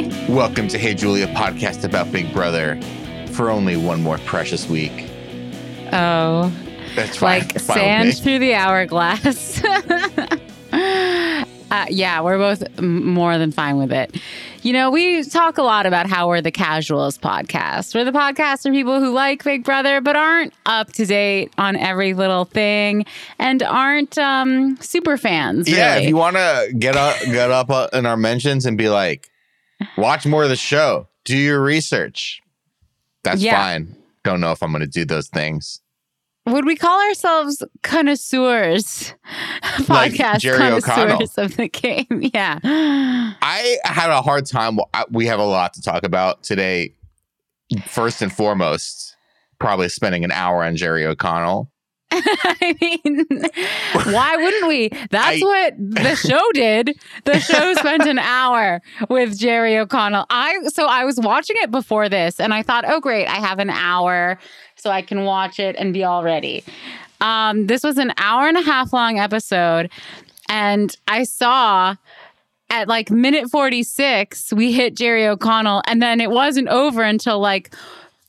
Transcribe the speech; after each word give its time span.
Welcome 0.00 0.66
to 0.68 0.78
Hey 0.78 0.94
Julia 0.94 1.26
podcast 1.26 1.84
about 1.84 2.10
Big 2.10 2.32
Brother 2.32 2.80
for 3.32 3.50
only 3.50 3.76
one 3.76 4.02
more 4.02 4.16
precious 4.18 4.66
week. 4.66 5.10
Oh, 5.92 6.50
That's 6.94 7.20
like 7.20 7.58
sand 7.60 8.16
through 8.16 8.38
the 8.38 8.54
hourglass. 8.54 9.62
uh, 10.72 11.44
yeah, 11.90 12.22
we're 12.22 12.38
both 12.38 12.80
more 12.80 13.36
than 13.36 13.52
fine 13.52 13.76
with 13.76 13.92
it. 13.92 14.18
You 14.62 14.72
know, 14.72 14.90
we 14.90 15.22
talk 15.22 15.58
a 15.58 15.62
lot 15.62 15.84
about 15.84 16.06
how 16.06 16.28
we're 16.28 16.40
the 16.40 16.50
casuals 16.50 17.18
podcast. 17.18 17.94
We're 17.94 18.04
the 18.04 18.12
podcast 18.12 18.62
for 18.62 18.70
people 18.70 19.00
who 19.00 19.12
like 19.12 19.44
Big 19.44 19.64
Brother 19.64 20.00
but 20.00 20.16
aren't 20.16 20.54
up 20.64 20.92
to 20.94 21.04
date 21.04 21.52
on 21.58 21.76
every 21.76 22.14
little 22.14 22.46
thing 22.46 23.04
and 23.38 23.62
aren't 23.62 24.16
um, 24.16 24.76
super 24.78 25.18
fans. 25.18 25.68
Yeah, 25.68 25.96
if 25.96 26.08
you 26.08 26.16
want 26.16 26.36
to 26.36 26.72
get 26.78 26.96
up, 26.96 27.20
get 27.26 27.50
up 27.50 27.68
uh, 27.68 27.88
in 27.92 28.06
our 28.06 28.16
mentions 28.16 28.64
and 28.64 28.78
be 28.78 28.88
like, 28.88 29.29
watch 29.96 30.26
more 30.26 30.42
of 30.44 30.48
the 30.48 30.56
show, 30.56 31.08
do 31.24 31.36
your 31.36 31.60
research. 31.62 32.40
That's 33.24 33.42
Yeah. 33.42 33.56
fine. 33.62 33.96
Don't 34.24 34.40
know 34.40 34.52
if 34.52 34.62
I'm 34.62 34.70
going 34.72 34.80
to 34.80 34.86
do 34.86 35.04
those 35.04 35.28
things. 35.28 35.80
Would 36.46 36.64
we 36.64 36.74
call 36.74 37.00
ourselves 37.08 37.62
connoisseurs? 37.82 39.14
Like 39.88 40.12
Podcast 40.12 40.38
Jerry 40.40 40.58
O'Connell. 40.72 41.16
connoisseurs 41.18 41.38
of 41.38 41.56
the 41.56 41.68
game. 41.68 42.06
Yeah. 42.34 42.58
I 42.64 43.78
had 43.84 44.10
a 44.10 44.22
hard 44.22 44.46
time. 44.46 44.78
We 45.10 45.26
have 45.26 45.38
a 45.38 45.44
lot 45.44 45.74
to 45.74 45.82
talk 45.82 46.02
about 46.04 46.42
today. 46.42 46.94
First 47.86 48.20
and 48.20 48.32
foremost, 48.32 49.16
probably 49.60 49.88
spending 49.90 50.24
an 50.24 50.32
hour 50.32 50.64
on 50.64 50.76
Jerry 50.76 51.04
O'Connell. 51.06 51.69
I 52.12 52.76
mean, 52.80 53.26
why 54.12 54.36
wouldn't 54.36 54.66
we? 54.68 54.88
That's 55.10 55.42
I- 55.42 55.44
what 55.44 55.74
the 55.78 56.14
show 56.16 56.42
did. 56.52 56.98
The 57.24 57.38
show 57.38 57.74
spent 57.78 58.06
an 58.06 58.18
hour 58.18 58.80
with 59.08 59.38
Jerry 59.38 59.78
O'Connell. 59.78 60.26
I 60.30 60.58
so 60.68 60.86
I 60.86 61.04
was 61.04 61.18
watching 61.18 61.56
it 61.60 61.70
before 61.70 62.08
this 62.08 62.40
and 62.40 62.52
I 62.52 62.62
thought, 62.62 62.84
"Oh 62.86 63.00
great, 63.00 63.26
I 63.26 63.36
have 63.36 63.58
an 63.58 63.70
hour 63.70 64.38
so 64.76 64.90
I 64.90 65.02
can 65.02 65.24
watch 65.24 65.60
it 65.60 65.76
and 65.78 65.92
be 65.92 66.02
all 66.04 66.24
ready." 66.24 66.64
Um 67.20 67.66
this 67.66 67.84
was 67.84 67.96
an 67.98 68.12
hour 68.18 68.48
and 68.48 68.56
a 68.56 68.62
half 68.62 68.92
long 68.92 69.18
episode 69.18 69.90
and 70.48 70.94
I 71.06 71.22
saw 71.24 71.94
at 72.70 72.88
like 72.88 73.10
minute 73.10 73.50
46 73.50 74.52
we 74.52 74.72
hit 74.72 74.96
Jerry 74.96 75.26
O'Connell 75.26 75.82
and 75.86 76.00
then 76.02 76.20
it 76.20 76.30
wasn't 76.30 76.68
over 76.68 77.02
until 77.02 77.38
like 77.40 77.74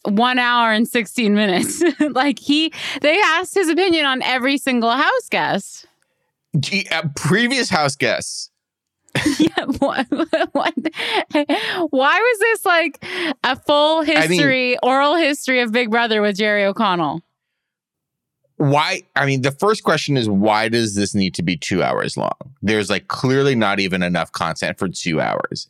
one 0.04 0.40
hour 0.40 0.72
and 0.72 0.88
16 0.88 1.34
minutes. 1.34 1.84
like 2.12 2.40
he, 2.40 2.74
they 3.02 3.20
asked 3.20 3.54
his 3.54 3.70
opinion 3.70 4.06
on 4.06 4.22
every 4.24 4.58
single 4.58 4.92
house 4.92 5.30
guest. 5.30 5.88
Gee, 6.60 6.88
uh, 6.92 7.04
previous 7.16 7.70
house 7.70 7.96
guests. 7.96 8.50
yeah. 9.40 9.66
What, 9.80 10.08
what, 10.52 10.74
why 11.90 12.20
was 12.20 12.40
this 12.40 12.66
like 12.66 13.06
a 13.44 13.56
full 13.56 14.04
mean- 14.04 14.18
history, 14.18 14.78
oral 14.84 15.16
history 15.16 15.62
of 15.62 15.72
Big 15.72 15.92
Brother 15.92 16.22
with 16.22 16.38
Jerry 16.38 16.66
O'Connell? 16.66 17.22
why 18.62 19.02
i 19.16 19.26
mean 19.26 19.42
the 19.42 19.50
first 19.50 19.84
question 19.84 20.16
is 20.16 20.30
why 20.30 20.70
does 20.70 20.94
this 20.94 21.16
need 21.16 21.34
to 21.34 21.42
be 21.42 21.58
two 21.58 21.82
hours 21.82 22.16
long 22.16 22.30
there's 22.62 22.92
like 22.92 23.08
clearly 23.08 23.56
not 23.56 23.80
even 23.80 24.04
enough 24.04 24.32
content 24.34 24.78
for 24.78 24.88
two 24.88 25.20
hours 25.20 25.68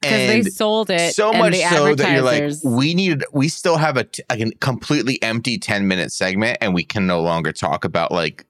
Because 0.00 0.44
they 0.44 0.50
sold 0.50 0.90
it. 0.90 1.14
so 1.14 1.30
and 1.30 1.38
much 1.38 1.54
so 1.56 1.94
that 1.94 2.12
you're 2.12 2.22
like 2.22 2.52
we 2.64 2.94
need 2.94 3.22
we 3.32 3.48
still 3.48 3.76
have 3.76 3.96
a, 3.96 4.04
t- 4.04 4.22
like 4.30 4.40
a 4.40 4.50
completely 4.52 5.22
empty 5.22 5.58
10 5.58 5.86
minute 5.86 6.10
segment 6.10 6.56
and 6.60 6.72
we 6.74 6.84
can 6.84 7.06
no 7.06 7.20
longer 7.20 7.52
talk 7.52 7.84
about 7.84 8.10
like 8.10 8.46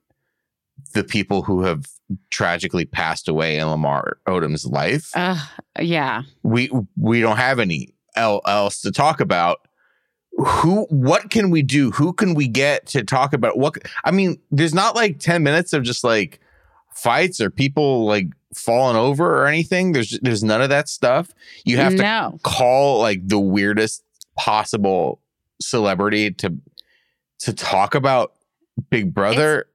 the 0.94 1.02
people 1.02 1.42
who 1.42 1.62
have 1.62 1.86
tragically 2.30 2.84
passed 2.84 3.28
away 3.28 3.58
in 3.58 3.66
lamar 3.66 4.18
odom's 4.28 4.64
life 4.64 5.10
Ugh, 5.14 5.48
yeah. 5.80 6.22
we 6.44 6.70
we 6.96 7.20
don't 7.20 7.36
have 7.36 7.58
any 7.58 7.94
el- 8.14 8.42
else 8.46 8.80
to 8.82 8.92
talk 8.92 9.20
about 9.20 9.66
who 10.38 10.84
what 10.84 11.30
can 11.30 11.50
we 11.50 11.62
do 11.62 11.90
who 11.90 12.12
can 12.12 12.34
we 12.34 12.46
get 12.46 12.86
to 12.86 13.02
talk 13.02 13.32
about 13.32 13.58
what 13.58 13.76
i 14.04 14.10
mean 14.10 14.40
there's 14.52 14.74
not 14.74 14.94
like 14.94 15.18
10 15.18 15.42
minutes 15.42 15.72
of 15.72 15.82
just 15.82 16.04
like 16.04 16.40
fights 16.94 17.40
or 17.40 17.50
people 17.50 18.04
like 18.06 18.28
falling 18.54 18.96
over 18.96 19.42
or 19.42 19.46
anything 19.46 19.92
there's 19.92 20.18
there's 20.22 20.42
none 20.42 20.60
of 20.60 20.68
that 20.68 20.88
stuff 20.88 21.32
you 21.64 21.76
have 21.76 21.92
to 21.94 22.02
no. 22.02 22.38
call 22.42 22.98
like 22.98 23.26
the 23.28 23.38
weirdest 23.38 24.02
possible 24.36 25.20
celebrity 25.60 26.30
to 26.32 26.56
to 27.38 27.52
talk 27.52 27.94
about 27.94 28.32
big 28.90 29.14
brother 29.14 29.66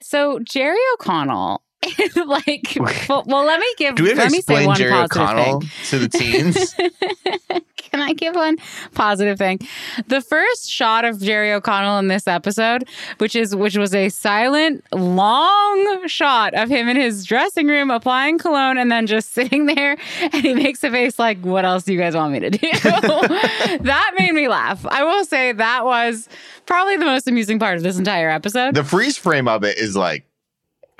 So 0.00 0.40
Jerry 0.40 0.78
O'Connell, 0.94 1.62
like, 2.26 2.76
well, 3.08 3.24
well, 3.26 3.44
let 3.44 3.60
me 3.60 3.66
give. 3.76 3.94
do 3.94 4.04
we 4.04 4.10
have 4.10 4.18
to 4.18 4.24
let 4.24 4.32
me 4.32 4.40
say 4.40 4.54
explain 4.54 4.66
one 4.66 4.76
jerry 4.76 4.92
positive 4.92 5.22
o'connell 5.22 5.60
thing. 5.60 5.70
to 5.86 5.98
the 5.98 6.08
teens 6.08 6.74
Can 7.92 8.00
I 8.00 8.14
give 8.14 8.34
one 8.34 8.56
positive 8.94 9.36
thing? 9.36 9.58
The 10.06 10.22
first 10.22 10.70
shot 10.70 11.04
of 11.04 11.20
Jerry 11.20 11.52
O'Connell 11.52 11.98
in 11.98 12.08
this 12.08 12.26
episode, 12.26 12.88
which 13.18 13.36
is 13.36 13.54
which 13.54 13.76
was 13.76 13.94
a 13.94 14.08
silent, 14.08 14.82
long 14.92 16.08
shot 16.08 16.54
of 16.54 16.70
him 16.70 16.88
in 16.88 16.96
his 16.96 17.26
dressing 17.26 17.66
room 17.66 17.90
applying 17.90 18.38
cologne 18.38 18.78
and 18.78 18.90
then 18.90 19.06
just 19.06 19.32
sitting 19.34 19.66
there 19.66 19.98
and 20.20 20.34
he 20.34 20.54
makes 20.54 20.82
a 20.82 20.90
face 20.90 21.18
like, 21.18 21.38
what 21.42 21.66
else 21.66 21.82
do 21.82 21.92
you 21.92 21.98
guys 21.98 22.14
want 22.14 22.32
me 22.32 22.40
to 22.40 22.48
do? 22.48 22.68
that 22.72 24.14
made 24.18 24.32
me 24.32 24.48
laugh. 24.48 24.86
I 24.86 25.04
will 25.04 25.26
say 25.26 25.52
that 25.52 25.84
was 25.84 26.30
probably 26.64 26.96
the 26.96 27.04
most 27.04 27.28
amusing 27.28 27.58
part 27.58 27.76
of 27.76 27.82
this 27.82 27.98
entire 27.98 28.30
episode. 28.30 28.74
the 28.74 28.84
freeze 28.84 29.18
frame 29.18 29.48
of 29.48 29.64
it 29.64 29.76
is 29.76 29.96
like 29.96 30.24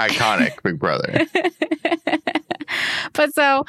iconic 0.09 0.63
big 0.63 0.79
brother 0.79 1.27
but 3.13 3.35
so 3.35 3.65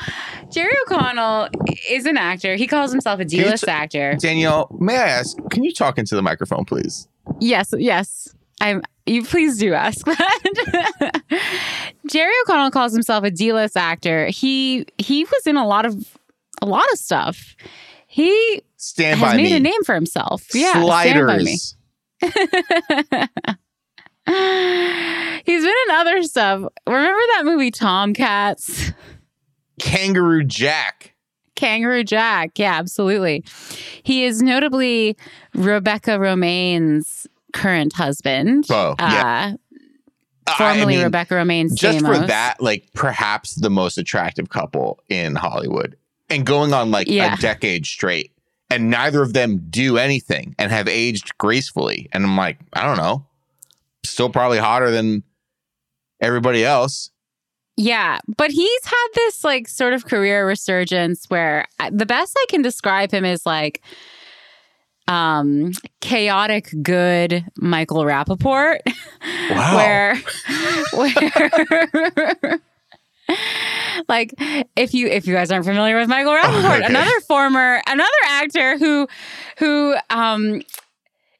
Jerry 0.52 0.74
O'Connell 0.86 1.50
is 1.90 2.06
an 2.06 2.18
actor. 2.18 2.56
He 2.56 2.68
calls 2.68 2.92
himself 2.92 3.20
a 3.20 3.26
D-list 3.26 3.66
t- 3.66 3.72
actor. 3.72 4.16
Danielle, 4.20 4.76
may 4.80 4.96
I 4.96 5.08
ask, 5.08 5.38
can 5.50 5.64
you 5.64 5.74
talk 5.74 5.98
into 5.98 6.16
the 6.16 6.22
microphone, 6.22 6.64
please? 6.66 7.08
Yes, 7.40 7.74
yes. 7.78 8.34
I'm 8.62 8.82
you 9.06 9.24
please 9.26 9.58
do 9.58 9.74
ask 9.74 10.06
that. 10.06 11.22
Jerry 12.10 12.32
O'Connell 12.44 12.72
calls 12.72 12.94
himself 12.94 13.24
a 13.26 13.32
D-list 13.32 13.76
actor. 13.76 14.28
He 14.28 14.86
he 14.98 15.26
was 15.26 15.48
in 15.48 15.58
a 15.58 15.68
lot 15.68 15.86
of 15.86 16.18
a 16.62 16.66
lot 16.66 16.86
of 16.94 17.00
stuff. 17.00 17.56
He 18.08 18.62
Stand 18.78 19.20
has 19.20 19.36
made 19.36 19.44
me. 19.52 19.56
a 19.56 19.60
name 19.60 19.84
for 19.86 19.96
himself. 19.96 20.46
Yeah, 20.54 20.72
stand 20.72 21.28
by 21.28 21.38
me. 21.40 21.58
Sliders. 21.58 21.76
He's 25.46 25.62
been 25.64 25.74
in 25.88 25.92
other 25.96 26.24
stuff. 26.24 26.64
Remember 26.88 27.20
that 27.36 27.42
movie 27.46 27.72
Tomcats? 27.72 28.92
Kangaroo 29.80 30.44
Jack. 30.44 31.14
Kangaroo 31.56 32.04
Jack. 32.04 32.58
Yeah, 32.58 32.74
absolutely. 32.78 33.44
He 34.04 34.24
is 34.26 34.42
notably 34.42 35.18
Rebecca 35.54 36.12
Romijn's 36.12 37.28
current 37.54 37.94
husband. 37.94 38.66
Oh, 38.70 38.96
yeah. 39.00 39.54
Uh, 40.48 40.52
I 40.52 40.58
formerly 40.58 40.96
mean, 40.96 41.04
Rebecca 41.04 41.36
Romijn's 41.36 41.76
Just 41.76 42.06
for 42.06 42.18
that, 42.18 42.62
like 42.62 42.88
perhaps 42.94 43.56
the 43.56 43.70
most 43.70 43.98
attractive 43.98 44.50
couple 44.50 45.00
in 45.10 45.36
Hollywood 45.36 45.96
and 46.30 46.46
going 46.46 46.74
on 46.74 46.92
like 46.92 47.08
Yeah. 47.08 47.36
a 47.36 47.38
decade 47.38 47.86
straight. 47.86 48.32
And 48.70 48.90
neither 48.90 49.22
of 49.22 49.34
them 49.34 49.66
do 49.70 49.98
anything 49.98 50.56
and 50.58 50.72
have 50.72 50.88
aged 50.88 51.38
gracefully. 51.38 52.10
And 52.12 52.24
I'm 52.24 52.36
like, 52.36 52.58
I 52.74 52.84
don't 52.86 52.98
know. 52.98 53.26
Still 54.06 54.30
probably 54.30 54.58
hotter 54.59 54.91
than 54.91 55.24
everybody 56.22 56.64
else. 56.66 57.09
Yeah, 57.75 58.19
but 58.38 58.52
he's 58.52 58.86
had 58.86 59.08
this 59.16 59.44
like 59.44 59.68
sort 59.68 59.94
of 59.94 60.06
career 60.06 60.47
resurgence 60.47 61.25
where 61.30 61.66
the 61.91 62.06
best 62.06 62.36
I 62.38 62.46
can 62.50 62.62
describe 62.62 63.12
him 63.12 63.25
is 63.25 63.46
like 63.46 63.81
um 65.08 65.72
chaotic 66.00 66.69
good 66.81 67.44
Michael 67.57 68.04
Rapaport 68.04 68.78
Wow. 69.50 69.75
where 69.75 70.18
where 70.94 72.60
like 74.07 74.33
if 74.78 74.94
you 74.94 75.07
if 75.07 75.25
you 75.28 75.33
guys 75.33 75.51
aren't 75.51 75.66
familiar 75.66 75.98
with 75.98 76.07
Michael 76.07 76.33
Rapaport, 76.33 76.78
Okay. 76.78 76.86
another 76.86 77.19
former 77.28 77.81
another 77.88 78.10
actor 78.28 78.78
who 78.78 79.07
who 79.57 79.95
um 80.10 80.62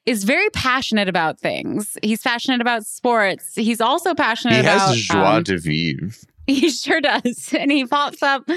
is 0.06 0.24
very 0.24 0.48
passionate 0.50 1.08
about 1.08 1.38
things. 1.38 1.96
He's 2.02 2.20
passionate 2.22 2.60
about 2.60 2.84
sports. 2.86 3.54
He's 3.54 3.80
also 3.80 4.14
passionate 4.14 4.54
he 4.54 4.60
about 4.60 4.88
has 4.88 4.96
joie 4.96 5.36
um, 5.36 5.42
de 5.42 5.58
vivre. 5.58 6.10
he 6.46 6.68
sure 6.68 7.00
does. 7.00 7.54
And 7.58 7.72
he 7.72 7.86
pops 7.86 8.22
up. 8.22 8.48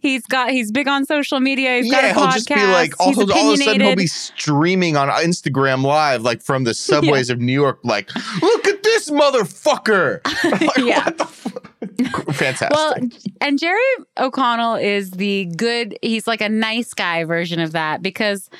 He's 0.00 0.26
got 0.26 0.50
he's 0.50 0.72
big 0.72 0.88
on 0.88 1.04
social 1.04 1.38
media. 1.38 1.76
He's 1.76 1.86
yeah, 1.86 1.92
got 1.92 2.04
a 2.04 2.08
he'll 2.14 2.26
podcast. 2.26 2.32
just 2.34 2.48
be 2.48 2.54
like, 2.66 2.90
he's 3.00 3.18
also, 3.18 3.32
all 3.32 3.52
of 3.52 3.60
a 3.60 3.62
sudden, 3.62 3.80
he'll 3.82 3.94
be 3.94 4.08
streaming 4.08 4.96
on 4.96 5.08
Instagram 5.08 5.84
Live, 5.84 6.22
like 6.22 6.42
from 6.42 6.64
the 6.64 6.74
subways 6.74 7.30
of 7.30 7.38
New 7.38 7.52
York, 7.52 7.78
like, 7.84 8.10
look 8.42 8.66
at 8.66 8.82
this 8.82 9.10
motherfucker. 9.10 10.20
Like, 10.60 10.76
Yeah. 10.78 11.04
what 11.04 11.18
the 11.18 11.26
fuck? 11.26 12.34
Fantastic. 12.34 12.70
Well, 12.72 12.94
and 13.40 13.58
Jerry 13.60 13.80
O'Connell 14.18 14.74
is 14.74 15.12
the 15.12 15.44
good, 15.56 15.96
he's 16.02 16.26
like 16.26 16.40
a 16.40 16.48
nice 16.48 16.94
guy 16.94 17.22
version 17.24 17.60
of 17.60 17.72
that 17.72 18.02
because 18.02 18.50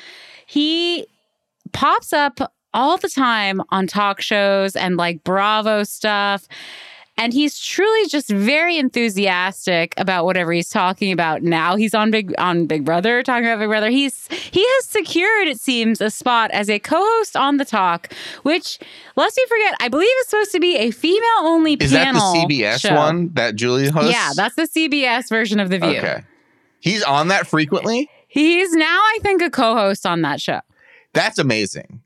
he 0.45 1.07
pops 1.77 2.11
up 2.11 2.39
all 2.73 2.97
the 2.97 3.07
time 3.07 3.61
on 3.69 3.85
talk 3.85 4.19
shows 4.19 4.75
and 4.75 4.97
like 4.97 5.23
Bravo 5.23 5.83
stuff. 5.83 6.47
And 7.19 7.33
he's 7.33 7.59
truly 7.59 8.07
just 8.07 8.29
very 8.29 8.77
enthusiastic 8.77 9.93
about 9.97 10.25
whatever 10.25 10.51
he's 10.51 10.69
talking 10.69 11.11
about 11.11 11.43
now. 11.43 11.75
He's 11.75 11.93
on 11.93 12.09
Big 12.09 12.33
on 12.39 12.65
Big 12.65 12.83
Brother, 12.83 13.21
talking 13.21 13.45
about 13.45 13.59
Big 13.59 13.69
Brother. 13.69 13.89
He's 13.89 14.27
he 14.27 14.63
has 14.63 14.85
secured, 14.85 15.47
it 15.47 15.59
seems, 15.59 16.01
a 16.01 16.09
spot 16.09 16.49
as 16.51 16.67
a 16.67 16.79
co-host 16.79 17.35
on 17.35 17.57
the 17.57 17.65
talk, 17.65 18.11
which 18.41 18.79
lest 19.15 19.37
we 19.37 19.45
forget, 19.47 19.75
I 19.79 19.87
believe 19.87 20.09
is 20.21 20.27
supposed 20.27 20.51
to 20.53 20.59
be 20.59 20.77
a 20.77 20.89
female-only 20.91 21.77
panel. 21.77 21.85
Is 21.85 21.91
that 21.91 22.13
the. 22.13 22.19
CBS 22.19 22.79
show. 22.81 22.95
one 22.95 23.33
that 23.33 23.55
Julie 23.55 23.89
hosts? 23.89 24.11
Yeah, 24.11 24.31
that's 24.35 24.55
the 24.55 24.67
CBS 24.67 25.29
version 25.29 25.59
of 25.59 25.69
The 25.69 25.77
View. 25.79 25.97
okay. 25.97 26.23
He's 26.79 27.03
on 27.03 27.27
that 27.27 27.47
frequently. 27.47 28.09
He's 28.27 28.73
now, 28.73 28.85
I 28.85 29.19
think, 29.21 29.41
a 29.41 29.49
co-host 29.49 30.05
on 30.05 30.21
that 30.21 30.39
show. 30.39 30.59
That's 31.17 31.39
amazing. 31.39 32.01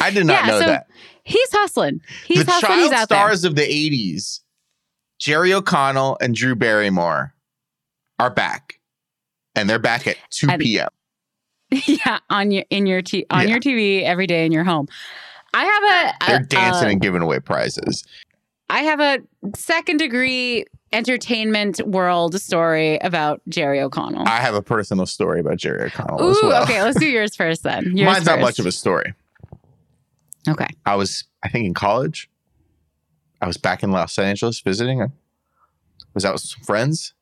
I 0.00 0.10
did 0.10 0.24
not 0.26 0.44
Yeah, 0.44 0.46
know 0.50 0.60
so 0.60 0.66
that. 0.66 0.86
He's 1.24 1.52
hustling. 1.52 2.00
He's 2.26 2.44
the 2.44 2.50
hustling. 2.52 2.70
child 2.70 2.82
He's 2.84 2.92
out 2.92 3.08
there. 3.08 3.18
stars 3.18 3.44
of 3.44 3.54
the 3.54 3.62
80s, 3.62 4.40
Jerry 5.18 5.52
O'Connell 5.52 6.16
and 6.20 6.34
Drew 6.34 6.54
Barrymore, 6.54 7.34
are 8.18 8.30
back. 8.30 8.80
And 9.54 9.68
they're 9.68 9.78
back 9.78 10.06
at 10.06 10.16
2 10.30 10.48
And- 10.50 10.62
p.m. 10.62 10.88
yeah, 11.86 12.18
on 12.30 12.50
your 12.52 12.64
in 12.70 12.86
your 12.86 13.02
t- 13.02 13.26
on 13.30 13.42
Yeah. 13.42 13.54
your 13.54 13.60
TV 13.60 14.02
every 14.04 14.26
day 14.28 14.46
in 14.46 14.52
your 14.52 14.62
home. 14.64 14.86
I 15.52 15.64
have 15.64 15.82
a, 16.22 16.26
They're 16.26 16.46
dancing 16.46 16.88
a- 16.88 16.90
and 16.92 17.00
giving 17.00 17.22
away 17.22 17.40
prizes. 17.40 18.04
I 18.70 18.82
have 18.82 19.00
a 19.00 19.18
second 19.56 19.96
degree 19.98 20.64
entertainment 20.92 21.80
world 21.86 22.40
story 22.40 22.96
about 22.98 23.40
Jerry 23.48 23.80
O'Connell. 23.80 24.26
I 24.26 24.40
have 24.40 24.54
a 24.54 24.62
personal 24.62 25.06
story 25.06 25.40
about 25.40 25.56
Jerry 25.58 25.86
O'Connell 25.86 26.30
as 26.30 26.36
Ooh, 26.38 26.46
well. 26.48 26.62
okay, 26.62 26.82
let's 26.82 26.98
do 26.98 27.06
yours 27.06 27.34
first 27.36 27.62
then. 27.62 27.84
Yours 27.96 28.06
Mine's 28.14 28.26
not 28.26 28.40
much 28.40 28.58
of 28.58 28.66
a 28.66 28.72
story. 28.72 29.14
Okay. 30.48 30.68
I 30.84 30.94
was, 30.94 31.24
I 31.42 31.48
think, 31.48 31.66
in 31.66 31.74
college. 31.74 32.30
I 33.42 33.46
was 33.46 33.56
back 33.56 33.82
in 33.82 33.90
Los 33.90 34.18
Angeles 34.18 34.60
visiting. 34.60 35.02
I 35.02 35.06
was 36.14 36.24
out 36.24 36.34
with 36.34 36.42
some 36.42 36.62
friends. 36.62 37.14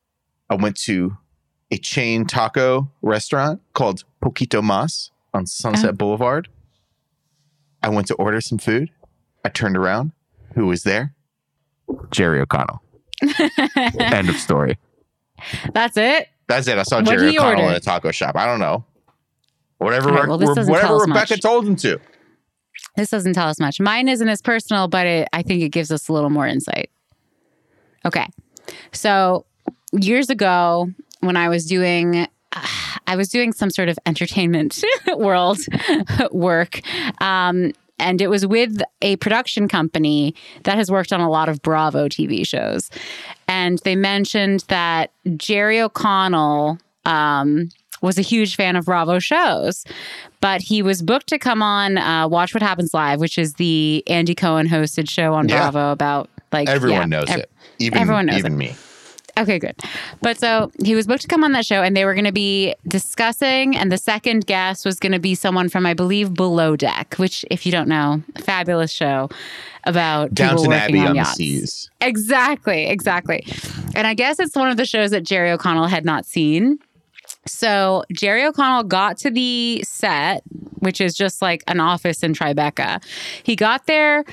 I 0.49 0.55
went 0.55 0.77
to 0.81 1.17
a 1.71 1.77
chain 1.77 2.25
taco 2.25 2.91
restaurant 3.01 3.61
called 3.73 4.03
Poquito 4.21 4.61
Mas 4.61 5.11
on 5.33 5.47
Sunset 5.47 5.89
Oh. 5.89 5.93
Boulevard. 5.93 6.47
I 7.81 7.89
went 7.89 8.07
to 8.07 8.13
order 8.15 8.39
some 8.41 8.59
food. 8.59 8.91
I 9.43 9.49
turned 9.49 9.75
around. 9.75 10.11
Who 10.53 10.67
was 10.67 10.83
there? 10.83 11.13
Jerry 12.11 12.39
O'Connell. 12.39 12.81
End 13.21 14.29
of 14.29 14.35
story. 14.37 14.77
That's 15.73 15.97
it. 15.97 16.29
That's 16.47 16.67
it. 16.67 16.77
I 16.77 16.83
saw 16.83 17.01
Jerry 17.01 17.37
O'Connell 17.37 17.61
order? 17.61 17.69
in 17.71 17.75
a 17.75 17.79
taco 17.79 18.11
shop. 18.11 18.35
I 18.35 18.45
don't 18.45 18.59
know. 18.59 18.85
Whatever, 19.77 20.09
right, 20.09 20.27
well, 20.27 20.37
doesn't 20.37 20.67
whatever 20.67 20.97
Rebecca 20.97 21.33
much. 21.33 21.41
told 21.41 21.67
him 21.67 21.75
to. 21.77 21.99
This 22.95 23.09
doesn't 23.09 23.33
tell 23.33 23.49
us 23.49 23.59
much. 23.59 23.79
Mine 23.79 24.07
isn't 24.07 24.27
as 24.27 24.41
personal, 24.41 24.87
but 24.87 25.05
it, 25.05 25.27
I 25.33 25.41
think 25.41 25.61
it 25.63 25.69
gives 25.69 25.91
us 25.91 26.07
a 26.07 26.13
little 26.13 26.29
more 26.29 26.47
insight. 26.47 26.89
Okay. 28.05 28.25
So, 28.93 29.45
years 29.91 30.29
ago, 30.29 30.89
when 31.19 31.35
I 31.35 31.49
was 31.49 31.65
doing 31.65 32.27
I 33.07 33.15
was 33.15 33.29
doing 33.29 33.53
some 33.53 33.69
sort 33.69 33.89
of 33.89 33.99
entertainment 34.05 34.83
world 35.15 35.59
work. 36.31 36.81
Um, 37.21 37.73
and 37.99 38.21
it 38.21 38.27
was 38.27 38.45
with 38.45 38.81
a 39.01 39.15
production 39.17 39.67
company 39.67 40.35
that 40.63 40.75
has 40.77 40.91
worked 40.91 41.13
on 41.13 41.21
a 41.21 41.29
lot 41.29 41.49
of 41.49 41.61
Bravo 41.61 42.07
TV 42.07 42.45
shows. 42.45 42.89
And 43.47 43.79
they 43.79 43.95
mentioned 43.95 44.65
that 44.67 45.11
Jerry 45.37 45.79
O'Connell 45.81 46.77
um, 47.05 47.69
was 48.01 48.17
a 48.17 48.21
huge 48.21 48.55
fan 48.55 48.75
of 48.75 48.85
Bravo 48.85 49.19
shows, 49.19 49.85
but 50.41 50.61
he 50.61 50.81
was 50.81 51.01
booked 51.01 51.27
to 51.27 51.39
come 51.39 51.61
on 51.61 51.97
uh, 51.97 52.27
Watch 52.27 52.53
What 52.53 52.61
Happens 52.63 52.93
Live, 52.93 53.19
which 53.19 53.37
is 53.37 53.53
the 53.53 54.03
Andy 54.07 54.35
Cohen 54.35 54.67
hosted 54.67 55.09
show 55.09 55.33
on 55.33 55.47
Yeah. 55.47 55.69
Bravo 55.69 55.91
about 55.91 56.29
like 56.51 56.67
Everyone 56.69 57.11
yeah, 57.11 57.19
knows 57.19 57.29
ev- 57.29 57.39
it. 57.39 57.51
Even 57.79 57.97
everyone 57.97 58.25
knows 58.27 58.37
even 58.37 58.57
me. 58.57 58.75
Okay, 59.37 59.59
good. 59.59 59.75
But 60.21 60.39
so 60.39 60.71
he 60.83 60.95
was 60.95 61.07
booked 61.07 61.23
to 61.23 61.27
come 61.27 61.43
on 61.43 61.51
that 61.51 61.65
show, 61.65 61.83
and 61.83 61.95
they 61.95 62.05
were 62.05 62.13
going 62.13 62.25
to 62.25 62.31
be 62.31 62.73
discussing, 62.87 63.75
and 63.75 63.91
the 63.91 63.97
second 63.97 64.45
guest 64.45 64.85
was 64.85 64.99
going 64.99 65.11
to 65.11 65.19
be 65.19 65.35
someone 65.35 65.67
from, 65.67 65.85
I 65.85 65.93
believe, 65.93 66.33
Below 66.33 66.75
Deck, 66.77 67.15
which, 67.17 67.43
if 67.51 67.65
you 67.65 67.71
don't 67.71 67.89
know, 67.89 68.23
fabulous 68.37 68.91
show 68.91 69.29
about 69.83 70.29
people 70.29 70.35
Downton 70.35 70.67
working 70.69 70.81
Abbey 70.81 70.99
on, 70.99 71.07
on 71.07 71.11
the 71.13 71.17
yachts. 71.17 71.35
seas. 71.35 71.89
Exactly, 72.01 72.87
exactly. 72.87 73.45
And 73.93 74.07
I 74.07 74.13
guess 74.13 74.39
it's 74.39 74.55
one 74.55 74.69
of 74.69 74.77
the 74.77 74.85
shows 74.85 75.11
that 75.11 75.23
Jerry 75.23 75.51
O'Connell 75.51 75.87
had 75.87 76.05
not 76.05 76.25
seen. 76.25 76.79
So 77.45 78.03
Jerry 78.13 78.45
O'Connell 78.45 78.83
got 78.83 79.17
to 79.17 79.29
the 79.29 79.83
set, 79.83 80.43
which 80.79 81.01
is 81.01 81.13
just 81.13 81.41
like 81.41 81.63
an 81.67 81.79
office 81.79 82.23
in 82.23 82.33
Tribeca. 82.33 83.03
He 83.43 83.55
got 83.55 83.85
there 83.85 84.23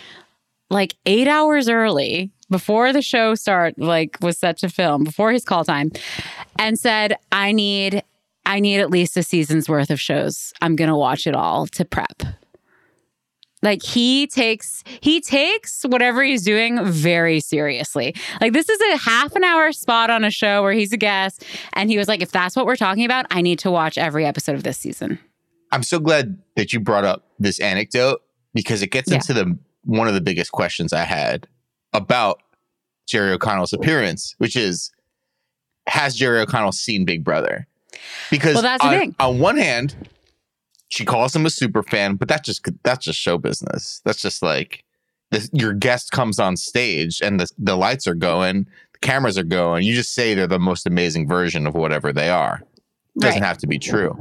like 0.71 0.95
eight 1.05 1.29
hours 1.29 1.69
early 1.69 2.31
before 2.53 2.93
the 2.93 3.03
show 3.03 3.35
start, 3.35 3.77
like 3.79 4.17
was 4.21 4.39
set 4.39 4.59
to 4.59 4.69
film 4.69 5.03
before 5.03 5.33
his 5.33 5.45
call 5.45 5.65
time, 5.65 5.91
and 6.59 6.79
said, 6.79 7.17
"I 7.33 7.51
need, 7.51 8.05
I 8.47 8.61
need 8.61 8.79
at 8.79 8.91
least 8.91 9.17
a 9.17 9.25
season's 9.25 9.69
worth 9.69 9.91
of 9.91 10.01
shows. 10.01 10.53
I'm 10.63 10.77
gonna 10.77 10.97
watch 10.97 11.27
it 11.27 11.35
all 11.35 11.67
to 11.69 11.85
prep." 11.85 12.23
Like 13.65 13.83
he 13.85 14.27
takes 14.27 14.83
he 15.01 15.21
takes 15.21 15.85
whatever 15.85 16.23
he's 16.25 16.43
doing 16.43 16.85
very 16.85 17.39
seriously. 17.39 18.13
Like 18.41 18.53
this 18.53 18.69
is 18.69 18.81
a 18.93 18.97
half 18.99 19.37
an 19.37 19.45
hour 19.45 19.71
spot 19.71 20.11
on 20.11 20.25
a 20.25 20.31
show 20.33 20.63
where 20.63 20.73
he's 20.73 20.93
a 20.93 20.97
guest 20.97 21.45
and 21.75 21.89
he 21.89 21.97
was 21.97 22.09
like 22.09 22.23
if 22.23 22.33
that's 22.33 22.57
what 22.57 22.67
we're 22.67 22.75
talking 22.75 23.05
about, 23.05 23.27
I 23.31 23.41
need 23.41 23.61
to 23.61 23.71
watch 23.71 23.97
every 23.99 24.27
episode 24.27 24.57
of 24.57 24.65
this 24.65 24.79
season. 24.79 25.21
I'm 25.71 25.85
so 25.85 26.01
glad 26.01 26.39
that 26.57 26.73
you 26.73 26.81
brought 26.81 27.05
up 27.05 27.25
this 27.39 27.61
anecdote 27.61 28.21
because 28.53 28.83
it 28.83 28.89
gets 28.91 29.11
Yeah. 29.11 29.17
into 29.19 29.33
the 29.33 29.57
one 29.85 30.09
of 30.09 30.15
the 30.15 30.21
biggest 30.21 30.51
questions 30.51 30.93
I 30.93 31.05
had 31.05 31.47
about 31.93 32.43
Jerry 33.07 33.33
O'Connell's 33.33 33.73
appearance, 33.73 34.35
which 34.39 34.57
is 34.57 34.91
has 35.89 36.15
Jerry 36.15 36.41
O'Connell 36.41 36.73
seen 36.73 37.05
Big 37.05 37.25
Brother? 37.25 37.67
Because 38.31 38.55
Well, 38.55 38.63
that's 38.63 38.85
on, 38.85 39.15
on 39.21 39.39
one 39.39 39.57
hand, 39.57 40.09
she 40.89 41.05
calls 41.05 41.35
him 41.35 41.45
a 41.47 41.51
super 41.51 41.83
fan, 41.83 42.17
but 42.17 42.29
that's 42.29 42.47
just 42.47 42.67
that's 42.85 43.05
just 43.05 43.19
show 43.19 43.39
business. 43.39 44.01
That's 44.05 44.21
just 44.23 44.43
like 44.43 44.85
this, 45.31 45.49
your 45.53 45.73
guest 45.73 46.11
comes 46.13 46.39
on 46.39 46.57
stage 46.57 47.21
and 47.23 47.41
the 47.41 47.49
the 47.59 47.77
lights 47.77 48.07
are 48.07 48.15
going, 48.15 48.67
the 48.93 48.99
cameras 49.01 49.37
are 49.39 49.43
going. 49.45 49.83
You 49.85 49.95
just 49.95 50.15
say 50.15 50.35
they're 50.35 50.47
the 50.47 50.59
most 50.59 50.87
amazing 50.87 51.27
version 51.29 51.67
of 51.67 51.75
whatever 51.75 52.13
they 52.13 52.31
are. 52.31 52.63
Doesn't 53.19 53.41
Right. 53.41 53.47
have 53.47 53.59
to 53.59 53.67
be 53.67 53.79
true. 53.79 54.17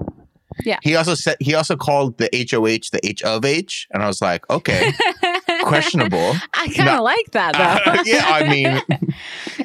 Yeah. 0.66 0.80
He 0.84 0.96
also 0.98 1.16
said 1.16 1.38
he 1.40 1.54
also 1.56 1.78
called 1.78 2.18
the 2.18 2.30
HOH 2.34 2.90
the 2.92 3.00
H 3.04 3.22
of 3.24 3.46
H, 3.46 3.88
and 3.92 4.04
I 4.04 4.08
was 4.08 4.22
like, 4.22 4.50
okay, 4.50 4.92
questionable. 5.64 6.34
I 6.54 6.70
kind 6.70 6.90
of 6.90 7.02
like 7.02 7.32
that 7.32 7.54
though. 7.54 7.92
Uh, 7.92 8.04
yeah, 8.06 8.26
I 8.28 8.50
mean, 8.50 8.82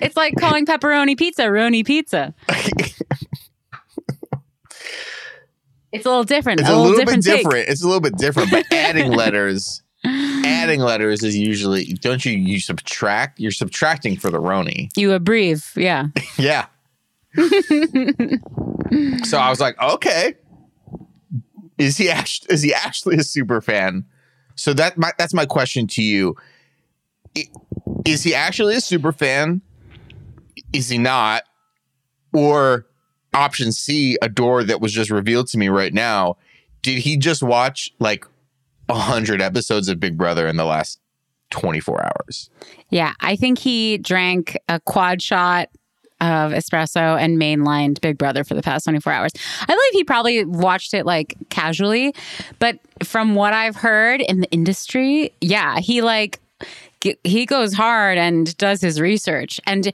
it's 0.00 0.17
like 0.17 0.35
calling 0.37 0.67
pepperoni 0.67 1.17
pizza 1.17 1.43
Roni 1.43 1.85
pizza. 1.87 2.35
It's 5.93 6.05
a 6.05 6.09
little 6.09 6.25
different. 6.25 6.61
it's 6.61 6.69
a, 6.69 6.73
a 6.73 6.75
little, 6.75 6.91
little 6.91 7.05
bit 7.07 7.23
different. 7.23 7.45
different. 7.45 7.69
It's 7.69 7.83
a 7.83 7.87
little 7.87 8.00
bit 8.00 8.17
different, 8.19 8.50
but 8.50 8.67
adding 8.71 9.12
letters, 9.12 9.83
adding 10.05 10.81
letters 10.81 11.23
is 11.23 11.37
usually 11.37 11.85
don't 11.87 12.25
you 12.25 12.33
you 12.33 12.61
subtract? 12.61 13.41
You're 13.41 13.50
subtracting 13.50 14.17
for 14.17 14.31
the 14.31 14.38
Roni. 14.38 14.91
You 14.97 15.12
abbreviate, 15.12 15.65
yeah. 15.76 16.09
Yeah. 16.38 16.67
so 19.25 19.38
I 19.38 19.49
was 19.50 19.61
like, 19.61 19.81
okay, 19.81 20.35
is 21.79 21.97
he 21.97 22.11
actually 22.11 22.55
is 22.55 22.62
he 22.62 22.75
actually 22.75 23.17
a 23.17 23.23
super 23.23 23.61
fan? 23.61 24.05
So 24.57 24.73
that 24.75 24.99
my, 24.99 25.13
that's 25.19 25.35
my 25.35 25.47
question 25.47 25.87
to 25.89 26.03
you. 26.03 26.37
Is 28.05 28.23
he 28.23 28.35
actually 28.35 28.77
a 28.77 28.81
super 28.81 29.13
fan? 29.13 29.61
Is 30.73 30.89
he 30.89 30.99
not? 30.99 31.43
Or 32.33 32.87
option 33.35 33.71
C, 33.73 34.17
a 34.23 34.29
door 34.29 34.65
that 34.65 34.81
was 34.81 34.93
just 34.93 35.11
revealed 35.11 35.47
to 35.49 35.59
me 35.59 35.69
right 35.69 35.93
now. 35.93 36.37
Did 36.83 36.99
he 36.99 37.17
just 37.17 37.43
watch 37.43 37.91
like 37.99 38.27
a 38.89 38.95
hundred 38.95 39.43
episodes 39.43 39.89
of 39.89 40.01
Big 40.01 40.17
Brother 40.17 40.47
in 40.47 40.57
the 40.57 40.65
last 40.65 41.01
24 41.51 42.05
hours? 42.05 42.51
Yeah, 42.89 43.13
I 43.21 43.37
think 43.37 43.59
he 43.59 43.99
drank 43.99 44.59
a 44.69 44.81
quad 44.81 45.21
shot 45.21 45.69
of 46.21 46.53
espresso 46.53 47.21
and 47.21 47.39
mainlined 47.39 48.01
Big 48.01 48.17
Brother 48.19 48.43
for 48.45 48.55
the 48.55 48.63
past 48.63 48.85
24 48.85 49.13
hours. 49.13 49.33
I 49.63 49.67
believe 49.67 49.93
he 49.93 50.05
probably 50.05 50.45
watched 50.45 50.95
it 50.95 51.05
like 51.07 51.37
casually, 51.51 52.15
but 52.59 52.79
from 53.05 53.35
what 53.35 53.53
I've 53.53 53.77
heard 53.77 54.21
in 54.23 54.41
the 54.41 54.51
industry, 54.51 55.33
yeah, 55.41 55.79
he 55.79 56.03
like 56.03 56.41
he 57.23 57.47
goes 57.47 57.73
hard 57.75 58.19
and 58.19 58.57
does 58.57 58.81
his 58.81 59.01
research 59.01 59.61
and 59.67 59.93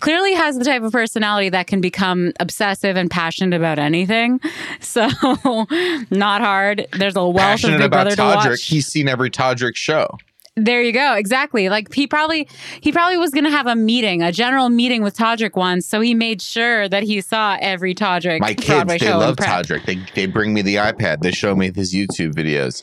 clearly 0.00 0.34
has 0.34 0.58
the 0.58 0.64
type 0.64 0.82
of 0.82 0.92
personality 0.92 1.48
that 1.48 1.66
can 1.66 1.80
become 1.80 2.32
obsessive 2.40 2.96
and 2.96 3.10
passionate 3.10 3.56
about 3.56 3.78
anything. 3.78 4.40
So, 4.80 5.06
not 6.10 6.40
hard. 6.42 6.86
There's 6.98 7.16
a 7.16 7.22
wealth 7.22 7.36
Passionate 7.36 7.74
of 7.76 7.78
Big 7.80 7.86
about 7.86 8.04
Brother 8.04 8.16
to 8.16 8.22
Todrick. 8.22 8.50
watch. 8.50 8.64
He's 8.64 8.86
seen 8.86 9.08
every 9.08 9.30
Todrick 9.30 9.76
show. 9.76 10.18
There 10.56 10.82
you 10.82 10.92
go. 10.92 11.14
Exactly. 11.14 11.70
Like 11.70 11.92
he 11.94 12.06
probably 12.06 12.46
he 12.82 12.92
probably 12.92 13.16
was 13.16 13.30
going 13.30 13.44
to 13.44 13.50
have 13.50 13.66
a 13.66 13.74
meeting, 13.74 14.22
a 14.22 14.30
general 14.30 14.68
meeting 14.68 15.02
with 15.02 15.16
Todrick 15.16 15.56
once, 15.56 15.86
so 15.86 16.00
he 16.02 16.12
made 16.14 16.42
sure 16.42 16.88
that 16.90 17.02
he 17.04 17.22
saw 17.22 17.56
every 17.60 17.94
Todrick 17.94 18.40
My 18.40 18.52
kids, 18.52 18.66
Broadway 18.66 18.98
they 18.98 19.14
love. 19.14 19.36
Todrick. 19.36 19.86
They 19.86 19.98
they 20.14 20.26
bring 20.26 20.52
me 20.52 20.60
the 20.60 20.74
iPad. 20.76 21.20
They 21.22 21.30
show 21.32 21.56
me 21.56 21.72
his 21.74 21.94
YouTube 21.94 22.34
videos. 22.34 22.82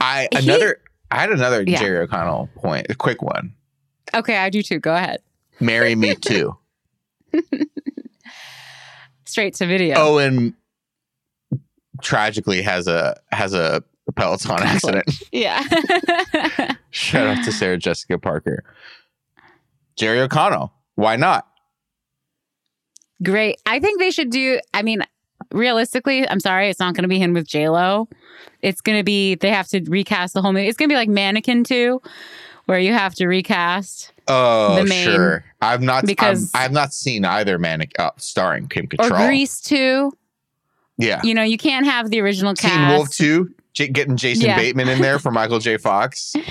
I 0.00 0.28
He- 0.30 0.38
another 0.38 0.80
I 1.10 1.16
had 1.20 1.30
another 1.30 1.64
Yeah. 1.66 1.78
Jerry 1.80 1.98
O'Connell 1.98 2.48
point, 2.54 2.86
a 2.90 2.94
quick 2.94 3.22
one. 3.22 3.54
Okay, 4.14 4.36
I 4.36 4.48
do 4.48 4.62
too. 4.62 4.78
Go 4.78 4.94
ahead. 4.94 5.20
Marry 5.58 5.94
me 5.96 6.14
too. 6.14 6.56
Straight 9.26 9.54
to 9.54 9.66
video. 9.66 9.96
Owen 9.98 10.54
tragically 12.02 12.62
has 12.62 12.86
a 12.86 13.18
has 13.32 13.54
a 13.54 13.82
Peloton 14.14 14.62
accident. 14.62 15.04
Yeah. 15.32 15.62
Shout 16.90 17.26
out 17.26 17.44
to 17.44 17.52
Sarah 17.52 17.78
Jessica 17.78 18.18
Parker. 18.18 18.64
Jerry 19.96 20.20
O'Connell. 20.20 20.72
Why 20.96 21.16
not? 21.16 21.46
Great. 23.22 23.60
I 23.66 23.78
think 23.78 24.00
they 24.00 24.10
should 24.10 24.30
do. 24.30 24.60
I 24.74 24.82
mean, 24.82 25.02
realistically, 25.52 26.28
I'm 26.28 26.40
sorry, 26.40 26.68
it's 26.68 26.80
not 26.80 26.94
going 26.94 27.02
to 27.02 27.08
be 27.08 27.18
him 27.18 27.32
with 27.32 27.46
J 27.46 27.68
Lo. 27.68 28.08
It's 28.60 28.80
going 28.80 28.98
to 28.98 29.04
be 29.04 29.36
they 29.36 29.50
have 29.50 29.68
to 29.68 29.80
recast 29.88 30.34
the 30.34 30.42
whole 30.42 30.52
movie. 30.52 30.68
It's 30.68 30.76
going 30.76 30.88
to 30.88 30.92
be 30.92 30.96
like 30.96 31.08
Mannequin 31.08 31.64
Two, 31.64 32.02
where 32.66 32.78
you 32.78 32.92
have 32.92 33.14
to 33.16 33.26
recast 33.26 34.12
Oh, 34.28 34.84
The 34.84 34.92
sure. 34.92 35.44
I've 35.60 35.82
not 35.82 36.06
because- 36.06 36.50
I've, 36.54 36.64
I've 36.66 36.72
not 36.72 36.92
seen 36.94 37.24
either 37.24 37.58
Mannequin 37.58 38.04
uh, 38.06 38.10
starring 38.18 38.68
Kim 38.68 38.84
or 38.98 39.08
Cattrall. 39.08 39.26
Grease 39.28 39.60
Two. 39.60 40.12
Yeah. 40.98 41.20
You 41.24 41.34
know, 41.34 41.42
you 41.42 41.58
can't 41.58 41.86
have 41.86 42.10
the 42.10 42.20
original 42.20 42.54
cast. 42.54 42.74
Teen. 42.74 42.88
Wolf 42.88 43.10
2, 43.10 43.54
J- 43.74 43.88
getting 43.88 44.16
Jason 44.16 44.46
Yeah. 44.46 44.56
Bateman 44.56 44.88
in 44.88 45.00
there 45.00 45.18
for 45.18 45.30
Michael 45.30 45.58
J. 45.58 45.76
Fox. 45.76 46.34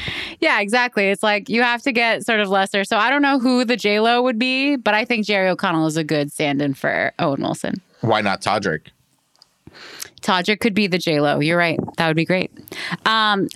Yeah, 0.44 0.60
exactly. 0.60 1.10
It's 1.10 1.22
like 1.22 1.50
you 1.50 1.62
have 1.62 1.84
to 1.84 1.92
get 1.92 2.26
sort 2.26 2.40
of 2.40 2.50
lesser. 2.50 2.84
So 2.84 2.98
I 2.98 3.12
don't 3.12 3.22
know 3.22 3.38
who 3.38 3.64
the 3.64 3.78
J 3.78 4.00
Lo 4.00 4.24
would 4.24 4.40
be, 4.40 4.76
but 4.76 4.96
I 4.96 5.06
think 5.06 5.24
Jerry 5.28 5.48
O'Connell 5.50 5.86
is 5.86 5.98
a 5.98 6.04
good 6.04 6.32
stand-in 6.32 6.74
for 6.74 7.14
Owen 7.20 7.42
Wilson. 7.44 7.76
Why 8.00 8.22
not 8.22 8.42
Todrick? 8.42 8.88
Todrick 10.22 10.60
could 10.60 10.74
be 10.74 10.88
the 10.88 10.98
J 10.98 11.20
Lo. 11.22 11.40
You're 11.42 11.60
right. 11.60 11.80
That 11.98 12.08
would 12.08 12.16
be 12.16 12.26
great. 12.26 12.52
Um, 13.06 13.50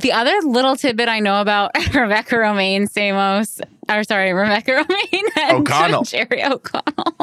the 0.00 0.12
other 0.12 0.34
little 0.42 0.76
tidbit 0.76 1.08
I 1.08 1.20
know 1.20 1.40
about 1.40 1.70
Rebecca 1.94 2.34
Romijn 2.34 2.82
Stamos, 2.82 3.58
or 3.88 4.04
sorry, 4.04 4.34
Rebecca 4.34 4.84
Romijn 4.84 5.22
and 5.40 5.66
O'Connell. 5.66 6.02
Jerry 6.04 6.44
O'Connell, 6.44 7.14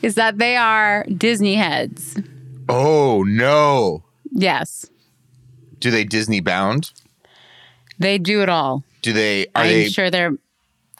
is 0.00 0.14
that 0.14 0.38
they 0.38 0.56
are 0.56 1.04
Disney 1.16 1.56
heads. 1.56 2.16
Oh, 2.68 3.24
no. 3.24 4.04
Yes, 4.34 4.86
Do 5.78 5.90
they 5.90 6.04
Disney 6.04 6.40
bound? 6.40 6.92
they 7.98 8.18
do 8.18 8.42
it 8.42 8.48
all. 8.48 8.82
Do 9.02 9.12
they, 9.12 9.46
are 9.54 9.62
I'm 9.62 9.68
they, 9.68 9.88
sure 9.88 10.10
they're 10.10 10.36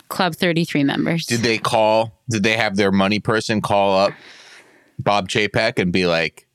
Club 0.08 0.34
33 0.34 0.84
members. 0.84 1.24
did 1.26 1.40
they 1.40 1.58
call, 1.58 2.20
did 2.28 2.42
they 2.42 2.56
have 2.56 2.76
their 2.76 2.92
money 2.92 3.18
person 3.18 3.60
call 3.60 3.96
up 3.98 4.12
Bob 4.98 5.28
Chapek 5.28 5.78
and 5.78 5.92
be 5.92 6.06
like, 6.06 6.46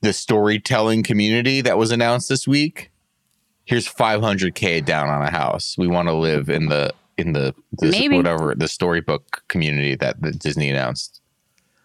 the 0.00 0.12
storytelling 0.12 1.02
community 1.02 1.60
that 1.60 1.78
was 1.78 1.90
announced 1.90 2.28
this 2.28 2.46
week? 2.46 2.90
Here's 3.64 3.88
500k 3.88 4.84
down 4.84 5.08
on 5.08 5.22
a 5.22 5.30
house. 5.30 5.76
We 5.76 5.86
want 5.86 6.08
to 6.08 6.14
live 6.14 6.48
in 6.48 6.66
the 6.68 6.92
in 7.16 7.32
the 7.32 7.54
this, 7.72 8.08
whatever 8.08 8.54
the 8.56 8.68
storybook 8.68 9.42
community 9.48 9.94
that, 9.96 10.22
that 10.22 10.38
Disney 10.38 10.70
announced. 10.70 11.20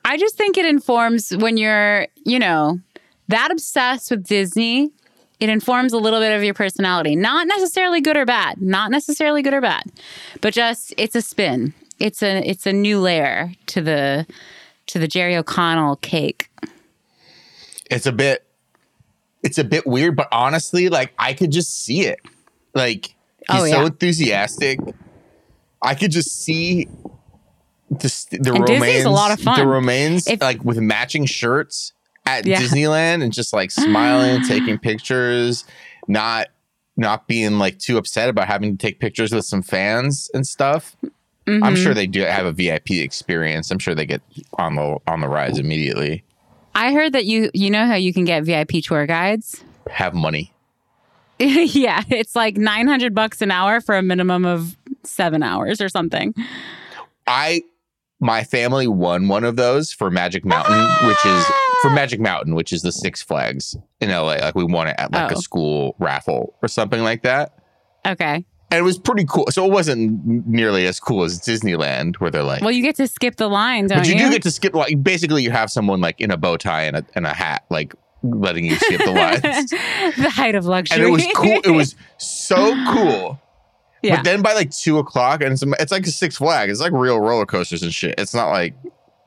I 0.05 0.17
just 0.17 0.37
think 0.37 0.57
it 0.57 0.65
informs 0.65 1.31
when 1.31 1.57
you're, 1.57 2.07
you 2.23 2.37
know, 2.39 2.79
that 3.27 3.51
obsessed 3.51 4.11
with 4.11 4.23
Disney. 4.25 4.91
It 5.39 5.49
informs 5.49 5.91
a 5.93 5.97
little 5.97 6.19
bit 6.19 6.31
of 6.35 6.43
your 6.43 6.53
personality. 6.53 7.15
Not 7.15 7.47
necessarily 7.47 7.99
good 7.99 8.15
or 8.15 8.25
bad. 8.25 8.61
Not 8.61 8.91
necessarily 8.91 9.41
good 9.41 9.53
or 9.53 9.61
bad, 9.61 9.83
but 10.41 10.53
just 10.53 10.93
it's 10.97 11.15
a 11.15 11.21
spin. 11.21 11.73
It's 11.99 12.23
a 12.23 12.37
it's 12.47 12.65
a 12.65 12.71
new 12.73 12.99
layer 12.99 13.51
to 13.67 13.81
the 13.81 14.25
to 14.87 14.99
the 14.99 15.07
Jerry 15.07 15.35
O'Connell 15.35 15.97
cake. 15.97 16.49
it's 17.89 18.05
a 18.05 18.11
bit 18.11 18.45
it's 19.43 19.57
a 19.57 19.63
bit 19.63 19.85
weird 19.85 20.15
but 20.15 20.27
honestly 20.31 20.87
like 20.89 21.13
i 21.19 21.33
could 21.33 21.51
just 21.51 21.83
see 21.83 22.01
it 22.05 22.19
like 22.73 23.07
he's 23.07 23.15
Oh, 23.49 23.65
so 23.67 23.85
enthusiastic 23.85 24.79
i 25.81 25.93
could 25.95 26.11
just 26.11 26.41
see 26.43 26.87
the 27.89 28.25
the 28.31 28.53
And 28.55 28.65
Disney's 28.65 29.03
a 29.05 29.09
lot 29.09 29.31
of 29.31 29.39
fun. 29.41 29.59
the 29.59 29.65
romijns 29.65 30.29
If- 30.31 30.41
like 30.41 30.63
with 30.63 30.77
matching 30.79 31.25
shirts 31.25 31.91
at 32.25 32.45
Yeah. 32.45 32.59
disneyland 32.59 33.23
and 33.23 33.33
just 33.33 33.53
like 33.53 33.71
smiling 33.71 34.41
taking 34.43 34.77
pictures 34.89 35.65
not 36.07 36.47
not 36.95 37.27
being 37.27 37.57
like 37.59 37.79
too 37.79 37.97
upset 37.97 38.29
about 38.29 38.47
having 38.47 38.77
to 38.77 38.87
take 38.87 38.99
pictures 38.99 39.33
with 39.33 39.45
some 39.45 39.61
fans 39.61 40.29
and 40.33 40.45
stuff 40.47 40.95
i'm 41.47 41.61
Mhm. 41.61 41.77
sure 41.83 41.93
they 41.93 42.07
do 42.07 42.21
have 42.21 42.45
a 42.45 42.51
vip 42.53 42.89
experience 42.91 43.69
i'm 43.71 43.79
sure 43.79 43.93
they 43.95 44.05
get 44.05 44.21
on 44.57 44.75
the 44.75 44.97
on 45.07 45.19
the 45.21 45.27
rise 45.27 45.57
immediately 45.59 46.23
I 46.75 46.91
heard 46.91 47.13
that 47.13 47.25
you 47.25 47.51
you 47.53 47.69
know 47.69 47.85
how 47.85 47.93
you 47.95 48.11
can 48.13 48.25
get 48.25 48.43
VIP 48.43 48.81
tour 48.83 49.05
guides. 49.05 49.63
have 49.91 50.13
money 50.15 50.49
yeah, 51.39 52.01
it's 52.09 52.35
like 52.35 52.57
900 52.57 53.13
bucks 53.13 53.41
an 53.41 53.51
hour 53.51 53.81
for 53.81 53.95
a 53.97 54.01
minimum 54.01 54.45
of 54.45 54.77
7 55.03 55.43
hours 55.43 55.81
or 55.81 55.89
something. 55.89 56.33
I 57.27 57.63
my 58.19 58.43
family 58.43 58.87
won 58.87 59.27
one 59.27 59.43
of 59.43 59.55
those 59.55 59.91
for 59.91 60.09
Magic 60.09 60.45
Mountain, 60.45 60.79
which 61.07 61.25
is 61.25 61.45
for 61.83 61.89
ah. 61.91 61.95
Magic 61.95 62.19
Mountain, 62.19 62.55
which 62.55 62.73
is 62.73 62.81
the 62.81 62.91
Six 62.91 63.21
Flags 63.21 63.75
in 64.01 64.09
LA. 64.09 64.37
Like 64.37 64.55
we 64.55 64.63
won 64.63 64.87
it 64.87 64.95
at 64.97 65.11
like 65.11 65.31
Oh. 65.31 65.35
a 65.37 65.41
school 65.41 65.95
raffle 65.99 66.55
or 66.63 66.67
something 66.67 67.03
like 67.03 67.21
that. 67.23 67.53
Okay. 68.05 68.45
And 68.71 68.79
it 68.79 68.83
was 68.83 68.97
pretty 68.97 69.25
cool. 69.29 69.45
So 69.51 69.65
it 69.65 69.71
wasn't 69.71 70.25
nearly 70.47 70.87
as 70.87 70.99
cool 70.99 71.23
as 71.23 71.39
Disneyland, 71.39 72.15
where 72.15 72.31
they're 72.31 72.41
like, 72.41 72.61
Well, 72.63 72.71
you 72.71 72.81
get 72.81 72.95
to 72.95 73.07
skip 73.07 73.35
the 73.35 73.47
line, 73.47 73.85
don't 73.85 73.99
but 73.99 74.07
you 74.07 74.15
you? 74.15 74.19
do 74.25 74.31
get 74.31 74.41
to 74.43 74.51
skip. 74.51 74.73
Like 74.73 75.03
basically, 75.03 75.43
you 75.43 75.51
have 75.51 75.69
someone 75.69 76.01
like 76.01 76.19
in 76.19 76.31
a 76.31 76.37
bow 76.37 76.57
tie 76.57 76.83
and 76.85 76.97
a 76.97 77.05
and 77.13 77.27
a 77.27 77.33
hat, 77.33 77.65
like 77.69 77.93
letting 78.23 78.65
you 78.65 78.75
skip 78.77 78.99
the 79.03 79.11
lines. 79.11 79.69
the 80.17 80.29
height 80.29 80.55
of 80.55 80.65
luxury. 80.65 80.95
and 80.95 81.07
it 81.07 81.11
was 81.11 81.25
cool. 81.35 81.61
It 81.63 81.71
was 81.75 81.95
so 82.17 82.73
cool. 82.93 83.39
yeah. 84.01 84.15
But 84.15 84.25
then 84.25 84.41
by 84.41 84.53
like 84.53 84.71
two 84.71 84.97
o'clock, 84.97 85.41
and 85.41 85.51
it's, 85.53 85.61
it's 85.79 85.91
like 85.91 86.07
a 86.07 86.11
Six 86.11 86.37
Flags. 86.37 86.71
It's 86.71 86.81
like 86.81 86.93
real 86.93 87.19
roller 87.19 87.45
coasters 87.45 87.83
and 87.83 87.93
shit. 87.93 88.15
It's 88.17 88.33
not 88.33 88.49
like 88.49 88.73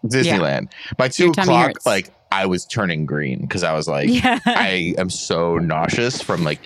Disneyland. 0.05 0.73
By 0.97 1.09
two 1.09 1.25
Your 1.25 1.33
o'clock, 1.33 1.87
like 1.87 2.11
I 2.43 2.47
was 2.47 2.66
turning 2.66 3.07
green 3.07 3.40
because 3.43 3.62
I 3.62 3.73
was 3.73 3.88
like, 3.88 4.09
yeah. 4.11 4.38
I 4.47 4.95
am 4.99 5.11
so 5.11 5.57
nauseous 5.59 6.21
from 6.23 6.45
like 6.45 6.61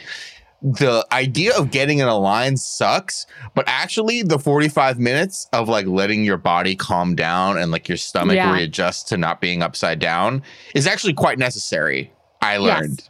the 0.62 1.07
idea 1.12 1.57
of 1.57 1.71
getting 1.71 2.00
in 2.00 2.09
a 2.09 2.19
line 2.19 2.57
sucks, 2.57 3.25
but 3.55 3.65
actually 3.67 4.23
the 4.23 4.39
45 4.39 4.99
minutes 4.99 5.47
of 5.53 5.69
like 5.69 5.87
letting 5.87 6.25
your 6.25 6.37
body 6.37 6.77
calm 6.77 7.15
down 7.15 7.57
and 7.57 7.71
like 7.71 7.89
your 7.89 7.97
stomach 7.97 8.37
Yeah. 8.37 8.53
readjust 8.53 9.09
to 9.09 9.17
not 9.17 9.41
being 9.41 9.62
upside 9.62 9.99
down 10.00 10.43
is 10.75 10.87
actually 10.87 11.15
quite 11.15 11.39
necessary. 11.39 12.12
I 12.43 12.59
Yes. 12.59 12.61
learned. 12.81 13.03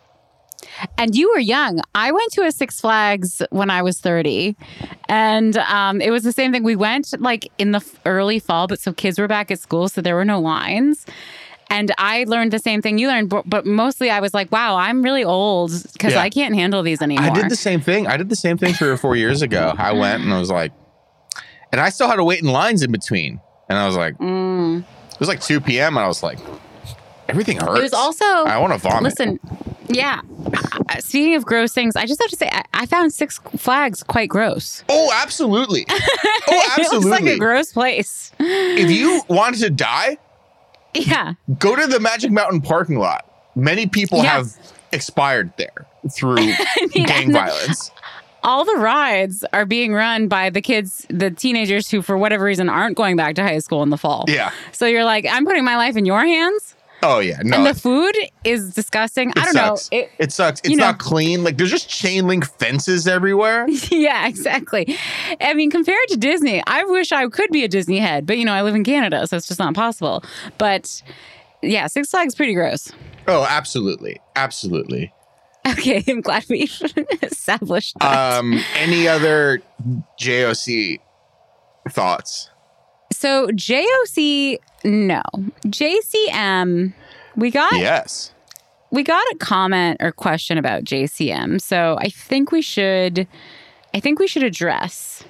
And 0.97 1.17
you 1.17 1.31
were 1.31 1.39
young. 1.41 1.81
I 1.95 2.13
went 2.13 2.33
to 2.35 2.43
a 2.43 2.53
Six 2.53 2.81
Flags 2.81 3.43
when 3.51 3.71
I 3.71 3.83
was 3.83 3.99
30. 4.01 4.57
And 5.09 5.57
um, 5.57 6.01
it 6.01 6.11
was 6.11 6.23
the 6.23 6.33
same 6.33 6.53
thing. 6.53 6.63
We 6.63 6.77
went 6.77 7.13
like 7.21 7.51
in 7.59 7.73
the 7.73 7.85
early 8.07 8.39
fall, 8.39 8.67
but 8.69 8.79
so 8.81 8.93
kids 8.93 9.19
were 9.19 9.27
back 9.29 9.51
at 9.51 9.59
school, 9.59 9.89
so 9.89 10.01
there 10.01 10.15
were 10.15 10.25
no 10.25 10.39
lines. 10.41 11.05
And 11.71 11.93
I 11.99 12.25
learned 12.25 12.53
the 12.53 12.59
same 12.59 12.83
thing 12.83 12.99
you 12.99 13.07
learned, 13.09 13.31
but, 13.31 13.49
but 13.49 13.65
mostly 13.65 14.11
I 14.11 14.19
was 14.21 14.35
like, 14.35 14.51
wow, 14.51 14.77
I'm 14.77 15.03
really 15.03 15.23
old 15.25 15.71
because 15.93 16.13
Yeah. 16.15 16.21
I 16.21 16.29
can't 16.29 16.55
handle 16.55 16.83
these 16.83 17.01
anymore. 17.01 17.25
I 17.27 17.31
did 17.31 17.49
the 17.49 17.57
same 17.57 17.81
thing. 17.81 18.07
I 18.09 18.17
did 18.17 18.29
the 18.29 18.37
same 18.37 18.59
thing 18.59 18.75
three 18.75 18.89
or 18.89 18.97
four 18.97 19.15
years 19.17 19.41
ago. 19.41 19.73
I 19.79 19.93
went 19.93 20.23
and 20.25 20.35
I 20.35 20.39
was 20.41 20.51
like, 20.51 20.73
and 21.73 21.81
I 21.81 21.91
still 21.91 22.09
had 22.09 22.17
to 22.17 22.25
wait 22.25 22.41
in 22.43 22.49
lines 22.49 22.83
in 22.83 22.91
between. 22.91 23.41
And 23.69 23.79
I 23.79 23.87
was 23.87 23.97
like, 23.97 24.19
Mm. 24.19 24.81
it 24.81 25.19
was 25.21 25.29
like 25.29 25.41
2 25.41 25.61
p.m. 25.61 25.97
And 25.97 26.05
I 26.05 26.09
was 26.09 26.23
like, 26.25 26.39
everything 27.29 27.59
hurts. 27.59 27.79
It 27.79 27.83
was 27.83 27.93
also, 27.93 28.25
I 28.25 28.59
want 28.59 28.73
to 28.73 28.79
vomit. 28.81 29.03
listen, 29.05 29.39
yeah. 29.89 30.21
Uh, 30.89 30.99
Speaking 30.99 31.37
of 31.37 31.45
gross 31.45 31.73
things, 31.73 31.95
I 31.95 32.05
just 32.07 32.21
have 32.21 32.31
to 32.31 32.37
say, 32.37 32.49
I, 32.53 32.65
I 32.75 32.87
found 32.87 33.13
Six 33.13 33.39
Flags 33.57 34.03
quite 34.03 34.29
gross. 34.29 34.83
Oh, 34.89 35.11
absolutely. 35.15 35.87
Oh, 36.53 36.53
it 36.53 36.79
looks 36.79 37.05
like 37.05 37.13
absolutely. 37.21 37.33
a 37.35 37.39
gross 37.39 37.73
place. 37.73 38.33
if 38.41 38.91
you 38.91 39.23
wanted 39.29 39.61
to 39.61 39.71
die, 39.71 40.17
Yeah. 40.95 41.35
go 41.59 41.77
to 41.77 41.87
the 41.87 42.01
Magic 42.01 42.31
Mountain 42.31 42.63
parking 42.63 42.99
lot. 42.99 43.27
Many 43.55 43.87
people 43.87 44.23
Yes. 44.23 44.57
have 44.57 44.73
expired 44.93 45.53
there 45.57 45.87
through 46.13 46.37
mean, 46.95 47.07
gang 47.07 47.33
violence. 47.33 47.91
all 48.43 48.65
the 48.65 48.77
rides 48.77 49.45
are 49.53 49.67
being 49.67 49.93
run 49.93 50.29
by 50.29 50.51
the 50.51 50.61
kids, 50.63 51.07
the 51.11 51.31
teenagers 51.31 51.91
who, 51.91 52.01
for 52.03 52.17
whatever 52.17 52.45
reason, 52.45 52.69
aren't 52.69 52.97
going 52.97 53.17
back 53.17 53.35
to 53.37 53.43
high 53.43 53.59
school 53.59 53.83
in 53.83 53.91
the 53.91 53.99
fall. 53.99 54.25
Yeah. 54.29 54.51
So 54.73 54.87
you're 54.87 55.05
like, 55.05 55.27
I'm 55.31 55.45
putting 55.45 55.65
my 55.65 55.77
life 55.77 55.97
in 55.97 56.07
your 56.07 56.21
hands, 56.25 56.75
Oh 57.03 57.19
yeah. 57.19 57.39
No. 57.43 57.57
and 57.57 57.67
the 57.67 57.75
food 57.75 58.15
is 58.45 58.75
disgusting. 58.75 59.31
I 59.37 59.45
don't 59.45 59.53
sucks. 59.55 59.91
know. 59.91 59.99
It, 59.99 60.11
It 60.19 60.33
sucks. 60.33 60.61
It's 60.61 60.69
you 60.71 60.77
know- 60.77 60.87
not 60.87 60.99
clean. 60.99 61.43
Like 61.45 61.57
there's 61.57 61.71
just 61.71 61.89
chain 61.89 62.27
link 62.27 62.45
fences 62.59 63.07
everywhere. 63.09 63.67
yeah, 63.91 64.27
exactly. 64.29 64.97
I 65.41 65.55
mean, 65.55 65.71
compared 65.71 66.07
to 66.09 66.17
Disney, 66.17 66.63
I 66.67 66.85
wish 66.85 67.13
I 67.13 67.27
could 67.29 67.51
be 67.51 67.65
a 67.65 67.69
Disney 67.69 67.99
head, 67.99 68.27
but 68.27 68.37
you 68.39 68.45
know, 68.45 68.53
I 68.53 68.63
live 68.63 68.75
in 68.75 68.85
Canada, 68.85 69.27
so 69.27 69.37
it's 69.37 69.49
just 69.49 69.59
not 69.61 69.75
possible. 69.75 70.23
But 70.59 71.03
yeah, 71.63 71.87
Six 71.87 72.11
Flags 72.11 72.35
pretty 72.35 72.55
gross. 72.55 72.93
Oh, 73.29 73.47
absolutely. 73.49 74.21
Absolutely. 74.37 75.13
Okay, 75.69 76.03
I'm 76.09 76.21
glad 76.23 76.45
we 76.49 76.71
established 77.23 77.99
that. 78.01 78.39
Um, 78.39 78.61
any 78.77 79.07
other 79.09 79.61
JOC 80.21 80.99
thoughts? 81.91 82.51
so 83.13 83.49
JOC, 83.49 84.59
no. 84.85 85.23
JCM, 85.67 86.93
we 87.37 87.51
got 87.51 87.73
Yes. 87.73 88.33
we 88.91 89.03
got 89.03 89.23
a 89.33 89.37
comment 89.37 89.99
or 90.01 90.13
question 90.13 90.59
about 90.59 90.85
JCM. 90.85 91.61
So 91.61 91.97
I 92.01 92.09
think 92.09 92.53
we 92.53 92.63
should 92.63 93.27
I 93.95 94.01
think 94.01 94.19
we 94.19 94.27
should 94.27 94.43
address 94.43 95.25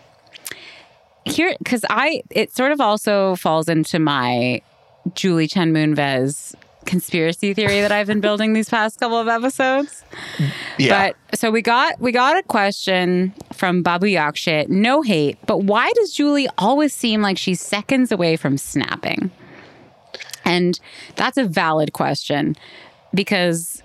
here 1.25 1.55
because 1.59 1.85
I 1.91 2.23
it 2.31 2.55
sort 2.55 2.73
of 2.73 2.81
also 2.81 3.37
falls 3.37 3.69
into 3.69 3.99
my 3.99 4.63
Julie 5.15 5.47
Chen 5.47 5.73
Moonves 5.73 6.55
conspiracy 6.87 7.55
theory 7.55 7.81
that 7.83 7.93
I've 7.93 8.07
been 8.07 8.21
building 8.21 8.53
these 8.53 8.69
past 8.69 8.99
couple 8.99 9.19
of 9.19 9.29
episodes. 9.29 10.03
Yeah. 10.79 11.13
But 11.31 11.39
so 11.39 11.51
we 11.51 11.63
got 11.63 12.01
we 12.01 12.11
got 12.11 12.37
a 12.39 12.43
question 12.43 13.35
from 13.53 13.83
Babu 13.83 14.07
Yakshit, 14.07 14.69
no 14.69 15.03
hate, 15.03 15.39
but 15.47 15.59
why 15.59 15.93
does 15.95 16.13
Julie 16.13 16.49
always 16.59 16.93
seem 16.95 17.23
like 17.23 17.39
she's 17.39 17.61
seconds 17.61 18.11
away 18.11 18.37
from 18.37 18.57
snapping? 18.59 19.31
And 20.45 20.79
that's 21.17 21.37
a 21.37 21.45
valid 21.45 21.93
question 21.93 22.57
because 23.15 23.83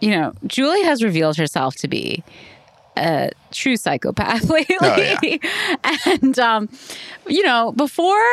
you 0.00 0.10
know, 0.10 0.32
Julie 0.46 0.82
has 0.82 1.02
revealed 1.02 1.36
herself 1.36 1.74
to 1.76 1.88
be 1.88 2.22
a 2.96 3.30
true 3.52 3.76
psychopath 3.76 4.44
lately. 4.50 4.76
Oh, 4.80 4.96
yeah. 4.96 5.36
and 6.22 6.38
um, 6.38 6.68
you 7.26 7.42
know, 7.42 7.72
before 7.72 8.24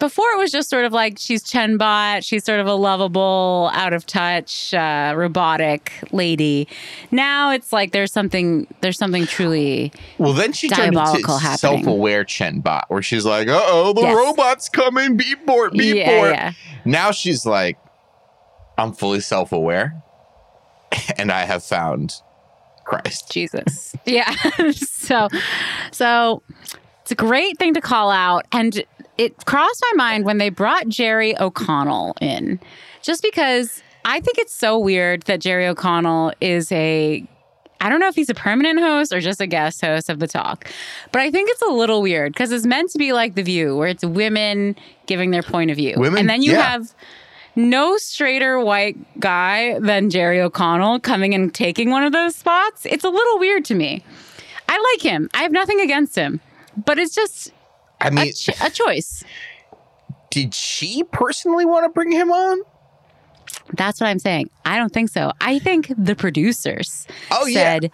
before 0.00 0.26
it 0.32 0.38
was 0.38 0.50
just 0.50 0.68
sort 0.68 0.84
of 0.84 0.92
like 0.92 1.18
she's 1.18 1.42
Chen 1.42 1.76
Bot, 1.76 2.24
she's 2.24 2.42
sort 2.44 2.58
of 2.58 2.66
a 2.66 2.74
lovable, 2.74 3.70
out 3.74 3.92
of 3.92 4.04
touch, 4.06 4.74
uh, 4.74 5.14
robotic 5.16 5.92
lady. 6.10 6.66
Now 7.12 7.52
it's 7.52 7.72
like 7.72 7.92
there's 7.92 8.12
something 8.12 8.66
there's 8.80 8.98
something 8.98 9.26
truly 9.26 9.92
well, 10.18 10.32
then 10.32 10.52
she 10.52 10.68
turned 10.68 10.94
diabolical 10.94 11.34
into 11.36 11.46
happening. 11.46 11.84
self-aware 11.84 12.24
Chenbot, 12.24 12.82
where 12.88 13.02
she's 13.02 13.24
like, 13.24 13.46
"Uh 13.48 13.60
oh, 13.64 13.92
the 13.92 14.00
Yes. 14.02 14.16
robot's 14.16 14.68
coming, 14.68 15.16
beep 15.16 15.46
beep 15.46 15.96
yeah, 15.96 16.16
board." 16.18 16.30
yeah. 16.32 16.52
Now 16.84 17.10
she's 17.12 17.46
like, 17.46 17.78
"I'm 18.78 18.92
fully 18.92 19.20
self-aware, 19.20 20.02
and 21.18 21.30
I 21.30 21.44
have 21.44 21.62
found 21.62 22.14
Christ." 22.84 23.30
Jesus. 23.30 23.94
Yeah. 24.06 24.30
so, 24.72 25.28
so 25.92 26.42
it's 27.02 27.12
a 27.12 27.14
great 27.14 27.58
thing 27.58 27.74
to 27.74 27.80
call 27.80 28.10
out. 28.10 28.46
And 28.50 28.82
it 29.20 29.44
crossed 29.44 29.84
my 29.92 29.96
mind 30.02 30.24
when 30.24 30.38
they 30.38 30.48
brought 30.48 30.88
Jerry 30.88 31.38
O'Connell 31.38 32.16
in, 32.22 32.58
just 33.02 33.22
because 33.22 33.82
I 34.02 34.18
think 34.20 34.38
it's 34.38 34.54
so 34.54 34.78
weird 34.78 35.24
that 35.24 35.40
Jerry 35.40 35.66
O'Connell 35.66 36.32
is 36.40 36.72
a. 36.72 37.22
I 37.82 37.88
don't 37.90 38.00
know 38.00 38.08
if 38.08 38.14
he's 38.14 38.30
a 38.30 38.34
permanent 38.34 38.78
host 38.78 39.12
or 39.12 39.20
just 39.20 39.40
a 39.40 39.46
guest 39.46 39.82
host 39.82 40.08
of 40.08 40.20
the 40.20 40.26
talk, 40.26 40.70
but 41.12 41.20
I 41.20 41.30
think 41.30 41.50
it's 41.50 41.60
a 41.62 41.70
little 41.70 42.00
weird 42.00 42.32
because 42.32 42.50
it's 42.50 42.64
meant 42.64 42.90
to 42.92 42.98
be 42.98 43.12
like 43.12 43.34
The 43.34 43.42
View, 43.42 43.76
where 43.76 43.88
it's 43.88 44.04
women 44.04 44.74
giving 45.04 45.32
their 45.32 45.42
point 45.42 45.70
of 45.70 45.76
view. 45.76 45.94
Women- 45.98 46.20
and 46.20 46.28
then 46.28 46.42
you 46.42 46.52
yeah. 46.52 46.62
have 46.62 46.94
no 47.56 47.98
straighter 47.98 48.58
white 48.58 48.96
guy 49.20 49.78
than 49.80 50.08
Jerry 50.08 50.40
O'Connell 50.40 51.00
coming 51.00 51.34
and 51.34 51.54
taking 51.54 51.90
one 51.90 52.04
of 52.04 52.12
those 52.12 52.36
spots. 52.36 52.86
It's 52.86 53.04
a 53.04 53.10
little 53.10 53.38
weird 53.38 53.66
to 53.66 53.74
me. 53.74 54.02
I 54.68 54.92
like 54.94 55.02
him. 55.02 55.28
I 55.34 55.42
have 55.42 55.52
nothing 55.52 55.80
against 55.80 56.16
him, 56.16 56.40
but 56.84 56.98
it's 56.98 57.14
just 57.14 57.52
I 58.00 58.08
a, 58.08 58.10
mean, 58.10 58.32
ch- 58.32 58.50
a 58.60 58.70
choice. 58.70 59.22
did 60.30 60.54
she 60.54 61.04
personally 61.04 61.64
want 61.66 61.84
to 61.84 61.88
bring 61.90 62.12
him 62.12 62.30
on? 62.32 62.60
That's 63.74 64.00
what 64.00 64.08
I'm 64.08 64.18
saying. 64.18 64.50
I 64.64 64.78
don't 64.78 64.92
think 64.92 65.10
so. 65.10 65.32
I 65.40 65.58
think 65.58 65.92
the 65.96 66.14
producers 66.14 67.06
Oh, 67.30 67.46
yeah. 67.46 67.78
said, 67.80 67.92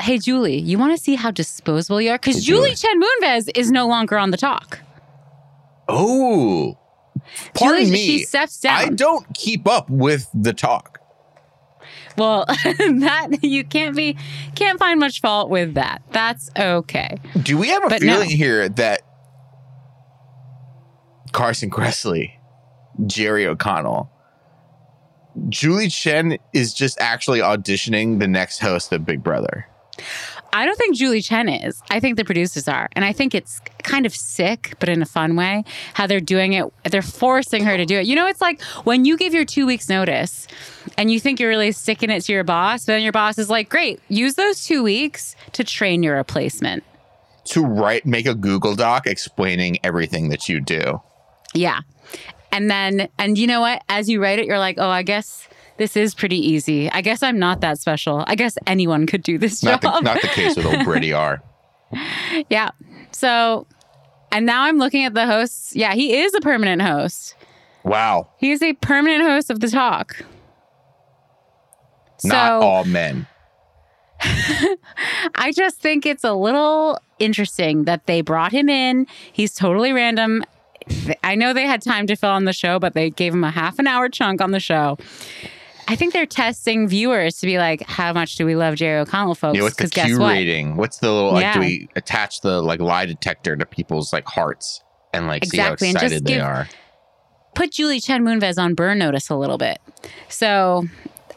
Hey, 0.00 0.18
Julie, 0.18 0.58
you 0.58 0.78
want 0.78 0.96
to 0.96 1.02
see 1.02 1.14
how 1.14 1.30
disposable 1.30 2.00
you 2.00 2.10
are? 2.10 2.18
Because 2.18 2.44
Julie. 2.44 2.74
Chen 2.74 3.00
Moonves 3.00 3.48
is 3.56 3.70
no 3.70 3.86
longer 3.88 4.18
on 4.18 4.30
the 4.30 4.36
talk. 4.36 4.80
Oh, 5.88 6.76
pardon 7.54 7.84
Julie, 7.86 7.90
me. 7.92 8.04
she 8.06 8.24
steps 8.24 8.60
down. 8.60 8.76
I 8.76 8.88
don't 8.90 9.26
keep 9.34 9.66
up 9.66 9.88
with 9.88 10.28
the 10.34 10.52
talk. 10.52 11.00
Well, 12.18 12.44
that 12.64 13.38
you 13.42 13.64
can't 13.64 13.94
be 13.94 14.16
can't 14.54 14.78
find 14.78 14.98
much 14.98 15.20
fault 15.20 15.48
with 15.50 15.74
that. 15.74 16.02
That's 16.12 16.50
okay. 16.58 17.16
Do 17.42 17.56
we 17.58 17.68
have 17.68 17.84
a 17.84 17.88
But 17.88 18.02
no. 18.02 18.14
feeling 18.14 18.30
here 18.30 18.68
that 18.70 19.02
Carson 21.36 21.68
Kressley, 21.68 22.32
Jerry 23.06 23.46
O'Connell, 23.46 24.10
Julie 25.50 25.90
Chen 25.90 26.38
is 26.54 26.72
just 26.72 26.98
actually 26.98 27.40
auditioning 27.40 28.20
the 28.20 28.26
next 28.26 28.58
host 28.58 28.90
of 28.90 29.04
Big 29.04 29.22
Brother? 29.22 29.66
I 30.54 30.64
don't 30.64 30.78
think 30.78 30.96
Julie 30.96 31.20
Chen 31.20 31.50
is. 31.50 31.82
I 31.90 32.00
think 32.00 32.16
the 32.16 32.24
producers 32.24 32.66
are. 32.68 32.88
And 32.92 33.04
I 33.04 33.12
think 33.12 33.34
it's 33.34 33.60
kind 33.82 34.06
of 34.06 34.16
sick, 34.16 34.76
but 34.78 34.88
in 34.88 35.02
a 35.02 35.04
fun 35.04 35.36
way, 35.36 35.64
how 35.92 36.06
they're 36.06 36.20
doing 36.20 36.54
it. 36.54 36.64
They're 36.90 37.02
forcing 37.02 37.64
her 37.64 37.76
to 37.76 37.84
do 37.84 37.98
it. 37.98 38.06
You 38.06 38.16
know, 38.16 38.26
it's 38.26 38.40
like 38.40 38.62
when 38.84 39.04
you 39.04 39.18
give 39.18 39.34
your 39.34 39.44
two 39.44 39.66
weeks 39.66 39.90
notice 39.90 40.48
and 40.96 41.10
you 41.10 41.20
think 41.20 41.38
you're 41.38 41.50
really 41.50 41.72
sticking 41.72 42.08
it 42.08 42.22
to 42.22 42.32
your 42.32 42.44
boss, 42.44 42.86
but 42.86 42.94
then 42.94 43.02
your 43.02 43.12
boss 43.12 43.36
is 43.36 43.50
like, 43.50 43.68
great, 43.68 44.00
use 44.08 44.36
those 44.36 44.64
two 44.64 44.82
weeks 44.82 45.36
to 45.52 45.64
train 45.64 46.02
your 46.02 46.16
replacement. 46.16 46.82
To 47.48 47.62
write, 47.62 48.06
make 48.06 48.24
a 48.24 48.34
Google 48.34 48.74
Doc 48.74 49.06
explaining 49.06 49.76
everything 49.84 50.30
that 50.30 50.48
you 50.48 50.62
do. 50.62 51.02
Yeah. 51.54 51.80
And 52.52 52.70
then, 52.70 53.08
and 53.18 53.36
you 53.36 53.46
know 53.46 53.60
what? 53.60 53.82
As 53.88 54.08
you 54.08 54.22
write 54.22 54.38
it, 54.38 54.46
you're 54.46 54.58
like, 54.58 54.76
oh, 54.78 54.88
I 54.88 55.02
guess 55.02 55.46
this 55.76 55.96
is 55.96 56.14
pretty 56.14 56.38
easy. 56.38 56.90
I 56.90 57.00
guess 57.00 57.22
I'm 57.22 57.38
not 57.38 57.60
that 57.60 57.78
special. 57.78 58.24
I 58.26 58.34
guess 58.34 58.56
anyone 58.66 59.06
could 59.06 59.22
do 59.22 59.36
this 59.38 59.62
Not 59.62 59.82
job. 59.82 59.94
the, 59.94 60.00
not 60.00 60.22
the 60.22 60.28
case 60.28 60.56
with 60.56 60.66
old 60.66 60.84
Brady 60.84 61.12
R. 61.12 61.42
Yeah. 62.48 62.70
So, 63.12 63.66
and 64.32 64.46
now 64.46 64.62
I'm 64.62 64.78
looking 64.78 65.04
at 65.04 65.14
the 65.14 65.26
hosts. 65.26 65.74
Yeah, 65.76 65.94
he 65.94 66.16
is 66.18 66.34
a 66.34 66.40
permanent 66.40 66.82
host. 66.82 67.34
Wow. 67.84 68.28
He 68.38 68.50
is 68.52 68.62
a 68.62 68.72
permanent 68.74 69.22
host 69.22 69.50
of 69.50 69.60
the 69.60 69.68
talk. 69.68 70.24
Not 72.24 72.60
so 72.60 72.66
all 72.66 72.84
men. 72.84 73.26
I 74.20 75.52
just 75.54 75.80
think 75.80 76.06
it's 76.06 76.24
a 76.24 76.32
little 76.32 76.98
interesting 77.18 77.84
that 77.84 78.06
they 78.06 78.22
brought 78.22 78.52
him 78.52 78.68
in. 78.68 79.06
He's 79.32 79.54
totally 79.54 79.92
random. 79.92 80.42
I 81.24 81.34
know 81.34 81.52
they 81.52 81.66
had 81.66 81.82
time 81.82 82.06
to 82.06 82.16
fill 82.16 82.30
on 82.30 82.44
the 82.44 82.52
show, 82.52 82.78
but 82.78 82.94
they 82.94 83.10
gave 83.10 83.32
him 83.32 83.44
a 83.44 83.50
half 83.50 83.78
an 83.78 83.86
hour 83.86 84.08
chunk 84.08 84.40
on 84.40 84.52
the 84.52 84.60
show. 84.60 84.98
I 85.88 85.94
think 85.94 86.12
they're 86.12 86.26
testing 86.26 86.88
viewers 86.88 87.38
to 87.38 87.46
be 87.46 87.58
like, 87.58 87.82
how 87.82 88.12
much 88.12 88.36
do 88.36 88.44
we 88.44 88.56
love 88.56 88.74
Jerry 88.74 89.00
O'Connell, 89.00 89.34
folks? 89.36 89.56
Yeah, 89.56 89.62
what's 89.62 89.76
the 89.76 89.88
Q 89.88 90.18
what? 90.18 90.32
rating? 90.32 90.76
What's 90.76 90.98
the 90.98 91.12
little 91.12 91.32
like? 91.32 91.42
Yeah. 91.42 91.54
Do 91.54 91.60
we 91.60 91.88
attach 91.94 92.40
the 92.40 92.60
like 92.60 92.80
lie 92.80 93.06
detector 93.06 93.56
to 93.56 93.66
people's 93.66 94.12
like 94.12 94.26
hearts 94.26 94.82
and 95.12 95.26
like 95.28 95.44
Exactly, 95.44 95.88
see 95.88 95.92
how 95.98 96.04
excited 96.04 96.24
they 96.24 96.34
give- 96.34 96.42
are? 96.42 96.68
put 97.54 97.70
Julie 97.72 98.00
Chen 98.00 98.22
Moonves 98.22 98.58
on 98.58 98.74
burn 98.74 98.98
notice 98.98 99.30
a 99.30 99.36
little 99.36 99.58
bit. 99.58 99.78
So 100.28 100.84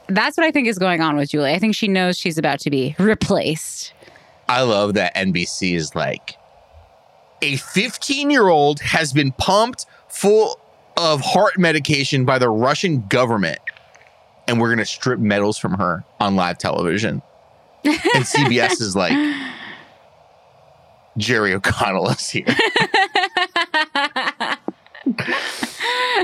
that's 0.08 0.36
what 0.36 0.46
I 0.46 0.52
think 0.52 0.68
is 0.68 0.78
going 0.78 1.00
on 1.00 1.16
with 1.16 1.30
Julie. 1.30 1.52
I 1.54 1.60
think 1.60 1.76
she 1.76 1.88
knows 1.88 2.18
she's 2.18 2.38
about 2.38 2.60
to 2.62 2.70
be 2.70 2.96
replaced. 3.00 3.94
I 4.50 4.64
love 4.64 4.96
that 4.96 5.16
NBC 5.16 5.76
is 5.76 5.96
like 5.96 6.36
a 7.42 7.58
15 7.58 8.30
year 8.30 8.48
old 8.48 8.80
has 8.82 9.14
been 9.14 9.32
pumped 9.34 9.86
full 10.08 10.60
of 10.98 11.22
heart 11.22 11.58
medication 11.58 12.26
by 12.26 12.40
the 12.40 12.50
Russian 12.50 13.06
government, 13.08 13.60
and 14.48 14.60
we're 14.60 14.70
gonna 14.70 14.86
strip 14.86 15.20
medals 15.20 15.58
from 15.58 15.74
her 15.74 16.04
on 16.20 16.36
live 16.36 16.58
television. 16.58 17.22
And 17.84 17.96
CBS 18.26 18.82
is 18.82 18.96
like, 18.96 19.14
Jerry 21.18 21.54
O'Connell 21.54 22.10
is 22.10 22.30
here. 22.30 22.46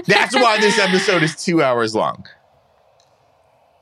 That's 0.05 0.35
why 0.35 0.59
this 0.59 0.77
episode 0.77 1.23
is 1.23 1.35
two 1.35 1.63
hours 1.63 1.95
long. 1.95 2.25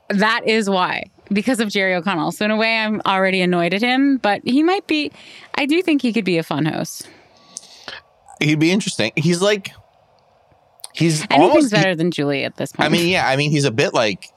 That 0.08 0.46
is 0.46 0.68
why, 0.70 1.04
because 1.32 1.60
of 1.60 1.70
Jerry 1.70 1.94
O'Connell. 1.94 2.32
So 2.32 2.44
in 2.44 2.50
a 2.50 2.56
way, 2.56 2.78
I'm 2.78 3.00
already 3.06 3.40
annoyed 3.40 3.74
at 3.74 3.82
him, 3.82 4.18
but 4.18 4.42
he 4.44 4.62
might 4.62 4.86
be. 4.86 5.10
I 5.56 5.66
do 5.66 5.82
think 5.82 6.02
he 6.02 6.12
could 6.12 6.24
be 6.24 6.38
a 6.38 6.42
fun 6.42 6.66
host. 6.66 7.08
He'd 8.40 8.58
be 8.58 8.70
interesting. 8.72 9.12
He's 9.16 9.40
like, 9.42 9.70
he's 10.92 11.20
Anything's 11.22 11.40
almost. 11.42 11.72
better 11.72 11.94
than 11.94 12.10
Julie 12.10 12.44
at 12.44 12.56
this 12.56 12.72
point. 12.72 12.86
I 12.86 12.90
mean, 12.90 13.08
yeah, 13.08 13.26
I 13.28 13.36
mean, 13.36 13.50
he's 13.50 13.64
a 13.64 13.70
bit 13.70 13.94
like 13.94 14.28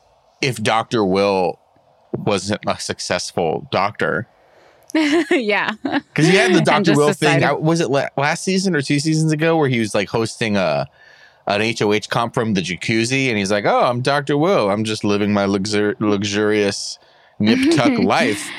if 0.42 0.62
Doctor 0.62 1.04
Will 1.04 1.60
wasn't 2.14 2.62
a 2.68 2.80
successful 2.80 3.68
doctor 3.72 4.28
yeah, 5.32 5.72
because 5.84 6.26
he 6.28 6.36
had 6.36 6.54
the 6.54 6.62
Doctor 6.62 6.94
Will 6.96 7.12
thing. 7.14 7.40
decided- 7.40 7.44
I- 7.44 7.52
Was 7.54 7.82
it 7.82 7.90
last 7.90 8.44
season 8.44 8.76
or 8.76 8.82
two 8.82 9.00
seasons 9.00 9.32
ago 9.32 9.58
where 9.58 9.68
he 9.70 9.80
was 9.80 9.94
like 9.94 10.10
hosting 10.10 10.56
a 10.58 10.88
an 11.46 11.62
HOH 11.78 12.08
comp 12.10 12.34
from 12.34 12.54
the 12.56 12.62
jacuzzi, 12.62 13.28
and 13.30 13.38
he's 13.38 13.52
like, 13.52 13.66
"Oh, 13.66 13.84
I'm 13.86 14.02
Doctor 14.02 14.38
Will. 14.38 14.70
I'm 14.70 14.84
just 14.84 15.04
living 15.04 15.34
my 15.34 15.46
luxur- 15.46 15.96
luxurious 16.00 16.98
nip 17.40 17.76
tuck 17.76 17.98
life." 18.00 18.50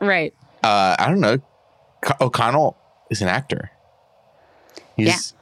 right. 0.00 0.34
Uh, 0.62 0.94
I 0.98 1.08
don't 1.08 1.20
know. 1.20 1.38
Co- 2.02 2.26
O'Connell 2.26 2.76
is 3.10 3.20
an 3.22 3.28
actor. 3.28 3.70
He's 4.96 5.34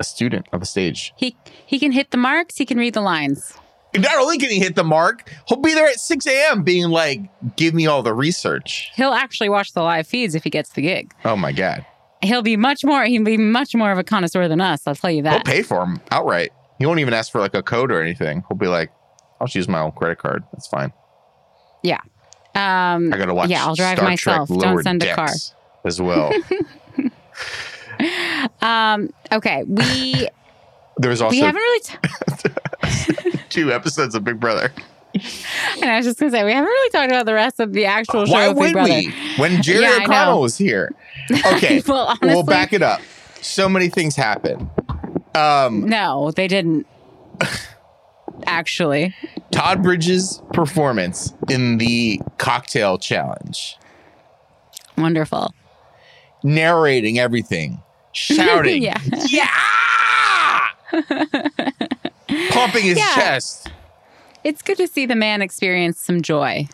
a 0.00 0.04
student 0.04 0.46
of 0.52 0.60
the 0.60 0.66
stage. 0.66 1.12
He 1.16 1.36
he 1.66 1.78
can 1.78 1.92
hit 1.92 2.10
the 2.10 2.16
marks. 2.16 2.56
He 2.56 2.66
can 2.66 2.78
read 2.78 2.94
the 2.94 3.00
lines. 3.00 3.54
Not 3.94 4.18
only 4.18 4.38
can 4.38 4.48
he 4.50 4.58
hit 4.58 4.74
the 4.74 4.84
mark, 4.84 5.30
he'll 5.46 5.60
be 5.60 5.74
there 5.74 5.86
at 5.86 6.00
6 6.00 6.26
a.m. 6.26 6.62
being 6.62 6.88
like, 6.88 7.20
give 7.56 7.74
me 7.74 7.86
all 7.86 8.02
the 8.02 8.14
research. 8.14 8.90
He'll 8.94 9.12
actually 9.12 9.50
watch 9.50 9.72
the 9.74 9.82
live 9.82 10.06
feeds 10.06 10.34
if 10.34 10.44
he 10.44 10.50
gets 10.50 10.70
the 10.70 10.80
gig. 10.80 11.12
Oh 11.26 11.36
my 11.36 11.52
God. 11.52 11.84
He'll 12.22 12.40
be 12.42 12.56
much 12.56 12.84
more. 12.84 13.04
He'll 13.04 13.24
be 13.24 13.36
much 13.36 13.74
more 13.74 13.92
of 13.92 13.98
a 13.98 14.04
connoisseur 14.04 14.48
than 14.48 14.60
us. 14.62 14.86
I'll 14.86 14.94
tell 14.94 15.10
you 15.10 15.22
that. 15.24 15.46
He'll 15.46 15.54
pay 15.54 15.62
for 15.62 15.84
him 15.84 16.00
outright. 16.10 16.52
He 16.78 16.86
won't 16.86 17.00
even 17.00 17.12
ask 17.12 17.30
for 17.30 17.40
like 17.40 17.54
a 17.54 17.62
code 17.62 17.92
or 17.92 18.00
anything. 18.00 18.44
He'll 18.48 18.56
be 18.56 18.66
like, 18.68 18.90
I'll 19.40 19.46
just 19.46 19.56
use 19.56 19.68
my 19.68 19.80
own 19.80 19.92
credit 19.92 20.18
card. 20.18 20.42
That's 20.52 20.68
fine. 20.68 20.92
Yeah. 21.82 22.00
Um, 22.54 23.12
I 23.12 23.18
gotta 23.18 23.34
watch. 23.34 23.50
Yeah, 23.50 23.66
I'll 23.66 23.74
drive 23.74 23.98
Star 23.98 24.08
myself. 24.08 24.48
Don't 24.48 24.82
send 24.82 25.02
a 25.02 25.14
car. 25.14 25.30
As 25.84 26.00
well. 26.00 26.32
um, 28.62 29.10
okay, 29.32 29.62
we 29.64 30.28
There 30.98 31.10
was 31.10 31.20
also 31.22 31.34
we 31.34 31.40
haven't 31.40 31.60
really. 31.60 31.80
T- 31.82 33.38
two 33.48 33.72
episodes 33.72 34.14
of 34.14 34.24
Big 34.24 34.38
Brother. 34.40 34.72
and 35.14 35.90
I 35.90 35.96
was 35.98 36.06
just 36.06 36.18
gonna 36.18 36.32
say 36.32 36.42
we 36.44 36.52
haven't 36.52 36.68
really 36.68 36.90
talked 36.90 37.10
about 37.10 37.26
the 37.26 37.34
rest 37.34 37.60
of 37.60 37.72
the 37.72 37.84
actual 37.86 38.24
show. 38.26 38.32
Why 38.32 38.44
of 38.46 38.54
Big 38.56 38.62
would 38.64 38.72
Brother. 38.72 38.92
we? 38.94 39.12
When 39.36 39.62
Jerry 39.62 39.82
Yeah, 39.82 39.98
O'Connell 40.02 40.40
was 40.40 40.56
here. 40.58 40.92
Okay, 41.30 41.82
well, 41.88 42.06
honestly, 42.08 42.28
we'll 42.28 42.42
back 42.44 42.72
it 42.72 42.82
up. 42.82 43.00
So 43.40 43.68
many 43.68 43.88
things 43.88 44.16
happen. 44.16 44.70
Um, 45.34 45.86
no, 45.88 46.30
they 46.30 46.48
didn't. 46.48 46.86
Actually, 48.46 49.14
Todd 49.50 49.82
Bridges' 49.82 50.42
performance 50.52 51.32
in 51.48 51.78
the 51.78 52.20
cocktail 52.38 52.98
challenge, 52.98 53.76
wonderful. 54.96 55.52
narrating 56.42 57.18
everything, 57.18 57.81
shouting, 58.12 58.82
Yeah. 58.82 58.98
yeah, 59.28 60.68
pumping 62.50 62.84
his 62.84 62.98
Yeah. 62.98 63.14
chest. 63.14 63.68
It's 64.44 64.62
good 64.62 64.76
to 64.78 64.86
see 64.88 65.06
the 65.06 65.14
man 65.14 65.40
experience 65.42 66.00
some 66.00 66.20
joy. 66.22 66.68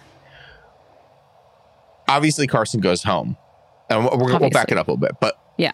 Obviously, 2.09 2.46
Carson 2.46 2.81
goes 2.81 3.03
home, 3.03 3.37
and 3.90 4.05
we're, 4.05 4.38
we'll 4.38 4.51
back 4.51 4.70
it 4.72 4.79
up 4.79 4.88
a 4.88 4.92
little 4.92 4.96
bit. 4.96 5.12
But 5.20 5.38
Yeah. 5.59 5.72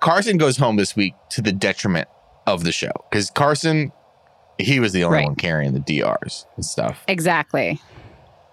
Carson 0.00 0.36
goes 0.38 0.56
home 0.56 0.76
this 0.76 0.94
week 0.94 1.14
to 1.30 1.42
the 1.42 1.52
detriment 1.52 2.08
of 2.46 2.62
the 2.62 2.70
show 2.70 2.92
because 3.10 3.30
Carson, 3.30 3.90
he 4.58 4.78
was 4.78 4.92
the 4.92 5.02
only 5.02 5.18
Right. 5.18 5.26
one 5.26 5.34
carrying 5.34 5.72
the 5.72 5.80
DRs 5.80 6.46
and 6.56 6.64
stuff. 6.64 7.02
Exactly. 7.08 7.80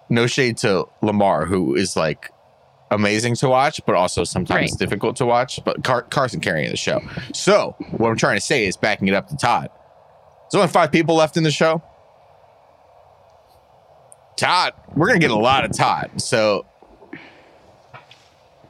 no 0.09 0.27
shade 0.27 0.57
to 0.57 0.85
Lamar, 1.01 1.45
who 1.45 1.75
is 1.75 1.95
like 1.95 2.29
amazing 2.93 3.35
to 3.35 3.49
watch, 3.49 3.81
but 3.85 3.95
also 3.95 4.23
sometimes 4.23 4.71
Right. 4.71 4.79
difficult 4.79 5.15
to 5.17 5.25
watch. 5.25 5.59
But 5.65 5.83
Car- 5.83 6.03
Carson 6.03 6.39
carrying 6.39 6.69
the 6.69 6.77
show. 6.77 7.01
So 7.33 7.75
what 7.97 8.09
I'm 8.09 8.17
trying 8.17 8.37
to 8.37 8.41
say 8.45 8.65
is 8.65 8.77
backing 8.77 9.07
it 9.07 9.13
up 9.13 9.27
to 9.29 9.35
Todd. 9.37 9.69
There's 10.51 10.61
only 10.61 10.71
five 10.71 10.91
people 10.91 11.15
left 11.15 11.35
in 11.37 11.43
the 11.43 11.51
show. 11.51 11.81
Todd, 14.37 14.73
we're 14.95 15.07
gonna 15.07 15.19
get 15.19 15.31
a 15.31 15.35
lot 15.35 15.63
of 15.65 15.71
Todd. 15.71 16.21
So 16.21 16.65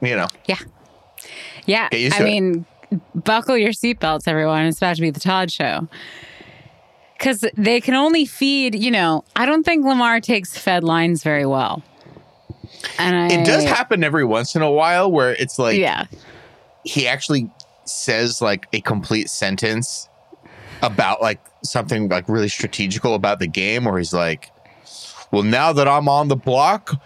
you 0.02 0.16
know, 0.16 0.26
Yeah. 0.46 1.88
Used 1.92 2.16
I 2.16 2.20
it. 2.20 2.24
mean, 2.24 2.66
buckle 3.14 3.56
your 3.56 3.72
seatbelts, 3.72 4.28
everyone. 4.28 4.66
It's 4.66 4.76
about 4.78 4.96
to 4.96 5.02
be 5.02 5.08
the 5.10 5.20
Todd 5.20 5.50
show. 5.50 5.88
Because 7.16 7.42
they 7.56 7.80
can 7.80 7.94
only 7.94 8.26
feed, 8.26 8.74
you 8.74 8.90
know, 8.90 9.24
I 9.34 9.46
don't 9.46 9.62
think 9.62 9.82
Lamar 9.86 10.20
takes 10.20 10.58
fed 10.58 10.84
lines 10.84 11.22
very 11.22 11.46
well. 11.46 11.82
And 12.98 13.16
I, 13.16 13.34
it 13.34 13.46
does 13.46 13.64
happen 13.64 14.04
every 14.04 14.24
once 14.24 14.54
in 14.54 14.62
a 14.62 14.70
while 14.70 15.10
where 15.10 15.32
it's 15.32 15.58
like 15.58 15.78
yeah. 15.78 16.06
he 16.84 17.06
actually 17.08 17.50
says 17.84 18.40
like 18.40 18.66
a 18.72 18.80
complete 18.80 19.28
sentence 19.28 20.08
about 20.82 21.22
like 21.22 21.40
something 21.62 22.08
like 22.08 22.28
really 22.28 22.48
strategical 22.48 23.14
about 23.14 23.38
the 23.38 23.46
game 23.46 23.84
where 23.84 23.98
he's 23.98 24.12
like 24.12 24.50
well 25.30 25.42
now 25.42 25.72
that 25.72 25.86
i'm 25.88 26.08
on 26.08 26.28
the 26.28 26.36
block 26.36 27.00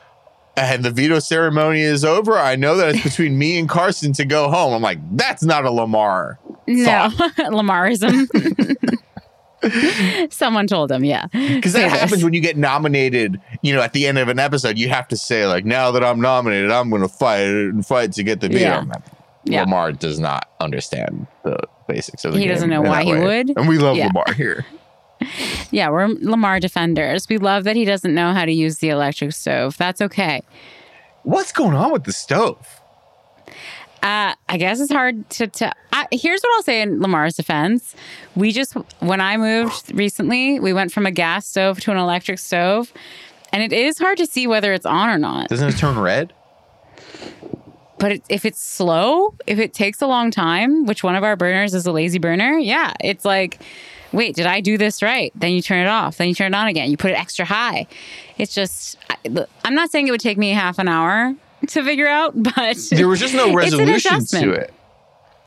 and 0.57 0.85
the 0.85 0.91
veto 0.91 1.19
ceremony 1.19 1.81
is 1.81 2.05
over 2.05 2.37
i 2.39 2.57
know 2.57 2.77
that 2.77 2.95
it's 2.95 3.03
between 3.05 3.39
me 3.39 3.59
and 3.59 3.69
carson 3.69 4.13
to 4.13 4.25
go 4.25 4.49
home 4.49 4.73
i'm 4.73 4.83
like 4.83 4.99
that's 5.17 5.43
not 5.45 5.65
a 5.65 5.71
lamar 5.71 6.39
No, 6.67 7.09
Lamarism. 7.39 8.29
Someone 10.31 10.67
told 10.67 10.91
him, 10.93 11.05
yeah. 11.05 11.27
because 11.33 11.73
that 11.73 11.91
this. 11.91 12.01
happens 12.01 12.23
when 12.25 12.33
you 12.35 12.41
get 12.41 12.57
nominated 12.57 13.41
you 13.63 13.75
know 13.75 13.81
at 13.83 13.93
the 13.93 14.07
end 14.07 14.19
of 14.19 14.29
an 14.29 14.39
episode 14.39 14.79
you 14.79 14.89
have 14.89 15.09
to 15.09 15.17
say 15.17 15.47
like 15.47 15.65
now 15.65 15.91
that 15.91 16.05
i'm 16.05 16.21
nominated 16.21 16.71
i'm 16.71 16.91
gonna 16.91 17.09
fight 17.09 17.41
and 17.47 17.85
fight 17.87 18.13
to 18.13 18.23
get 18.23 18.41
the 18.41 18.49
veto 18.49 18.61
Yeah. 18.61 18.85
Yeah. 19.45 19.61
lamar 19.63 19.93
does 19.93 20.21
not 20.21 20.49
understand 20.61 21.27
the 21.43 21.59
basics 21.89 22.25
of 22.25 22.33
the 22.35 22.39
He 22.39 22.45
game 22.45 22.55
doesn't 22.55 22.71
know 22.71 22.83
why 22.83 23.03
he 23.03 23.13
way. 23.13 23.25
would. 23.25 23.57
and 23.57 23.69
we 23.69 23.79
love 23.79 23.97
Yeah. 23.97 24.07
lamar 24.09 24.33
here 24.35 24.65
Yeah, 25.73 25.91
we're 25.91 26.07
Lamar 26.07 26.61
defenders. 26.61 27.29
We 27.29 27.39
love 27.39 27.65
that 27.65 27.75
he 27.75 27.85
doesn't 27.85 28.15
know 28.15 28.33
how 28.33 28.45
to 28.45 28.53
use 28.53 28.79
the 28.79 28.89
electric 28.91 29.33
stove. 29.33 29.77
That's 29.77 30.01
okay. 30.01 30.43
What's 31.25 31.51
going 31.53 31.75
on 31.75 31.93
with 31.93 32.05
the 32.05 32.13
stove? 32.13 32.78
Uh, 34.03 34.35
I 34.49 34.57
guess 34.59 34.81
it's 34.81 34.93
hard 34.93 35.29
to 35.31 35.49
tell. 35.49 35.73
I, 35.93 36.07
here's 36.13 36.41
what 36.41 36.55
I'll 36.57 36.63
say 36.63 36.83
in 36.83 37.01
Lamar's 37.01 37.35
defense. 37.35 37.97
We 38.37 38.53
just, 38.53 38.75
when 39.01 39.21
I 39.21 39.37
moved 39.37 39.93
recently, 39.93 40.61
we 40.61 40.73
went 40.73 40.93
from 40.93 41.05
a 41.05 41.11
gas 41.11 41.47
stove 41.47 41.81
to 41.81 41.91
an 41.91 41.97
electric 41.97 42.39
stove, 42.39 42.93
and 43.53 43.63
it 43.63 43.73
is 43.73 43.99
hard 43.99 44.19
to 44.19 44.27
see 44.27 44.47
whether 44.47 44.73
it's 44.73 44.87
on 44.87 45.09
or 45.09 45.19
not. 45.19 45.49
Doesn't 45.49 45.69
it 45.69 45.79
turn 45.79 45.99
red? 45.99 46.33
But 47.99 48.13
it, 48.13 48.23
if 48.29 48.45
it's 48.45 48.63
slow, 48.63 49.35
if 49.49 49.59
it 49.59 49.75
takes 49.75 50.01
a 50.01 50.07
long 50.07 50.31
time, 50.31 50.87
which 50.87 51.03
one 51.03 51.17
of 51.17 51.25
our 51.25 51.35
burners 51.35 51.75
is 51.75 51.85
a 51.85 51.91
lazy 51.91 52.21
burner, 52.21 52.57
yeah, 52.57 52.93
it's 53.01 53.25
like, 53.25 53.61
wait, 54.13 54.37
did 54.37 54.47
I 54.47 54.61
do 54.61 54.79
this 54.79 55.03
right? 55.03 55.33
Then 55.35 55.51
you 55.51 55.61
turn 55.61 55.85
it 55.85 55.89
off. 55.89 56.19
Then 56.19 56.29
you 56.29 56.35
turn 56.37 56.55
it 56.55 56.57
on 56.57 56.69
again. 56.69 56.89
You 56.91 56.97
put 56.97 57.11
it 57.11 57.19
extra 57.19 57.45
high. 57.45 57.89
It's 58.39 58.55
just, 58.55 58.97
I, 59.11 59.17
I'm 59.65 59.75
not 59.75 59.91
saying 59.91 60.07
it 60.07 60.13
would 60.13 60.21
take 60.21 60.39
me 60.39 60.51
half 60.51 60.79
an 60.79 60.87
hour 60.87 61.35
to 61.69 61.83
figure 61.85 62.09
out, 62.09 62.33
but 62.41 62.77
There 62.91 63.09
was 63.09 63.21
just 63.21 63.35
no 63.35 63.53
resolution 63.55 64.25
to 64.27 64.53
it 64.53 64.73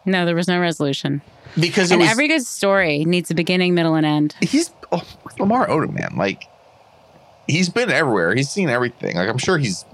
no, 0.06 0.26
there 0.26 0.36
was 0.36 0.48
no 0.48 0.60
resolution. 0.60 1.22
because 1.60 1.92
it 1.92 1.96
And 1.96 2.02
was. 2.02 2.10
every 2.10 2.28
good 2.28 2.42
story 2.44 3.06
needs 3.06 3.30
a 3.30 3.36
beginning, 3.36 3.76
middle, 3.76 3.94
and 3.96 4.06
end. 4.06 4.36
he's 4.42 4.72
oh, 4.92 5.04
Lamar 5.40 5.68
Odom, 5.68 5.94
man. 5.94 6.16
Like 6.18 6.46
he's 7.48 7.70
been 7.70 7.92
everywhere. 7.92 8.34
He's 8.36 8.50
seen 8.50 8.70
everything. 8.70 9.16
Like 9.16 9.30
I'm 9.30 9.38
sure 9.38 9.58
he's. 9.58 9.86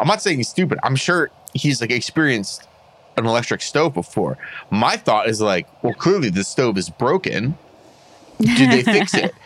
I'm 0.00 0.08
not 0.08 0.22
saying 0.22 0.38
he's 0.38 0.48
stupid. 0.48 0.78
I'm 0.82 0.96
sure 0.96 1.30
he's 1.54 1.80
like 1.82 1.90
experienced 1.90 2.66
an 3.18 3.26
electric 3.26 3.60
stove 3.60 3.92
before. 3.94 4.38
My 4.70 4.96
thought 4.96 5.28
is 5.28 5.40
like, 5.40 5.66
well, 5.84 5.92
clearly 5.94 6.30
the 6.30 6.44
stove 6.44 6.78
is 6.78 6.88
broken. 6.88 7.56
Did 8.40 8.70
they 8.70 8.82
fix 8.82 9.14
it? 9.14 9.34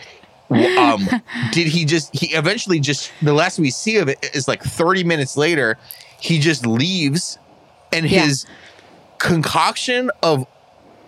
Um, 0.48 1.09
did 1.50 1.66
he 1.66 1.85
just? 1.85 2.14
He 2.14 2.33
eventually 2.33 2.79
just. 2.79 3.11
The 3.20 3.33
last 3.33 3.59
we 3.59 3.68
see 3.70 3.96
of 3.96 4.09
it 4.09 4.31
is 4.33 4.46
like 4.46 4.62
30 4.62 5.02
minutes 5.02 5.37
later. 5.37 5.76
He 6.20 6.38
just 6.38 6.66
leaves, 6.66 7.38
and 7.92 8.09
Yeah. 8.11 8.24
his 8.24 8.46
concoction 9.18 10.11
of 10.22 10.46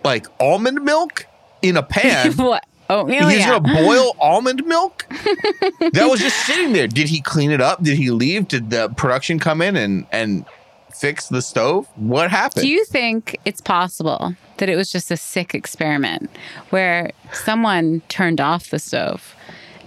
like 0.03 0.27
almond 0.39 0.83
milk 0.83 1.25
in 1.61 1.77
a 1.77 1.83
pan 1.83 2.31
what? 2.37 2.65
Oh, 2.91 3.07
yeah, 3.07 3.29
He's 3.29 3.39
yeah. 3.41 3.59
gonna 3.59 3.83
boil 3.85 4.15
almond 4.19 4.65
milk. 4.65 5.05
that 5.09 6.07
was 6.09 6.19
just 6.19 6.37
sitting 6.47 6.73
there. 6.73 6.87
Did 6.87 7.07
he 7.09 7.21
clean 7.21 7.51
it 7.51 7.61
up? 7.61 7.83
Did 7.83 7.97
he 7.99 8.09
leave? 8.09 8.47
Did 8.47 8.71
the 8.71 8.89
production 8.89 9.37
come 9.39 9.61
in 9.61 9.75
and 9.75 10.07
and 10.11 10.45
fix 10.91 11.27
the 11.27 11.41
stove? 11.43 11.87
What 11.95 12.31
happened? 12.31 12.63
Do 12.63 12.67
you 12.69 12.83
think 12.85 13.37
it's 13.45 13.61
possible 13.61 14.33
that 14.57 14.69
it 14.69 14.75
was 14.75 14.91
just 14.91 15.11
a 15.11 15.17
sick 15.17 15.53
experiment 15.53 16.31
where 16.71 17.11
someone 17.31 18.01
turned 18.09 18.41
off 18.41 18.71
the 18.71 18.79
stove 18.79 19.35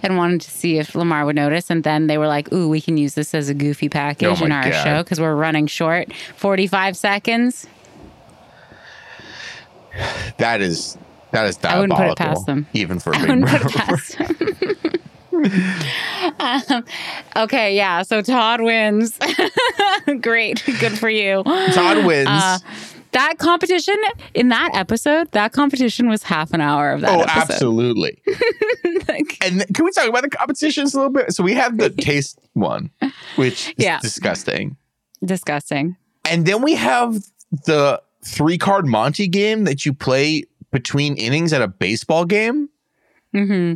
and 0.03 0.17
wanted 0.17 0.41
to 0.41 0.51
see 0.51 0.77
if 0.77 0.93
Lamar 0.95 1.25
would 1.25 1.35
notice, 1.35 1.69
and 1.69 1.83
then 1.83 2.07
they 2.07 2.17
were 2.17 2.27
like, 2.27 2.51
"Ooh, 2.53 2.69
we 2.69 2.81
can 2.81 2.97
use 2.97 3.13
this 3.15 3.33
as 3.33 3.49
a 3.49 3.53
goofy 3.53 3.89
package 3.89 4.41
Oh 4.41 4.45
in 4.45 4.51
our 4.51 4.69
God. 4.69 4.83
show 4.83 5.03
because 5.03 5.19
we're 5.19 5.35
running 5.35 5.67
short, 5.67 6.13
forty-five 6.35 6.95
seconds." 6.97 7.67
that 10.37 10.61
is 10.61 10.97
that 11.31 11.45
is 11.45 11.57
diabolical. 11.57 11.95
I 11.97 11.99
wouldn't 11.99 12.17
put 12.17 12.23
it 12.23 12.27
past 12.27 12.45
them. 12.45 12.67
even 12.73 12.99
for 12.99 13.11
a 13.11 13.15
I 13.17 13.19
big 13.21 13.29
wouldn't 13.29 13.47
put 13.47 13.61
it 13.61 13.71
past 13.75 14.17
them. 14.17 14.93
um, 16.39 16.85
okay, 17.35 17.75
yeah. 17.75 18.01
So 18.03 18.21
Todd 18.21 18.61
wins. 18.61 19.17
Great, 20.21 20.63
good 20.79 20.97
for 20.97 21.09
you. 21.09 21.43
Todd 21.73 22.05
wins. 22.05 22.27
Uh, 22.29 22.59
that 23.11 23.37
competition 23.37 23.95
in 24.33 24.49
that 24.49 24.71
episode, 24.73 25.31
that 25.31 25.51
competition 25.53 26.09
was 26.09 26.23
half 26.23 26.51
an 26.53 26.61
hour 26.61 26.91
of 26.91 27.01
that 27.01 27.11
oh, 27.11 27.21
episode. 27.23 27.53
absolutely. 27.53 28.21
Like, 29.07 29.37
And 29.45 29.65
can 29.75 29.85
we 29.85 29.91
talk 29.91 30.07
about 30.07 30.23
the 30.23 30.29
competitions 30.29 30.93
a 30.93 30.97
little 30.97 31.11
bit? 31.11 31.33
So 31.33 31.43
we 31.43 31.53
have 31.53 31.77
the 31.77 31.89
taste 31.89 32.39
one, 32.53 32.89
which 33.35 33.69
is 33.69 33.75
Yeah. 33.77 33.99
disgusting. 33.99 34.77
disgusting. 35.23 35.97
And 36.29 36.45
then 36.45 36.61
we 36.61 36.75
have 36.75 37.15
the 37.65 38.01
three 38.25 38.57
card 38.57 38.85
Monty 38.87 39.27
game 39.27 39.65
that 39.65 39.85
you 39.85 39.93
play 39.93 40.43
between 40.71 41.15
innings 41.17 41.53
at 41.53 41.61
a 41.61 41.67
baseball 41.67 42.25
game. 42.25 42.69
hmm 43.33 43.73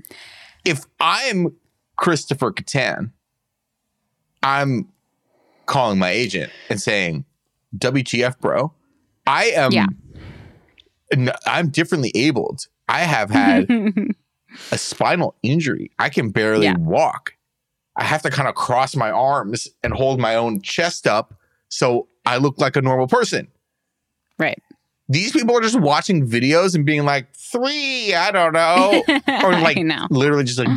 if 0.67 0.85
I'm 0.99 1.55
Christopher 1.95 2.51
Kattan, 2.51 3.11
I'm 4.43 4.87
calling 5.65 5.97
my 5.99 6.09
agent 6.11 6.51
and 6.69 6.79
saying, 6.81 7.25
"WTF, 7.77 8.39
bro? 8.39 8.73
I 9.25 9.45
am. 9.45 9.71
Yeah. 9.71 9.87
I'm 11.45 11.69
differently 11.69 12.11
abled. 12.15 12.67
I 12.89 12.99
have 12.99 13.29
had 13.29 13.69
a 14.71 14.77
spinal 14.77 15.35
injury. 15.43 15.91
I 15.99 16.09
can 16.09 16.29
barely 16.29 16.65
Yeah. 16.65 16.75
walk. 16.77 17.33
I 17.95 18.03
have 18.03 18.21
to 18.23 18.29
kind 18.29 18.47
of 18.47 18.55
cross 18.55 18.95
my 18.95 19.09
arms 19.09 19.67
and 19.83 19.93
hold 19.93 20.19
my 20.19 20.35
own 20.35 20.61
chest 20.61 21.07
up 21.07 21.33
so 21.69 22.07
I 22.25 22.37
look 22.37 22.59
like 22.59 22.75
a 22.75 22.81
normal 22.81 23.07
person. 23.07 23.47
right. 24.37 24.61
These 25.09 25.31
people 25.31 25.57
are 25.57 25.61
just 25.61 25.79
watching 25.79 26.27
videos 26.27 26.75
and 26.75 26.85
being 26.85 27.05
like, 27.05 27.31
three, 27.33 28.13
I 28.13 28.31
don't 28.31 28.53
know. 28.53 29.03
Or 29.43 29.51
like 29.53 29.77
know. 29.77 30.07
literally 30.09 30.43
just 30.43 30.59
like 30.59 30.67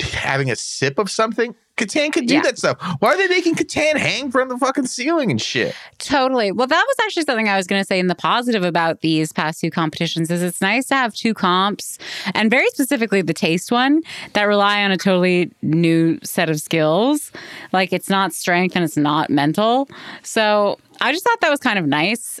having 0.00 0.50
a 0.50 0.56
sip 0.56 0.98
of 0.98 1.10
something. 1.10 1.54
Kattan 1.76 2.12
could 2.12 2.26
do 2.26 2.34
Yeah. 2.34 2.42
that 2.42 2.58
stuff. 2.58 2.76
Why 2.98 3.14
are 3.14 3.16
they 3.16 3.28
making 3.28 3.54
Kattan 3.54 3.96
hang 3.96 4.30
from 4.30 4.50
the 4.50 4.58
fucking 4.58 4.86
ceiling 4.86 5.30
and 5.30 5.40
shit? 5.40 5.74
Totally. 5.98 6.52
Well, 6.52 6.66
that 6.66 6.84
was 6.86 6.96
actually 7.02 7.22
something 7.22 7.48
I 7.48 7.56
was 7.56 7.66
going 7.66 7.80
to 7.80 7.86
say 7.86 7.98
in 7.98 8.06
the 8.08 8.14
positive 8.14 8.64
about 8.64 9.00
these 9.00 9.32
past 9.32 9.60
two 9.62 9.70
competitions 9.70 10.30
is 10.30 10.42
it's 10.42 10.60
nice 10.60 10.86
to 10.88 10.94
have 10.94 11.14
two 11.14 11.32
comps 11.32 11.96
and 12.34 12.50
very 12.50 12.68
specifically 12.68 13.22
the 13.22 13.32
taste 13.32 13.72
one 13.72 14.02
that 14.34 14.42
rely 14.42 14.82
on 14.84 14.90
a 14.90 14.98
totally 14.98 15.50
new 15.62 16.18
set 16.22 16.50
of 16.50 16.60
skills. 16.60 17.32
Like 17.72 17.92
it's 17.94 18.10
not 18.10 18.34
strength 18.34 18.76
and 18.76 18.84
it's 18.84 18.98
not 18.98 19.30
mental. 19.30 19.88
So 20.22 20.78
I 21.00 21.12
just 21.12 21.24
thought 21.24 21.40
that 21.40 21.50
was 21.50 21.60
kind 21.60 21.78
of 21.78 21.86
nice. 21.86 22.40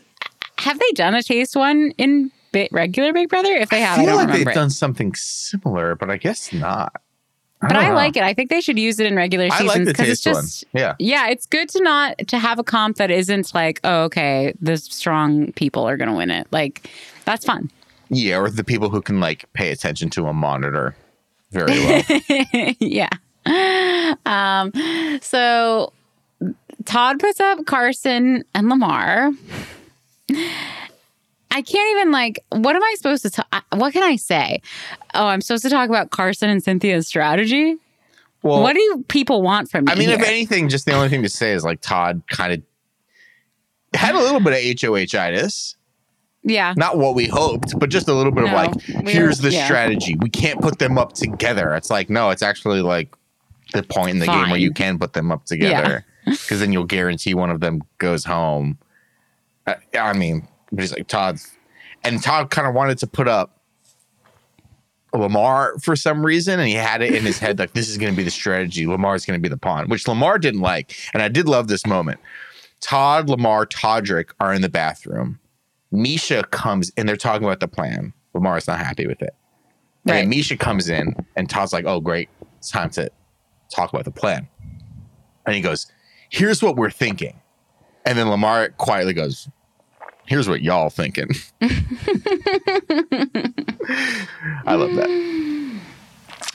Have 0.60 0.78
they 0.78 0.90
done 0.94 1.14
a 1.14 1.22
taste 1.22 1.56
one 1.56 1.92
in 1.98 2.30
Bi- 2.52 2.68
regular 2.70 3.12
Big 3.12 3.28
Brother? 3.28 3.52
If 3.52 3.70
they 3.70 3.80
have, 3.80 3.98
I, 3.98 4.02
I 4.02 4.04
feel 4.04 4.16
don't 4.16 4.26
like 4.28 4.36
they've 4.36 4.48
it. 4.48 4.54
done 4.54 4.70
something 4.70 5.14
similar, 5.14 5.94
but 5.94 6.10
I 6.10 6.16
guess 6.16 6.52
not. 6.52 6.92
but 7.60 7.76
I 7.76 7.88
know. 7.88 7.94
like 7.94 8.16
it. 8.16 8.22
I 8.22 8.34
think 8.34 8.50
they 8.50 8.60
should 8.60 8.78
use 8.78 9.00
it 9.00 9.06
in 9.06 9.16
regular 9.16 9.46
I 9.46 9.58
seasons 9.58 9.68
like 9.68 9.78
the 9.86 9.92
because 9.92 10.08
it's 10.08 10.22
taste 10.22 10.34
one. 10.34 10.44
just 10.44 10.64
Yeah. 10.74 10.94
yeah, 10.98 11.28
it's 11.28 11.46
good 11.46 11.68
to 11.70 11.82
not 11.82 12.18
to 12.28 12.38
have 12.38 12.58
a 12.58 12.64
comp 12.64 12.96
that 12.98 13.10
isn't 13.10 13.54
like, 13.54 13.80
oh, 13.84 14.02
okay, 14.04 14.52
the 14.60 14.76
strong 14.76 15.52
people 15.52 15.84
are 15.88 15.96
gonna 15.96 16.14
win 16.16 16.30
it. 16.30 16.46
Like 16.50 16.88
that's 17.24 17.44
fun. 17.44 17.70
Yeah, 18.10 18.38
or 18.38 18.50
the 18.50 18.64
people 18.64 18.90
who 18.90 19.00
can 19.02 19.20
like 19.20 19.50
pay 19.54 19.70
attention 19.70 20.10
to 20.10 20.26
a 20.26 20.32
monitor 20.34 20.94
very 21.52 21.70
well. 21.80 22.74
yeah. 22.80 23.08
Um, 24.26 24.72
so 25.22 25.92
Todd 26.84 27.18
puts 27.18 27.40
up 27.40 27.64
Carson 27.66 28.44
and 28.54 28.68
Lamar. 28.68 29.30
I 31.52 31.62
can't 31.62 31.90
even 31.98 32.12
like. 32.12 32.44
What 32.50 32.76
am 32.76 32.82
I 32.82 32.94
supposed 32.96 33.22
to? 33.22 33.30
talk? 33.30 33.64
what 33.70 33.92
can 33.92 34.02
I 34.02 34.16
say? 34.16 34.62
Oh, 35.14 35.26
I'm 35.26 35.40
supposed 35.40 35.64
to 35.64 35.70
talk 35.70 35.88
about 35.88 36.10
Carson 36.10 36.48
and 36.48 36.62
Cynthia's 36.62 37.06
strategy. 37.08 37.76
well, 38.42 38.62
what 38.62 38.74
do 38.74 38.80
you 38.80 39.04
people 39.08 39.42
want 39.42 39.70
from 39.70 39.84
me? 39.84 39.92
I 39.92 39.94
mean, 39.96 40.10
if 40.10 40.22
anything, 40.22 40.68
just 40.68 40.86
the 40.86 40.92
only 40.92 41.08
thing 41.08 41.22
to 41.22 41.28
say 41.28 41.52
is 41.52 41.64
like 41.64 41.80
Todd 41.80 42.22
kind 42.30 42.52
of 42.52 42.62
had 43.98 44.14
a 44.14 44.18
little 44.18 44.40
bit 44.40 44.52
of 44.52 44.58
HOHitis. 44.58 45.74
yeah, 46.42 46.74
Not 46.76 46.98
what 46.98 47.14
we 47.14 47.26
hoped, 47.26 47.78
but 47.78 47.90
just 47.90 48.08
a 48.08 48.14
little 48.14 48.32
bit 48.32 48.44
of 48.44 48.52
like, 48.52 48.80
here's 49.08 49.38
the 49.38 49.50
yeah. 49.50 49.64
strategy. 49.64 50.16
We 50.20 50.30
can't 50.30 50.60
put 50.60 50.78
them 50.78 50.98
up 50.98 51.14
together. 51.14 51.74
It's 51.74 51.90
like, 51.90 52.08
no, 52.08 52.30
it's 52.30 52.42
actually 52.42 52.82
like 52.82 53.14
the 53.72 53.82
point 53.82 54.10
in 54.10 54.18
the 54.18 54.26
game 54.26 54.50
where 54.50 54.58
you 54.58 54.72
can 54.72 54.98
put 54.98 55.12
them 55.12 55.30
up 55.32 55.44
together 55.44 56.04
because 56.24 56.60
then 56.60 56.72
you'll 56.72 56.84
guarantee 56.84 57.34
one 57.34 57.50
of 57.50 57.60
them 57.60 57.82
goes 57.98 58.24
home. 58.24 58.78
Uh, 59.66 59.74
I, 59.94 59.98
I 59.98 60.12
mean, 60.12 60.46
but 60.72 60.80
he's 60.80 60.92
like, 60.94 61.08
Todd's, 61.08 61.50
and 62.04 62.22
Todd 62.22 62.50
kind 62.50 62.66
of 62.66 62.74
wanted 62.74 62.98
to 62.98 63.06
put 63.06 63.28
up 63.28 63.60
Lamar 65.12 65.78
for 65.80 65.96
some 65.96 66.24
reason, 66.24 66.58
and 66.60 66.68
he 66.68 66.74
had 66.74 67.02
it 67.02 67.14
in 67.14 67.24
his 67.24 67.38
head 67.38 67.58
like, 67.58 67.72
this 67.72 67.88
is 67.88 67.98
going 67.98 68.12
to 68.12 68.16
be 68.16 68.22
the 68.22 68.30
strategy. 68.30 68.86
Lamar's 68.86 69.26
going 69.26 69.38
to 69.38 69.42
be 69.42 69.48
the 69.48 69.58
pawn, 69.58 69.88
which 69.88 70.06
Lamar 70.06 70.38
didn't 70.38 70.60
like. 70.60 70.96
And 71.12 71.22
I 71.22 71.28
did 71.28 71.48
love 71.48 71.68
this 71.68 71.86
moment. 71.86 72.20
Todd, 72.80 73.28
Lamar, 73.28 73.66
Todrick 73.66 74.30
are 74.40 74.54
in 74.54 74.62
the 74.62 74.68
bathroom. 74.68 75.38
Miesha 75.92 76.48
comes 76.50 76.92
and 76.96 77.08
they're 77.08 77.16
talking 77.16 77.44
about 77.44 77.60
the 77.60 77.68
plan. 77.68 78.12
Lamar's 78.34 78.68
not 78.68 78.78
happy 78.78 79.06
with 79.06 79.20
it. 79.20 79.34
And 80.06 80.30
Right. 80.30 80.38
Miesha 80.38 80.58
comes 80.58 80.88
in 80.88 81.14
and 81.36 81.50
Todd's 81.50 81.72
like, 81.72 81.84
oh, 81.84 82.00
great. 82.00 82.28
It's 82.58 82.70
time 82.70 82.90
to 82.90 83.10
talk 83.74 83.92
about 83.92 84.04
the 84.04 84.10
plan. 84.12 84.48
And 85.44 85.54
he 85.54 85.60
goes, 85.60 85.90
here's 86.30 86.62
what 86.62 86.76
we're 86.76 86.90
thinking. 86.90 87.39
And 88.10 88.18
then 88.18 88.28
Lamar 88.28 88.70
quietly 88.70 89.14
goes, 89.14 89.48
here's 90.26 90.48
what 90.48 90.62
y'all 90.62 90.90
thinking. 90.90 91.28
I 91.62 91.68
love 94.74 94.96
that. 94.96 95.80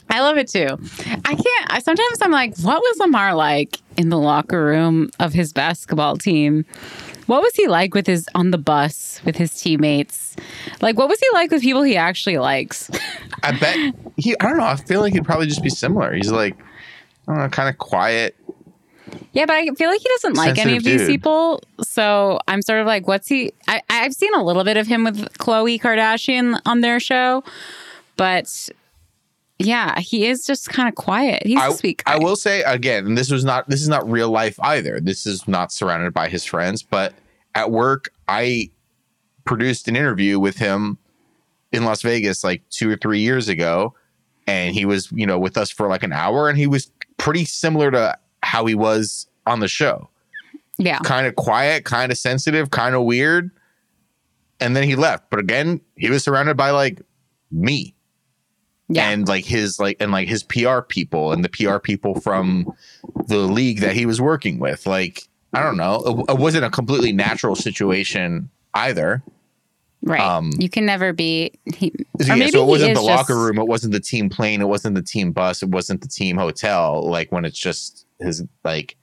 I 0.10 0.20
love 0.20 0.36
it 0.36 0.50
too. 0.50 0.78
I 1.24 1.36
can't. 1.36 1.68
I, 1.70 1.80
sometimes 1.80 2.22
I'm 2.22 2.32
like, 2.32 2.58
what 2.58 2.82
was 2.82 2.98
Lamar 3.00 3.36
like 3.36 3.78
in 3.96 4.10
the 4.10 4.18
locker 4.18 4.66
room 4.66 5.12
of 5.22 5.32
his 5.32 5.54
basketball 5.54 6.18
team? 6.18 6.66
What 7.28 7.42
was 7.42 7.56
he 7.56 7.70
like 7.70 7.94
with 7.94 8.06
his 8.06 8.28
on 8.36 8.52
the 8.52 8.58
bus 8.58 9.22
with 9.24 9.38
his 9.38 9.58
teammates? 9.58 10.36
Like, 10.82 10.98
what 10.98 11.08
was 11.08 11.22
he 11.22 11.28
like 11.32 11.52
with 11.52 11.62
people 11.62 11.84
he 11.84 11.96
actually 11.96 12.38
likes? 12.38 12.92
I 13.44 13.58
bet 13.58 13.96
he, 14.18 14.38
I 14.42 14.50
don't 14.50 14.58
know. 14.58 14.66
I 14.66 14.76
feel 14.76 15.00
like 15.00 15.14
he'd 15.14 15.24
probably 15.24 15.48
just 15.48 15.64
be 15.64 15.70
similar. 15.70 16.14
He's 16.14 16.34
like, 16.34 16.58
I 17.30 17.32
don't 17.32 17.44
know, 17.44 17.48
kind 17.48 17.70
of 17.70 17.78
quiet. 17.78 18.36
Yeah, 19.34 19.46
but 19.46 19.56
I 19.56 19.66
feel 19.72 19.90
like 19.90 20.02
he 20.02 20.10
doesn't 20.10 20.36
like 20.36 20.58
any 20.58 20.78
of 20.78 20.84
these 20.84 21.02
dude. 21.02 21.10
people. 21.10 21.62
So 21.82 22.40
I'm 22.48 22.62
sort 22.62 22.80
of 22.80 22.88
like, 22.88 23.08
what's 23.08 23.28
he? 23.28 23.54
I, 23.68 23.82
I've 23.90 24.14
seen 24.14 24.34
a 24.34 24.44
little 24.44 24.64
bit 24.64 24.78
of 24.78 24.88
him 24.88 25.04
with 25.04 25.18
Khloe 25.38 25.80
Kardashian 25.80 26.60
on 26.66 26.82
their 26.82 27.00
show, 27.00 27.44
but 28.18 28.70
yeah, 29.60 30.00
he 30.00 30.28
is 30.28 30.46
just 30.46 30.70
kind 30.70 30.90
of 30.90 30.96
quiet. 30.96 31.44
He's 31.46 31.60
I, 31.60 31.68
a 31.68 31.72
sweet 31.72 32.04
guy. 32.04 32.14
I 32.14 32.18
will 32.18 32.36
say 32.36 32.62
again, 32.64 33.16
this 33.16 33.32
was 33.32 33.46
not 33.46 33.70
this 33.70 33.82
is 33.82 33.90
not 33.90 34.10
real 34.10 34.30
life 34.30 34.60
either. 34.62 35.00
This 35.00 35.26
is 35.26 35.48
not 35.48 35.72
surrounded 35.72 36.14
by 36.14 36.30
his 36.30 36.44
friends, 36.44 36.84
but 36.84 37.14
at 37.54 37.72
work, 37.72 38.10
I 38.28 38.70
produced 39.46 39.88
an 39.88 39.96
interview 39.96 40.40
with 40.40 40.58
him 40.58 40.98
in 41.72 41.86
Las 41.86 42.02
Vegas 42.02 42.44
like 42.44 42.68
two 42.70 42.90
or 42.90 42.98
three 42.98 43.20
years 43.20 43.48
ago, 43.48 43.94
and 44.46 44.76
he 44.76 44.86
was 44.86 45.12
you 45.12 45.26
know 45.26 45.40
with 45.40 45.58
us 45.58 45.72
for 45.72 45.88
like 45.88 46.04
an 46.04 46.14
hour, 46.14 46.50
and 46.50 46.58
he 46.58 46.68
was 46.68 46.92
pretty 47.18 47.46
similar 47.46 47.92
to 47.92 48.18
how 48.46 48.66
he 48.66 48.76
was 48.76 49.28
on 49.46 49.60
the 49.60 49.68
show. 49.68 50.10
yeah. 50.78 51.00
Kind 51.00 51.28
of 51.28 51.36
quiet, 51.36 51.84
kind 51.86 52.12
of 52.12 52.18
sensitive, 52.18 52.70
kind 52.72 52.96
of 52.96 53.04
weird, 53.04 53.52
and 54.60 54.76
then 54.76 54.84
he 54.84 54.96
left. 54.96 55.30
But 55.30 55.40
again, 55.40 55.82
he 55.98 56.10
was 56.10 56.24
surrounded 56.24 56.56
by 56.58 56.72
like 56.72 57.02
me 57.52 57.96
Yeah. 58.90 59.10
and 59.10 59.28
like 59.28 59.46
his 59.46 59.80
like 59.80 59.98
and 60.00 60.12
like 60.12 60.28
his 60.28 60.44
PR 60.44 60.82
people 60.82 61.32
and 61.32 61.44
the 61.44 61.50
PR 61.50 61.80
people 61.80 62.20
from 62.22 62.74
the 63.28 63.38
league 63.40 63.80
that 63.82 63.96
he 63.96 64.06
was 64.06 64.20
working 64.22 64.60
with. 64.60 64.86
Like 64.86 65.24
I 65.54 65.64
don't 65.64 65.78
know, 65.78 66.26
it, 66.28 66.34
it 66.34 66.38
wasn't 66.40 66.66
a 66.66 66.70
completely 66.70 67.12
natural 67.14 67.56
situation 67.56 68.50
either. 68.74 69.24
Right. 70.02 70.20
Um, 70.22 70.52
you 70.60 70.70
can 70.70 70.86
never 70.86 71.14
be. 71.14 71.52
He, 71.74 71.92
Yeah, 72.20 72.48
so 72.50 72.64
it 72.64 72.68
wasn't 72.68 72.94
the 72.96 73.02
locker 73.02 73.34
just- 73.34 73.40
room, 73.40 73.58
it 73.58 73.68
wasn't 73.68 73.94
the 73.94 74.00
team 74.00 74.30
plane, 74.30 74.62
it 74.62 74.68
wasn't 74.68 74.96
the 74.96 75.02
team 75.02 75.32
bus, 75.32 75.64
it 75.64 75.70
wasn't 75.70 76.02
the 76.02 76.08
team 76.08 76.38
hotel. 76.38 77.02
Like 77.10 77.32
when 77.32 77.44
it's 77.46 77.58
just 77.58 78.05
his 78.20 78.44
like 78.64 78.96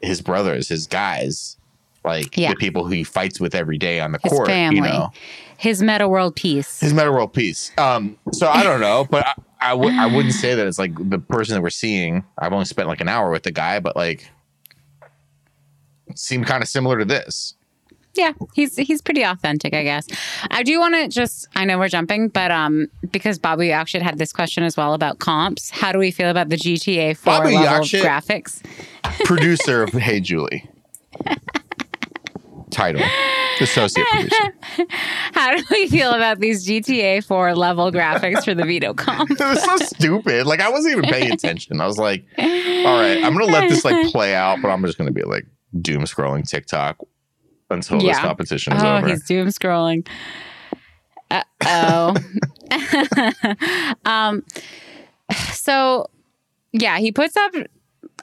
his 0.00 0.20
brothers, 0.22 0.68
his 0.68 0.86
guys, 0.86 1.56
like 2.04 2.36
Yeah. 2.36 2.50
the 2.50 2.56
people 2.56 2.84
who 2.84 2.90
he 2.90 3.04
fights 3.04 3.40
with 3.40 3.54
every 3.54 3.78
day 3.78 4.00
on 4.00 4.12
the 4.12 4.18
His 4.22 4.32
court. 4.32 4.46
family. 4.48 4.76
You 4.76 4.82
know, 4.82 5.12
His 5.56 5.82
Metta 5.82 6.06
World 6.08 6.36
Peace. 6.36 6.78
his 6.80 6.94
Metta 6.94 7.10
World 7.12 7.32
Peace. 7.32 7.72
Um, 7.78 8.16
so 8.32 8.48
I 8.48 8.62
don't 8.62 8.80
know, 8.80 9.06
but 9.10 9.26
I, 9.26 9.34
I 9.60 9.74
would 9.74 9.92
I 9.92 10.06
wouldn't 10.06 10.34
say 10.34 10.54
that 10.54 10.66
it's 10.66 10.78
like 10.78 10.92
the 11.10 11.18
person 11.18 11.54
that 11.54 11.62
we're 11.62 11.70
seeing. 11.70 12.24
I've 12.38 12.52
only 12.52 12.64
spent 12.64 12.86
like 12.88 13.00
an 13.00 13.08
hour 13.08 13.30
with 13.30 13.42
the 13.42 13.50
guy, 13.50 13.80
but 13.80 13.96
like 13.96 14.30
seemed 16.14 16.46
kind 16.46 16.62
of 16.62 16.68
similar 16.68 16.98
to 16.98 17.04
this. 17.04 17.54
Yeah, 18.14 18.32
he's 18.54 18.76
he's 18.76 19.00
pretty 19.00 19.22
authentic, 19.22 19.74
I 19.74 19.82
guess. 19.82 20.06
I 20.50 20.62
do 20.62 20.78
want 20.80 20.94
to 20.94 21.08
just. 21.08 21.48
I 21.54 21.64
know 21.64 21.78
we're 21.78 21.88
jumping, 21.88 22.28
but 22.28 22.50
um, 22.50 22.88
because 23.10 23.38
Bobby 23.38 23.72
actually 23.72 24.02
had 24.02 24.18
this 24.18 24.32
question 24.32 24.64
as 24.64 24.76
well 24.76 24.94
about 24.94 25.18
comps. 25.18 25.70
How 25.70 25.92
do 25.92 25.98
we 25.98 26.10
feel 26.10 26.28
about 26.28 26.48
the 26.48 26.56
GTA 26.56 27.16
Four 27.16 27.38
Bobby 27.38 27.54
level 27.54 27.84
graphics? 27.84 28.62
Producer 29.24 29.82
of 29.82 29.90
Hey 29.90 30.20
Julie. 30.20 30.68
Title. 32.70 33.02
Associate 33.60 34.06
producer. 34.08 34.54
How 35.32 35.56
do 35.56 35.64
we 35.70 35.88
feel 35.88 36.12
about 36.12 36.38
these 36.38 36.66
GTA 36.66 37.24
Four 37.24 37.54
level 37.54 37.90
graphics 37.90 38.44
for 38.44 38.54
the 38.54 38.64
Veto 38.64 38.94
comp? 38.94 39.30
It 39.38 39.40
was 39.40 39.62
so 39.62 39.76
stupid. 39.78 40.46
Like 40.46 40.60
I 40.60 40.70
wasn't 40.70 40.98
even 40.98 41.10
paying 41.10 41.32
attention. 41.32 41.80
I 41.80 41.86
was 41.86 41.98
like, 41.98 42.24
all 42.38 42.44
right, 42.44 43.22
I'm 43.22 43.32
gonna 43.32 43.46
let 43.46 43.68
this 43.68 43.84
like 43.84 44.10
play 44.12 44.34
out, 44.34 44.58
but 44.60 44.68
I'm 44.68 44.84
just 44.84 44.98
gonna 44.98 45.12
be 45.12 45.22
like 45.22 45.46
doom 45.80 46.02
scrolling 46.02 46.48
TikTok 46.48 46.98
until 47.70 47.98
this 47.98 48.06
Yeah. 48.08 48.20
competition 48.20 48.72
is 48.74 48.82
Oh, 48.82 48.96
over. 48.96 49.08
he's 49.08 49.22
doom 49.24 49.48
scrolling. 49.48 50.06
Uh 51.30 51.42
oh. 51.66 52.14
um. 54.04 54.42
So, 55.52 56.06
yeah, 56.72 56.98
he 56.98 57.12
puts 57.12 57.36
up. 57.36 57.52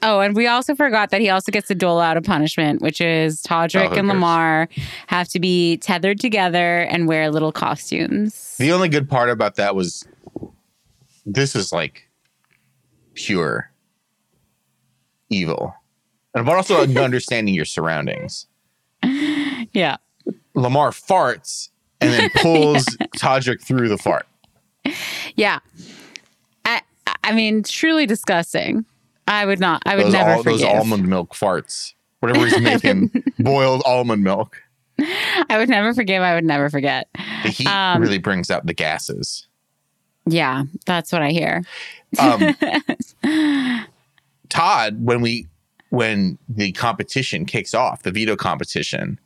Oh, 0.02 0.20
and 0.20 0.34
we 0.36 0.46
also 0.46 0.74
forgot 0.74 1.10
that 1.10 1.20
he 1.20 1.30
also 1.30 1.50
gets 1.52 1.68
to 1.68 1.74
dole 1.74 2.00
out 2.00 2.16
a 2.16 2.22
punishment, 2.22 2.82
which 2.82 3.00
is 3.00 3.42
Oh, 3.46 3.48
Todrick 3.54 3.90
who 3.90 3.94
and? 3.96 4.08
Lamar 4.08 4.68
have 5.06 5.28
to 5.28 5.40
be 5.40 5.76
tethered 5.78 6.20
together 6.20 6.80
and 6.80 7.06
wear 7.08 7.30
little 7.30 7.52
costumes. 7.52 8.56
The 8.58 8.72
only 8.72 8.88
good 8.88 9.08
part 9.08 9.30
about 9.30 9.54
that 9.54 9.74
was 9.74 10.06
this 11.24 11.54
is 11.56 11.72
like 11.72 12.08
pure 13.14 13.70
evil. 15.30 15.74
And 16.34 16.44
but 16.44 16.56
also 16.56 16.82
understanding 17.02 17.54
your 17.54 17.64
surroundings. 17.64 18.46
Yeah. 19.02 19.96
Lamar 20.54 20.90
farts 20.90 21.68
and 22.00 22.12
then 22.12 22.30
pulls 22.36 22.84
Todrick 23.16 23.60
through 23.62 23.88
the 23.88 23.98
fart. 23.98 24.26
Yeah. 25.34 25.58
I, 26.64 26.80
I 27.24 27.32
mean, 27.32 27.62
truly 27.62 28.06
disgusting. 28.06 28.84
I 29.28 29.44
would 29.44 29.60
not, 29.60 29.82
I 29.86 29.96
would 29.96 30.06
Those, 30.06 30.12
never 30.12 30.30
al- 30.30 30.42
those 30.42 30.62
almond 30.62 31.08
milk 31.08 31.34
farts. 31.34 31.94
Whatever 32.20 32.46
he's 32.46 32.60
making, 32.62 33.10
boiled 33.38 33.82
almond 33.84 34.22
milk. 34.24 34.62
I 34.98 35.56
would 35.58 35.68
never 35.68 35.92
forgive. 35.92 36.22
I 36.22 36.34
would 36.34 36.44
never 36.44 36.70
forget. 36.70 37.08
The 37.42 37.50
heat 37.50 37.66
Um, 37.66 38.00
really 38.00 38.18
brings 38.18 38.50
out 38.50 38.64
the 38.66 38.72
gases. 38.72 39.46
Yeah, 40.26 40.64
that's 40.86 41.12
what 41.12 41.22
I 41.22 41.30
hear. 41.30 41.62
Um, 42.18 42.56
Todd, 44.48 44.96
when 45.04 45.20
we 45.20 45.46
when 45.96 46.38
the 46.48 46.72
competition 46.72 47.44
kicks 47.46 47.74
off, 47.74 48.02
the 48.02 48.10
veto 48.12 48.36
competition, 48.36 49.18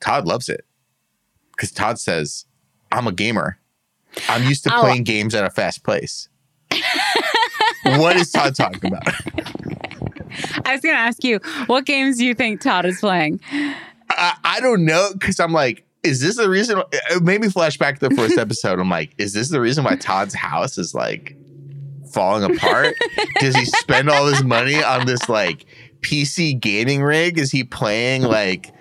Todd 0.00 0.26
loves 0.26 0.48
it 0.48 0.64
because 1.52 1.72
Todd 1.72 1.98
says, 1.98 2.44
"I'm 2.92 3.06
a 3.06 3.12
gamer. 3.12 3.58
I'm 4.28 4.44
used 4.44 4.64
to 4.64 4.74
Oh. 4.76 4.80
playing 4.80 5.04
games 5.04 5.34
at 5.34 5.44
a 5.44 5.50
fast 5.50 5.82
pace." 5.84 6.28
what 7.84 8.16
is 8.16 8.30
Todd 8.30 8.54
talking 8.54 8.92
about? 8.92 9.06
I 10.64 10.72
was 10.72 10.80
going 10.80 10.94
to 10.94 11.00
ask 11.00 11.22
you, 11.22 11.38
what 11.66 11.84
games 11.84 12.18
do 12.18 12.24
you 12.24 12.34
think 12.34 12.60
Todd 12.60 12.86
is 12.86 12.98
playing? 13.00 13.40
I, 14.10 14.36
I 14.44 14.60
don't 14.60 14.84
know 14.84 15.10
because 15.12 15.38
I'm 15.38 15.52
like, 15.52 15.84
is 16.02 16.20
this 16.20 16.36
the 16.36 16.50
reason? 16.50 16.82
It 16.92 17.22
made 17.22 17.40
me 17.40 17.48
flash 17.48 17.78
back 17.78 17.98
to 18.00 18.08
the 18.08 18.14
first 18.14 18.36
episode. 18.44 18.78
I'm 18.80 18.90
like, 18.90 19.14
is 19.18 19.32
this 19.32 19.48
the 19.50 19.60
reason 19.60 19.84
why 19.84 19.96
Todd's 19.96 20.34
house 20.34 20.76
is 20.76 20.94
like 20.94 21.36
falling 22.12 22.44
apart? 22.44 22.94
Does 23.40 23.54
he 23.54 23.64
spend 23.64 24.10
all 24.10 24.26
his 24.26 24.42
money 24.42 24.82
on 24.82 25.06
this 25.06 25.28
like 25.28 25.66
PC 26.04 26.58
gaming 26.60 27.02
rig? 27.02 27.38
Is 27.38 27.50
he 27.50 27.64
playing 27.64 28.22
like 28.38 28.72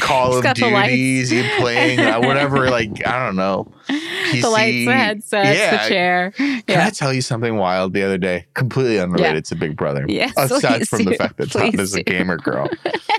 Call 0.00 0.36
He's 0.36 0.44
of 0.44 0.54
Duty? 0.54 1.18
Is 1.20 1.30
he 1.30 1.48
playing 1.58 2.00
uh, 2.00 2.20
whatever? 2.20 2.68
Like 2.70 3.06
I 3.06 3.24
don't 3.26 3.36
know. 3.36 3.72
PC. 3.88 4.42
The 4.42 4.48
lights, 4.50 4.84
the 4.86 4.94
headsets, 5.44 5.58
Yeah. 5.58 5.70
the 5.82 5.88
chair. 5.88 6.32
Can 6.66 6.80
I 6.80 6.90
tell 6.90 7.12
you 7.12 7.20
something 7.22 7.56
wild 7.56 7.92
the 7.92 8.02
other 8.02 8.18
day? 8.18 8.46
Completely 8.54 8.98
unrelated 9.00 9.44
to 9.46 9.54
Big 9.56 9.76
Brother. 9.76 10.06
Yes, 10.08 10.32
Aside 10.36 10.88
from 10.88 11.04
the 11.04 11.14
fact 11.14 11.36
that 11.38 11.50
Please 11.50 11.78
is 11.78 11.94
a 11.94 12.02
gamer 12.02 12.36
girl. 12.36 12.68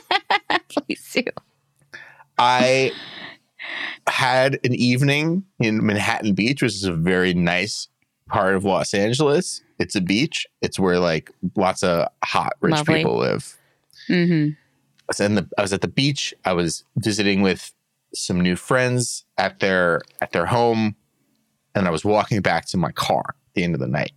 Please 0.69 1.11
do. 1.13 1.23
I 2.37 2.91
had 4.07 4.59
an 4.63 4.73
evening 4.73 5.43
in 5.59 5.85
Manhattan 5.85 6.33
Beach, 6.33 6.61
which 6.61 6.73
is 6.73 6.85
a 6.85 6.93
very 6.93 7.33
nice 7.33 7.87
part 8.31 8.55
of 8.55 8.63
Los 8.63 8.93
Angeles. 8.93 9.61
It's 9.79 9.95
a 9.95 10.01
beach. 10.01 10.47
It's 10.61 10.79
where 10.79 10.99
like 10.99 11.31
lots 11.55 11.83
of 11.83 12.07
hot 12.23 12.53
rich 12.61 12.71
Lovely. 12.73 12.97
people 12.97 13.17
live. 13.17 13.57
hmm 14.07 14.49
I 14.49 15.05
was, 15.07 15.19
in 15.19 15.35
the, 15.35 15.49
I 15.57 15.61
was 15.61 15.73
at 15.73 15.81
the 15.81 15.89
beach. 15.89 16.33
I 16.45 16.53
was 16.53 16.85
visiting 16.95 17.41
with 17.41 17.73
some 18.13 18.39
new 18.39 18.55
friends 18.55 19.25
at 19.37 19.59
their 19.59 20.01
at 20.21 20.31
their 20.31 20.45
home, 20.45 20.95
and 21.75 21.87
I 21.87 21.91
was 21.91 22.05
walking 22.05 22.41
back 22.41 22.65
to 22.67 22.77
my 22.77 22.91
car 22.91 23.23
at 23.27 23.53
the 23.53 23.63
end 23.63 23.73
of 23.73 23.81
the 23.81 23.87
night. 23.87 24.13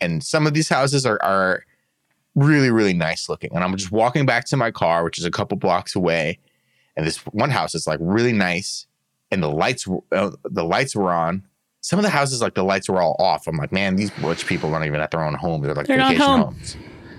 And 0.00 0.22
some 0.22 0.46
of 0.46 0.52
these 0.52 0.68
houses 0.68 1.06
are 1.06 1.18
are 1.22 1.64
really 2.34 2.70
really 2.70 2.92
nice 2.92 3.28
looking. 3.28 3.50
And 3.54 3.64
I'm 3.64 3.74
just 3.76 3.92
walking 3.92 4.26
back 4.26 4.44
to 4.46 4.56
my 4.56 4.70
car, 4.70 5.04
which 5.04 5.18
is 5.18 5.24
a 5.24 5.30
couple 5.30 5.56
blocks 5.56 5.96
away. 5.96 6.38
And 6.96 7.06
this 7.06 7.18
one 7.26 7.50
house 7.50 7.74
is 7.74 7.86
like 7.86 7.98
really 8.02 8.32
nice, 8.32 8.86
and 9.30 9.42
the 9.42 9.50
lights 9.50 9.86
uh, 10.12 10.30
the 10.44 10.64
lights 10.64 10.94
were 10.94 11.12
on. 11.12 11.46
Some 11.86 12.00
of 12.00 12.02
the 12.02 12.10
houses 12.10 12.42
like 12.42 12.54
the 12.54 12.64
lights 12.64 12.88
were 12.88 13.00
all 13.00 13.14
off. 13.20 13.46
I'm 13.46 13.56
like, 13.58 13.70
man, 13.70 13.94
these 13.94 14.10
rich 14.18 14.44
people 14.44 14.74
aren't 14.74 14.86
even 14.86 15.00
at 15.00 15.12
their 15.12 15.22
own 15.22 15.34
home. 15.34 15.62
They're 15.62 15.72
like 15.72 15.86
They're 15.86 15.96
not 15.96 16.14
vacation 16.14 16.26
home. 16.26 16.40
homes. 16.40 16.76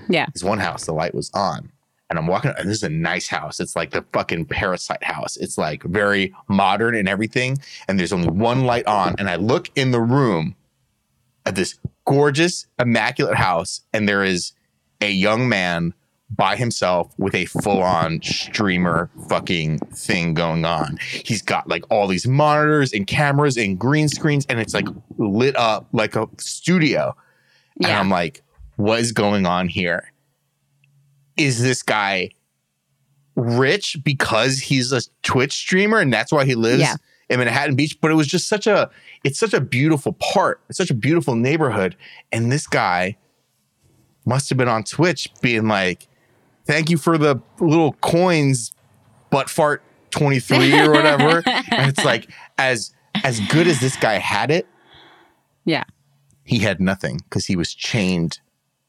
Yeah. 0.10 0.26
This 0.34 0.44
one 0.44 0.60
house, 0.60 0.84
the 0.84 0.92
light 0.92 1.16
was 1.16 1.32
on. 1.34 1.72
And 2.10 2.20
I'm 2.20 2.28
walking, 2.28 2.52
and 2.58 2.70
this 2.70 2.76
is 2.76 2.84
a 2.84 2.90
nice 2.90 3.30
house. 3.30 3.62
It's 3.62 3.78
like 3.78 3.92
the 3.92 4.04
fucking 4.12 4.44
parasite 4.48 5.06
house. 5.06 5.38
It's 5.38 5.58
like 5.58 5.84
very 5.84 6.36
modern 6.50 6.96
and 6.96 7.08
everything. 7.08 7.60
And 7.88 7.98
there's 7.98 8.12
only 8.12 8.28
one 8.28 8.66
light 8.66 8.86
on. 8.88 9.16
And 9.18 9.30
I 9.30 9.38
look 9.38 9.70
in 9.78 9.92
the 9.92 10.02
room 10.02 10.54
at 11.46 11.56
this 11.56 11.80
gorgeous, 12.04 12.68
immaculate 12.78 13.38
house, 13.38 13.84
and 13.94 14.06
there 14.10 14.26
is 14.26 14.52
a 15.00 15.10
young 15.10 15.48
man 15.48 15.94
by 16.30 16.56
himself 16.58 17.14
with 17.18 17.34
a 17.34 17.46
full 17.46 17.82
on 17.82 18.22
streamer 18.22 19.10
fucking 19.30 19.80
thing 19.96 20.34
going 20.34 20.66
on. 20.66 20.98
He's 21.24 21.42
got 21.42 21.68
like 21.70 21.86
all 21.90 22.08
these 22.08 22.28
monitors 22.28 22.92
and 22.94 23.08
cameras 23.08 23.56
and 23.58 23.80
green 23.80 24.10
screens, 24.10 24.46
and 24.50 24.60
it's 24.60 24.74
like 24.74 24.88
lit 25.18 25.56
up 25.56 25.88
like 25.94 26.16
a 26.16 26.28
studio. 26.38 27.16
And 27.84 27.92
I'm 27.92 28.10
like, 28.10 28.44
what 28.76 29.00
is 29.00 29.12
going 29.14 29.46
on 29.46 29.70
here? 29.70 30.12
Is 31.38 31.62
this 31.62 31.82
guy 31.84 32.32
rich 33.36 33.98
because 34.04 34.60
he's 34.60 34.92
a 34.92 35.02
Twitch 35.22 35.54
streamer 35.54 36.00
and 36.00 36.12
that's 36.12 36.32
why 36.32 36.44
he 36.46 36.56
lives 36.56 36.82
Yeah. 36.82 36.96
in 37.30 37.40
Manhattan 37.40 37.76
Beach? 37.76 37.98
But 38.02 38.12
it 38.12 38.16
was 38.16 38.28
just 38.28 38.48
such 38.48 38.68
a 38.68 38.90
it's 39.24 39.40
such 39.40 39.54
a 39.54 39.62
beautiful 39.62 40.14
part. 40.14 40.62
It's 40.70 40.78
such 40.78 40.90
a 40.90 40.96
beautiful 40.96 41.36
neighborhood. 41.36 41.96
And 42.32 42.52
this 42.52 42.68
guy 42.68 43.18
must 44.26 44.50
have 44.50 44.58
been 44.58 44.68
on 44.68 44.84
Twitch 44.84 45.30
being 45.42 45.68
like, 45.68 46.07
thank 46.68 46.90
you 46.90 46.98
for 46.98 47.18
the 47.18 47.42
little 47.60 47.94
coins, 47.94 48.74
butt 49.32 49.50
fart 49.50 49.82
23 50.12 50.78
or 50.80 50.92
whatever. 50.92 51.42
and 51.72 51.90
it's 51.90 52.04
like, 52.06 52.30
as 52.58 52.94
as 53.24 53.40
good 53.48 53.66
as 53.68 53.80
this 53.80 53.96
guy 53.96 54.16
had 54.20 54.52
it, 54.52 54.68
Yeah. 55.66 55.84
he 56.44 56.60
had 56.60 56.80
nothing 56.80 57.18
because 57.24 57.48
he 57.48 57.56
was 57.56 57.74
chained 57.74 58.40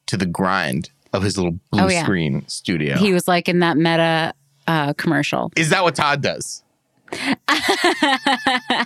to 0.06 0.16
the 0.18 0.26
grind 0.26 0.90
of 1.14 1.22
his 1.22 1.36
little 1.38 1.58
blue 1.70 1.82
Oh, 1.84 1.88
yeah. 1.88 2.02
screen 2.02 2.46
studio. 2.46 2.96
He 2.98 3.12
was 3.14 3.26
like 3.26 3.48
in 3.48 3.60
that 3.60 3.76
meta 3.78 4.34
uh, 4.66 4.92
commercial. 4.94 5.50
Is 5.56 5.70
that 5.70 5.82
what 5.82 5.94
Todd 5.94 6.20
does? 6.20 6.62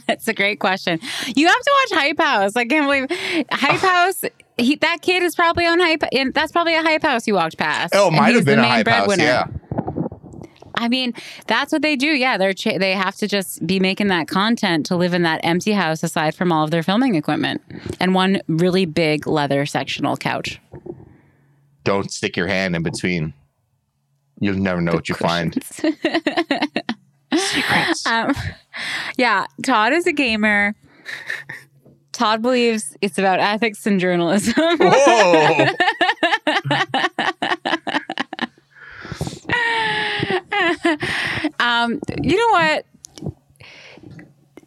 It's 0.09 0.29
a 0.29 0.35
great 0.35 0.61
question. 0.61 0.99
You 1.35 1.47
have 1.47 1.61
to 1.61 1.73
watch 1.91 2.01
Hype 2.01 2.19
House. 2.19 2.57
I 2.57 2.65
can't 2.65 2.87
believe 2.87 3.47
Hype 3.51 3.81
House. 3.91 4.25
He, 4.59 4.77
that 4.77 4.99
kid 5.03 5.23
is 5.23 5.35
probably 5.35 5.67
on 5.67 5.81
Hype, 5.81 6.03
and 6.13 6.33
that's 6.35 6.53
probably 6.53 6.75
a 6.75 6.83
Hype 6.83 7.03
House 7.03 7.27
you 7.27 7.35
walked 7.35 7.57
past. 7.59 7.95
Oh, 7.97 8.11
might 8.11 8.35
have 8.35 8.45
been 8.45 8.59
the 8.59 8.65
a 8.65 8.69
main 8.69 8.71
hype 8.71 8.89
house. 8.89 9.07
breadwinner. 9.07 9.25
Yeah. 9.25 9.47
I 10.75 10.89
mean, 10.89 11.13
that's 11.47 11.71
what 11.73 11.83
they 11.83 11.97
do. 11.97 12.09
Yeah, 12.09 12.39
they're 12.39 12.53
cha- 12.55 12.79
they 12.79 12.93
have 12.93 13.15
to 13.17 13.29
just 13.29 13.65
be 13.67 13.79
making 13.79 14.09
that 14.09 14.27
content 14.29 14.87
to 14.87 14.97
live 14.97 15.15
in 15.15 15.23
that 15.23 15.41
empty 15.45 15.73
house 15.73 16.03
aside 16.03 16.35
from 16.35 16.51
all 16.51 16.65
of 16.65 16.71
their 16.71 16.83
filming 16.83 17.15
equipment 17.15 17.63
and 18.01 18.15
one 18.15 18.41
really 18.49 18.85
big 18.85 19.27
leather 19.27 19.65
sectional 19.67 20.17
couch. 20.17 20.61
Don't 21.85 22.11
stick 22.11 22.37
your 22.37 22.47
hand 22.49 22.75
in 22.75 22.83
between. 22.83 23.35
You'll 24.41 24.57
never 24.57 24.81
know 24.81 24.93
what 24.93 25.09
you 25.09 25.15
find. 25.15 25.63
Secrets. 27.37 28.07
Um, 28.13 28.35
yeah, 29.19 29.47
Todd 29.63 29.93
is 29.93 30.07
a 30.07 30.13
gamer. 30.13 30.75
Todd 32.13 32.41
believes 32.41 32.97
it's 33.03 33.19
about 33.19 33.39
ethics 33.39 33.87
and 33.87 34.01
journalism. 34.01 34.55
Whoa. 34.57 35.67
um, 41.61 42.01
you 42.23 42.37
know 42.37 42.49
what? 42.53 42.87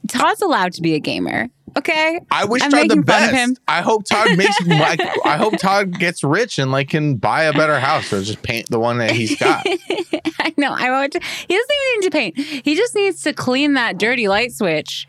Todd's 0.07 0.41
allowed 0.41 0.73
to 0.73 0.81
be 0.81 0.93
a 0.93 0.99
gamer. 0.99 1.49
Okay. 1.77 2.19
I 2.31 2.45
wish 2.45 2.61
I'm 2.61 2.71
Todd 2.71 2.89
the 2.89 3.01
best. 3.01 3.59
I 3.67 3.81
hope 3.81 4.05
Todd 4.05 4.37
makes 4.37 4.59
like 4.67 5.01
I 5.25 5.37
hope 5.37 5.57
Todd 5.57 5.99
gets 5.99 6.23
rich 6.23 6.57
and 6.57 6.71
like 6.71 6.89
can 6.89 7.15
buy 7.15 7.43
a 7.43 7.53
better 7.53 7.79
house 7.79 8.11
or 8.13 8.21
just 8.21 8.41
paint 8.43 8.69
the 8.69 8.79
one 8.79 8.97
that 8.99 9.11
he's 9.11 9.35
got. 9.39 9.65
I 9.65 10.53
know. 10.57 10.71
I 10.73 10.89
want. 10.91 11.13
To, 11.13 11.19
he 11.19 11.53
doesn't 11.55 11.75
even 11.81 11.99
need 11.99 12.03
to 12.03 12.11
paint. 12.11 12.63
He 12.65 12.75
just 12.75 12.95
needs 12.95 13.21
to 13.23 13.33
clean 13.33 13.73
that 13.73 13.97
dirty 13.97 14.27
light 14.27 14.53
switch, 14.53 15.07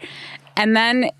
and 0.56 0.76
then, 0.76 1.10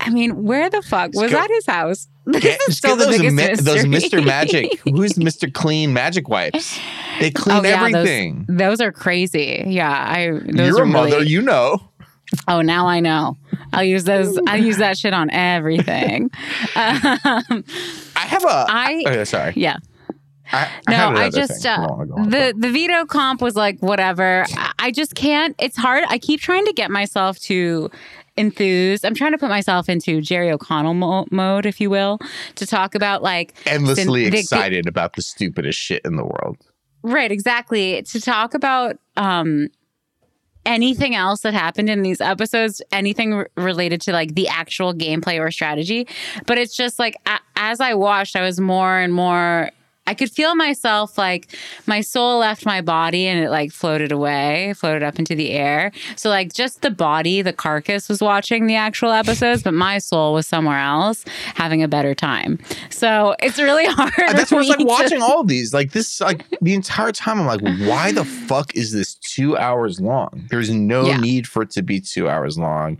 I 0.00 0.10
mean, 0.10 0.44
where 0.44 0.68
the 0.68 0.82
fuck 0.82 1.12
was 1.14 1.30
that 1.30 1.48
his 1.50 1.66
house? 1.66 2.08
This 2.24 2.40
Get, 2.40 2.60
is 2.68 2.78
still 2.78 2.94
the 2.94 3.06
those, 3.06 3.18
biggest 3.18 3.34
mi- 3.66 3.72
those. 3.72 3.84
Mr. 3.84 4.24
Magic. 4.24 4.78
Who's 4.84 5.14
Mr. 5.14 5.52
Clean 5.52 5.92
Magic 5.92 6.28
Wipes? 6.28 6.78
They 7.18 7.30
oh, 7.30 7.32
clean 7.34 7.56
Oh, 7.56 7.62
yeah, 7.68 7.80
those- 7.88 7.94
everything. 7.96 8.46
Those, 8.48 8.80
are 8.80 8.92
crazy. 8.92 9.64
Yeah, 9.66 9.90
I. 9.90 10.30
Those 10.30 10.68
You're 10.68 10.82
a 10.82 10.86
mother, 10.86 11.16
really- 11.16 11.26
you 11.30 11.42
know. 11.42 11.80
Oh, 12.48 12.60
now 12.62 12.86
I 12.86 13.00
know. 13.00 13.36
I'll 13.72 13.84
use 13.84 14.04
those. 14.04 14.38
I 14.46 14.56
use 14.56 14.78
that 14.78 14.98
shit 14.98 15.12
on 15.14 15.30
everything. 15.30 16.24
um, 16.24 16.30
I 18.16 18.26
have 18.26 18.44
a. 18.44 18.66
I- 18.68 19.04
oh, 19.06 19.24
sorry. 19.24 19.52
yeah. 19.56 19.76
I, 20.54 20.68
I 20.86 20.90
No, 20.90 21.08
I 21.18 21.30
just 21.30 21.64
uh, 21.64 21.70
I 21.70 21.76
don't 21.86 21.90
wanna 21.90 22.06
go 22.06 22.14
on, 22.16 22.28
the 22.30 22.54
the 22.58 22.70
veto 22.70 23.06
comp 23.06 23.40
was 23.40 23.56
like 23.56 23.78
whatever. 23.80 24.44
I, 24.54 24.72
I 24.78 24.90
just 24.90 25.14
can't. 25.14 25.54
It's 25.58 25.76
hard. 25.78 26.04
I 26.08 26.18
keep 26.18 26.40
trying 26.40 26.66
to 26.66 26.72
get 26.74 26.90
myself 26.90 27.38
to 27.40 27.90
enthuse. 28.36 29.02
I'm 29.04 29.14
trying 29.14 29.32
to 29.32 29.38
put 29.38 29.48
myself 29.48 29.88
into 29.88 30.20
Jerry 30.20 30.50
O'Connell 30.50 30.92
mo- 30.94 31.26
mode, 31.30 31.64
if 31.64 31.80
you 31.80 31.88
will, 31.88 32.18
to 32.56 32.66
talk 32.66 32.94
about 32.94 33.22
like 33.22 33.54
endlessly 33.66 34.28
the- 34.28 34.38
excited 34.40 34.86
about 34.86 35.14
the 35.16 35.22
stupidest 35.22 35.78
shit 35.78 36.02
in 36.04 36.16
the 36.16 36.24
world. 36.24 36.58
right, 37.02 37.32
exactly 37.32 38.02
to 38.02 38.20
talk 38.20 38.52
about 38.52 38.96
um 39.16 39.68
anything 40.66 41.14
else 41.14 41.40
that 41.40 41.54
happened 41.54 41.88
in 41.90 42.02
these 42.02 42.20
episodes, 42.20 42.80
anything 42.92 43.32
r- 43.32 43.48
related 43.56 44.00
to 44.02 44.12
like 44.12 44.34
the 44.34 44.48
actual 44.48 44.94
gameplay 44.94 45.38
or 45.40 45.50
strategy. 45.50 46.06
But 46.46 46.58
it's 46.58 46.76
just 46.76 46.98
like 46.98 47.16
a- 47.26 47.40
as 47.56 47.80
I 47.80 47.94
watched, 47.94 48.36
I 48.36 48.42
was 48.42 48.60
more 48.60 48.98
and 48.98 49.12
more. 49.12 49.70
I 50.06 50.14
could 50.14 50.30
feel 50.30 50.54
myself 50.56 51.16
like 51.16 51.56
my 51.86 52.00
soul 52.00 52.38
left 52.40 52.66
my 52.66 52.80
body 52.80 53.26
and 53.28 53.42
it 53.42 53.50
like 53.50 53.70
floated 53.70 54.10
away, 54.10 54.74
floated 54.76 55.02
up 55.04 55.18
into 55.18 55.34
the 55.36 55.50
air. 55.52 55.92
So 56.16 56.28
like 56.28 56.52
just 56.52 56.82
the 56.82 56.90
body, 56.90 57.40
the 57.40 57.52
carcass 57.52 58.08
was 58.08 58.20
watching 58.20 58.66
the 58.66 58.74
actual 58.74 59.12
episodes, 59.12 59.62
but 59.62 59.74
my 59.74 59.98
soul 59.98 60.32
was 60.34 60.46
somewhere 60.46 60.78
else 60.80 61.24
having 61.54 61.82
a 61.84 61.88
better 61.88 62.14
time. 62.16 62.58
So 62.90 63.36
it's 63.40 63.58
really 63.58 63.86
hard. 63.88 64.12
That's 64.16 64.50
what 64.50 64.62
it's 64.62 64.70
like 64.70 64.78
to- 64.80 64.84
watching 64.84 65.22
all 65.22 65.40
of 65.42 65.46
these. 65.48 65.72
Like 65.72 65.92
this, 65.92 66.20
like 66.20 66.44
the 66.60 66.74
entire 66.74 67.12
time, 67.12 67.38
I'm 67.40 67.46
like, 67.46 67.60
why 67.88 68.10
the 68.10 68.24
fuck 68.48 68.74
is 68.74 68.92
this 68.92 69.14
two 69.14 69.56
hours 69.56 70.00
long? 70.00 70.46
There's 70.50 70.70
no 70.70 71.06
Yeah. 71.06 71.18
need 71.18 71.46
for 71.46 71.62
it 71.62 71.70
to 71.70 71.82
be 71.82 72.00
two 72.00 72.28
hours 72.28 72.58
long. 72.58 72.98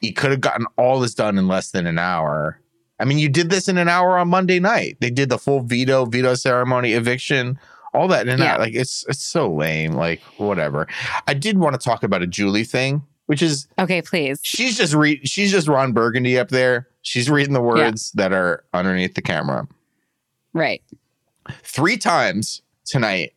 You 0.00 0.12
could 0.12 0.30
have 0.30 0.40
gotten 0.42 0.66
all 0.76 1.00
this 1.00 1.14
done 1.14 1.38
in 1.38 1.48
less 1.48 1.70
than 1.72 1.86
an 1.86 1.98
hour. 1.98 2.60
I 2.98 3.04
mean, 3.04 3.18
you 3.18 3.28
did 3.28 3.50
this 3.50 3.68
in 3.68 3.76
an 3.78 3.88
hour 3.88 4.16
on 4.18 4.28
Monday 4.28 4.58
night. 4.58 4.96
They 5.00 5.10
did 5.10 5.28
the 5.28 5.38
full 5.38 5.60
veto, 5.60 6.06
veto 6.06 6.34
ceremony, 6.34 6.92
eviction, 6.92 7.58
all 7.92 8.08
that 8.08 8.22
And 8.22 8.30
an 8.30 8.38
Yeah. 8.38 8.54
hour. 8.54 8.58
Like 8.60 8.74
it's 8.74 9.04
it's 9.08 9.22
so 9.24 9.52
lame. 9.52 9.92
Like 9.92 10.20
whatever. 10.38 10.86
I 11.26 11.34
did 11.34 11.58
want 11.58 11.78
to 11.78 11.84
talk 11.84 12.02
about 12.02 12.22
a 12.22 12.26
Julie 12.26 12.64
thing, 12.64 13.02
which 13.26 13.42
is 13.42 13.68
Okay, 13.78 14.00
please. 14.02 14.40
she's 14.42 14.76
just 14.76 14.94
read 14.94 15.28
she's 15.28 15.50
just 15.50 15.68
Ron 15.68 15.92
Burgundy 15.92 16.38
up 16.38 16.48
there. 16.48 16.88
She's 17.02 17.30
reading 17.30 17.52
the 17.52 17.60
words 17.62 18.10
that 18.12 18.32
are 18.32 18.64
underneath 18.74 19.14
the 19.14 19.22
camera. 19.22 19.68
Right. 20.52 20.82
Three 21.62 21.96
times 21.96 22.62
tonight, 22.84 23.34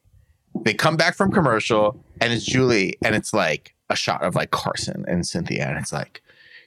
they 0.64 0.74
come 0.74 0.98
back 0.98 1.16
from 1.16 1.32
commercial 1.32 2.04
and 2.22 2.34
it's 2.34 2.46
Julie 2.46 2.98
and 3.04 3.14
it's 3.16 3.34
like 3.34 3.76
a 3.90 3.96
shot 3.96 4.24
of 4.24 4.36
like 4.36 4.52
Carson 4.52 5.06
and 5.08 5.28
Cynthia. 5.28 5.68
And 5.68 5.78
it's 5.78 5.94
like 5.94 6.22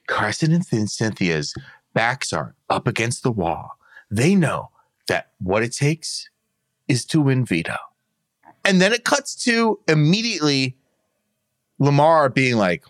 Carson 0.07 0.51
and 0.53 0.89
Cynthia's 0.89 1.53
backs 1.93 2.31
are 2.33 2.55
up 2.73 2.87
against 2.87 3.23
the 3.23 3.31
wall. 3.31 3.77
They 4.09 4.35
know 4.35 4.69
that 5.07 5.31
what 5.39 5.63
it 5.63 5.73
takes 5.73 6.29
is 6.87 7.05
to 7.05 7.21
win 7.21 7.45
veto. 7.45 7.75
And 8.65 8.81
then 8.81 8.93
it 8.93 9.03
cuts 9.03 9.35
to 9.45 9.79
immediately 9.87 10.77
Lamar 11.79 12.29
being 12.29 12.55
like, 12.55 12.83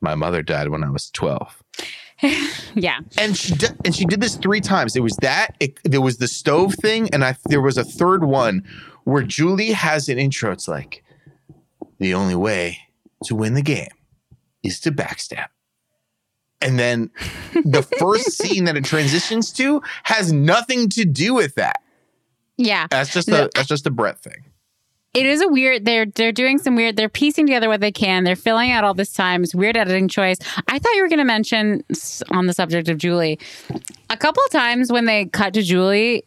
My 0.00 0.14
mother 0.14 0.42
died 0.42 0.68
when 0.68 0.84
I 0.84 0.90
was 0.90 1.10
12 1.10 1.62
Yeah. 2.74 3.00
and 3.18 3.36
she 3.36 3.54
did, 3.54 3.76
and 3.84 3.94
she 3.94 4.04
did 4.04 4.20
this 4.20 4.36
three 4.36 4.60
times. 4.60 4.92
There 4.94 5.02
was 5.02 5.16
that. 5.16 5.56
It, 5.60 5.78
there 5.84 6.00
was 6.00 6.18
the 6.18 6.28
stove 6.28 6.74
thing, 6.74 7.10
and 7.12 7.24
I 7.24 7.36
there 7.46 7.60
was 7.60 7.76
a 7.76 7.84
third 7.84 8.24
one 8.24 8.64
where 9.04 9.22
Julie 9.22 9.72
has 9.72 10.08
an 10.08 10.18
intro. 10.18 10.50
It's 10.52 10.68
like 10.68 11.02
the 11.98 12.14
only 12.14 12.34
way 12.34 12.78
to 13.24 13.34
win 13.34 13.54
the 13.54 13.62
game 13.62 13.88
is 14.62 14.80
to 14.80 14.92
backstab, 14.92 15.46
and 16.60 16.78
then 16.78 17.10
the 17.64 17.82
first 17.98 18.32
scene 18.32 18.64
that 18.64 18.76
it 18.76 18.84
transitions 18.84 19.52
to 19.54 19.82
has 20.04 20.32
nothing 20.32 20.88
to 20.90 21.04
do 21.04 21.34
with 21.34 21.54
that. 21.56 21.82
Yeah. 22.56 22.86
That's 22.90 23.12
just 23.12 23.28
No, 23.28 23.44
a 23.44 23.50
that's 23.54 23.68
just 23.68 23.86
a 23.86 23.90
Brett 23.90 24.18
thing. 24.18 24.44
It 25.14 25.24
is 25.24 25.40
a 25.40 25.48
weird. 25.48 25.86
They're 25.86 26.04
they're 26.04 26.30
doing 26.32 26.58
some 26.58 26.76
weird. 26.76 26.96
They're 26.96 27.08
piecing 27.08 27.46
together 27.46 27.68
what 27.68 27.80
they 27.80 27.90
can. 27.92 28.24
They're 28.24 28.36
filling 28.36 28.70
out 28.70 28.84
all 28.84 28.92
this 28.92 29.14
time. 29.14 29.42
It's 29.42 29.54
weird 29.54 29.74
editing 29.76 30.08
choice. 30.08 30.36
I 30.68 30.78
thought 30.78 30.92
you 30.94 31.00
were 31.02 31.08
going 31.08 31.20
to 31.20 31.24
mention 31.24 31.82
on 32.30 32.46
the 32.46 32.52
subject 32.52 32.88
of 32.90 32.98
Julie. 32.98 33.38
A 34.10 34.16
couple 34.18 34.42
of 34.44 34.50
times 34.52 34.92
when 34.92 35.06
they 35.06 35.24
cut 35.26 35.54
to 35.54 35.62
Julie, 35.62 36.24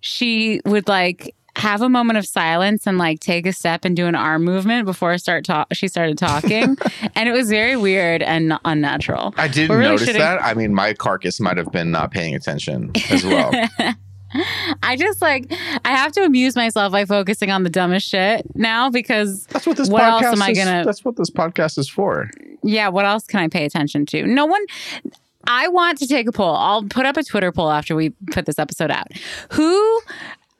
she 0.00 0.60
would 0.64 0.88
like 0.88 1.32
have 1.56 1.82
a 1.82 1.88
moment 1.88 2.18
of 2.18 2.26
silence 2.26 2.86
and 2.86 2.98
like 2.98 3.20
take 3.20 3.46
a 3.46 3.52
step 3.52 3.84
and 3.84 3.96
do 3.96 4.06
an 4.06 4.14
arm 4.14 4.44
movement 4.44 4.86
before 4.86 5.12
I 5.12 5.16
start 5.16 5.44
talk. 5.44 5.68
She 5.72 5.86
started 5.88 6.18
talking, 6.18 6.76
and 7.14 7.28
it 7.28 7.32
was 7.32 7.48
very 7.48 7.76
weird 7.76 8.22
and 8.22 8.58
unnatural. 8.64 9.34
I 9.36 9.48
didn't 9.48 9.76
really 9.76 9.90
notice 9.90 10.06
shouldn't- 10.06 10.18
that. 10.18 10.42
I 10.44 10.54
mean, 10.54 10.74
my 10.74 10.94
carcass 10.94 11.38
might 11.40 11.56
have 11.56 11.70
been 11.70 11.90
not 11.90 12.10
paying 12.10 12.34
attention 12.34 12.90
as 13.10 13.24
well. 13.24 13.52
I 14.82 14.96
just 14.96 15.22
like 15.22 15.46
I 15.84 15.90
have 15.92 16.10
to 16.12 16.24
amuse 16.24 16.56
myself 16.56 16.90
by 16.90 17.04
focusing 17.04 17.52
on 17.52 17.62
the 17.62 17.70
dumbest 17.70 18.08
shit 18.08 18.44
now 18.56 18.90
because 18.90 19.46
That's 19.46 19.64
what 19.64 19.76
this 19.76 19.88
What 19.88 20.02
podcast 20.02 20.22
else 20.22 20.36
am 20.36 20.42
I 20.42 20.50
is. 20.50 20.58
gonna- 20.58 20.84
That's 20.84 21.04
what 21.04 21.16
this 21.16 21.30
podcast 21.30 21.78
is 21.78 21.88
for. 21.88 22.28
yeah, 22.64 22.88
what 22.88 23.04
else 23.04 23.26
can 23.26 23.38
I 23.40 23.46
pay 23.48 23.64
attention 23.64 24.06
to? 24.06 24.26
No 24.26 24.44
one. 24.46 24.62
I 25.46 25.68
want 25.68 25.98
to 25.98 26.06
take 26.08 26.26
a 26.26 26.32
poll. 26.32 26.54
I'll 26.56 26.82
put 26.84 27.04
up 27.06 27.16
a 27.16 27.22
Twitter 27.22 27.52
poll 27.52 27.70
after 27.70 27.94
we 27.94 28.10
put 28.32 28.46
this 28.46 28.58
episode 28.58 28.90
out. 28.90 29.06
Who 29.52 30.00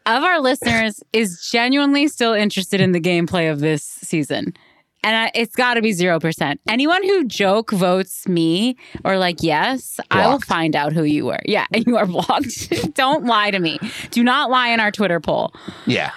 of 0.06 0.22
our 0.22 0.40
listeners 0.40 1.02
is 1.12 1.48
genuinely 1.50 2.08
still 2.08 2.32
interested 2.32 2.80
in 2.80 2.92
the 2.92 3.00
gameplay 3.00 3.50
of 3.50 3.60
this 3.60 3.82
season? 3.82 4.54
And 5.02 5.14
I, 5.16 5.30
it's 5.34 5.54
got 5.54 5.74
to 5.74 5.82
be 5.82 5.92
0%. 5.92 6.58
Anyone 6.66 7.02
who 7.02 7.24
joke 7.26 7.70
votes 7.72 8.26
me 8.26 8.76
or 9.04 9.18
like 9.18 9.42
yes, 9.42 10.00
I 10.10 10.26
will 10.28 10.40
find 10.40 10.74
out 10.74 10.94
who 10.94 11.02
you 11.02 11.26
were. 11.26 11.40
Yeah, 11.44 11.66
you 11.74 11.98
are 11.98 12.06
blocked. 12.06 12.72
Don't 12.94 13.24
lie 13.26 13.50
to 13.50 13.58
me. 13.58 13.78
Do 14.10 14.24
not 14.24 14.48
lie 14.50 14.68
in 14.68 14.80
our 14.80 14.90
Twitter 14.90 15.20
poll. 15.20 15.52
Yeah. 15.86 16.12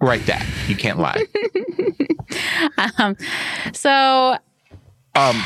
Write 0.00 0.26
that. 0.26 0.44
You 0.66 0.74
can't 0.74 0.98
lie. 0.98 1.24
Um, 2.98 3.16
so 3.72 4.36
Um, 5.14 5.42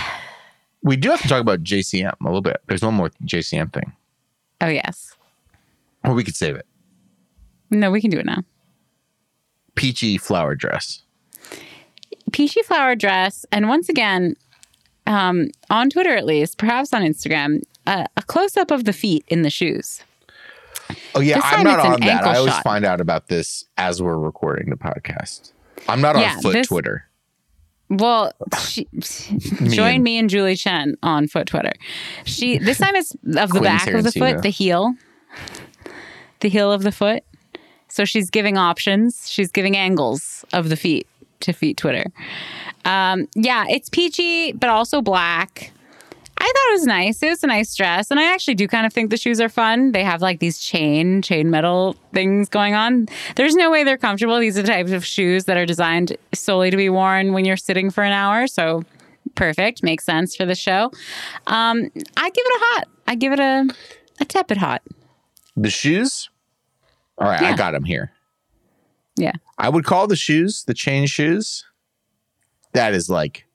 we 0.82 0.96
do 0.96 1.10
have 1.10 1.20
to 1.20 1.28
talk 1.28 1.40
about 1.42 1.62
JCM 1.62 2.14
a 2.20 2.24
little 2.24 2.40
bit. 2.40 2.56
There's 2.66 2.82
one 2.82 2.94
more 2.94 3.10
JCM 3.24 3.72
thing, 3.72 3.92
oh 4.62 4.66
yes. 4.68 5.14
or 6.04 6.14
we 6.14 6.24
could 6.24 6.34
save 6.36 6.56
it. 6.56 6.66
No, 7.70 7.90
we 7.90 8.00
can 8.00 8.10
do 8.10 8.18
it 8.18 8.26
now. 8.26 8.42
Peachy 9.74 10.18
flower 10.18 10.54
dress. 10.54 11.02
peachy 12.32 12.62
flower 12.62 12.94
dress, 12.94 13.44
and 13.52 13.68
once 13.68 13.88
again, 13.88 14.34
um, 15.06 15.48
on 15.70 15.90
Twitter 15.90 16.14
at 16.16 16.24
least, 16.26 16.58
perhaps 16.58 16.92
on 16.92 17.02
Instagram, 17.02 17.62
uh, 17.86 18.04
a 18.16 18.22
close 18.22 18.56
up 18.56 18.70
of 18.70 18.84
the 18.84 18.92
feet 18.92 19.24
in 19.28 19.42
the 19.42 19.50
shoes. 19.50 20.02
Oh 21.14 21.20
yeah, 21.20 21.40
I'm 21.42 21.64
not 21.64 21.80
on 21.80 22.00
that. 22.00 22.24
I 22.24 22.36
always 22.36 22.52
shot. 22.54 22.62
find 22.64 22.84
out 22.84 23.00
about 23.00 23.28
this 23.28 23.64
as 23.78 24.02
we're 24.02 24.18
recording 24.18 24.70
the 24.70 24.76
podcast. 24.76 25.52
I'm 25.88 26.00
not 26.00 26.16
Yeah, 26.16 26.34
on 26.36 26.42
foot 26.42 26.52
this- 26.54 26.66
Twitter. 26.68 27.06
Well, 27.88 28.32
she, 28.60 28.86
join 29.68 29.94
and- 29.96 30.04
me 30.04 30.18
and 30.18 30.28
Julie 30.30 30.54
Chen 30.56 30.94
on 31.02 31.26
Foot 31.26 31.46
Twitter. 31.48 31.72
She 32.24 32.58
this 32.58 32.78
time 32.78 32.94
it's 32.96 33.12
of 33.36 33.50
the 33.50 33.60
back 33.60 33.88
of 33.88 34.04
the 34.04 34.12
foot, 34.12 34.42
the 34.42 34.50
heel, 34.50 34.94
the 36.40 36.48
heel 36.48 36.70
of 36.72 36.82
the 36.82 36.92
foot. 36.92 37.24
So 37.90 38.04
she's 38.04 38.30
giving 38.30 38.56
options. 38.56 39.30
She's 39.30 39.50
giving 39.50 39.76
angles 39.76 40.44
of 40.52 40.68
the 40.68 40.76
feet 40.76 41.06
to 41.40 41.52
feet 41.52 41.76
Twitter. 41.76 42.04
Um, 42.84 43.26
yeah, 43.34 43.64
it's 43.68 43.88
peachy, 43.88 44.52
but 44.52 44.70
also 44.70 45.02
black. 45.02 45.72
I 46.38 46.44
thought 46.44 46.70
it 46.70 46.72
was 46.72 46.86
nice. 46.86 47.22
It 47.22 47.28
was 47.28 47.44
a 47.44 47.46
nice 47.48 47.74
dress, 47.74 48.10
and 48.10 48.18
I 48.18 48.32
actually 48.32 48.54
do 48.54 48.66
kind 48.66 48.86
of 48.86 48.94
think 48.94 49.10
the 49.10 49.18
shoes 49.18 49.42
are 49.42 49.50
fun. 49.50 49.92
They 49.92 50.02
have 50.02 50.22
like 50.22 50.40
these 50.40 50.58
chain, 50.58 51.20
chain 51.20 51.50
metal 51.50 51.96
things 52.14 52.48
going 52.48 52.74
on. 52.74 53.08
There's 53.36 53.54
no 53.54 53.70
way 53.70 53.84
they're 53.84 53.98
comfortable. 53.98 54.38
These 54.38 54.56
are 54.56 54.62
the 54.62 54.68
types 54.68 54.92
of 54.92 55.04
shoes 55.04 55.44
that 55.44 55.58
are 55.58 55.66
designed 55.66 56.16
solely 56.32 56.70
to 56.70 56.78
be 56.78 56.88
worn 56.88 57.34
when 57.34 57.44
you're 57.44 57.58
sitting 57.58 57.90
for 57.90 58.02
an 58.04 58.12
hour. 58.12 58.46
So 58.46 58.84
perfect, 59.34 59.82
makes 59.82 60.04
sense 60.04 60.34
for 60.34 60.46
the 60.46 60.54
show. 60.54 60.90
Um, 61.46 61.90
I 62.16 62.30
give 62.30 62.44
it 62.46 62.54
a 62.54 62.64
hot. 62.64 62.88
I 63.06 63.14
give 63.16 63.32
it 63.32 63.40
a 63.40 63.68
a 64.20 64.24
tepid 64.24 64.56
hot. 64.56 64.80
The 65.56 65.70
shoes. 65.70 66.29
All 67.20 67.28
right, 67.28 67.40
I 67.42 67.54
got 67.54 67.72
them 67.72 67.84
here. 67.84 68.12
Yeah. 69.16 69.32
I 69.58 69.68
would 69.68 69.84
call 69.84 70.06
the 70.06 70.16
shoes 70.16 70.64
the 70.64 70.74
chain 70.74 71.06
shoes. 71.06 71.64
That 72.72 72.94
is 72.94 73.10
like 73.10 73.46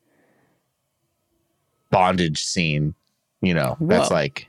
bondage 1.90 2.44
scene. 2.44 2.94
You 3.42 3.54
know, 3.54 3.78
that's 3.80 4.12
like 4.12 4.48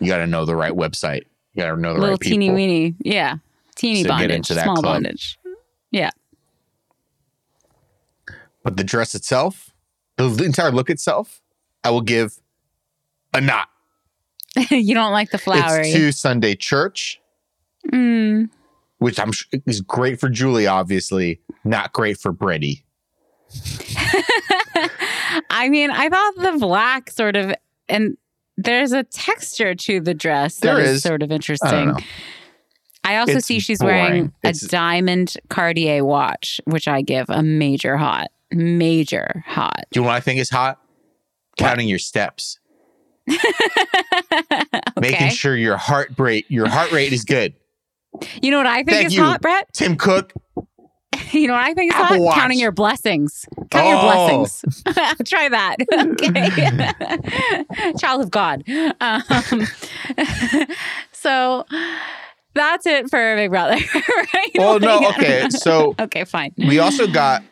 you 0.00 0.08
got 0.08 0.18
to 0.18 0.26
know 0.26 0.44
the 0.44 0.56
right 0.56 0.72
website. 0.72 1.24
You 1.54 1.62
got 1.62 1.74
to 1.74 1.80
know 1.80 1.94
the 1.94 2.00
little 2.00 2.10
right 2.14 2.20
people. 2.20 2.32
teeny 2.38 2.50
weeny, 2.50 2.94
yeah, 3.00 3.36
teeny 3.74 4.02
So 4.02 4.08
bondage, 4.08 4.46
small 4.46 4.76
club. 4.76 4.82
bondage. 5.02 5.38
Yeah, 5.90 6.10
But 8.62 8.76
the 8.76 8.84
dress 8.84 9.14
itself, 9.14 9.70
the 10.16 10.42
entire 10.44 10.70
look 10.72 10.90
itself, 10.90 11.40
I 11.84 11.90
will 11.90 12.00
give 12.02 12.40
a 13.32 13.40
not. 13.40 13.68
you 14.70 14.94
don't 14.94 15.12
like 15.12 15.30
the 15.30 15.38
flowery. 15.38 15.88
It's 15.90 15.92
to 15.92 16.12
Sunday 16.12 16.54
church, 16.56 17.20
Mm, 17.92 18.48
which 18.98 19.18
I'm 19.18 19.32
sure 19.32 19.60
is 19.66 19.80
great 19.80 20.18
for 20.20 20.28
Julie, 20.28 20.66
obviously, 20.66 21.40
not 21.64 21.92
great 21.92 22.18
for 22.18 22.32
Brady. 22.32 22.84
I 25.50 25.68
mean, 25.68 25.90
I 25.90 26.08
thought 26.08 26.34
the 26.36 26.58
black 26.58 27.10
sort 27.10 27.36
of 27.36 27.54
and 27.88 28.16
there's 28.56 28.92
a 28.92 29.04
texture 29.04 29.74
to 29.74 30.00
the 30.00 30.14
dress 30.14 30.56
There 30.56 30.74
that 30.76 30.82
is 30.82 30.88
is. 30.96 31.02
sort 31.02 31.22
of 31.22 31.30
interesting. 31.30 31.88
know. 31.88 31.96
I, 33.04 33.18
also 33.18 33.36
It's 33.36 33.46
see 33.46 33.60
she's 33.60 33.78
boring. 33.78 33.96
wearing 33.96 34.24
a 34.44 34.48
It's- 34.48 34.60
diamond 34.66 35.34
Cartier 35.48 36.04
watch, 36.04 36.60
which 36.64 36.88
I 36.88 37.02
give 37.02 37.26
a 37.28 37.42
major 37.42 37.96
hot, 37.96 38.28
major 38.50 39.44
hot. 39.46 39.84
Do 39.92 40.00
you 40.00 40.02
know 40.02 40.08
what 40.08 40.16
I 40.16 40.20
think 40.20 40.40
is 40.40 40.50
hot? 40.50 40.80
Counting 41.58 41.88
your 41.88 41.98
steps, 42.00 42.58
making 45.00 45.30
sure 45.30 45.56
your 45.56 45.76
heart 45.76 46.12
rate 46.18 46.44
your 46.48 46.68
heart 46.68 46.92
rate 46.92 47.12
is 47.12 47.24
good. 47.24 47.54
You 48.42 48.50
know 48.50 48.58
what 48.58 48.66
I 48.66 48.76
think 48.76 48.90
Thank 48.90 49.06
is 49.06 49.14
you. 49.16 49.22
hot, 49.24 49.40
Brett? 49.40 49.68
Tim 49.72 49.96
Cook, 49.96 50.32
You 51.32 51.48
know 51.48 51.54
what 51.54 51.62
I 51.62 51.74
think 51.74 51.92
is 51.92 51.98
Apple 51.98 52.16
hot? 52.16 52.20
Watch. 52.20 52.34
Counting 52.36 52.58
your 52.58 52.72
blessings. 52.72 53.46
Count 53.70 53.88
your 53.88 53.96
Oh. 53.98 54.36
blessings. 54.38 54.82
Try 55.28 55.48
that. 55.48 55.76
Okay. 55.96 57.92
Child 57.98 58.22
of 58.22 58.30
God. 58.30 58.62
Um, 59.00 59.22
so 61.12 61.64
that's 62.54 62.86
it 62.86 63.10
for 63.10 63.36
Big 63.36 63.50
Brother, 63.50 63.74
right? 63.74 64.50
well, 64.56 64.78
no, 64.80 65.08
okay. 65.10 65.48
So 65.50 65.94
okay, 65.98 66.24
fine. 66.24 66.54
we 66.56 66.78
also 66.78 67.06
got 67.06 67.42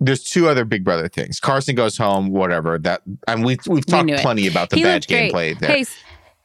there's 0.00 0.24
two 0.24 0.48
other 0.48 0.64
Big 0.64 0.82
Brother 0.84 1.08
things. 1.08 1.40
Carson 1.40 1.74
goes 1.74 1.96
home, 1.96 2.30
whatever. 2.30 2.78
That 2.78 3.02
and 3.28 3.44
we 3.44 3.58
we've 3.68 3.86
talked 3.86 4.10
it. 4.10 4.20
plenty 4.20 4.46
about 4.46 4.70
the 4.70 4.76
he 4.76 4.82
bad 4.82 4.94
looked 4.94 5.08
great. 5.08 5.32
gameplay 5.32 5.58
there. 5.58 5.70
Hey, 5.70 5.84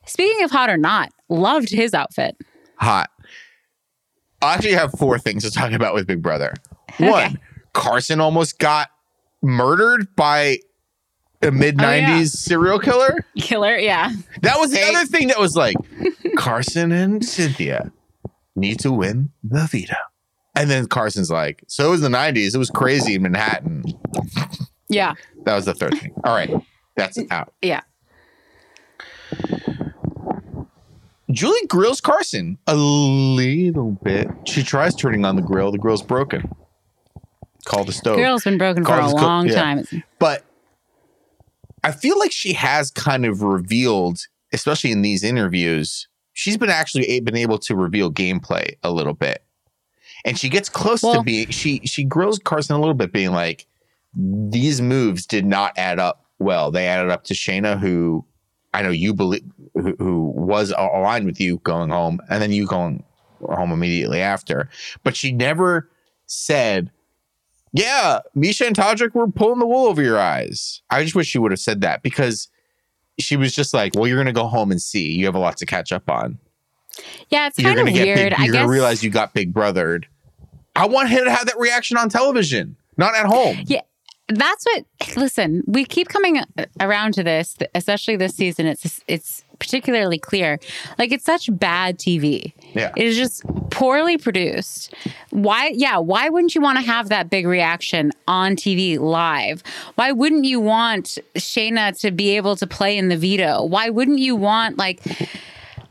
speaking 0.06 0.44
of 0.44 0.52
hot 0.52 0.70
or 0.70 0.78
not, 0.78 1.12
loved 1.30 1.70
his 1.70 1.94
outfit. 1.94 2.38
Hot. 2.78 3.10
I 4.42 4.54
actually 4.56 4.74
have 4.74 4.92
four 4.94 5.20
things 5.20 5.44
to 5.44 5.52
talk 5.52 5.72
about 5.72 5.94
with 5.94 6.08
Big 6.08 6.22
Brother. 6.22 6.54
One, 6.98 7.10
Okay. 7.26 7.36
Carson 7.74 8.20
almost 8.20 8.58
got 8.60 8.90
murdered 9.42 10.16
by 10.16 10.60
a 11.42 11.52
mid 11.52 11.78
'90s 11.78 12.30
serial 12.32 12.80
killer. 12.80 13.26
Killer, 13.38 13.78
yeah. 13.78 14.12
That 14.42 14.60
was 14.60 14.72
the 14.72 14.78
Hey. 14.78 14.94
other 14.96 15.06
thing 15.06 15.28
that 15.30 15.40
was 15.40 15.56
like 15.56 15.76
Carson 16.38 16.92
and 16.92 17.24
Cynthia 17.24 17.92
need 18.56 18.80
to 18.80 18.92
win 18.92 19.32
the 19.44 19.66
veto. 19.72 19.96
And 20.56 20.70
then 20.70 20.88
Carson's 20.88 21.30
like, 21.32 21.64
so 21.68 21.88
it 21.88 21.90
was 21.92 22.02
the 22.02 22.10
90s. 22.10 22.54
It 22.54 22.58
was 22.58 22.70
crazy 22.70 23.16
in 23.16 23.22
Manhattan. 23.22 23.84
Yeah. 24.90 25.14
That 25.46 25.56
was 25.56 25.66
the 25.66 25.74
third 25.74 25.98
thing. 26.00 26.12
All 26.26 26.34
right. 26.34 26.52
That's 26.98 27.18
out. 27.32 27.54
Yeah. 27.62 27.82
Julie 31.32 31.68
grills 31.68 32.02
Carson 32.02 32.58
a 32.66 32.76
little 32.76 33.92
bit. 34.04 34.28
She 34.46 34.64
tries 34.64 34.96
turning 34.96 35.26
on 35.26 35.36
the 35.36 35.42
grill. 35.42 35.72
The 35.72 35.78
grill's 35.78 36.02
broken. 36.02 36.50
Call 37.66 37.84
the 37.84 37.92
stove. 37.92 38.16
Grill's 38.16 38.44
been 38.44 38.58
broken 38.58 38.84
for 38.84 39.00
a 39.00 39.08
long 39.10 39.48
yeah. 39.48 39.56
time. 39.56 39.86
but 40.18 40.44
I 41.84 41.92
feel 41.92 42.18
like 42.18 42.32
she 42.32 42.54
has 42.54 42.90
kind 42.90 43.26
of 43.26 43.44
revealed, 43.44 44.20
especially 44.54 44.92
in 44.92 45.02
these 45.02 45.24
interviews, 45.24 46.08
she's 46.34 46.58
been 46.58 46.70
actually 46.70 47.20
been 47.20 47.38
able 47.38 47.60
to 47.60 47.76
reveal 47.76 48.12
gameplay 48.12 48.76
a 48.84 48.92
little 48.92 49.14
bit, 49.14 49.44
and 50.26 50.38
she 50.38 50.50
gets 50.50 50.68
close 50.68 51.02
to 51.02 51.22
being 51.24 51.48
she 51.50 51.80
she 51.86 52.04
grills 52.04 52.40
Carson 52.40 52.76
a 52.76 52.80
little 52.80 52.96
bit, 52.96 53.14
being 53.14 53.32
like, 53.32 53.68
these 54.16 54.82
moves 54.82 55.26
did 55.26 55.46
not 55.46 55.74
add 55.78 56.00
up 56.00 56.26
well. 56.40 56.72
They 56.72 56.88
added 56.88 57.12
up 57.12 57.26
to 57.26 57.34
Shanna, 57.34 57.78
who 57.78 58.26
I 58.74 58.82
know 58.82 58.90
you 58.90 59.14
believe 59.14 59.44
who, 59.82 59.96
who 60.00 60.34
was 60.36 60.74
aligned 60.78 61.26
with 61.26 61.40
you 61.40 61.58
going 61.64 61.90
home, 61.90 62.20
and 62.30 62.42
then 62.42 62.52
you 62.52 62.66
going 62.66 63.04
home 63.42 63.72
immediately 63.72 64.22
after, 64.22 64.70
but 65.04 65.16
she 65.16 65.32
never 65.32 65.90
said 66.26 66.92
yeah, 67.72 68.20
Miesha 68.36 68.66
and 68.66 68.76
Todrick 68.76 69.14
were 69.14 69.28
pulling 69.28 69.60
the 69.60 69.66
wool 69.68 69.88
over 69.88 70.02
your 70.02 70.20
eyes. 70.20 70.82
I 70.90 71.04
just 71.04 71.16
wish 71.16 71.28
she 71.28 71.38
would 71.38 71.52
have 71.52 71.60
said 71.60 71.82
that 71.82 72.02
because 72.02 72.48
she 73.20 73.36
was 73.36 73.54
just 73.54 73.74
like, 73.74 73.94
well, 73.96 74.08
you're 74.08 74.18
going 74.18 74.28
to 74.28 74.34
go 74.34 74.48
home 74.48 74.72
and 74.72 74.82
see. 74.82 75.12
You 75.12 75.26
have 75.26 75.36
a 75.36 75.40
lot 75.40 75.58
to 75.58 75.66
catch 75.66 75.92
up 75.92 76.10
on. 76.10 76.40
Yeah, 77.30 77.48
it's 77.48 77.58
kind 77.58 77.80
of 77.80 77.86
going 77.86 77.94
to 77.96 78.04
get 78.04 78.18
weird. 78.18 78.32
big, 78.32 78.40
I 78.40 78.46
you're 78.46 78.54
guess 78.54 78.60
going 78.60 78.68
to 78.68 78.72
realize 78.72 79.04
you 79.04 79.10
got 79.10 79.34
big 79.34 79.54
brothered. 79.54 80.06
I 80.76 80.88
want 80.88 81.10
him 81.10 81.26
to 81.26 81.32
have 81.32 81.46
that 81.46 81.60
reaction 81.60 81.98
on 81.98 82.10
television, 82.10 82.76
not 82.98 83.16
at 83.16 83.26
home. 83.26 83.64
Yeah. 83.66 83.82
that's 84.30 84.66
what 84.66 84.86
listen 85.18 85.64
we 85.66 85.84
keep 85.84 86.08
coming 86.08 86.40
around 86.80 87.16
to 87.16 87.24
this 87.24 87.58
especially 87.74 88.16
this 88.16 88.36
season 88.36 88.68
it's 88.68 89.02
it's 89.08 89.44
particularly 89.60 90.18
clear. 90.18 90.60
Like 90.98 91.12
it's 91.12 91.26
such 91.26 91.50
bad 91.58 91.98
tv 92.00 92.54
Yeah. 92.74 92.92
it 92.96 93.06
is 93.06 93.18
just 93.18 93.44
poorly 93.70 94.18
produced. 94.18 94.94
Why 95.32 95.72
yeah 95.76 95.98
why 95.98 96.30
wouldn't 96.30 96.56
you 96.56 96.62
want 96.62 96.80
to 96.80 96.86
have 96.86 97.10
that 97.10 97.30
big 97.30 97.46
reaction 97.46 98.12
on 98.28 98.56
tv 98.56 98.98
live? 99.00 99.62
Why 99.96 100.12
wouldn't 100.12 100.46
you 100.46 100.60
want 100.60 101.18
Shanna 101.36 101.94
to 102.00 102.12
be 102.12 102.36
able 102.38 102.56
to 102.56 102.66
play 102.68 102.98
in 102.98 103.10
the 103.10 103.18
veto? 103.18 103.64
Why 103.64 103.90
wouldn't 103.90 104.20
you 104.20 104.36
want 104.36 104.78
like 104.78 105.02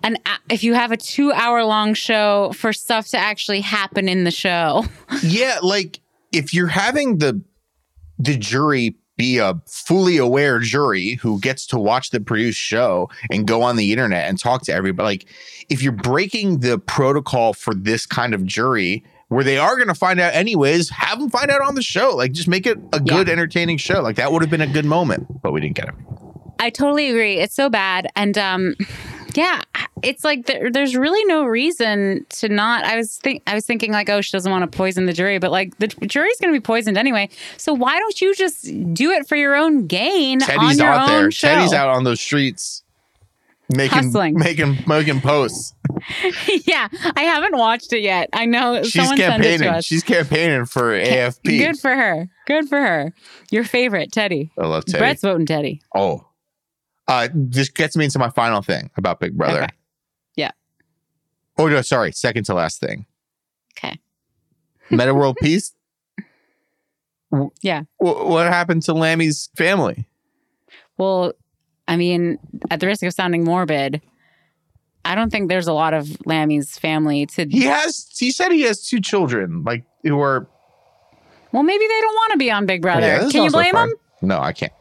an 0.02 0.16
if 0.50 0.62
you 0.64 0.74
have 0.74 0.92
a 0.92 0.96
two 0.96 1.32
hour 1.32 1.64
long 1.64 1.92
show 1.94 2.52
for 2.54 2.72
stuff 2.72 3.08
to 3.08 3.18
actually 3.18 3.60
happen 3.60 4.08
in 4.08 4.24
the 4.24 4.30
show? 4.30 4.84
Yeah, 5.22 5.58
like 5.62 6.00
if 6.32 6.54
you're 6.54 6.68
having 6.68 7.18
the 7.18 7.42
the 8.18 8.36
jury 8.36 8.96
be 9.18 9.36
a 9.36 9.60
fully 9.66 10.16
aware 10.16 10.60
jury 10.60 11.14
who 11.14 11.38
gets 11.40 11.66
to 11.66 11.78
watch 11.78 12.10
the 12.10 12.20
produced 12.20 12.58
show 12.58 13.10
and 13.30 13.46
go 13.46 13.60
on 13.60 13.76
the 13.76 13.92
internet 13.92 14.28
and 14.28 14.38
talk 14.38 14.62
to 14.62 14.72
everybody, 14.72 15.04
like 15.04 15.26
if 15.68 15.82
you're 15.82 15.92
breaking 15.92 16.60
the 16.60 16.78
protocol 16.78 17.52
for 17.52 17.74
this 17.74 18.06
kind 18.06 18.32
of 18.32 18.46
jury 18.46 19.04
where 19.26 19.44
they 19.44 19.58
are 19.58 19.76
going 19.76 19.88
to 19.88 19.94
find 19.94 20.20
out 20.20 20.32
anyways, 20.32 20.88
have 20.88 21.18
them 21.18 21.28
find 21.28 21.50
out 21.50 21.60
on 21.60 21.74
the 21.74 21.82
show. 21.82 22.14
Like 22.16 22.32
just 22.32 22.48
make 22.48 22.66
it 22.66 22.78
a 22.94 23.00
good, 23.00 23.28
entertaining 23.28 23.76
show. 23.76 24.00
Like 24.00 24.16
that 24.16 24.32
would 24.32 24.40
have 24.40 24.50
been 24.50 24.62
a 24.62 24.66
good 24.66 24.86
moment, 24.86 25.42
but 25.42 25.52
we 25.52 25.60
didn't 25.60 25.76
get 25.76 25.88
it. 25.88 25.94
I 26.58 26.70
totally 26.70 27.10
agree. 27.10 27.38
It's 27.38 27.54
so 27.54 27.68
bad. 27.70 28.08
And 28.16 28.36
um 28.38 28.74
yeah, 29.34 29.62
it's 30.02 30.24
like 30.24 30.46
there, 30.46 30.70
there's 30.70 30.96
really 30.96 31.24
no 31.26 31.44
reason 31.44 32.26
to 32.30 32.48
not. 32.48 32.84
I 32.84 32.96
was 32.96 33.16
think 33.18 33.42
I 33.46 33.54
was 33.54 33.64
thinking 33.66 33.92
like, 33.92 34.08
oh, 34.08 34.20
she 34.20 34.32
doesn't 34.32 34.50
want 34.50 34.70
to 34.70 34.76
poison 34.76 35.06
the 35.06 35.12
jury, 35.12 35.38
but 35.38 35.50
like 35.50 35.76
the 35.78 35.88
jury's 35.88 36.38
going 36.40 36.52
to 36.52 36.58
be 36.58 36.62
poisoned 36.62 36.96
anyway. 36.96 37.28
So 37.56 37.74
why 37.74 37.98
don't 37.98 38.20
you 38.20 38.34
just 38.34 38.64
do 38.94 39.10
it 39.10 39.28
for 39.28 39.36
your 39.36 39.54
own 39.54 39.86
gain 39.86 40.40
Teddy's 40.40 40.78
your 40.78 40.88
out 40.88 41.06
there. 41.08 41.30
show? 41.30 41.48
Teddy's 41.48 41.72
out 41.72 41.88
on 41.88 42.04
those 42.04 42.20
streets 42.20 42.82
making 43.74 44.04
Hustling. 44.04 44.34
making 44.34 44.78
making 44.86 45.20
posts. 45.20 45.74
yeah, 46.66 46.88
I 47.16 47.22
haven't 47.22 47.56
watched 47.56 47.92
it 47.92 48.02
yet. 48.02 48.30
I 48.32 48.46
know 48.46 48.82
She's 48.82 48.94
someone 48.94 49.16
sent 49.16 49.44
it 49.44 49.58
to 49.58 49.58
campaigning. 49.58 49.80
She's 49.82 50.02
campaigning 50.02 50.64
for 50.64 50.92
AFP. 50.92 51.58
Good 51.58 51.78
for 51.78 51.94
her. 51.94 52.28
Good 52.46 52.68
for 52.68 52.80
her. 52.80 53.12
Your 53.50 53.64
favorite, 53.64 54.12
Teddy. 54.12 54.50
I 54.58 54.66
love 54.66 54.84
Teddy. 54.84 54.98
Brett's 54.98 55.22
voting 55.22 55.46
Teddy. 55.46 55.82
Oh, 55.94 56.27
uh, 57.08 57.28
this 57.34 57.68
gets 57.68 57.96
me 57.96 58.04
into 58.04 58.18
my 58.18 58.30
final 58.30 58.62
thing 58.62 58.90
about 58.96 59.18
Big 59.20 59.36
Brother. 59.36 59.64
Okay. 59.64 59.72
Yeah. 60.36 60.50
Oh 61.58 61.66
no, 61.68 61.82
sorry. 61.82 62.12
Second 62.12 62.44
to 62.44 62.54
last 62.54 62.80
thing. 62.80 63.06
Okay. 63.76 63.98
Metta 64.90 65.14
World 65.14 65.36
Peace. 65.42 65.72
Yeah. 67.60 67.82
wh- 67.98 68.26
what 68.26 68.46
happened 68.46 68.82
to 68.84 68.94
Lammy's 68.94 69.50
family? 69.56 70.06
Well, 70.96 71.32
I 71.86 71.96
mean, 71.96 72.38
at 72.70 72.80
the 72.80 72.86
risk 72.86 73.02
of 73.02 73.12
sounding 73.12 73.44
morbid, 73.44 74.00
I 75.04 75.14
don't 75.14 75.30
think 75.30 75.48
there's 75.48 75.68
a 75.68 75.72
lot 75.72 75.94
of 75.94 76.08
Lammy's 76.26 76.76
family 76.78 77.26
to. 77.26 77.46
He 77.48 77.62
has. 77.62 78.06
He 78.16 78.30
said 78.30 78.52
he 78.52 78.62
has 78.62 78.86
two 78.86 79.00
children, 79.00 79.62
like 79.64 79.84
who 80.02 80.20
are. 80.20 80.48
Well, 81.52 81.62
maybe 81.62 81.86
they 81.86 82.00
don't 82.00 82.14
want 82.14 82.32
to 82.32 82.38
be 82.38 82.50
on 82.50 82.66
Big 82.66 82.82
Brother. 82.82 83.06
Yeah, 83.06 83.28
Can 83.30 83.44
you 83.44 83.50
blame 83.50 83.74
them? 83.74 83.92
No, 84.20 84.38
I 84.38 84.52
can't. 84.52 84.72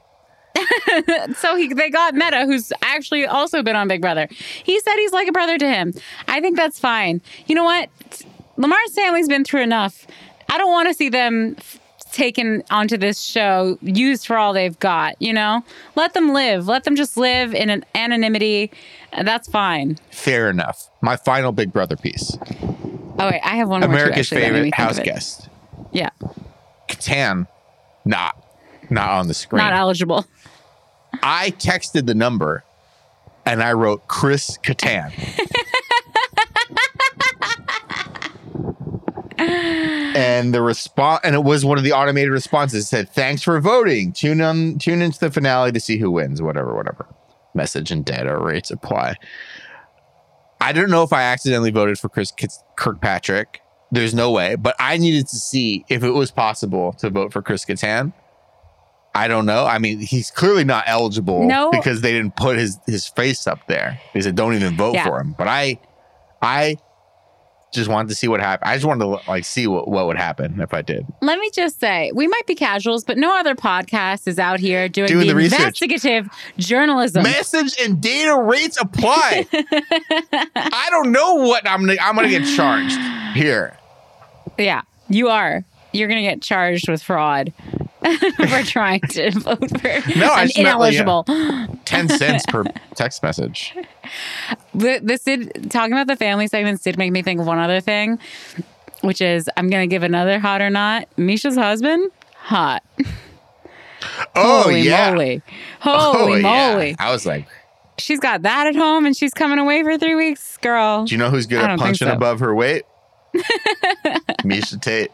so 1.38 1.56
he, 1.56 1.74
they 1.74 1.90
got 1.90 2.14
Metta, 2.16 2.46
who's 2.46 2.72
actually 2.82 3.26
also 3.26 3.62
been 3.64 3.76
on 3.76 3.88
Big 3.88 4.02
Brother. 4.02 4.28
He 4.64 4.80
said 4.80 4.96
he's 4.96 5.12
like 5.14 5.28
a 5.28 5.32
brother 5.32 5.58
to 5.58 5.68
him. 5.68 5.94
I 6.28 6.40
think 6.42 6.58
that's 6.58 6.80
fine. 6.80 7.22
You 7.48 7.56
know 7.56 7.64
what? 7.64 7.90
Lamar's 8.58 8.94
family's 8.94 9.28
been 9.28 9.44
through 9.44 9.62
enough. 9.62 10.08
I 10.50 10.58
don't 10.58 10.72
want 10.72 10.88
to 10.88 10.94
see 10.94 11.10
them 11.10 11.56
f- 11.58 11.80
taken 12.12 12.64
onto 12.72 12.98
this 12.98 13.22
show, 13.22 13.78
used 13.82 14.26
for 14.26 14.38
all 14.38 14.54
they've 14.54 14.78
got. 14.80 15.22
You 15.22 15.34
know, 15.34 15.64
let 15.96 16.14
them 16.14 16.34
live. 16.34 16.68
Let 16.68 16.84
them 16.84 16.96
just 16.96 17.18
live 17.18 17.54
in 17.54 17.70
an 17.70 17.86
anonymity. 17.94 18.72
Uh, 19.14 19.24
that's 19.24 19.48
fine. 19.50 19.98
Fair 20.12 20.50
enough. 20.50 20.90
My 21.02 21.16
final 21.18 21.52
Big 21.52 21.72
Brother 21.72 21.96
piece. 21.98 22.38
Oh 23.20 23.30
wait, 23.32 23.42
I 23.44 23.56
have 23.58 23.68
one 23.70 23.82
more. 23.82 23.90
too, 23.90 23.96
America's 23.96 24.32
made 24.32 24.38
me 24.40 24.44
favorite 24.72 24.74
house 24.76 25.00
guest, 25.00 25.50
Yeah, 25.92 26.10
Kattan. 26.88 27.48
Not, 28.06 28.42
not 28.90 29.10
on 29.10 29.28
the 29.28 29.34
screen. 29.34 29.58
not 29.58 29.74
eligible. 29.74 30.26
I 31.24 31.52
texted 31.52 32.06
the 32.06 32.16
number, 32.16 32.64
and 33.46 33.62
I 33.64 33.74
wrote 33.74 34.08
Chris 34.08 34.58
Kattan. 34.64 35.12
and 39.38 40.54
the 40.54 40.62
response, 40.62 41.22
and 41.24 41.36
it 41.36 41.44
was 41.44 41.64
one 41.64 41.78
of 41.78 41.84
the 41.84 41.94
automated 41.94 42.32
responses. 42.32 42.86
It 42.86 42.88
said, 42.88 43.10
"Thanks 43.10 43.44
for 43.44 43.60
voting. 43.60 44.12
Tune 44.14 44.42
on, 44.42 44.80
tune 44.80 45.02
into 45.02 45.20
the 45.20 45.32
finale 45.32 45.72
to 45.72 45.80
see 45.80 45.98
who 45.98 46.12
wins. 46.12 46.42
Whatever, 46.42 46.76
whatever. 46.76 47.06
Message 47.54 47.92
and 47.92 48.04
data 48.04 48.38
rates 48.38 48.72
apply." 48.72 49.16
I 50.60 50.72
don't 50.72 50.90
know 50.90 51.04
if 51.04 51.14
I 51.14 51.22
accidentally 51.22 51.70
voted 51.72 52.00
for 52.00 52.10
Chris 52.10 52.34
Kirkpatrick. 52.76 53.62
There's 53.92 54.14
no 54.14 54.32
way, 54.32 54.56
but 54.56 54.76
I 54.80 54.98
needed 54.98 55.28
to 55.28 55.36
see 55.38 55.86
if 55.88 56.04
it 56.04 56.12
was 56.12 56.32
possible 56.32 56.94
to 56.94 57.10
vote 57.10 57.32
for 57.32 57.42
Chris 57.42 57.64
Kattan. 57.64 58.12
I 59.18 59.28
don't 59.28 59.46
know. 59.46 59.66
I 59.66 59.80
mean, 59.80 60.00
he's 60.00 60.30
clearly 60.32 60.64
not 60.64 60.84
eligible 60.88 61.44
No. 61.48 61.72
because 61.72 62.02
they 62.02 62.12
didn't 62.12 62.36
put 62.36 62.58
his 62.58 62.78
his 62.86 63.08
face 63.08 63.48
up 63.48 63.66
there. 63.68 64.00
They 64.14 64.22
said 64.22 64.36
don't 64.36 64.54
even 64.54 64.78
vote 64.78 64.94
Yeah. 64.96 65.06
for 65.06 65.20
him. 65.20 65.34
But 65.38 65.48
I, 65.48 65.80
I 66.42 66.78
just 67.74 67.90
wanted 67.90 68.10
to 68.10 68.16
see 68.16 68.28
what 68.28 68.40
happened. 68.40 68.70
I 68.72 68.76
just 68.76 68.86
wanted 68.86 69.04
to 69.06 69.30
like 69.30 69.44
see 69.44 69.68
what, 69.68 69.88
what 69.88 70.08
would 70.08 70.18
happen 70.18 70.62
if 70.62 70.74
I 70.74 70.82
did. 70.82 71.06
Let 71.22 71.38
me 71.40 71.50
just 71.54 71.80
say, 71.80 72.12
we 72.16 72.28
might 72.28 72.46
be 72.48 72.56
casuals, 72.56 73.04
but 73.04 73.18
no 73.18 73.38
other 73.38 73.56
podcast 73.56 74.28
is 74.28 74.40
out 74.40 74.60
here 74.60 74.88
doing, 74.88 75.08
Doing 75.08 75.22
the, 75.28 75.34
the 75.34 75.36
research. 75.36 75.60
investigative 75.82 76.30
journalism. 76.58 77.24
Message 77.24 77.76
and 77.82 78.00
data 78.02 78.38
rates 78.42 78.78
apply. 78.80 79.48
I 80.56 80.88
don't 80.92 81.12
know 81.12 81.36
what 81.36 81.68
I'm 81.70 81.82
gonna 81.86 81.98
I'm 82.02 82.16
gonna 82.16 82.30
get 82.30 82.46
charged 82.56 82.98
here. 83.36 83.78
yeah, 84.58 84.82
you 85.10 85.30
are. 85.30 85.64
You're 85.94 86.10
going 86.10 86.22
to 86.24 86.30
get 86.30 86.42
charged 86.42 86.90
with 86.90 87.02
fraud 87.02 87.54
for 88.50 88.64
trying 88.64 89.02
to 89.02 89.32
vote 89.32 89.82
for 89.82 89.88
No, 90.18 90.28
I 90.32 90.44
an 90.44 90.50
meant, 90.64 90.80
like, 90.80 90.94
yeah. 90.94 91.02
ineligible. 91.02 91.24
Ten 91.86 92.08
cents 92.20 92.46
per 92.48 92.64
text 92.96 93.24
message. 93.24 93.74
Th- 94.78 95.02
This 95.02 95.24
did 95.24 95.72
talking 95.72 95.94
about 95.94 96.08
the 96.08 96.16
family 96.16 96.48
segments 96.48 96.84
did 96.84 96.98
make 96.98 97.12
me 97.12 97.22
think 97.24 97.40
of 97.40 97.48
one 97.48 97.58
other 97.60 97.82
thing, 97.82 98.20
which 99.02 99.20
is 99.22 99.50
I'm 99.58 99.70
going 99.70 99.90
to 99.90 99.94
give 99.94 100.04
another 100.04 100.38
hot 100.40 100.62
or 100.62 100.70
not. 100.70 101.08
Miesha's 101.18 101.56
husband, 101.56 102.12
hot. 102.36 102.84
Oh 104.36 104.64
Holy 104.64 104.82
yeah. 104.82 105.12
moly! 105.12 105.42
Oh, 105.84 106.18
Holy 106.26 106.42
yeah. 106.42 106.72
moly! 106.74 106.96
I 107.00 107.12
was 107.12 107.26
like, 107.26 107.48
She's 107.98 108.20
got 108.20 108.44
that 108.44 108.68
at 108.68 108.76
home, 108.76 109.08
and 109.08 109.18
she's 109.18 109.34
coming 109.34 109.58
away 109.58 109.82
for 109.82 109.98
three 109.98 110.14
weeks, 110.14 110.58
girl. 110.58 111.06
do 111.06 111.16
you 111.16 111.18
know 111.18 111.32
who's 111.32 111.48
good 111.48 111.64
at 111.64 111.80
punching 111.80 112.08
so. 112.08 112.14
above 112.14 112.40
her 112.42 112.54
weight? 112.54 112.84
Miesha 114.44 114.80
Tate. 114.80 115.12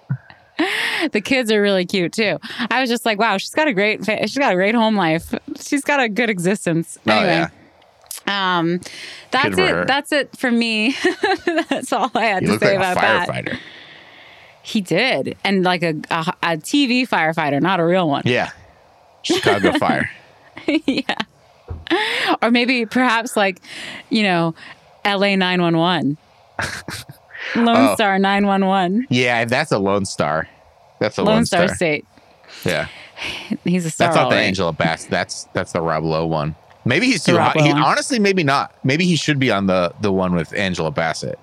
the 1.12 1.22
kids 1.22 1.52
are 1.52 1.62
really 1.62 1.86
cute 1.86 2.14
too. 2.14 2.40
I 2.70 2.82
was 2.82 2.90
just 2.90 3.06
like, 3.06 3.20
wow, 3.20 3.38
she's 3.38 3.52
got 3.52 3.68
a 3.68 3.74
great, 3.74 4.06
fa- 4.06 4.20
she's 4.28 4.38
got 4.38 4.52
a 4.52 4.56
great 4.56 4.76
home 4.76 4.96
life. 4.96 5.34
She's 5.60 5.84
got 5.84 6.00
a 6.00 6.10
good 6.10 6.30
existence. 6.30 6.98
Oh, 7.08 7.12
Anyway, 7.12 7.48
yeah. 8.28 8.58
um, 8.60 8.80
that's 9.32 9.56
for 9.56 9.62
her. 9.68 9.82
it. 9.84 9.88
That's 9.88 10.12
it 10.12 10.38
for 10.38 10.52
me. 10.52 10.96
that's 11.70 11.92
all 11.94 12.10
I 12.16 12.26
had 12.26 12.44
You 12.44 12.50
to 12.50 12.60
say 12.60 12.78
like 12.78 12.88
a 12.88 12.92
about 12.92 12.96
that. 13.02 13.28
firefighter. 13.30 13.58
He 14.66 14.80
did, 14.80 15.36
and 15.44 15.64
like 15.64 15.84
a, 15.84 15.90
a 16.10 16.34
a 16.42 16.58
TV 16.58 17.08
firefighter, 17.08 17.62
not 17.62 17.80
a 17.82 17.86
real 17.86 18.08
one. 18.08 18.24
Yeah. 18.26 18.52
Chicago 19.22 19.74
Fire. 19.80 20.10
yeah. 20.66 21.16
Or 22.42 22.50
maybe 22.50 22.86
perhaps 22.86 23.36
like, 23.36 23.62
you 24.10 24.24
know, 24.24 24.56
LA 25.06 25.36
911. 25.36 26.18
Lone 27.56 27.68
Oh. 27.90 27.94
Star 27.96 28.18
911. 28.20 29.08
Yeah, 29.10 29.44
that's 29.46 29.72
a 29.74 29.78
Lone 29.80 30.06
Star. 30.06 30.48
That's 31.04 31.18
a 31.18 31.24
Lone, 31.24 31.36
Lone, 31.36 31.46
Star, 31.46 31.68
Star. 31.68 31.76
State. 31.76 32.06
Yeah. 32.64 32.88
He's 33.66 33.86
a 33.86 33.90
star. 33.90 34.08
That's 34.08 34.16
not 34.16 34.30
the 34.30 34.36
right. 34.38 34.44
Angela 34.44 34.72
Bass. 34.72 35.06
That's 35.06 35.44
that's 35.54 35.74
the 35.74 35.82
Rob 35.82 36.04
Lowe 36.06 36.26
one. 36.26 36.56
Maybe 36.86 37.06
he's 37.08 37.24
too 37.24 37.38
hot. 37.38 37.60
He, 37.60 37.72
honestly, 37.72 38.20
maybe 38.20 38.44
not. 38.44 38.74
Maybe 38.84 39.06
he 39.06 39.16
should 39.16 39.40
be 39.40 39.52
on 39.52 39.68
the 39.68 39.94
the 40.02 40.12
one 40.12 40.34
with 40.36 40.54
Angela 40.54 40.92
Bassett. 40.92 41.40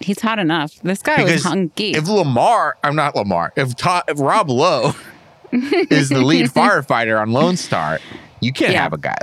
He's 0.00 0.20
hot 0.20 0.38
enough. 0.38 0.74
This 0.82 1.02
guy 1.02 1.22
was 1.24 1.44
hunky. 1.44 1.92
If 1.92 2.08
Lamar, 2.08 2.76
I'm 2.82 2.96
not 2.96 3.14
Lamar. 3.14 3.52
If 3.56 3.74
Todd, 3.76 4.04
if 4.08 4.18
Rob 4.20 4.48
Lowe 4.50 4.94
is 5.52 6.08
the 6.10 6.20
lead 6.22 6.46
firefighter 6.46 7.20
on 7.20 7.32
Lone 7.32 7.56
Star, 7.56 8.00
you 8.40 8.52
can't 8.52 8.72
Yeah. 8.72 8.82
have 8.82 8.92
a 8.92 8.98
guy 8.98 9.16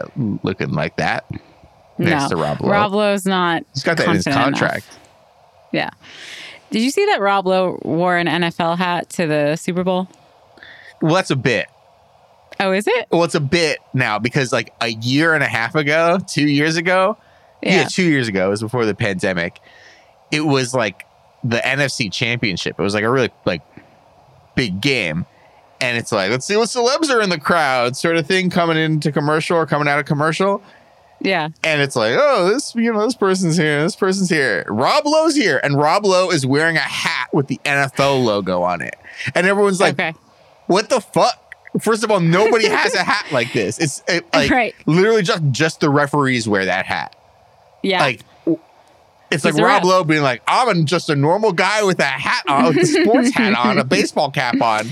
looking 0.44 0.72
like 0.72 0.96
that 0.98 1.26
next 1.98 2.24
no, 2.24 2.30
to 2.30 2.36
Rob 2.38 2.62
Lowe. 2.62 2.70
Rob 2.70 2.92
Lowe's 2.94 3.26
not. 3.26 3.64
He's 3.74 3.84
got 3.84 3.98
that 3.98 4.08
in 4.08 4.16
his 4.16 4.24
confident 4.26 4.48
enough. 4.58 4.60
contract. 4.60 5.00
Yeah. 5.72 5.90
Did 6.72 6.82
you 6.82 6.90
see 6.90 7.06
that 7.08 7.20
Rob 7.20 7.46
Lowe 7.46 7.80
wore 7.84 8.18
an 8.18 8.28
NFL 8.28 8.78
hat 8.78 9.10
to 9.12 9.28
the 9.28 9.58
Super 9.58 9.84
Bowl? 9.84 10.08
Well, 11.02 11.16
that's 11.16 11.30
a 11.32 11.36
bit. 11.36 11.68
Oh, 12.62 12.72
is 12.72 12.88
it? 12.88 13.08
Well, 13.12 13.24
it's 13.24 13.36
a 13.36 13.42
bit 13.42 13.80
now 13.94 14.20
because 14.20 14.54
like 14.54 14.74
a 14.82 14.90
year 14.90 15.34
and 15.34 15.44
a 15.44 15.48
half 15.48 15.76
ago, 15.76 16.20
two 16.28 16.48
years 16.48 16.78
ago, 16.78 17.18
yeah, 17.62 17.86
two 17.86 18.04
years 18.04 18.28
ago, 18.28 18.48
it 18.48 18.50
was 18.50 18.62
before 18.62 18.86
the 18.86 18.96
pandemic. 18.96 19.60
It 20.32 20.42
was 20.42 20.74
like 20.74 21.06
the 21.44 21.58
NFC 21.58 22.12
Championship. 22.12 22.80
It 22.80 22.84
was 22.84 22.94
like 22.94 23.04
a 23.04 23.10
really 23.10 23.32
like 23.46 23.62
big 24.56 24.80
game, 24.80 25.26
and 25.82 25.98
it's 25.98 26.12
like 26.12 26.30
let's 26.32 26.46
see 26.46 26.56
what 26.56 26.70
celebs 26.70 27.10
are 27.10 27.22
in 27.22 27.30
the 27.30 27.40
crowd, 27.40 27.98
sort 27.98 28.16
of 28.16 28.28
thing, 28.28 28.50
coming 28.50 28.78
into 28.78 29.12
commercial 29.12 29.58
or 29.58 29.66
coming 29.66 29.88
out 29.88 30.00
of 30.00 30.06
commercial. 30.06 30.62
Yeah. 31.24 31.50
And 31.64 31.82
it's 31.82 31.96
like, 31.96 32.16
oh, 32.20 32.50
this 32.52 32.74
you 32.76 32.92
know, 32.92 33.06
this 33.06 33.16
person's 33.16 33.56
here, 33.58 33.82
this 33.84 33.96
person's 33.96 34.30
here. 34.30 34.66
Rob 34.68 35.06
Lowe's 35.06 35.36
here, 35.36 35.60
and 35.64 35.78
Rob 35.78 36.06
Lowe 36.06 36.32
is 36.32 36.46
wearing 36.46 36.78
a 36.78 36.82
hat 36.82 37.30
with 37.32 37.48
the 37.48 37.60
NFL 37.64 38.24
logo 38.24 38.64
on 38.64 38.82
it, 38.82 38.96
and 39.36 39.46
everyone's 39.46 39.80
like, 39.80 39.94
okay. 39.94 40.14
what 40.68 40.90
the 40.90 41.00
fuck? 41.00 41.38
First 41.80 42.04
of 42.04 42.12
all, 42.12 42.20
nobody 42.20 42.68
has 42.68 42.94
a 42.96 43.04
hat 43.04 43.28
like 43.32 43.54
this. 43.54 43.80
It's 43.80 44.04
it, 44.08 44.26
like 44.34 44.52
Right. 44.52 44.76
literally 44.88 45.22
just 45.22 45.44
just 45.52 45.80
the 45.80 45.90
referees 45.90 46.48
wear 46.48 46.66
that 46.66 46.86
hat. 46.86 47.16
Yeah. 47.84 48.02
Like 48.02 48.22
it's 49.32 49.46
like 49.46 49.54
He's 49.54 49.60
a 49.60 49.64
Rob 49.64 49.84
ref. 49.84 49.86
Lowe 49.86 50.04
being 50.04 50.22
like, 50.22 50.42
I'm 50.48 50.86
just 50.86 51.10
a 51.10 51.16
normal 51.16 51.54
guy 51.54 51.84
with 51.84 52.00
a 52.00 52.04
hat 52.04 52.44
on, 52.48 52.66
with 52.66 52.78
a 52.78 52.86
sports 52.86 53.32
hat 53.32 53.56
on, 53.56 53.78
a 53.78 53.84
baseball 53.86 54.30
cap 54.30 54.62
on. 54.62 54.88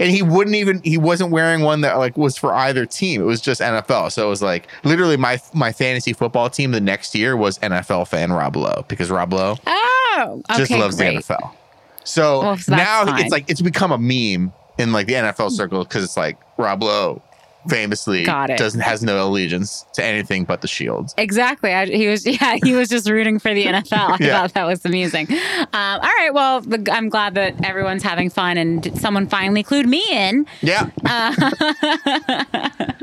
And 0.00 0.10
he 0.10 0.22
wouldn't 0.22 0.56
even 0.56 0.80
he 0.82 0.98
wasn't 0.98 1.30
wearing 1.30 1.60
one 1.60 1.82
that 1.82 1.98
like 1.98 2.16
was 2.16 2.36
for 2.36 2.52
either 2.54 2.86
team. 2.86 3.20
It 3.20 3.26
was 3.26 3.40
just 3.40 3.60
NFL. 3.60 4.10
So 4.10 4.26
it 4.26 4.30
was 4.30 4.42
like 4.42 4.66
literally 4.82 5.16
my 5.16 5.40
my 5.52 5.72
fantasy 5.72 6.12
football 6.14 6.50
team 6.50 6.72
the 6.72 6.80
next 6.80 7.14
year 7.14 7.36
was 7.36 7.58
NFL 7.58 8.08
fan 8.08 8.32
Rob 8.32 8.56
Lowe 8.56 8.84
because 8.88 9.10
Rob 9.10 9.32
Lowe 9.32 9.56
oh, 9.66 10.42
okay. 10.50 10.58
just 10.58 10.70
loves 10.72 10.96
great. 10.96 11.16
the 11.16 11.34
NFL. 11.34 11.52
So 12.04 12.40
Well, 12.40 12.56
so 12.56 12.74
now 12.74 13.04
fine. 13.04 13.20
it's 13.20 13.30
like 13.30 13.48
it's 13.48 13.60
become 13.60 13.92
a 13.92 13.98
meme 13.98 14.52
in 14.78 14.92
like 14.92 15.06
the 15.06 15.12
NFL 15.12 15.34
mm-hmm. 15.34 15.54
circle 15.54 15.84
because 15.84 16.02
it's 16.02 16.16
like 16.16 16.38
Rob 16.56 16.82
Lowe 16.82 17.22
famously 17.68 18.24
Got 18.24 18.50
it. 18.50 18.58
doesn't 18.58 18.80
has 18.80 19.02
no 19.02 19.26
allegiance 19.26 19.84
to 19.94 20.02
anything 20.04 20.44
but 20.44 20.60
the 20.62 20.68
Shields. 20.68 21.14
Exactly. 21.18 21.72
I, 21.72 21.86
he 21.86 22.08
was, 22.08 22.26
yeah, 22.40 22.56
he 22.64 22.74
was 22.74 22.88
just 22.88 23.08
rooting 23.08 23.38
for 23.38 23.52
the 23.52 23.64
NFL. 23.66 23.92
I 23.92 24.16
Yeah. 24.20 24.40
thought 24.40 24.54
that 24.54 24.64
was 24.64 24.84
amusing. 24.84 25.26
Um, 25.30 25.66
all 25.72 26.00
right. 26.00 26.30
Well, 26.32 26.60
the, 26.62 26.88
I'm 26.92 27.08
glad 27.08 27.34
that 27.34 27.64
everyone's 27.64 28.02
having 28.02 28.30
fun 28.30 28.56
and 28.56 28.98
someone 28.98 29.26
finally 29.28 29.62
clued 29.62 29.86
me 29.86 30.02
in. 30.10 30.46
Yeah, 30.62 30.90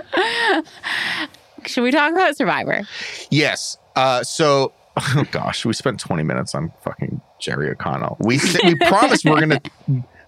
Should 1.66 1.84
we 1.84 1.92
talk 1.92 2.12
about 2.14 2.38
Survivor? 2.38 2.84
yes. 3.30 3.78
Uh, 3.96 4.24
so 4.24 4.72
oh 4.96 5.24
gosh, 5.32 5.66
we 5.66 5.74
spent 5.74 6.00
20 6.00 6.24
minutes 6.24 6.54
on 6.56 6.72
fucking 6.84 7.20
Jerry 7.40 7.70
O'Connell. 7.70 8.18
We 8.20 8.40
we 8.64 8.76
promised 8.76 9.26
we're 9.26 9.40
gonna 9.40 9.62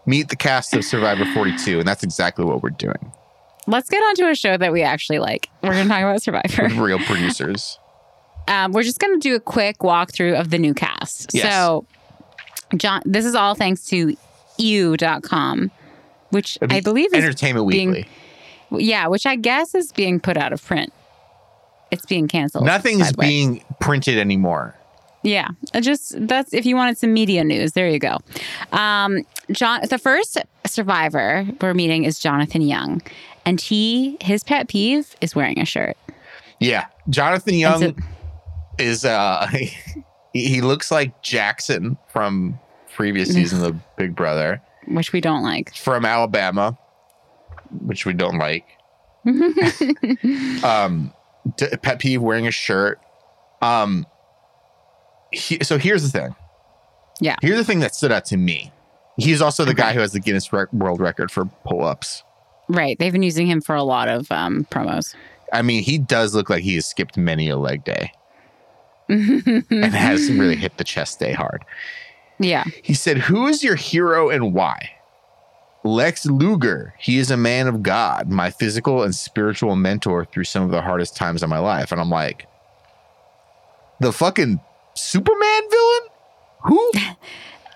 meet 0.05 0.29
the 0.29 0.35
cast 0.35 0.73
of 0.73 0.83
Survivor 0.83 1.25
42, 1.33 1.79
and 1.79 1.87
that's 1.87 2.03
exactly 2.03 2.45
what 2.45 2.61
we're 2.63 2.71
doing. 2.71 3.11
Let's 3.69 3.89
get 3.89 3.99
onto 3.99 4.25
a 4.27 4.35
show 4.35 4.57
that 4.57 4.71
we 4.71 4.81
actually 4.81 5.19
like. 5.19 5.49
We're 5.61 5.71
going 5.73 5.83
to 5.87 5.89
talk 5.89 6.01
about 6.01 6.21
Survivor. 6.21 6.67
Real 6.83 6.99
producers. 6.99 7.77
Um, 8.47 8.71
we're 8.71 8.83
just 8.83 8.99
going 8.99 9.19
to 9.19 9.19
do 9.19 9.35
a 9.35 9.39
quick 9.39 9.77
walkthrough 9.79 10.39
of 10.39 10.49
the 10.49 10.57
new 10.57 10.73
cast. 10.73 11.33
Yes. 11.33 11.53
So, 11.53 11.85
John, 12.75 13.01
this 13.05 13.25
is 13.25 13.35
all 13.35 13.53
thanks 13.53 13.85
to 13.87 14.15
ew.com, 14.57 15.71
which 16.31 16.57
be 16.61 16.75
I 16.77 16.81
believe 16.81 17.13
is 17.13 17.23
Entertainment 17.23 17.69
being- 17.69 17.91
Weekly. 17.91 18.07
Yeah, 18.71 19.07
which 19.07 19.25
I 19.25 19.35
guess 19.35 19.73
is 19.73 19.91
being 19.91 20.19
put 20.19 20.37
out 20.37 20.53
of 20.53 20.63
print. 20.63 20.93
It's 21.91 22.05
being 22.05 22.27
canceled. 22.27 22.65
Nothing's 22.65 23.01
by 23.01 23.11
the 23.11 23.17
way. 23.17 23.27
being 23.27 23.63
printed 23.79 24.19
anymore. 24.19 24.75
Yeah, 25.23 25.47
just 25.81 26.13
that's 26.27 26.53
if 26.53 26.65
you 26.67 26.75
wanted 26.75 26.97
some 26.97 27.11
media 27.11 27.43
news. 27.43 27.71
There 27.73 27.89
you 27.89 27.97
go. 27.99 28.19
Um, 28.71 29.25
John, 29.51 29.81
the 29.89 29.97
first 29.97 30.37
survivor 30.67 31.47
we're 31.59 31.73
meeting 31.73 32.03
is 32.05 32.19
Jonathan 32.19 32.61
Young, 32.61 33.01
and 33.49 33.59
he 33.59 34.17
his 34.21 34.43
pet 34.43 34.67
peeve 34.67 35.15
is 35.21 35.33
wearing 35.35 35.59
a 35.59 35.65
shirt. 35.65 35.97
Yeah, 36.59 36.85
Jonathan 37.09 37.55
Young 37.55 37.81
so- 37.81 37.93
is 38.77 39.05
uh 39.05 39.47
he, 39.51 39.71
he 40.33 40.61
looks 40.61 40.91
like 40.91 41.21
Jackson 41.23 41.97
from 42.07 42.59
previous 42.95 43.33
season 43.33 43.63
of 43.63 43.75
Big 43.97 44.15
Brother 44.15 44.61
which 44.87 45.13
we 45.13 45.21
don't 45.21 45.43
like. 45.43 45.75
from 45.75 46.03
Alabama, 46.05 46.77
which 47.85 48.05
we 48.05 48.13
don't 48.13 48.39
like. 48.39 48.65
um, 50.63 51.13
d- 51.57 51.67
pet 51.81 51.99
peeve 51.99 52.21
wearing 52.21 52.47
a 52.47 52.51
shirt. 52.51 52.99
Um, 53.61 54.07
he, 55.31 55.59
so 55.63 55.77
here's 55.77 56.01
the 56.03 56.09
thing. 56.09 56.35
Yeah. 57.21 57.35
Here's 57.41 57.57
the 57.57 57.63
thing 57.63 57.81
that 57.81 57.93
stood 57.93 58.11
out 58.11 58.25
to 58.25 58.37
me. 58.37 58.71
He's 59.17 59.41
also 59.41 59.63
the 59.65 59.71
Okay. 59.71 59.81
guy 59.81 59.93
who 59.93 59.99
has 59.99 60.13
the 60.13 60.19
Guinness 60.19 60.51
World 60.51 60.99
Record 60.99 61.29
for 61.29 61.45
pull 61.45 61.83
ups. 61.83 62.23
Right, 62.69 62.97
they've 62.99 63.11
been 63.11 63.23
using 63.23 63.47
him 63.47 63.61
for 63.61 63.75
a 63.75 63.83
lot 63.83 64.07
of 64.07 64.31
um, 64.31 64.65
promos. 64.71 65.15
I 65.51 65.63
mean, 65.63 65.81
he 65.83 65.97
does 65.97 66.35
look 66.35 66.49
like 66.49 66.61
he 66.63 66.75
has 66.75 66.85
skipped 66.85 67.17
many 67.17 67.49
a 67.49 67.57
leg 67.57 67.83
day 67.83 68.11
and 69.09 69.93
has 69.93 70.31
really 70.31 70.55
hit 70.55 70.77
the 70.77 70.83
chest 70.83 71.19
day 71.19 71.33
hard. 71.33 71.65
yeah, 72.37 72.63
He 72.83 72.93
said, 72.93 73.17
Who 73.17 73.47
is 73.47 73.63
your 73.63 73.75
hero 73.75 74.29
and 74.29 74.53
why? 74.53 74.91
Lex 75.83 76.25
Luger. 76.27 76.93
He 76.99 77.17
is 77.17 77.31
a 77.31 77.37
man 77.37 77.67
of 77.67 77.81
God, 77.81 78.29
my 78.29 78.51
physical 78.51 79.01
and 79.01 79.15
spiritual 79.15 79.75
mentor 79.75 80.25
through 80.25 80.43
some 80.43 80.61
of 80.63 80.69
the 80.71 80.81
hardest 80.81 81.15
times 81.15 81.41
of 81.41 81.49
my 81.49 81.57
life. 81.59 81.91
And 81.91 81.99
I'm 81.99 82.09
like, 82.11 82.45
The 83.99 84.11
fucking 84.13 84.59
Superman 84.93 85.61
villain? 85.71 86.09
Who? 86.65 86.91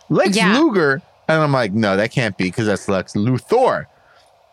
Lex 0.15 0.35
Yeah. 0.37 0.59
Luger. 0.59 1.01
And 1.27 1.41
I'm 1.41 1.51
like, 1.53 1.73
No, 1.73 1.97
that 1.97 2.11
can't 2.11 2.37
be 2.37 2.43
because 2.43 2.67
that's 2.67 2.87
Lex 2.87 3.13
Luthor. 3.13 3.85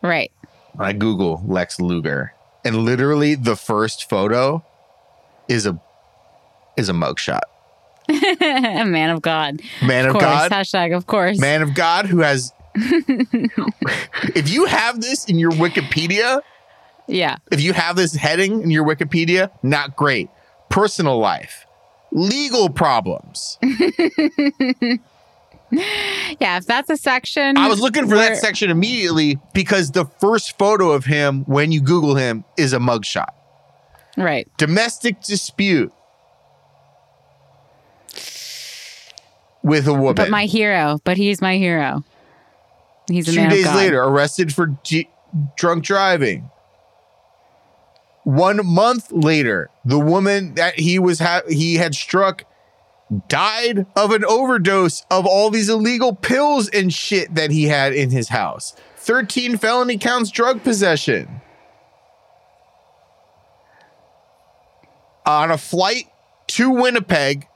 Right. 0.02 0.30
I 0.78 0.92
Google 0.92 1.42
Lex 1.46 1.80
Luger. 1.80 2.32
And 2.64 2.84
literally 2.84 3.34
the 3.34 3.56
first 3.56 4.08
photo 4.08 4.64
is 5.48 5.66
a 5.66 5.80
is 6.76 6.88
a 6.88 6.92
mugshot. 6.92 7.40
a 8.08 8.84
man 8.84 9.10
of 9.10 9.22
God. 9.22 9.60
Man 9.82 10.06
Of 10.06 10.16
of. 10.16 10.20
God. 10.20 10.50
Hashtag 10.50 10.96
of 10.96 11.06
course. 11.06 11.38
man 11.38 11.62
of 11.62 11.74
God 11.74 12.06
who 12.06 12.20
has. 12.20 12.52
if 12.74 14.48
you 14.48 14.66
have 14.66 15.00
this 15.00 15.24
in 15.24 15.38
your 15.38 15.50
Wikipedia, 15.50 16.40
Yeah. 17.08 17.36
if 17.50 17.60
you 17.60 17.72
have 17.72 17.96
this 17.96 18.14
heading 18.14 18.62
in 18.62 18.70
your 18.70 18.84
Wikipedia, 18.86 19.50
not 19.62 19.96
great. 19.96 20.28
Personal 20.68 21.18
life, 21.18 21.66
legal 22.12 22.68
problems. 22.70 23.58
Yeah. 26.40 26.58
If 26.58 26.66
that's 26.66 26.88
a 26.88 26.96
section. 26.96 27.58
I 27.58 27.68
was 27.68 27.80
looking 27.80 28.08
for 28.08 28.14
that 28.14 28.36
section 28.36 28.70
immediately 28.70 29.38
because 29.52 29.90
the 29.90 30.04
first 30.20 30.56
photo 30.58 30.92
of 30.92 31.04
him 31.04 31.42
when 31.44 31.72
you 31.72 31.80
Google 31.80 32.14
him 32.14 32.44
is 32.56 32.72
a 32.72 32.78
mugshot. 32.78 33.30
Right. 34.16 34.48
Domestic 34.56 35.20
dispute 35.22 35.92
with 39.62 39.86
a 39.86 39.92
woman. 39.92 40.14
But 40.14 40.30
my 40.30 40.46
hero. 40.46 41.00
But 41.04 41.16
he's 41.16 41.40
my 41.40 41.56
hero. 41.56 42.04
He's 43.08 43.28
a 43.28 43.32
Two 43.32 43.48
days 43.48 43.66
later, 43.74 44.02
arrested 44.02 44.54
for 44.54 44.66
d- 44.84 45.08
drunk 45.56 45.84
driving. 45.84 46.48
One 48.24 48.64
month 48.64 49.10
later, 49.10 49.70
the 49.84 49.98
woman 49.98 50.54
that 50.54 50.78
he 50.78 50.98
was 50.98 51.18
ha- 51.18 51.42
he 51.48 51.74
had 51.74 51.94
struck 51.94 52.44
died 53.28 53.86
of 53.96 54.12
an 54.12 54.24
overdose 54.24 55.04
of 55.10 55.26
all 55.26 55.50
these 55.50 55.68
illegal 55.68 56.14
pills 56.14 56.68
and 56.68 56.92
shit 56.92 57.34
that 57.34 57.50
he 57.50 57.64
had 57.64 57.92
in 57.92 58.10
his 58.10 58.28
house. 58.28 58.74
13 58.96 59.56
felony 59.56 59.98
counts 59.98 60.30
drug 60.30 60.62
possession. 60.62 61.40
On 65.26 65.50
a 65.50 65.58
flight 65.58 66.04
to 66.48 66.70
Winnipeg, 66.70 67.46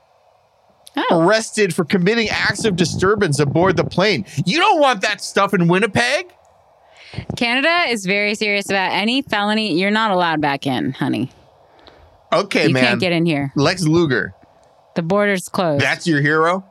Oh, 0.97 1.19
arrested 1.19 1.75
for 1.75 1.83
committing 1.83 2.29
acts 2.29 2.63
of 2.63 2.77
disturbance 2.77 3.37
aboard 3.39 3.75
the 3.75 3.83
plane. 3.83 4.25
You 4.45 4.59
don't 4.59 4.79
want 4.79 5.01
that 5.01 5.19
stuff 5.19 5.53
in 5.53 5.67
Winnipeg? 5.67 6.31
Canada 7.35 7.89
is 7.89 8.05
very 8.05 8.33
serious 8.33 8.69
about 8.69 8.93
any 8.93 9.21
felony. 9.21 9.77
You're 9.77 9.91
not 9.91 10.11
allowed 10.11 10.39
back 10.39 10.65
in, 10.65 10.93
honey. 10.93 11.31
Okay, 12.31 12.67
you 12.67 12.73
man. 12.73 12.83
You 12.83 12.89
can't 12.89 12.99
get 13.01 13.11
in 13.11 13.25
here. 13.25 13.51
Lex 13.57 13.83
Luger, 13.85 14.33
The 14.95 15.01
border's 15.03 15.49
closed. 15.49 15.83
that's 15.83 16.07
your 16.07 16.21
hero? 16.21 16.65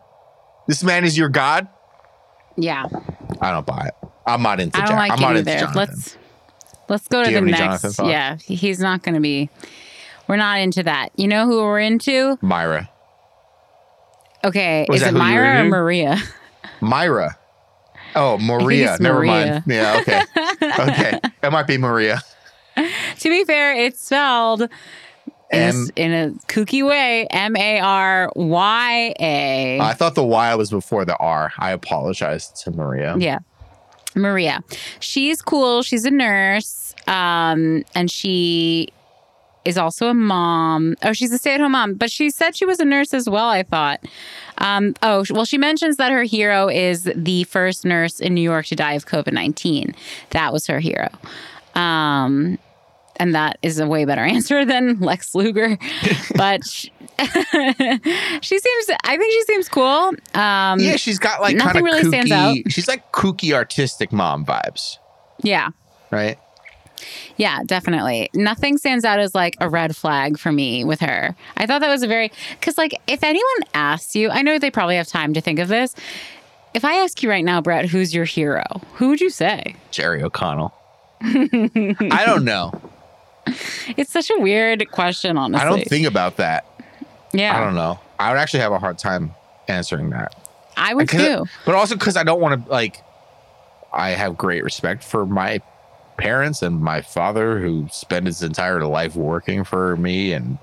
This 0.67 0.83
man 0.83 1.05
is 1.05 1.17
your 1.17 1.29
god? 1.29 1.69
yeah, 2.57 2.87
I 3.41 3.51
don't 3.51 3.67
buy 3.67 3.89
it. 3.89 4.09
I'm 4.27 4.43
not 4.43 4.61
into 4.61 4.79
I 4.79 4.81
don't 4.81 4.89
Jack. 4.91 4.99
like 4.99 5.13
I'm 5.13 5.21
not 5.21 5.37
into 5.37 5.51
either. 5.51 5.61
Jonathan. 5.61 5.77
Let's 5.97 6.17
let's 6.89 7.09
go 7.09 7.23
Do 7.25 7.31
to 7.31 7.35
the 7.41 7.47
next. 7.47 7.99
Yeah, 7.99 8.37
he's 8.37 8.81
not 8.81 9.03
going 9.03 9.15
to 9.17 9.21
be. 9.21 9.51
We're 10.27 10.37
not 10.37 10.61
into 10.61 10.83
that. 10.85 11.11
You 11.17 11.29
know 11.29 11.45
who 11.47 11.59
we're 11.59 11.81
into? 11.81 12.39
Myra. 12.41 12.89
Okay, 14.45 14.87
Was 14.89 15.03
is 15.03 15.09
it 15.09 15.11
who 15.13 15.17
you 15.19 15.23
were 15.25 15.29
Myra 15.31 15.61
or? 15.65 15.69
Maria? 15.69 16.17
Myra. 16.81 17.39
Oh, 18.15 18.39
Maria. 18.39 18.97
Never 19.01 19.19
Maria. 19.19 19.31
mind. 19.31 19.65
Yeah, 19.67 19.99
okay. 20.01 20.23
okay. 20.83 21.21
It 21.43 21.51
might 21.53 21.67
be 21.67 21.77
Maria. 21.79 22.23
to 22.77 23.29
be 23.29 23.45
fair, 23.45 23.75
it's 23.77 24.01
spelled 24.05 24.69
in, 25.55 25.63
a, 25.63 25.67
M- 25.69 25.91
in 25.97 26.13
a 26.13 26.31
kooky 26.47 26.87
way. 26.87 27.27
M 27.31 27.57
A 27.57 27.81
R 27.81 28.31
Y 28.37 29.15
A. 29.21 29.81
I 29.81 29.93
thought 29.95 30.15
the 30.15 30.25
Y 30.25 30.55
was 30.55 30.71
before 30.71 31.05
the 31.05 31.17
R. 31.17 31.53
I 31.59 31.71
apologize 31.73 32.49
to 32.63 32.71
Maria. 32.71 33.17
Yeah. 33.19 33.39
Maria. 34.15 34.63
She's 35.01 35.43
cool. 35.43 35.83
She's 35.83 36.05
a 36.05 36.11
nurse. 36.11 36.95
Um, 37.07 37.85
and 37.95 38.11
she 38.11 38.89
is 39.65 39.79
also 39.79 40.09
a 40.09 40.15
mom. 40.15 40.95
Oh, 41.03 41.13
she's 41.13 41.33
a 41.33 41.39
stay 41.39 41.55
at 41.55 41.61
home 41.61 41.73
mom, 41.73 41.95
but 41.95 42.11
she 42.11 42.31
said 42.31 42.55
she 42.55 42.67
was 42.67 42.81
a 42.81 42.85
nurse 42.85 43.15
as 43.15 43.29
well, 43.29 43.49
I 43.49 43.63
thought. 43.63 44.01
Um, 44.59 44.95
oh, 45.03 45.25
well, 45.31 45.45
she 45.45 45.59
mentions 45.59 45.97
that 45.97 46.13
her 46.13 46.23
hero 46.23 46.69
is 46.69 47.05
the 47.15 47.45
first 47.45 47.85
nurse 47.85 48.21
in 48.21 48.35
New 48.35 48.43
York 48.43 48.67
to 48.67 48.77
die 48.77 48.93
of 48.93 49.07
COVID 49.07 49.33
19. 49.33 49.95
That 50.31 50.53
was 50.53 50.67
her 50.67 50.81
hero. 50.81 51.09
Um, 51.75 52.59
and 53.17 53.35
that 53.35 53.59
is 53.63 53.79
a 53.79 53.87
way 53.87 54.05
better 54.05 54.23
answer 54.25 54.65
than 54.65 55.01
Lex 55.01 55.35
Luger. 55.35 55.79
but 56.37 56.65
she, 56.67 56.91
she 57.19 58.59
seems, 58.59 58.91
I 59.05 59.17
think 59.17 59.33
she 59.33 59.43
seems 59.45 59.69
cool. 59.69 60.13
Um, 60.35 60.81
Yeah, 60.81 60.97
she's 60.97 61.19
got 61.19 61.41
like 61.41 61.57
Nothing 61.57 61.85
really 61.85 62.03
kooky. 62.03 62.09
stands 62.09 62.31
out. 62.33 62.57
She's 62.69 62.89
like 62.89 63.13
kooky 63.13 63.53
artistic 63.53 64.13
mom 64.13 64.45
vibes, 64.45 64.99
yeah. 65.43 65.71
right? 66.11 66.39
Yeah, 67.37 67.61
definitely. 67.67 68.31
Nothing 68.35 68.79
stands 68.79 69.05
out 69.05 69.19
as 69.19 69.35
like 69.35 69.57
a 69.61 69.69
red 69.69 69.97
flag 69.97 70.39
for 70.39 70.53
me 70.53 70.85
with 70.85 71.01
her. 71.01 71.35
I 71.57 71.67
thought 71.67 71.81
that 71.81 71.91
was 71.91 72.03
a 72.03 72.07
very 72.07 72.31
because 72.53 72.79
like 72.79 72.95
if 73.09 73.23
anyone 73.25 73.69
asks 73.75 74.15
you, 74.15 74.31
I 74.31 74.43
know 74.43 74.59
they 74.59 74.71
probably 74.71 74.97
have 74.97 75.09
time 75.09 75.35
to 75.35 75.41
think 75.41 75.59
of 75.59 75.69
this. 75.69 75.95
If 76.73 76.85
I 76.85 76.95
ask 76.95 77.23
you 77.23 77.29
right 77.31 77.45
now, 77.45 77.61
Brett, 77.61 77.87
who's 77.87 78.15
your 78.15 78.25
hero? 78.25 78.65
Who 78.95 79.09
would 79.09 79.21
you 79.21 79.31
say? 79.31 79.77
Jerry 79.91 80.23
O'Connell. 80.23 80.73
I 81.21 82.23
don't 82.27 82.45
know. 82.45 82.73
It's 83.97 84.11
such 84.11 84.31
a 84.31 84.41
weird 84.41 84.91
question, 84.91 85.37
honestly. 85.37 85.65
I 85.67 85.69
don't 85.69 85.85
think 85.87 86.07
about 86.07 86.37
that. 86.39 86.65
Yeah, 87.33 87.57
I 87.57 87.63
don't 87.63 87.75
know. 87.75 87.99
I 88.19 88.31
would 88.31 88.39
actually 88.39 88.61
have 88.61 88.73
a 88.73 88.79
hard 88.79 88.99
time 88.99 89.35
answering 89.69 90.11
that. 90.11 90.35
I 90.77 90.95
would 90.95 91.09
too. 91.09 91.45
But 91.67 91.75
also 91.75 91.95
because 91.95 92.17
I 92.17 92.23
don't 92.25 92.41
want 92.41 92.65
to 92.65 92.71
like. 92.71 92.97
I 93.93 94.11
have 94.11 94.37
great 94.37 94.65
respect 94.65 95.05
for 95.05 95.25
my 95.27 95.61
parents 96.17 96.63
and 96.63 96.81
my 96.81 97.01
father, 97.03 97.59
who 97.61 97.87
spent 97.93 98.27
his 98.27 98.43
entire 98.43 98.85
life 98.85 99.15
working 99.17 99.65
for 99.65 99.97
me 99.97 100.33
and 100.33 100.59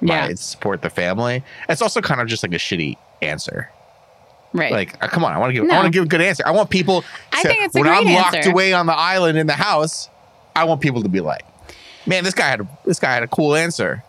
my, 0.00 0.28
Yeah. 0.28 0.34
support 0.36 0.82
the 0.82 0.90
family. 0.90 1.42
It's 1.68 1.82
also 1.82 2.00
kind 2.00 2.20
of 2.20 2.28
just 2.28 2.42
like 2.42 2.52
a 2.52 2.56
shitty 2.58 2.96
answer. 3.22 3.70
Right. 4.52 4.72
Like, 4.72 5.02
uh, 5.02 5.08
come 5.08 5.24
on, 5.24 5.32
I 5.32 5.38
want 5.38 5.50
to 5.50 5.54
give. 5.60 5.70
I 5.70 5.74
want 5.74 5.86
to 5.86 5.90
give 5.90 6.04
a 6.04 6.08
good 6.08 6.20
answer. 6.22 6.42
I 6.46 6.50
want 6.52 6.70
people. 6.70 7.04
I 7.32 7.42
think 7.42 7.62
it's 7.64 7.74
a 7.74 7.80
when 7.80 7.88
I'm 7.88 8.04
locked 8.14 8.36
answer. 8.36 8.50
away 8.50 8.72
on 8.72 8.86
the 8.86 8.94
island 8.96 9.38
in 9.38 9.46
the 9.46 9.52
house. 9.54 10.08
I 10.56 10.64
want 10.64 10.80
people 10.80 11.02
to 11.02 11.08
be 11.08 11.20
like, 11.20 11.42
"Man, 12.08 12.24
this 12.24 12.34
guy 12.34 12.48
had 12.48 12.60
a, 12.62 12.68
this 12.84 12.98
guy 12.98 13.12
had 13.14 13.22
a 13.22 13.28
cool 13.28 13.54
answer." 13.54 14.02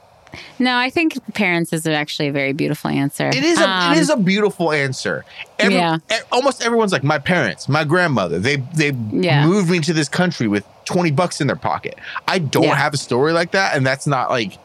no, 0.60 0.78
I 0.78 0.91
think 0.91 1.14
parents 1.34 1.74
is 1.74 1.88
actually 1.88 2.28
a 2.28 2.32
very 2.32 2.54
beautiful 2.54 2.89
answer. 2.91 3.30
It 3.30 3.43
is 3.43 3.60
a 3.60 3.68
Um, 3.68 3.93
it 3.93 3.97
is 3.97 4.10
a 4.12 4.16
beautiful 4.18 4.72
answer. 4.72 5.26
Every, 5.58 5.74
Yeah. 5.76 5.97
almost 6.32 6.62
everyone's 6.64 6.91
like 6.91 7.04
my 7.04 7.18
parents, 7.18 7.68
my 7.68 7.84
grandmother. 7.84 8.38
They 8.39 8.58
they 8.74 8.91
Yeah. 9.12 9.45
moved 9.45 9.70
me 9.72 9.80
to 9.80 9.91
this 9.93 10.08
country 10.08 10.47
with 10.47 10.64
twenty 10.86 11.10
bucks 11.12 11.41
in 11.41 11.47
their 11.47 11.56
pocket. 11.56 11.95
I 12.28 12.38
don't 12.39 12.64
Yeah. 12.64 12.76
have 12.76 12.93
a 12.93 12.97
story 12.97 13.34
like 13.34 13.52
that, 13.52 13.76
and 13.76 13.86
that's 13.86 14.06
not 14.08 14.30
like 14.30 14.58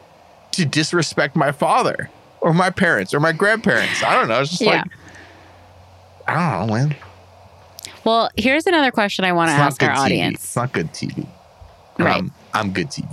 to 0.51 0.65
disrespect 0.65 1.35
my 1.35 1.51
father 1.51 2.09
or 2.41 2.53
my 2.53 2.69
parents 2.69 3.13
or 3.13 3.19
my 3.19 3.31
grandparents. 3.31 4.03
I 4.03 4.13
don't 4.13 4.27
know. 4.27 4.41
It's 4.41 4.51
just 4.51 4.61
Yeah. 4.61 4.69
like 4.83 4.85
I 6.27 6.33
don't 6.59 6.67
know, 6.67 6.73
man. 6.75 6.95
Well, 8.03 8.29
here's 8.37 8.67
another 8.67 8.91
question 8.91 9.25
I 9.25 9.31
want 9.31 9.49
to 9.49 9.55
ask 9.55 9.81
our 9.81 9.89
TV. 9.89 9.97
audience. 9.99 10.43
It's 10.43 10.55
not 10.55 10.71
good 10.71 10.93
TV. 10.93 11.25
Right. 11.97 12.17
I'm, 12.17 12.31
I'm 12.55 12.71
good 12.71 12.87
TV. 12.87 13.05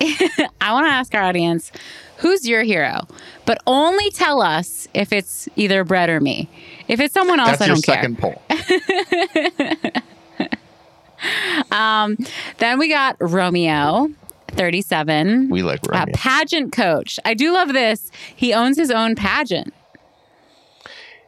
I 0.60 0.72
want 0.72 0.86
to 0.86 0.90
ask 0.92 1.14
our 1.14 1.22
audience, 1.22 1.72
who's 2.18 2.46
your 2.48 2.62
hero? 2.62 3.00
But 3.46 3.60
only 3.66 4.10
tell 4.10 4.40
us 4.42 4.86
if 4.94 5.12
it's 5.12 5.48
either 5.56 5.82
Brett 5.84 6.08
or 6.10 6.20
me. 6.20 6.48
If 6.88 7.00
it's 7.00 7.12
someone 7.14 7.40
else, 7.40 7.58
That's 7.58 7.62
I 7.62 7.66
your 7.66 7.74
don't 7.76 7.84
care. 7.84 7.94
second 7.96 8.18
poll. 8.18 8.42
Um, 11.70 12.16
then 12.58 12.78
we 12.78 12.88
got 12.88 13.16
Romeo, 13.20 14.08
37, 14.48 15.50
We 15.50 15.62
like 15.62 15.86
a 15.86 15.90
Romeo. 15.90 16.14
pageant 16.14 16.72
coach. 16.72 17.20
I 17.26 17.34
do 17.34 17.52
love 17.52 17.72
this. 17.74 18.10
He 18.34 18.54
owns 18.54 18.78
his 18.78 18.90
own 18.90 19.14
pageant. 19.14 19.74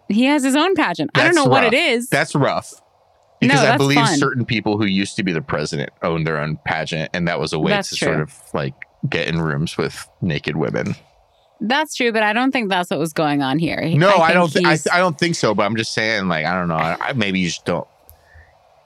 He 0.09 0.25
has 0.25 0.43
his 0.43 0.57
own 0.57 0.75
pageant. 0.75 1.11
I 1.15 1.19
don't 1.25 1.35
That's 1.35 1.45
know 1.45 1.51
what 1.51 1.65
it 1.65 1.75
is. 1.75 2.09
That's 2.09 2.35
rough. 2.35 2.82
No, 3.43 3.55
Because 3.55 3.65
I 3.69 3.77
believe 3.77 3.97
fun. 3.99 4.17
certain 4.19 4.45
people 4.47 4.79
who 4.79 4.85
used 4.87 5.17
to 5.17 5.23
be 5.23 5.33
the 5.33 5.43
president 5.43 5.91
owned 6.03 6.27
their 6.27 6.39
own 6.39 6.59
pageant, 6.65 7.11
and 7.13 7.27
that 7.29 7.41
was 7.41 7.53
a 7.53 7.59
way 7.59 7.71
That's 7.71 7.91
to 7.91 7.97
true. 7.97 8.07
sort 8.09 8.21
of 8.21 8.35
like 8.55 8.75
get 9.09 9.29
in 9.29 9.41
rooms 9.41 9.77
with 9.77 10.09
naked 10.21 10.57
women. 10.57 10.95
That's 11.61 11.95
true, 11.95 12.13
but 12.13 12.23
I 12.23 12.33
don't 12.33 12.51
think 12.53 12.69
that's 12.71 12.91
what 12.91 12.99
was 12.99 13.13
going 13.13 13.41
on 13.43 13.59
here. 13.59 13.81
No, 13.95 14.09
I, 14.19 14.33
think 14.33 14.33
don't. 14.35 14.53
Th- 14.53 14.67
I, 14.93 14.97
I 14.97 14.99
don't 14.99 15.17
think 15.19 15.35
so. 15.37 15.55
But 15.55 15.65
I'm 15.65 15.77
just 15.77 15.93
saying, 15.95 16.27
like, 16.29 16.45
I 16.47 16.55
don't 16.59 16.69
know. 16.69 16.75
I, 16.77 16.97
I- 17.01 17.13
maybe 17.13 17.39
you 17.41 17.47
just 17.49 17.65
don't. 17.65 17.87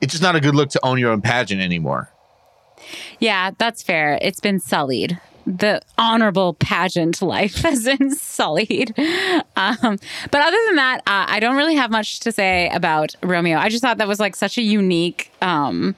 It's 0.03 0.13
just 0.13 0.23
not 0.23 0.37
a 0.37 0.41
good 0.41 0.55
look 0.55 0.69
to 0.71 0.85
own 0.85 0.99
your 0.99 1.11
own 1.11 1.23
pageant 1.23 1.63
anymore. 1.63 2.11
Yeah, 3.19 3.51
that's 3.57 3.83
fair. 3.83 4.19
It's 4.21 4.41
been 4.41 4.61
sullied. 4.61 5.19
The 5.47 5.81
honorable 5.97 6.55
pageant 6.55 7.23
life 7.23 7.57
has 7.63 7.85
been 7.85 8.15
sullied. 8.15 8.93
Um, 9.57 9.99
but 10.31 10.41
other 10.41 10.57
than 10.67 10.77
that, 10.77 10.99
uh, 11.07 11.27
I 11.29 11.39
don't 11.41 11.57
really 11.57 11.77
have 11.77 11.91
much 11.91 12.21
to 12.21 12.33
say 12.33 12.69
about 12.71 13.15
Romeo. 13.23 13.57
I 13.59 13.69
just 13.69 13.83
thought 13.83 13.99
that 13.99 14.09
was 14.09 14.19
like 14.19 14.35
such 14.35 14.59
a 14.59 14.63
unique 14.63 15.31
um, 15.41 15.95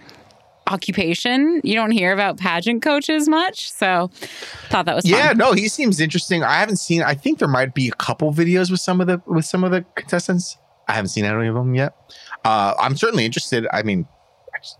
occupation. 0.66 1.60
You 1.64 1.74
don't 1.74 1.90
hear 1.90 2.12
about 2.12 2.36
pageant 2.38 2.82
coaches 2.82 3.28
much, 3.28 3.70
so 3.72 4.10
thought 4.68 4.86
that 4.86 4.94
was 4.96 5.04
fun. 5.08 5.18
Yeah, 5.18 5.32
no, 5.32 5.52
he 5.52 5.68
seems 5.68 6.00
interesting. 6.00 6.42
I 6.42 6.54
haven't 6.60 6.76
seen. 6.76 7.02
I 7.02 7.14
think 7.14 7.38
there 7.38 7.48
might 7.48 7.74
be 7.74 7.88
a 7.88 7.92
couple 7.92 8.32
videos 8.32 8.70
with 8.70 8.80
some 8.80 9.00
of 9.00 9.06
the 9.06 9.20
with 9.26 9.44
some 9.44 9.64
of 9.64 9.70
the 9.70 9.84
contestants. 9.94 10.58
I 10.88 10.92
haven't 10.92 11.08
seen 11.08 11.24
any 11.24 11.48
of 11.48 11.54
them 11.54 11.74
yet. 11.74 11.94
Uh, 12.44 12.74
I'm 12.78 12.96
certainly 12.96 13.24
interested. 13.24 13.66
I 13.72 13.82
mean, 13.82 14.06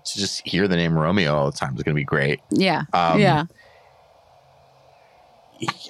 to 0.04 0.18
just 0.18 0.46
hear 0.46 0.66
the 0.68 0.76
name 0.76 0.96
Romeo 0.96 1.34
all 1.34 1.50
the 1.50 1.56
time 1.56 1.74
is 1.76 1.82
going 1.82 1.94
to 1.94 2.00
be 2.00 2.04
great. 2.04 2.40
yeah, 2.50 2.82
Um, 2.92 3.20
yeah. 3.20 3.44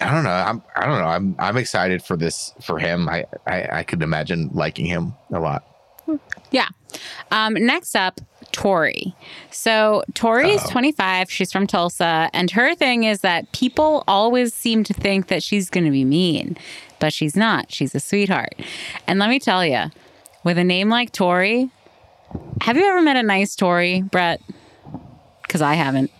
I 0.00 0.10
don't 0.12 0.24
know. 0.24 0.30
I'm. 0.30 0.62
I 0.76 0.86
don't 0.86 0.98
know. 1.00 1.06
I'm. 1.06 1.36
I'm 1.38 1.56
excited 1.56 2.02
for 2.02 2.16
this 2.16 2.54
for 2.62 2.78
him. 2.78 3.08
I. 3.08 3.24
I, 3.46 3.68
I 3.78 3.82
could 3.82 4.02
imagine 4.02 4.50
liking 4.52 4.86
him 4.86 5.14
a 5.32 5.40
lot. 5.40 5.64
Yeah. 6.50 6.68
Um, 7.30 7.54
next 7.54 7.94
up, 7.94 8.20
Tori. 8.52 9.14
So 9.50 10.02
Tori 10.14 10.50
is 10.50 10.62
Uh-oh. 10.62 10.70
25. 10.70 11.30
She's 11.30 11.52
from 11.52 11.66
Tulsa. 11.66 12.30
And 12.32 12.50
her 12.52 12.74
thing 12.74 13.04
is 13.04 13.20
that 13.20 13.50
people 13.52 14.04
always 14.08 14.54
seem 14.54 14.84
to 14.84 14.94
think 14.94 15.26
that 15.28 15.42
she's 15.42 15.68
going 15.68 15.84
to 15.84 15.90
be 15.90 16.04
mean, 16.04 16.56
but 16.98 17.12
she's 17.12 17.36
not. 17.36 17.70
She's 17.70 17.94
a 17.94 18.00
sweetheart. 18.00 18.54
And 19.06 19.18
let 19.18 19.28
me 19.28 19.38
tell 19.38 19.64
you, 19.64 19.90
with 20.44 20.56
a 20.56 20.64
name 20.64 20.88
like 20.88 21.12
Tori, 21.12 21.70
have 22.62 22.76
you 22.76 22.84
ever 22.84 23.02
met 23.02 23.16
a 23.16 23.22
nice 23.22 23.54
Tori, 23.54 24.02
Brett? 24.02 24.40
Because 25.42 25.60
I 25.60 25.74
haven't. 25.74 26.10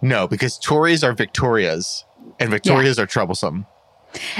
No, 0.00 0.28
because 0.28 0.58
Tories 0.58 1.02
are 1.02 1.12
Victorias, 1.12 2.04
and 2.38 2.50
Victorias 2.50 2.98
are 2.98 3.06
troublesome. 3.06 3.66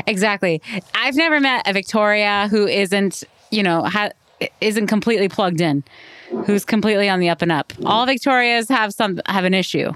Exactly. 0.07 0.63
I've 0.95 1.17
never 1.17 1.41
met 1.41 1.69
a 1.69 1.73
Victoria 1.73 2.49
who 2.51 2.67
isn't, 2.67 3.25
you 3.51 3.63
know, 3.63 3.83
ha- 3.85 4.11
isn't 4.61 4.87
completely 4.87 5.29
plugged 5.29 5.61
in, 5.61 5.85
who's 6.47 6.65
completely 6.65 7.09
on 7.09 7.21
the 7.21 7.29
up 7.29 7.43
and 7.43 7.51
up. 7.53 7.73
All 7.85 8.07
Victorias 8.07 8.69
have 8.69 8.95
some 8.95 9.21
have 9.27 9.45
an 9.45 9.55
issue. 9.55 9.91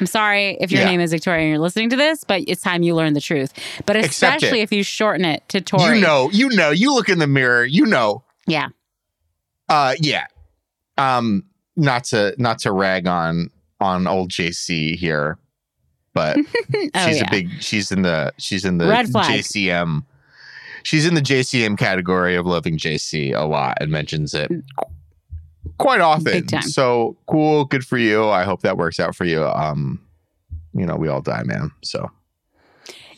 I'm 0.00 0.06
sorry 0.06 0.56
if 0.60 0.70
your 0.70 0.82
Yeah. 0.82 0.88
name 0.90 1.00
is 1.00 1.10
Victoria 1.10 1.42
and 1.42 1.50
you're 1.50 1.58
listening 1.58 1.90
to 1.90 1.96
this, 1.96 2.22
but 2.24 2.42
it's 2.46 2.62
time 2.62 2.82
you 2.82 2.94
learn 2.94 3.12
the 3.14 3.20
truth. 3.20 3.52
But 3.86 3.96
especially 3.96 4.60
if 4.60 4.72
you 4.72 4.82
shorten 4.82 5.24
it 5.24 5.42
to 5.48 5.60
Tory. 5.60 5.96
You 5.96 6.00
know, 6.02 6.30
you 6.32 6.48
know, 6.50 6.70
you 6.70 6.94
look 6.94 7.08
in 7.08 7.18
the 7.18 7.26
mirror, 7.26 7.64
you 7.64 7.86
know. 7.86 8.22
Yeah. 8.46 8.68
Uh 9.68 9.94
yeah. 10.00 10.26
Um 10.96 11.44
not 11.76 12.04
to 12.04 12.34
not 12.38 12.60
to 12.60 12.72
rag 12.72 13.06
on 13.06 13.50
on 13.80 14.06
old 14.06 14.30
JC 14.30 14.94
here, 14.96 15.38
but 16.14 16.36
Oh, 16.94 17.06
she's 17.06 17.16
yeah. 17.18 17.26
a 17.26 17.30
big 17.30 17.50
she's 17.60 17.92
in 17.92 18.02
the 18.02 18.32
she's 18.38 18.64
in 18.64 18.78
the 18.78 18.86
Red 18.88 19.08
flag. 19.08 19.40
JCM. 19.40 20.04
She's 20.82 21.04
in 21.04 21.14
the 21.14 21.20
JCM 21.20 21.76
category 21.78 22.36
of 22.36 22.46
loving 22.46 22.78
JC 22.78 23.34
a 23.36 23.44
lot 23.44 23.78
and 23.80 23.90
mentions 23.90 24.34
it 24.34 24.50
quite 25.78 26.00
often. 26.00 26.48
So 26.62 27.16
cool, 27.26 27.64
good 27.64 27.84
for 27.84 27.98
you. 27.98 28.28
I 28.28 28.44
hope 28.44 28.62
that 28.62 28.76
works 28.76 29.00
out 29.00 29.16
for 29.16 29.24
you. 29.24 29.44
Um, 29.44 30.00
you 30.72 30.86
know, 30.86 30.94
we 30.96 31.08
all 31.08 31.20
die, 31.20 31.42
man. 31.44 31.72
So 31.82 32.10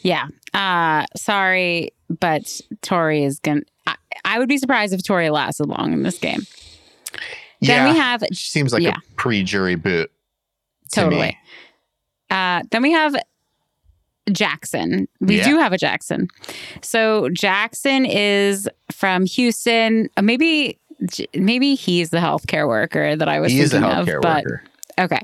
Yeah. 0.00 0.26
Uh 0.54 1.04
sorry, 1.16 1.90
but 2.08 2.60
Tori 2.82 3.22
is 3.24 3.38
gonna 3.38 3.62
I, 3.86 3.96
I 4.24 4.38
would 4.38 4.48
be 4.48 4.58
surprised 4.58 4.94
if 4.94 5.02
Tori 5.04 5.28
lasted 5.30 5.66
long 5.68 5.92
in 5.92 6.02
this 6.02 6.18
game. 6.18 6.40
yeah, 7.60 7.84
Then 7.84 7.92
we 7.92 7.98
have 8.00 8.22
she 8.32 8.48
seems 8.50 8.72
like 8.72 8.82
yeah. 8.82 8.96
a 8.96 9.14
pre-jury 9.16 9.74
boot. 9.74 10.10
To 10.92 11.00
Totally. 11.02 11.22
me. 11.28 11.38
Uh, 12.30 12.62
then 12.70 12.82
we 12.82 12.92
have 12.92 13.14
Jackson. 14.32 15.08
We 15.20 15.38
Yeah. 15.38 15.44
do 15.44 15.58
have 15.58 15.72
a 15.72 15.78
Jackson. 15.78 16.28
So 16.82 17.28
Jackson 17.30 18.04
is 18.04 18.68
from 18.92 19.24
Houston. 19.26 20.08
Uh, 20.16 20.22
Maybe 20.22 20.78
maybe 21.34 21.76
he's 21.76 22.10
the 22.10 22.18
healthcare 22.18 22.66
worker 22.66 23.14
that 23.16 23.28
I 23.28 23.38
was 23.40 23.52
He 23.52 23.60
is 23.60 23.72
a 23.72 23.80
thinking 23.80 23.98
of. 23.98 24.06
healthcare 24.06 24.20
But 24.20 24.44
worker. 24.44 24.62
okay, 24.98 25.20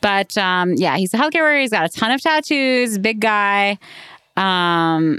but 0.00 0.38
um, 0.38 0.74
yeah, 0.76 0.96
he's 0.96 1.12
a 1.12 1.16
healthcare 1.18 1.40
worker. 1.40 1.58
He's 1.60 1.70
got 1.70 1.84
a 1.84 1.88
ton 1.88 2.12
of 2.12 2.22
tattoos. 2.22 2.96
Big 2.98 3.20
guy. 3.20 3.76
Um, 4.36 5.18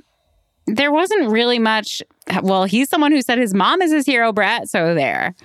there 0.65 0.91
wasn't 0.93 1.29
really 1.29 1.59
much. 1.59 2.01
Well, 2.41 2.63
he's 2.63 2.89
someone 2.89 3.11
who 3.11 3.21
said 3.21 3.37
his 3.37 3.53
mom 3.53 3.81
is 3.81 3.91
his 3.91 4.05
hero, 4.05 4.31
Brett. 4.31 4.69
So 4.69 4.95
there. 4.95 5.35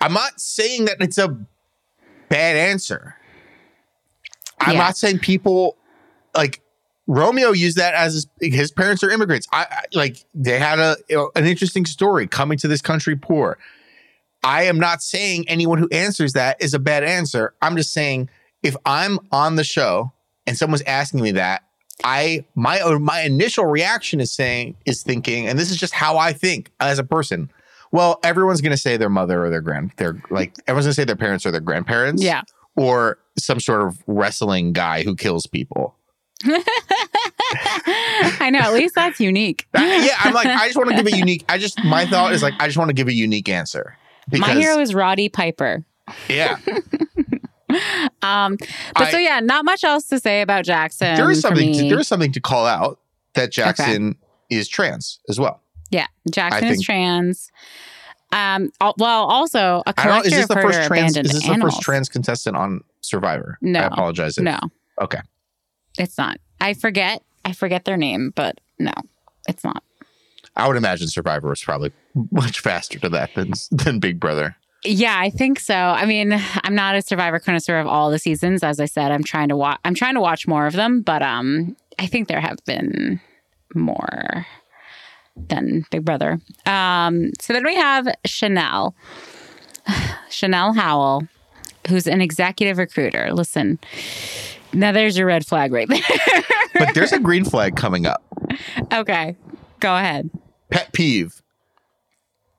I'm 0.00 0.12
not 0.12 0.40
saying 0.40 0.86
that 0.86 0.96
it's 1.00 1.18
a 1.18 1.28
bad 2.28 2.56
answer. 2.56 3.16
I'm 4.60 4.76
not 4.76 4.96
saying 4.96 5.18
people 5.20 5.76
like 6.34 6.60
Romeo 7.06 7.52
used 7.52 7.76
that 7.76 7.94
as 7.94 8.14
his, 8.14 8.26
his 8.40 8.70
parents 8.70 9.04
are 9.04 9.10
immigrants. 9.10 9.46
I, 9.52 9.66
I 9.70 9.82
like 9.92 10.24
they 10.34 10.58
had 10.58 10.78
a 10.78 10.96
an 11.34 11.46
interesting 11.46 11.86
story 11.86 12.26
coming 12.26 12.58
to 12.58 12.68
this 12.68 12.82
country 12.82 13.16
poor. 13.16 13.58
I 14.42 14.64
am 14.64 14.78
not 14.78 15.02
saying 15.02 15.48
anyone 15.48 15.78
who 15.78 15.88
answers 15.90 16.32
that 16.34 16.60
is 16.60 16.74
a 16.74 16.78
bad 16.78 17.04
answer. 17.04 17.54
I'm 17.62 17.76
just 17.76 17.92
saying 17.92 18.28
if 18.62 18.76
I'm 18.84 19.18
on 19.30 19.56
the 19.56 19.64
show 19.64 20.12
and 20.46 20.56
someone's 20.56 20.82
asking 20.82 21.20
me 21.20 21.32
that, 21.32 21.62
I 22.04 22.44
my 22.54 22.80
my 22.98 23.22
initial 23.22 23.66
reaction 23.66 24.20
is 24.20 24.32
saying 24.32 24.76
is 24.84 25.02
thinking, 25.02 25.46
and 25.46 25.58
this 25.58 25.70
is 25.70 25.76
just 25.76 25.94
how 25.94 26.18
I 26.18 26.32
think 26.32 26.70
as 26.80 26.98
a 26.98 27.04
person. 27.04 27.50
Well, 27.96 28.20
everyone's 28.22 28.60
gonna 28.60 28.76
say 28.76 28.98
their 28.98 29.08
mother 29.08 29.42
or 29.44 29.48
their 29.50 29.62
grand, 29.62 29.92
their 29.96 30.20
like 30.30 30.54
everyone's 30.66 30.84
gonna 30.86 30.92
say 30.94 31.04
their 31.04 31.16
parents 31.16 31.46
or 31.46 31.50
their 31.50 31.62
grandparents, 31.62 32.22
Yeah. 32.22 32.42
or 32.76 33.18
some 33.38 33.58
sort 33.58 33.80
of 33.82 34.02
wrestling 34.06 34.72
guy 34.74 35.02
who 35.02 35.16
kills 35.16 35.46
people. 35.46 35.94
I 38.38 38.50
know. 38.52 38.58
At 38.60 38.74
least 38.74 38.94
that's 38.94 39.20
unique. 39.20 39.66
Yeah, 39.74 40.14
I'm 40.20 40.34
like, 40.34 40.46
I 40.46 40.66
just 40.66 40.76
want 40.76 40.90
to 40.90 40.96
give 40.96 41.06
a 41.06 41.16
unique. 41.16 41.44
I 41.48 41.56
just 41.58 41.82
my 41.84 42.04
thought 42.10 42.32
is 42.32 42.42
like, 42.42 42.54
I 42.60 42.66
just 42.66 42.76
want 42.76 42.88
to 42.90 42.94
give 42.94 43.08
a 43.08 43.14
unique 43.14 43.48
answer 43.48 43.96
because 44.28 44.46
My 44.54 44.60
hero 44.60 44.78
is 44.78 44.94
Roddy 44.94 45.28
Piper. 45.28 45.84
yeah, 46.28 46.58
Um, 48.22 48.56
but 48.94 49.02
I- 49.04 49.10
so 49.10 49.16
yeah, 49.18 49.40
not 49.40 49.64
much 49.64 49.84
else 49.84 50.06
to 50.08 50.20
say 50.20 50.42
about 50.42 50.64
Jackson. 50.64 51.16
there 51.16 51.30
is 51.30 51.40
something. 51.40 51.70
me. 51.70 51.88
there 51.88 51.98
is 51.98 52.08
something 52.08 52.32
to 52.32 52.40
call 52.40 52.66
out 52.66 53.00
that 53.34 53.50
Jackson 53.52 54.16
is 54.50 54.68
trans 54.68 55.18
as 55.28 55.38
well. 55.40 55.60
yeah, 55.90 56.06
Jackson 56.30 56.64
I 56.64 56.68
is 56.68 56.74
think- 56.76 56.84
trans. 56.84 57.50
Um, 58.32 58.70
well, 58.98 59.24
also 59.26 59.82
a 59.86 59.94
collector 59.94 60.26
Is 60.28 60.34
this 60.34 60.48
the 60.48 60.54
first 60.54 60.82
trans? 60.88 61.16
Is 61.16 61.32
this 61.32 61.42
the 61.44 61.52
animals. 61.52 61.74
first 61.74 61.82
trans 61.82 62.08
contestant 62.08 62.56
on 62.56 62.82
Survivor? 63.00 63.58
No. 63.60 63.80
I 63.80 63.86
apologize. 63.86 64.36
If, 64.36 64.44
No, 64.44 64.58
Okay. 65.00 65.20
it's 65.98 66.18
not. 66.18 66.38
I 66.60 66.74
forget. 66.74 67.22
I 67.44 67.52
forget 67.52 67.84
their 67.84 67.96
name, 67.96 68.32
but 68.34 68.60
no, 68.78 68.92
it's 69.48 69.62
not. 69.62 69.82
I 70.56 70.66
would 70.66 70.76
imagine 70.76 71.06
Survivor 71.08 71.48
was 71.48 71.62
probably 71.62 71.92
much 72.32 72.60
faster 72.60 72.98
to 72.98 73.08
that 73.10 73.34
than 73.34 73.52
than 73.70 74.00
Big 74.00 74.18
Brother. 74.18 74.56
Yeah, 74.84 75.16
I 75.18 75.30
think 75.30 75.58
so. 75.58 75.74
I 75.74 76.04
mean, 76.06 76.32
I'm 76.64 76.74
not 76.74 76.96
a 76.96 77.02
Survivor 77.02 77.38
connoisseur 77.38 77.78
of 77.78 77.86
all 77.86 78.10
the 78.10 78.18
seasons. 78.18 78.62
As 78.62 78.78
I 78.80 78.84
said, 78.86 79.10
I'm 79.12 79.24
trying 79.24 79.48
to 79.48 79.56
watch. 79.56 79.78
I'm 79.84 79.94
trying 79.94 80.14
to 80.14 80.20
watch 80.20 80.46
more 80.48 80.66
of 80.66 80.74
them, 80.74 81.02
but 81.02 81.22
um, 81.22 81.76
I 81.98 82.06
think 82.06 82.28
there 82.28 82.40
have 82.40 82.58
been 82.66 83.20
more 83.74 84.46
than 85.36 85.84
Big 85.90 86.04
Brother. 86.04 86.40
Um, 86.66 87.30
so 87.40 87.52
then 87.52 87.64
we 87.64 87.74
have 87.76 88.08
Chanel, 88.24 88.94
Chanel 90.30 90.72
Howell, 90.72 91.26
who's 91.88 92.06
an 92.06 92.20
executive 92.20 92.78
recruiter. 92.78 93.32
Listen, 93.32 93.78
now 94.72 94.92
there's 94.92 95.16
your 95.16 95.26
red 95.26 95.46
flag 95.46 95.72
right 95.72 95.88
there. 95.88 96.00
But 96.74 96.94
there's 96.94 97.12
a 97.12 97.18
green 97.20 97.44
flag 97.44 97.76
coming 97.76 98.06
up. 98.06 98.22
okay, 98.92 99.36
go 99.80 99.94
ahead. 99.96 100.30
Pet 100.70 100.92
peeve. 100.92 101.42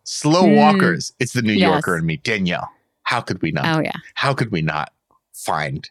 Slow 0.03 0.43
Mm. 0.43 0.55
walkers. 0.55 1.11
It's 1.19 1.34
the 1.34 1.41
New 1.41 1.53
Yes. 1.53 1.69
Yorker 1.69 1.97
and 1.97 2.05
me, 2.07 2.17
Danielle. 2.17 2.69
How 3.03 3.19
could 3.21 3.41
we 3.41 3.51
not? 3.51 3.65
Oh 3.78 3.82
yeah, 3.82 3.91
How 4.15 4.34
could 4.34 4.51
we 4.51 4.61
not 4.61 4.93
find 5.34 5.89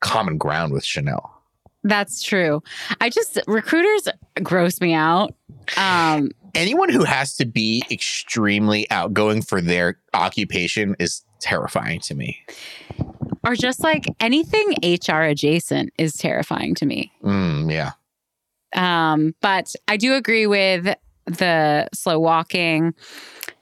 common 0.00 0.38
ground 0.38 0.72
with 0.72 0.84
Chanel? 0.84 1.37
That's 1.84 2.22
true. 2.22 2.62
I 3.00 3.10
just 3.10 3.38
recruiters 3.46 4.08
gross 4.42 4.80
me 4.80 4.94
out. 4.94 5.34
Um, 5.76 6.30
Anyone 6.54 6.88
who 6.88 7.04
has 7.04 7.36
to 7.36 7.44
be 7.44 7.82
extremely 7.90 8.90
outgoing 8.90 9.42
for 9.42 9.60
their 9.60 9.98
occupation 10.14 10.96
is 10.98 11.22
terrifying 11.40 12.00
to 12.00 12.14
me. 12.14 12.38
or 13.46 13.54
just 13.54 13.80
like 13.82 14.06
anything 14.18 14.74
HR 14.82 15.20
adjacent 15.22 15.92
is 15.98 16.14
terrifying 16.14 16.74
to 16.76 16.86
me. 16.86 17.12
Mm, 17.22 17.70
yeah. 17.70 17.92
Um, 18.74 19.34
but 19.40 19.74
I 19.86 19.96
do 19.96 20.14
agree 20.14 20.46
with 20.46 20.94
the 21.26 21.88
slow 21.94 22.18
walking. 22.18 22.94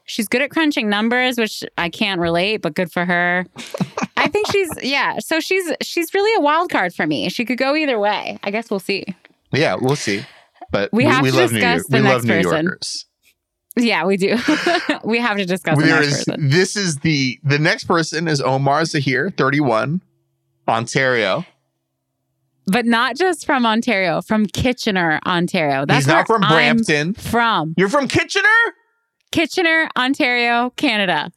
She's 0.07 0.29
good 0.29 0.41
at 0.41 0.51
crunching 0.51 0.89
numbers, 0.89 1.37
which 1.37 1.65
I 1.77 1.89
can't 1.91 2.21
relate, 2.21 2.59
but 2.63 2.75
good 2.75 2.91
for 2.93 3.05
her. 3.05 3.45
I 4.17 4.29
think 4.29 4.47
she's 4.51 4.71
yeah. 4.83 5.19
So 5.19 5.41
she's 5.41 5.71
she's 5.83 6.15
really 6.15 6.33
a 6.37 6.41
wild 6.41 6.71
card 6.71 6.95
for 6.95 7.07
me. 7.07 7.29
She 7.29 7.45
could 7.45 7.59
go 7.59 7.75
either 7.77 7.99
way. 7.99 8.39
I 8.43 8.51
guess 8.51 8.71
we'll 8.71 8.81
see. 8.81 9.05
Yeah, 9.53 9.77
we'll 9.81 9.97
see. 9.97 10.25
But 10.73 10.93
We 10.93 11.05
have 11.05 11.25
to 11.25 11.33
love 11.33 11.53
New 11.53 11.59
discuss 11.61 11.77
York. 11.79 11.87
the 11.89 11.97
we 11.99 12.03
next 12.03 12.15
love 12.15 12.25
New 12.25 12.43
person. 12.43 12.65
Yorkers. 12.67 13.07
Yeah, 13.79 14.05
we 14.07 14.17
do. 14.17 14.37
we 15.05 15.19
have 15.19 15.37
to 15.37 15.45
discuss 15.45 15.77
the 15.79 15.85
There 15.85 16.01
next 16.01 16.09
is- 16.21 16.25
person. 16.25 16.49
this 16.49 16.77
is 16.77 16.97
the 16.99 17.39
the 17.45 17.59
next 17.59 17.85
person 17.85 18.27
is 18.27 18.41
Omar 18.41 18.83
Zaheer, 18.83 19.37
31, 19.37 20.01
Ontario. 20.69 21.45
But 22.69 22.85
not 22.87 23.17
just 23.17 23.47
from 23.47 23.65
Ontario, 23.65 24.23
from 24.23 24.47
Kitchener, 24.47 25.21
Ontario. 25.27 25.85
That's 25.87 25.99
He's 26.05 26.07
not 26.09 26.27
from 26.27 26.43
I'm 26.43 26.77
Brampton. 26.79 27.15
from 27.15 27.75
You're 27.77 27.89
from 27.89 28.09
Kitchener? 28.09 28.49
Kitchener, 29.37 29.91
Ontario, 29.99 30.71
Canada. 30.77 31.31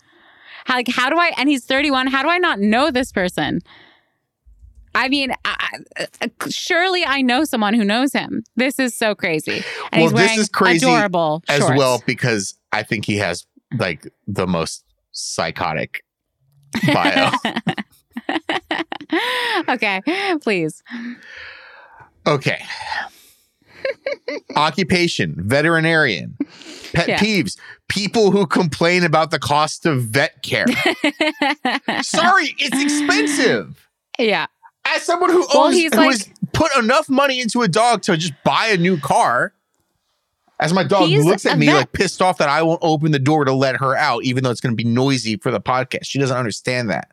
How, 0.63 0.75
like, 0.75 0.87
how 0.87 1.09
do 1.09 1.17
I? 1.17 1.33
And 1.37 1.49
he's 1.49 1.65
31. 1.65 2.07
How 2.07 2.23
do 2.23 2.29
I 2.29 2.37
not 2.37 2.57
know 2.61 2.91
this 2.91 3.11
person? 3.11 3.59
I 4.95 5.09
mean, 5.09 5.33
I, 5.43 5.79
surely 6.47 7.03
I 7.05 7.21
know 7.21 7.43
someone 7.43 7.73
who 7.73 7.83
knows 7.83 8.13
him. 8.13 8.45
This 8.55 8.79
is 8.79 8.95
so 8.95 9.15
crazy. 9.15 9.65
And 9.91 10.01
Well, 10.01 10.11
he's 10.11 10.29
this 10.29 10.37
is 10.37 10.49
crazy 10.49 10.85
adorable 10.85 11.43
As 11.49 11.59
shorts. 11.59 11.77
well, 11.77 12.01
because 12.05 12.55
I 12.71 12.83
think 12.83 13.03
he 13.03 13.17
has 13.17 13.45
like 13.77 14.07
the 14.25 14.47
most 14.47 14.85
psychotic 15.11 16.05
bio. 16.93 17.31
okay, 19.69 20.01
please. 20.41 20.81
okay. 22.25 22.63
Occupation, 24.55 25.35
veterinarian. 25.37 26.37
Pet 26.93 27.07
Yeah. 27.07 27.19
peeves, 27.19 27.57
people 27.87 28.31
who 28.31 28.45
complain 28.47 29.03
about 29.03 29.31
the 29.31 29.39
cost 29.39 29.85
of 29.85 30.03
vet 30.03 30.41
care. 30.43 30.65
Sorry, 32.01 32.55
it's 32.57 32.81
expensive. 32.81 33.87
yeah. 34.17 34.47
As 34.87 35.03
someone 35.03 35.29
who 35.29 35.45
Well, 35.53 35.65
owns, 35.67 35.75
who 35.77 35.89
like- 35.89 36.11
has 36.11 36.29
put 36.53 36.75
enough 36.77 37.09
money 37.09 37.41
into 37.41 37.61
a 37.61 37.67
dog 37.67 38.01
to 38.03 38.17
just 38.17 38.33
buy 38.43 38.67
a 38.67 38.77
new 38.77 38.99
car, 38.99 39.53
as 40.59 40.73
my 40.73 40.83
dog 40.83 41.09
looks 41.09 41.45
at 41.45 41.57
me 41.59 41.67
vet. 41.67 41.75
like 41.75 41.91
pissed 41.93 42.21
off 42.21 42.37
that 42.39 42.49
I 42.49 42.63
won't 42.63 42.79
open 42.81 43.11
the 43.11 43.19
door 43.19 43.45
to 43.45 43.53
let 43.53 43.77
her 43.77 43.95
out, 43.95 44.23
even 44.23 44.43
though 44.43 44.49
it's 44.49 44.61
going 44.61 44.75
to 44.75 44.83
be 44.83 44.89
noisy 44.89 45.37
for 45.37 45.51
the 45.51 45.61
podcast. 45.61 46.05
She 46.05 46.17
doesn't 46.19 46.35
understand 46.35 46.89
that. 46.89 47.11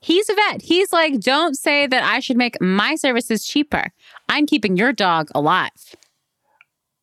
He's 0.00 0.28
a 0.28 0.34
vet. 0.34 0.62
He's 0.62 0.92
like, 0.92 1.20
don't 1.20 1.54
say 1.54 1.86
that 1.86 2.02
I 2.02 2.20
should 2.20 2.36
make 2.36 2.60
my 2.60 2.94
services 2.94 3.44
cheaper. 3.44 3.92
I'm 4.28 4.46
keeping 4.46 4.76
your 4.76 4.92
dog 4.92 5.28
alive. 5.34 5.70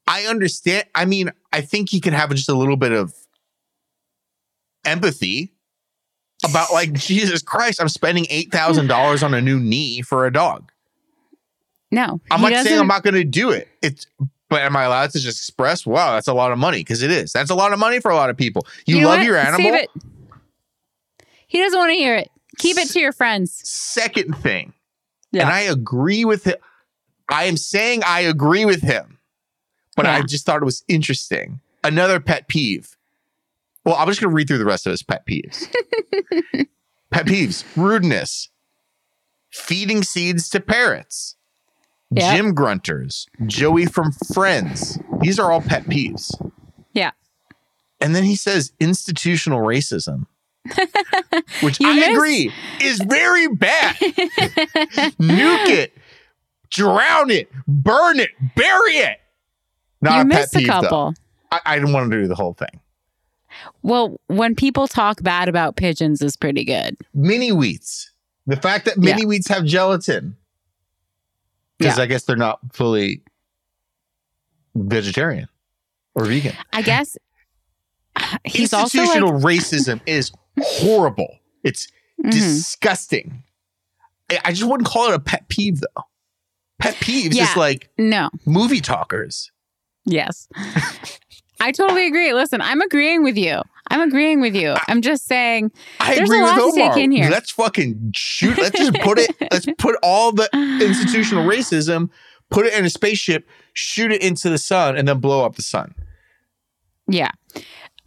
I 0.08 0.24
understand. 0.24 0.86
I 0.96 1.06
mean, 1.06 1.32
I 1.54 1.62
think 1.62 1.90
he 1.90 2.00
can 2.00 2.14
have 2.14 2.30
just 2.32 2.50
a 2.50 2.56
little 2.56 2.78
bit 2.78 2.92
of 2.92 3.14
empathy 4.86 5.54
about 6.44 6.72
like 6.72 6.94
Jesus 6.94 7.42
Christ, 7.42 7.82
I'm 7.82 7.90
spending 7.90 8.26
eight 8.30 8.52
thousand 8.52 8.88
dollars 8.88 9.24
on 9.24 9.34
a 9.34 9.42
new 9.42 9.60
knee 9.60 10.02
for 10.02 10.26
a 10.26 10.32
dog. 10.32 10.72
No, 11.92 12.20
I'm 12.32 12.42
not 12.42 12.66
saying 12.66 12.80
I'm 12.80 12.88
not 12.88 13.04
going 13.04 13.14
to 13.14 13.24
do 13.24 13.52
it. 13.52 13.68
It's 13.82 14.08
but 14.50 14.62
am 14.62 14.76
I 14.76 14.84
allowed 14.84 15.12
to 15.12 15.20
just 15.20 15.40
express? 15.40 15.86
Wow, 15.86 16.14
that's 16.14 16.28
a 16.28 16.34
lot 16.34 16.52
of 16.52 16.58
money 16.58 16.80
because 16.80 17.02
it 17.02 17.12
is. 17.12 17.32
That's 17.34 17.50
a 17.50 17.56
lot 17.56 17.74
of 17.74 17.80
money 17.80 18.00
for 18.00 18.12
a 18.12 18.16
lot 18.16 18.30
of 18.30 18.38
people. 18.38 18.66
You, 18.86 19.02
know 19.02 19.08
love 19.08 19.24
your 19.24 19.38
animal. 19.38 19.80
He 21.48 21.62
doesn't 21.62 21.78
want 21.78 21.92
to 21.92 21.96
hear 21.96 22.16
it. 22.16 22.30
Keep 22.58 22.78
it 22.78 22.90
to 22.90 23.00
your 23.00 23.12
friends. 23.12 23.52
Second 23.68 24.36
thing, 24.38 24.74
Yeah. 25.32 25.44
and 25.44 25.52
I 25.52 25.62
agree 25.62 26.26
with 26.26 26.44
him. 26.46 26.56
I 27.30 27.46
am 27.46 27.58
saying 27.58 28.02
I 28.06 28.22
agree 28.22 28.66
with 28.66 28.82
him, 28.82 29.20
but 29.96 30.06
I 30.06 30.22
just 30.22 30.46
thought 30.46 30.62
it 30.62 30.66
was 30.66 30.84
interesting. 30.88 31.60
Another 31.84 32.20
pet 32.20 32.48
peeve. 32.48 32.96
Well, 33.86 33.96
I'm 33.96 34.08
just 34.08 34.20
going 34.22 34.32
to 34.32 34.36
read 34.36 34.48
through 34.48 34.58
the 34.58 34.66
rest 34.66 34.86
of 34.86 34.92
his 34.92 35.04
pet 35.04 35.26
peeves. 35.26 35.68
pet 37.12 37.26
peeves: 37.26 37.64
rudeness, 37.76 38.50
feeding 39.50 40.04
seeds 40.04 40.50
to 40.50 40.60
parrots, 40.60 41.36
Yeah. 42.12 42.36
gym 42.36 42.56
grunters, 42.56 43.26
Joey 43.46 43.86
from 43.86 44.12
Friends. 44.34 45.00
These 45.22 45.40
are 45.40 45.52
all 45.52 45.62
pet 45.62 45.84
peeves. 45.86 46.32
Yeah. 46.94 47.12
And 48.02 48.16
then 48.16 48.24
he 48.24 48.36
says 48.36 48.72
institutional 48.80 49.60
racism, 49.60 50.28
which 51.62 51.80
You 51.80 51.90
I 51.90 51.96
missed- 51.96 52.12
agree 52.12 52.52
is 52.82 53.00
very 53.02 53.48
bad. 53.48 53.96
Nuke 55.20 55.68
it, 55.70 55.94
drown 56.70 57.32
it, 57.32 57.50
burn 57.68 58.20
it, 58.20 58.30
bury 58.56 58.94
it. 58.94 59.18
Not 60.02 60.16
you 60.16 60.22
a 60.22 60.26
missed 60.26 60.56
a 60.56 60.60
peeve, 60.60 60.68
though. 60.68 60.74
couple. 60.82 61.14
I, 61.52 61.60
I 61.66 61.76
didn't 61.80 61.94
want 61.94 62.12
to 62.12 62.22
do 62.22 62.28
the 62.28 62.36
whole 62.36 62.54
thing. 62.54 62.80
Well, 63.82 64.20
when 64.28 64.54
people 64.56 64.88
talk 64.88 65.24
bad 65.24 65.50
about 65.50 65.76
pigeons 65.76 66.22
is 66.22 66.36
pretty 66.38 66.64
good. 66.64 66.96
Mini 67.14 67.50
wheats. 67.52 68.12
The 68.46 68.58
fact 68.58 68.86
that 68.86 68.98
mini 68.98 69.24
wheats 69.26 69.48
have 69.48 69.66
gelatin. 69.66 70.36
Because 71.80 71.98
Yeah. 71.98 72.04
I 72.04 72.06
guess 72.08 72.24
they're 72.24 72.36
not 72.36 72.60
fully 72.74 73.24
vegetarian 74.76 75.48
or 76.16 76.26
vegan. 76.26 76.54
I 76.74 76.82
guess 76.82 77.18
he's 78.46 78.74
also 78.74 78.98
like 79.00 79.08
Institutional 79.08 79.40
racism 79.42 80.02
is 80.06 80.32
horrible. 80.62 81.40
It's 81.64 81.88
Mhm. 82.24 82.32
disgusting. 82.32 83.44
I- 84.44 84.52
just 84.52 84.64
wouldn't 84.70 84.88
call 84.88 85.08
it 85.10 85.14
a 85.14 85.20
pet 85.20 85.48
peeve 85.50 85.80
though. 85.82 86.04
Pet 86.80 86.96
peeves 86.96 87.34
Yeah. 87.34 87.50
is 87.50 87.58
like 87.58 87.90
no. 87.98 88.30
movie 88.46 88.82
talkers. 88.82 89.52
Yes. 90.06 90.48
I 91.60 91.72
totally 91.72 92.08
agree. 92.08 92.34
Listen, 92.34 92.62
I'm 92.62 92.82
agreeing 92.82 93.24
with 93.24 93.38
you. 93.38 93.62
I'm 93.90 94.02
agreeing 94.02 94.42
with 94.42 94.56
you. 94.56 94.76
I'm 94.88 95.02
just 95.02 95.26
saying 95.26 95.72
I 96.00 96.16
There's 96.16 96.30
agree 96.30 96.40
a 96.40 96.44
lot 96.44 96.58
with 96.58 96.76
to 96.76 96.82
take 96.82 96.98
in 96.98 97.12
here. 97.12 97.30
Let's 97.30 97.52
fucking 97.52 98.12
shoot. 98.16 98.58
Let's 98.58 98.78
just 98.78 98.94
put 98.96 99.18
it. 99.20 99.32
let's 99.52 99.66
put 99.78 99.96
all 100.04 100.32
the 100.32 100.50
institutional 100.82 101.46
racism, 101.46 102.10
put 102.52 102.66
it 102.68 102.74
in 102.74 102.86
a 102.86 102.90
spaceship, 102.90 103.48
shoot 103.74 104.12
it 104.12 104.22
into 104.22 104.50
the 104.50 104.58
sun, 104.58 104.98
and 104.98 105.08
then 105.08 105.20
blow 105.20 105.46
up 105.46 105.56
the 105.56 105.62
sun. 105.64 105.96
Yeah. 107.08 107.32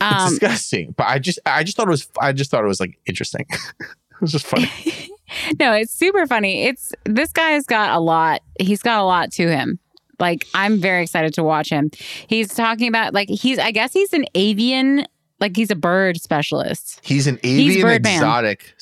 It's 0.01 0.21
Um, 0.23 0.29
disgusting. 0.31 0.95
But 0.97 1.07
I 1.09 1.19
just, 1.19 1.39
I 1.47 1.63
just 1.65 1.77
thought 1.77 1.89
it 1.89 1.91
was, 1.91 2.09
I 2.21 2.33
just 2.33 2.51
thought 2.51 2.65
it 2.65 2.69
was 2.69 2.81
like 2.81 2.99
interesting. 3.07 3.47
it 3.81 4.21
was 4.21 4.33
just 4.33 4.47
funny. 4.47 4.71
no, 5.61 5.73
it's 5.73 5.93
super 5.93 6.27
funny. 6.27 6.65
It's 6.65 6.93
this 7.05 7.33
guy's 7.33 7.65
got 7.67 7.91
a 7.97 8.01
lot. 8.01 8.41
He's 8.59 8.83
got 8.83 9.01
a 9.01 9.05
lot 9.05 9.31
to 9.33 9.49
him. 9.49 9.79
Like 10.19 10.47
I'm 10.55 10.79
very 10.81 11.03
excited 11.03 11.33
to 11.35 11.43
watch 11.45 11.71
him. 11.71 11.91
He's 12.27 12.53
talking 12.55 12.89
about 12.89 13.15
like 13.15 13.29
he's 13.29 13.59
I 13.59 13.71
guess 13.71 13.93
he's 13.93 14.13
an 14.13 14.27
avian 14.35 15.07
like 15.39 15.57
he's 15.57 15.71
a 15.71 15.77
bird 15.77 16.21
specialist. 16.21 17.01
He's 17.03 17.27
an 17.27 17.39
avian 17.43 17.81
Birdman. 17.83 18.15
exotic 18.17 18.75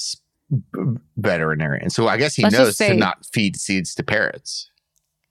veterinarian, 1.17 1.91
so 1.91 2.09
I 2.09 2.17
guess 2.17 2.35
he 2.35 2.43
Let's 2.43 2.55
knows 2.57 2.77
say- 2.77 2.89
to 2.91 2.95
not 2.97 3.25
feed 3.33 3.57
seeds 3.57 3.95
to 3.97 4.03
parrots. 4.03 4.71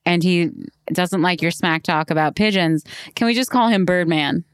And 0.05 0.23
he 0.23 0.51
doesn't 0.93 1.21
like 1.21 1.41
your 1.41 1.51
smack 1.51 1.83
talk 1.83 2.09
about 2.09 2.37
pigeons. 2.37 2.85
Can 3.15 3.27
we 3.27 3.33
just 3.33 3.49
call 3.51 3.67
him 3.67 3.83
Birdman? 3.83 4.45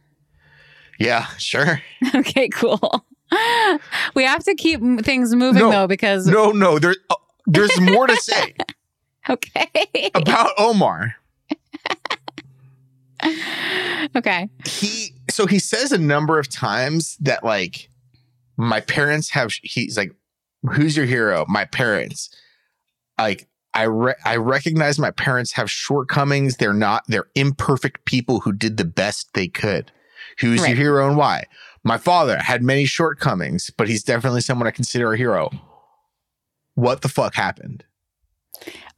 Yeah, 0.99 1.25
sure. 1.37 1.81
okay, 2.15 2.49
cool. 2.49 3.05
We 4.13 4.23
have 4.25 4.43
to 4.43 4.53
keep 4.53 4.79
things 5.03 5.33
moving 5.33 5.63
No. 5.63 5.71
though 5.71 5.87
because 5.87 6.27
No, 6.27 6.51
no, 6.51 6.77
there, 6.77 6.95
uh, 7.09 7.15
there's 7.47 7.81
more 7.81 8.05
to 8.05 8.15
say 8.17 8.53
okay. 9.29 10.11
about 10.13 10.51
Omar. 10.59 11.15
okay. 14.15 14.49
he 14.65 15.13
so 15.31 15.45
he 15.47 15.57
says 15.59 15.91
a 15.91 15.97
number 15.97 16.37
of 16.39 16.49
times 16.49 17.17
that 17.21 17.43
like 17.43 17.89
my 18.57 18.81
parents 18.81 19.29
have 19.31 19.51
he's 19.63 19.97
like 19.97 20.13
who's 20.73 20.95
your 20.97 21.05
hero 21.05 21.45
my 21.47 21.65
parents 21.65 22.29
like 23.17 23.47
i 23.73 23.83
re- 23.83 24.13
i 24.25 24.35
recognize 24.35 24.99
my 24.99 25.11
parents 25.11 25.53
have 25.53 25.71
shortcomings 25.71 26.57
they're 26.57 26.73
not 26.73 27.03
they're 27.07 27.29
imperfect 27.35 28.03
people 28.05 28.41
who 28.41 28.51
did 28.51 28.75
the 28.77 28.85
best 28.85 29.29
they 29.33 29.47
could 29.47 29.91
who's 30.39 30.65
your 30.67 30.75
hero 30.75 31.07
and 31.07 31.17
why 31.17 31.43
my 31.83 31.97
father 31.97 32.37
had 32.39 32.63
many 32.63 32.85
shortcomings 32.85 33.69
but 33.77 33.87
he's 33.87 34.03
definitely 34.03 34.41
someone 34.41 34.67
i 34.67 34.71
consider 34.71 35.13
a 35.13 35.17
hero 35.17 35.49
what 36.75 37.01
the 37.01 37.09
fuck 37.09 37.35
happened 37.35 37.83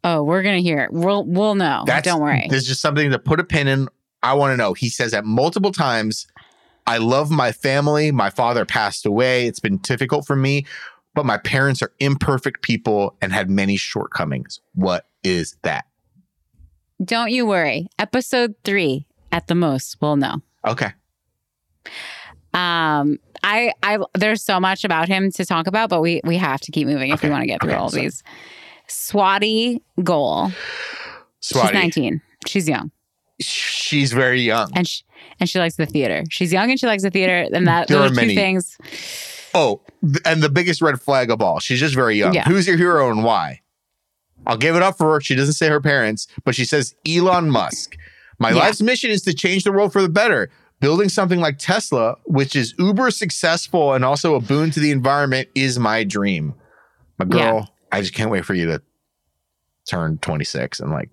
Oh, 0.04 0.22
we're 0.22 0.44
gonna 0.44 0.60
hear 0.60 0.82
it. 0.84 0.94
We'll 0.94 1.26
we'll 1.26 1.56
know. 1.56 1.84
That's 1.88 2.08
Don't 2.08 2.22
worry. 2.22 2.46
There's 2.48 2.68
just 2.68 2.80
something 2.80 3.10
to 3.10 3.18
put 3.18 3.40
a 3.40 3.44
pin 3.44 3.68
in. 3.68 3.90
I 4.22 4.36
want 4.36 4.54
to 4.54 4.58
know. 4.58 4.74
He 4.74 4.88
says 4.88 5.12
that 5.12 5.26
multiple 5.26 5.72
times. 5.72 6.28
I 6.88 7.00
love 7.00 7.32
my 7.32 7.52
family. 7.52 8.12
My 8.12 8.30
father 8.30 8.66
passed 8.66 9.08
away. 9.08 9.48
It's 9.48 9.60
been 9.60 9.78
difficult 9.78 10.28
for 10.28 10.36
me, 10.36 10.68
but 11.16 11.26
my 11.26 11.38
parents 11.40 11.82
are 11.82 11.92
imperfect 12.00 12.62
people 12.62 13.16
and 13.20 13.34
had 13.34 13.50
many 13.50 13.76
shortcomings. 13.76 14.60
What 14.76 15.08
is 15.24 15.58
that? 15.64 15.86
Don't 17.04 17.32
you 17.32 17.48
worry. 17.48 17.88
Episode 17.98 18.54
three 18.64 19.08
at 19.32 19.48
the 19.48 19.56
most, 19.56 19.98
we'll 20.00 20.16
know. 20.16 20.44
Okay. 20.68 20.94
Um, 22.54 23.20
I, 23.44 23.74
I, 23.84 24.00
there's 24.16 24.42
so 24.44 24.60
much 24.60 24.84
about 24.84 25.08
him 25.08 25.32
to 25.34 25.46
talk 25.46 25.68
about, 25.68 25.90
but 25.90 26.02
we, 26.02 26.22
we 26.24 26.38
have 26.38 26.62
to 26.62 26.72
keep 26.72 26.88
moving 26.88 27.12
if 27.12 27.22
we 27.22 27.30
want 27.30 27.42
to 27.42 27.48
get 27.48 27.62
through 27.62 27.72
Okay, 27.72 27.78
all 27.80 27.90
so- 27.90 27.98
these. 28.00 28.24
Swati 28.88 29.82
Goel. 30.04 30.52
She's 31.42 31.72
19. 31.74 32.22
She's 32.48 32.68
young, 32.70 32.92
She's 33.40 34.14
very 34.14 34.42
young. 34.42 34.70
and 34.76 34.88
she, 34.88 35.04
and 35.40 35.50
she 35.50 35.60
likes 35.60 35.76
the 35.76 35.86
theater. 35.86 36.24
She's 36.30 36.54
young 36.54 36.70
and 36.70 36.80
she 36.80 36.86
likes 36.88 37.04
the 37.04 37.10
theater, 37.10 37.48
and 37.54 37.68
that 37.68 37.88
There 37.88 37.98
those 37.98 38.12
are 38.12 38.16
two 38.16 38.22
many. 38.22 38.36
things. 38.36 38.78
Oh, 39.54 39.82
and 40.26 40.42
the 40.44 40.50
biggest 40.50 40.82
red 40.82 41.02
flag 41.02 41.30
of 41.32 41.42
all. 41.42 41.60
She's 41.60 41.80
just 41.80 41.96
very 41.96 42.16
young. 42.16 42.34
Yeah. 42.34 42.44
Who's 42.46 42.68
your 42.68 42.78
hero 42.78 43.10
and 43.12 43.24
why? 43.24 43.62
I'll 44.46 44.58
give 44.58 44.76
it 44.76 44.84
up 44.84 44.98
for 44.98 45.14
her. 45.14 45.22
She 45.22 45.34
doesn't 45.34 45.54
say 45.56 45.68
her 45.70 45.82
parents, 45.82 46.28
but 46.44 46.54
she 46.56 46.66
says 46.66 46.96
Elon 47.08 47.50
Musk. 47.50 47.96
My 48.38 48.50
Yeah. 48.52 48.58
life's 48.58 48.82
mission 48.82 49.10
is 49.10 49.22
to 49.24 49.34
change 49.34 49.64
the 49.64 49.72
world 49.72 49.92
for 49.94 50.02
the 50.04 50.10
better. 50.10 50.50
Building 50.82 51.10
something 51.10 51.40
like 51.40 51.58
Tesla, 51.58 52.16
which 52.26 52.56
is 52.56 52.74
uber 52.78 53.10
successful 53.12 53.94
and 53.94 54.04
also 54.06 54.36
a 54.36 54.40
boon 54.42 54.72
to 54.72 54.80
the 54.80 54.92
environment, 54.92 55.48
is 55.56 55.80
my 55.80 56.04
dream. 56.04 56.54
My 57.18 57.26
girl, 57.26 57.74
I 57.92 58.02
just 58.02 58.14
can't 58.14 58.30
wait 58.30 58.46
for 58.46 58.54
you 58.54 58.66
to 58.68 58.82
turn 59.90 60.18
26 60.18 60.80
and 60.82 60.92
like 60.92 61.10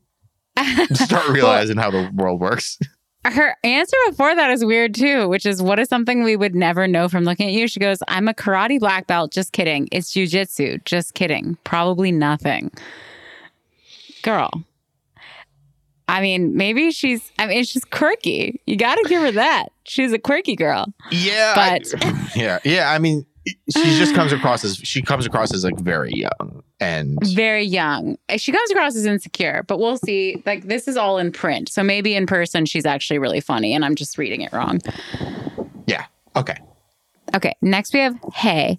start 0.94 1.26
Well, 1.26 1.32
realizing 1.32 1.76
how 1.76 1.90
the 1.90 2.10
world 2.14 2.40
works. 2.40 2.78
her 3.24 3.54
answer 3.62 3.96
before 4.08 4.34
that 4.34 4.50
is 4.50 4.64
weird 4.64 4.94
too, 4.94 5.28
which 5.28 5.46
is 5.46 5.62
what 5.62 5.78
is 5.78 5.88
something 5.88 6.24
we 6.24 6.34
would 6.36 6.54
never 6.56 6.88
know 6.88 7.08
from 7.08 7.22
looking 7.24 7.46
at 7.46 7.52
you? 7.52 7.68
She 7.68 7.78
goes, 7.78 7.98
I'm 8.08 8.26
a 8.28 8.34
karate 8.34 8.80
black 8.80 9.06
belt. 9.06 9.30
Just 9.32 9.52
kidding. 9.52 9.88
It's 9.92 10.12
jujitsu. 10.12 10.84
Just 10.84 11.14
kidding. 11.14 11.56
Probably 11.64 12.10
nothing. 12.10 12.72
Girl. 14.22 14.50
I 16.12 16.20
mean, 16.20 16.56
maybe 16.56 16.90
she's, 16.92 17.32
I 17.38 17.46
mean, 17.46 17.64
she's 17.64 17.84
quirky. 17.86 18.60
You 18.66 18.76
got 18.76 18.96
to 18.96 19.08
give 19.08 19.22
her 19.22 19.32
that. 19.32 19.70
She's 19.84 20.12
a 20.12 20.18
quirky 20.18 20.54
girl. 20.54 20.86
Yeah, 21.10 21.54
I- 21.56 21.80
But- 21.80 22.04
yeah, 22.36 22.58
yeah. 22.64 22.90
I 22.92 22.98
mean, 22.98 23.24
she 23.46 23.98
just 23.98 24.14
comes 24.14 24.30
across 24.32 24.62
as 24.64 24.76
she 24.76 25.02
comes 25.02 25.26
across 25.26 25.52
as 25.52 25.64
like 25.64 25.76
very 25.80 26.12
young 26.12 26.62
and 26.78 27.18
Very 27.34 27.64
young. 27.64 28.16
She 28.36 28.52
comes 28.52 28.70
across 28.70 28.94
as 28.94 29.04
insecure, 29.06 29.64
but 29.66 29.78
we'll 29.80 29.96
see. 29.96 30.40
Like, 30.46 30.64
this 30.64 30.86
is 30.86 30.96
all 30.96 31.18
in 31.18 31.32
print. 31.32 31.68
So 31.70 31.82
maybe 31.82 32.14
in 32.14 32.26
person, 32.26 32.66
she's 32.66 32.86
actually 32.86 33.18
really 33.18 33.40
funny, 33.40 33.72
and 33.74 33.84
I'm 33.84 33.94
just 33.96 34.16
reading 34.18 34.42
it 34.42 34.52
wrong. 34.52 34.80
yeah. 35.86 36.04
Okay. 36.36 36.56
Okay, 37.34 37.54
next 37.62 37.94
we 37.94 38.00
have 38.00 38.14
Hai. 38.34 38.78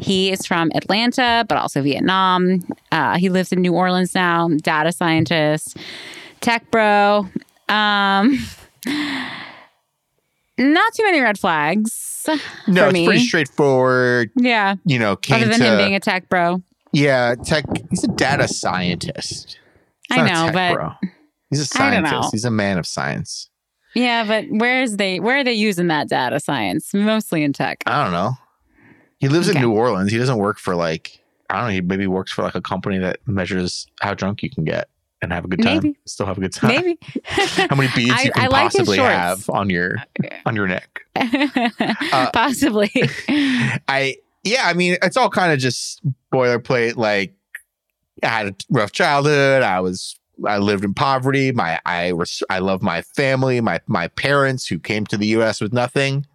He 0.00 0.32
is 0.32 0.44
from 0.44 0.72
Atlanta, 0.74 1.44
but 1.48 1.56
also 1.56 1.80
Vietnam. 1.82 2.64
Uh, 2.90 3.16
he 3.16 3.28
lives 3.28 3.52
in 3.52 3.60
New 3.62 3.74
Orleans 3.74 4.12
now, 4.14 4.48
data 4.48 4.90
scientist, 4.90 5.76
tech 6.42 6.70
bro. 6.70 7.26
Um, 7.68 8.38
not 10.58 10.94
too 10.94 11.04
many 11.04 11.20
red 11.20 11.38
flags. 11.38 12.28
No, 12.68 12.82
for 12.82 12.84
it's 12.88 12.92
me. 12.92 13.06
pretty 13.06 13.24
straightforward. 13.24 14.30
Yeah, 14.36 14.76
You 14.84 14.98
know, 14.98 15.16
came 15.16 15.36
other 15.42 15.50
than 15.50 15.58
to 15.60 15.64
him 15.72 15.78
being 15.78 15.94
a 15.94 16.00
tech 16.00 16.28
bro. 16.28 16.62
yeah, 16.92 17.34
tech. 17.34 17.64
He's 17.90 18.04
a 18.04 18.08
data 18.08 18.46
scientist. 18.46 19.58
He's 20.08 20.18
I 20.18 20.28
know, 20.28 20.52
but 20.52 20.74
bro. 20.74 20.92
he's 21.50 21.60
a 21.60 21.64
scientist. 21.64 22.28
He's 22.32 22.44
a 22.44 22.50
man 22.50 22.78
of 22.78 22.86
science. 22.86 23.48
yeah, 23.94 24.24
but 24.24 24.44
where's 24.50 24.96
they 24.98 25.18
where 25.18 25.38
are 25.38 25.44
they 25.44 25.52
using 25.54 25.88
that 25.88 26.08
data 26.08 26.38
science? 26.38 26.94
Mostly 26.94 27.42
in 27.42 27.52
tech. 27.52 27.82
I 27.86 28.04
don't 28.04 28.12
know. 28.12 28.32
He 29.18 29.28
lives 29.28 29.48
Okay. 29.48 29.58
in 29.58 29.64
New 29.64 29.72
Orleans. 29.72 30.12
He 30.12 30.18
doesn't 30.18 30.38
work 30.38 30.58
for 30.58 30.76
like 30.76 31.24
I 31.50 31.56
don't 31.56 31.64
know. 31.68 31.72
He 31.72 31.80
maybe 31.80 32.06
works 32.06 32.30
for 32.30 32.42
like 32.42 32.54
a 32.54 32.60
company 32.62 32.98
that 32.98 33.18
measures 33.26 33.86
how 34.00 34.14
drunk 34.14 34.42
you 34.44 34.50
can 34.50 34.62
get 34.64 34.88
and 35.22 35.32
have 35.32 35.44
a 35.44 35.48
good 35.48 35.62
time. 35.62 35.74
Maybe. 35.76 35.96
Still 36.04 36.26
have 36.26 36.36
a 36.36 36.40
good 36.40 36.52
time. 36.52 36.74
Maybe. 36.74 36.98
How 37.24 37.76
many 37.76 37.88
beads 37.94 38.12
I- 38.12 38.22
you 38.24 38.32
can 38.32 38.44
I 38.44 38.46
like 38.48 38.72
possibly 38.72 38.98
have 38.98 39.48
on 39.48 39.70
your 39.70 39.96
uh, 40.22 40.28
on 40.44 40.56
your 40.56 40.66
neck. 40.66 41.00
Uh, 42.12 42.30
possibly. 42.32 42.90
I 43.88 44.16
yeah, 44.42 44.62
I 44.64 44.74
mean 44.74 44.96
it's 45.02 45.16
all 45.16 45.30
kind 45.30 45.52
of 45.52 45.58
just 45.58 46.02
boilerplate. 46.32 46.96
Like 46.96 47.34
I 48.22 48.26
had 48.26 48.46
a 48.48 48.54
rough 48.70 48.92
childhood. 48.92 49.62
I 49.62 49.80
was 49.80 50.18
I 50.44 50.58
lived 50.58 50.84
in 50.84 50.92
poverty. 50.94 51.52
My 51.52 51.80
I 51.86 52.12
was 52.12 52.42
I 52.50 52.58
love 52.58 52.82
my 52.82 53.02
family, 53.02 53.60
my 53.60 53.80
my 53.86 54.08
parents 54.08 54.66
who 54.66 54.78
came 54.78 55.06
to 55.06 55.16
the 55.16 55.26
U.S. 55.28 55.60
with 55.60 55.72
nothing. 55.72 56.26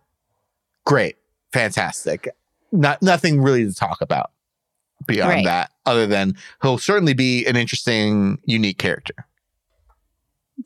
Great, 0.85 1.17
fantastic. 1.51 2.29
Not 2.71 3.01
nothing 3.01 3.41
really 3.41 3.65
to 3.65 3.73
talk 3.73 4.01
about 4.01 4.31
beyond 5.05 5.29
Right. 5.31 5.45
that, 5.45 5.71
other 5.85 6.07
than 6.07 6.35
he'll 6.61 6.77
certainly 6.77 7.13
be 7.13 7.45
an 7.45 7.55
interesting, 7.55 8.39
unique 8.45 8.77
character. 8.77 9.13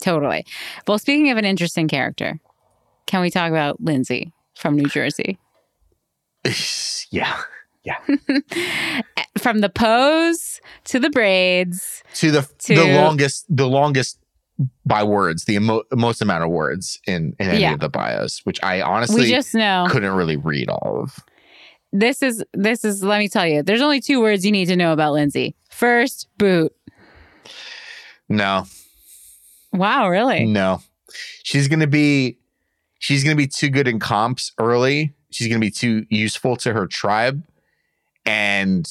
Totally. 0.02 0.46
Well, 0.88 0.98
speaking 0.98 1.30
of 1.32 1.38
an 1.38 1.46
interesting 1.46 1.88
character, 1.88 2.40
can 3.08 3.22
we 3.22 3.30
talk 3.30 3.50
about 3.50 3.82
Lindsay 3.82 4.32
from 4.56 4.76
New 4.76 4.88
Jersey? 4.88 5.38
yeah. 7.12 7.42
Yeah. 7.84 7.98
from 9.38 9.60
the 9.60 9.70
pose 9.70 10.62
to 10.86 11.00
the 11.00 11.10
braids. 11.10 12.04
To 12.16 12.32
the 12.32 12.48
To- 12.60 12.76
the 12.76 12.96
longest 12.96 13.46
the 13.50 13.68
longest 13.68 14.18
by 14.86 15.04
words, 15.04 15.46
the 15.46 15.56
emo- 15.56 15.84
most 15.92 16.22
amount 16.22 16.44
of 16.44 16.52
words 16.52 17.00
in 17.08 17.36
in 17.40 17.50
any 17.50 17.62
Yeah. 17.62 17.74
of 17.74 17.80
the 17.80 17.90
bios, 17.90 18.42
which 18.44 18.60
I 18.64 18.82
honestly 18.82 19.24
we 19.24 19.30
just 19.30 19.56
know 19.56 19.88
couldn't 19.90 20.14
really 20.14 20.38
read 20.38 20.70
all 20.70 21.02
of. 21.04 21.20
This 21.94 22.22
is 22.22 22.44
this 22.54 22.84
is 22.86 23.04
let 23.04 23.20
me 23.20 23.28
tell 23.28 23.46
you, 23.48 23.64
there's 23.64 23.82
only 23.82 24.00
two 24.02 24.22
words 24.22 24.46
you 24.46 24.52
need 24.52 24.66
to 24.68 24.76
know 24.76 24.94
about 24.94 25.14
Lindsay. 25.14 25.56
First, 25.70 26.28
boot. 26.38 26.74
No, 28.30 28.66
Wow, 29.74 30.10
really? 30.10 30.46
no, 30.46 30.82
she's 31.44 31.68
gonna 31.68 31.88
be 31.88 32.38
she's 33.00 33.24
gonna 33.24 33.36
be 33.36 33.48
too 33.48 33.70
good 33.70 33.88
in 33.88 34.00
comps 34.00 34.52
early. 34.58 35.14
She's 35.32 35.48
gonna 35.48 35.60
be 35.60 35.72
too 35.72 36.06
useful 36.10 36.56
to 36.58 36.74
her 36.74 36.88
tribe, 36.88 37.44
and 38.26 38.88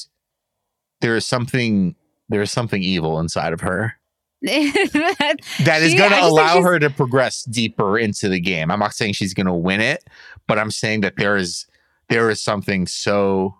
there 1.01 1.17
is 1.17 1.27
something 1.27 1.95
there 2.29 2.43
is 2.43 2.53
something 2.53 2.83
evil 2.83 3.19
inside 3.19 3.53
of 3.53 3.61
her 3.63 3.95
That- 4.43 5.37
that 5.65 5.83
is 5.83 5.95
going 5.95 6.11
to 6.13 6.23
allow 6.25 6.63
her 6.63 6.79
to 6.79 6.89
progress 6.91 7.43
deeper 7.45 7.99
into 7.99 8.29
the 8.29 8.41
game. 8.41 8.71
I'm 8.71 8.79
not 8.79 8.95
saying 8.95 9.15
she's 9.15 9.35
going 9.35 9.47
to 9.49 9.53
win 9.53 9.81
it, 9.83 10.05
but 10.47 10.59
I'm 10.59 10.71
saying 10.71 11.01
that 11.03 11.17
there 11.17 11.37
is 11.37 11.67
there 12.11 12.29
is 12.31 12.43
something 12.43 12.87
so 12.87 13.57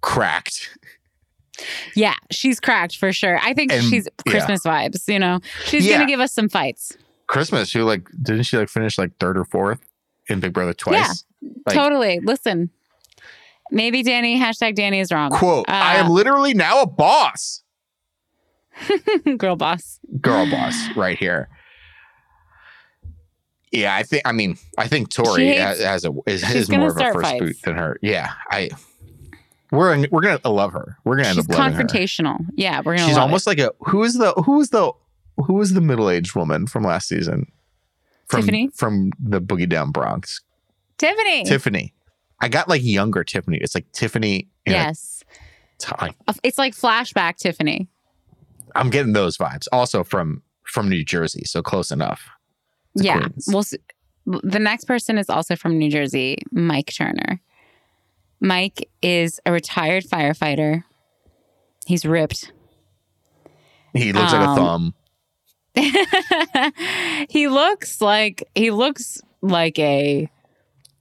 cracked. 0.00 0.76
yeah, 1.94 2.14
she's 2.32 2.58
cracked 2.58 2.96
for 2.96 3.12
sure. 3.12 3.38
I 3.42 3.54
think 3.54 3.72
And- 3.72 3.82
she's 3.84 4.08
yeah. 4.26 4.30
Christmas 4.32 4.62
vibes, 4.62 5.06
you 5.06 5.18
know. 5.18 5.40
She's 5.66 5.86
Yeah. 5.86 5.98
gonna 5.98 6.06
give 6.08 6.20
us 6.20 6.32
some 6.32 6.48
fights. 6.48 6.96
Christmas, 7.26 7.68
she 7.68 7.80
like 7.80 8.08
didn't 8.22 8.42
she 8.42 8.56
like 8.58 8.68
finish 8.68 8.98
like 8.98 9.12
third 9.18 9.38
or 9.38 9.44
fourth 9.44 9.80
in 10.28 10.40
Big 10.40 10.52
Brother 10.52 10.74
twice? 10.74 11.24
Like- 11.66 11.74
totally. 11.76 12.20
Listen. 12.20 12.70
Maybe 13.70 14.02
Danny, 14.02 14.38
hashtag 14.38 14.74
Danny 14.74 15.00
is 15.00 15.10
wrong. 15.10 15.30
Quote, 15.30 15.64
I 15.68 15.96
Uh, 15.98 16.04
am 16.04 16.10
literally 16.10 16.52
now 16.54 16.82
a 16.82 16.86
boss. 16.86 17.62
Girl 19.38 19.56
boss. 19.56 20.00
Girl 20.20 20.48
boss 20.50 20.74
right 20.96 21.18
here. 21.18 21.48
Yeah, 23.74 23.94
I 23.94 24.02
think 24.02 24.22
I 24.24 24.32
mean 24.32 24.56
I 24.78 24.88
think 24.88 25.10
Tori 25.10 25.48
hates- 25.48 25.82
has, 25.82 26.04
a 26.04 26.12
is, 26.26 26.48
is 26.50 26.70
more 26.70 26.88
of 26.90 26.96
a 26.96 27.00
first 27.12 27.20
fights. 27.20 27.40
boot 27.40 27.56
than 27.64 27.76
her. 27.76 27.98
Yeah, 28.02 28.32
I 28.50 28.70
we're 29.70 30.06
we're 30.10 30.20
gonna 30.20 30.40
love 30.48 30.72
her. 30.72 30.98
We're 31.04 31.16
gonna 31.16 31.28
end 31.28 31.36
She's 31.36 31.48
up 31.50 31.58
loving 31.58 31.72
her. 31.74 31.84
confrontational. 31.84 32.38
Yeah, 32.54 32.80
we're 32.84 32.96
gonna 32.96 33.08
She's 33.08 33.16
almost 33.16 33.46
like 33.46 33.58
a 33.58 33.72
who 33.80 34.04
is 34.04 34.14
the 34.14 34.32
who 34.32 34.60
is 34.60 34.70
the 34.70 34.92
who 35.36 35.60
is 35.60 35.72
the 35.74 35.80
middle 35.80 36.08
aged 36.10 36.34
woman 36.36 36.66
from 36.66 36.84
last 36.84 37.08
season? 37.08 37.50
From, 38.26 38.40
Tiffany? 38.42 38.68
from 38.74 39.10
the 39.18 39.40
Boogie 39.40 39.68
Down 39.68 39.90
Bronx. 39.90 40.40
Tiffany. 40.96 41.44
Tiffany. 41.44 41.92
I 42.40 42.48
got 42.48 42.68
like 42.68 42.82
younger 42.82 43.22
Tiffany. 43.24 43.58
It's 43.58 43.74
like 43.74 43.90
Tiffany. 43.92 44.48
yes. 44.66 45.22
time. 45.78 46.14
It's 46.42 46.56
like 46.56 46.74
flashback 46.74 47.36
Tiffany. 47.36 47.88
I'm 48.74 48.90
getting 48.90 49.12
those 49.12 49.36
vibes. 49.36 49.66
Also 49.72 50.04
from 50.04 50.42
from 50.64 50.88
New 50.88 51.04
Jersey, 51.04 51.42
so 51.44 51.62
close 51.62 51.90
enough. 51.90 52.28
To 52.98 53.04
yeah. 53.04 53.18
Queens. 53.20 53.48
Well, 53.50 53.64
the 54.42 54.58
next 54.58 54.84
person 54.86 55.18
is 55.18 55.28
also 55.28 55.56
from 55.56 55.78
New 55.78 55.90
Jersey, 55.90 56.38
Mike 56.50 56.92
Turner. 56.96 57.40
Mike 58.40 58.88
is 59.02 59.40
a 59.46 59.52
retired 59.52 60.04
firefighter. 60.04 60.84
He's 61.86 62.04
ripped. 62.04 62.52
He 63.94 64.12
looks 64.12 64.32
like 64.32 64.46
a 64.46 64.50
Um, 64.50 64.56
thumb. 64.56 64.94
he 67.28 67.48
looks 67.48 68.00
like 68.00 68.44
he 68.54 68.70
looks 68.70 69.20
like 69.42 69.78
a 69.78 70.28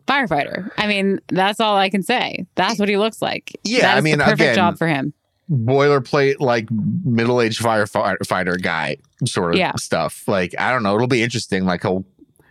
firefighter. 0.08 0.72
I 0.78 0.88
mean, 0.88 1.20
that's 1.30 1.60
all 1.60 1.76
I 1.76 1.90
can 1.90 2.04
say. 2.04 2.46
That's 2.56 2.80
what 2.80 2.90
he 2.90 2.98
looks 2.98 3.22
like. 3.22 3.52
Yeah, 3.64 3.96
I 3.96 4.02
mean, 4.02 4.18
the 4.18 4.24
perfect 4.26 4.42
again, 4.42 4.56
job 4.56 4.78
for 4.78 4.88
him. 4.88 5.14
Boilerplate 5.52 6.36
like 6.40 6.70
middle 6.72 7.42
aged 7.42 7.62
firefighter 7.62 8.62
guy 8.62 8.98
sort 9.26 9.54
of 9.54 9.60
Yeah. 9.60 9.74
stuff. 9.76 10.28
Like 10.28 10.56
I 10.58 10.72
don't 10.72 10.84
know. 10.84 10.96
It'll 10.96 11.08
be 11.08 11.22
interesting. 11.24 11.66
Like 11.66 11.82
he'll 11.82 12.06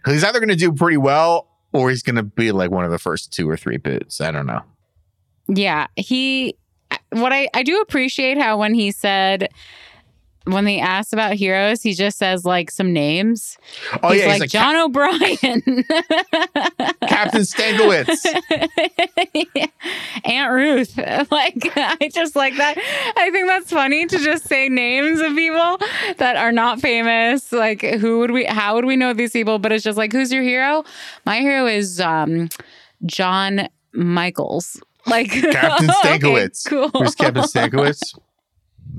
he's 0.07 0.23
either 0.25 0.39
going 0.41 0.49
to 0.51 0.57
do 0.57 0.73
pretty 0.73 0.99
well 0.99 1.49
or 1.73 1.89
he's 1.91 2.03
going 2.03 2.17
to 2.17 2.23
be 2.23 2.53
like 2.53 2.71
one 2.71 2.85
of 2.85 2.91
the 2.91 2.99
first 2.99 3.33
two 3.33 3.49
or 3.49 3.57
three 3.57 3.79
boots. 3.79 4.21
I 4.21 4.31
don't 4.31 4.47
know. 4.47 4.61
Yeah, 5.49 5.87
he. 5.97 6.57
What 7.11 7.33
I 7.33 7.49
I 7.55 7.63
do 7.63 7.81
appreciate 7.81 8.39
how 8.39 8.59
when 8.59 8.75
he 8.75 8.93
said 8.93 9.49
when 10.45 10.65
they 10.65 10.81
asked 10.81 11.13
about 11.13 11.35
heroes, 11.35 11.83
he 11.83 11.95
just 11.95 12.19
says 12.19 12.45
like 12.45 12.71
some 12.71 12.93
names. 12.93 13.57
Oh 14.03 14.11
he's 14.11 14.23
yeah, 14.23 14.27
like, 14.27 14.33
he's 14.35 14.41
like 14.41 14.51
John 14.51 14.77
O'Brien, 14.77 15.85
Captain 17.09 17.43
Stankowitz. 17.43 18.27
Aunt 20.25 20.53
Ruth. 20.53 20.99
Like 21.31 21.73
I 21.77 22.11
just 22.13 22.37
like 22.37 22.57
that. 22.57 22.77
I 23.17 23.31
think 23.31 23.47
that's 23.47 23.71
funny 23.71 24.07
to 24.07 24.19
just 24.19 24.45
say 24.47 24.69
names 24.69 25.21
of 25.21 25.35
people 25.35 25.79
that 26.19 26.37
are 26.37 26.53
not 26.53 26.81
famous. 26.81 27.53
Like 27.53 27.83
who 27.83 28.19
would 28.19 28.31
we? 28.31 28.45
How 28.45 28.75
would 28.75 28.85
we 28.85 28.97
know 28.97 29.13
these 29.13 29.33
people? 29.33 29.59
But 29.59 29.73
it's 29.73 29.85
just 29.85 29.97
like 29.97 30.13
who's 30.13 30.33
your 30.33 30.43
hero? 30.43 30.85
My 31.25 31.39
hero 31.39 31.67
is 31.67 32.01
um, 32.01 32.49
John 33.07 33.69
Michaels. 33.93 34.83
Like 35.07 35.31
Captain 35.31 35.91
okay, 35.91 36.19
Stankowitz. 36.19 36.67
cool. 36.67 36.89
Who's 36.91 37.15
Captain 37.15 37.45
Stankowitz? 37.45 38.15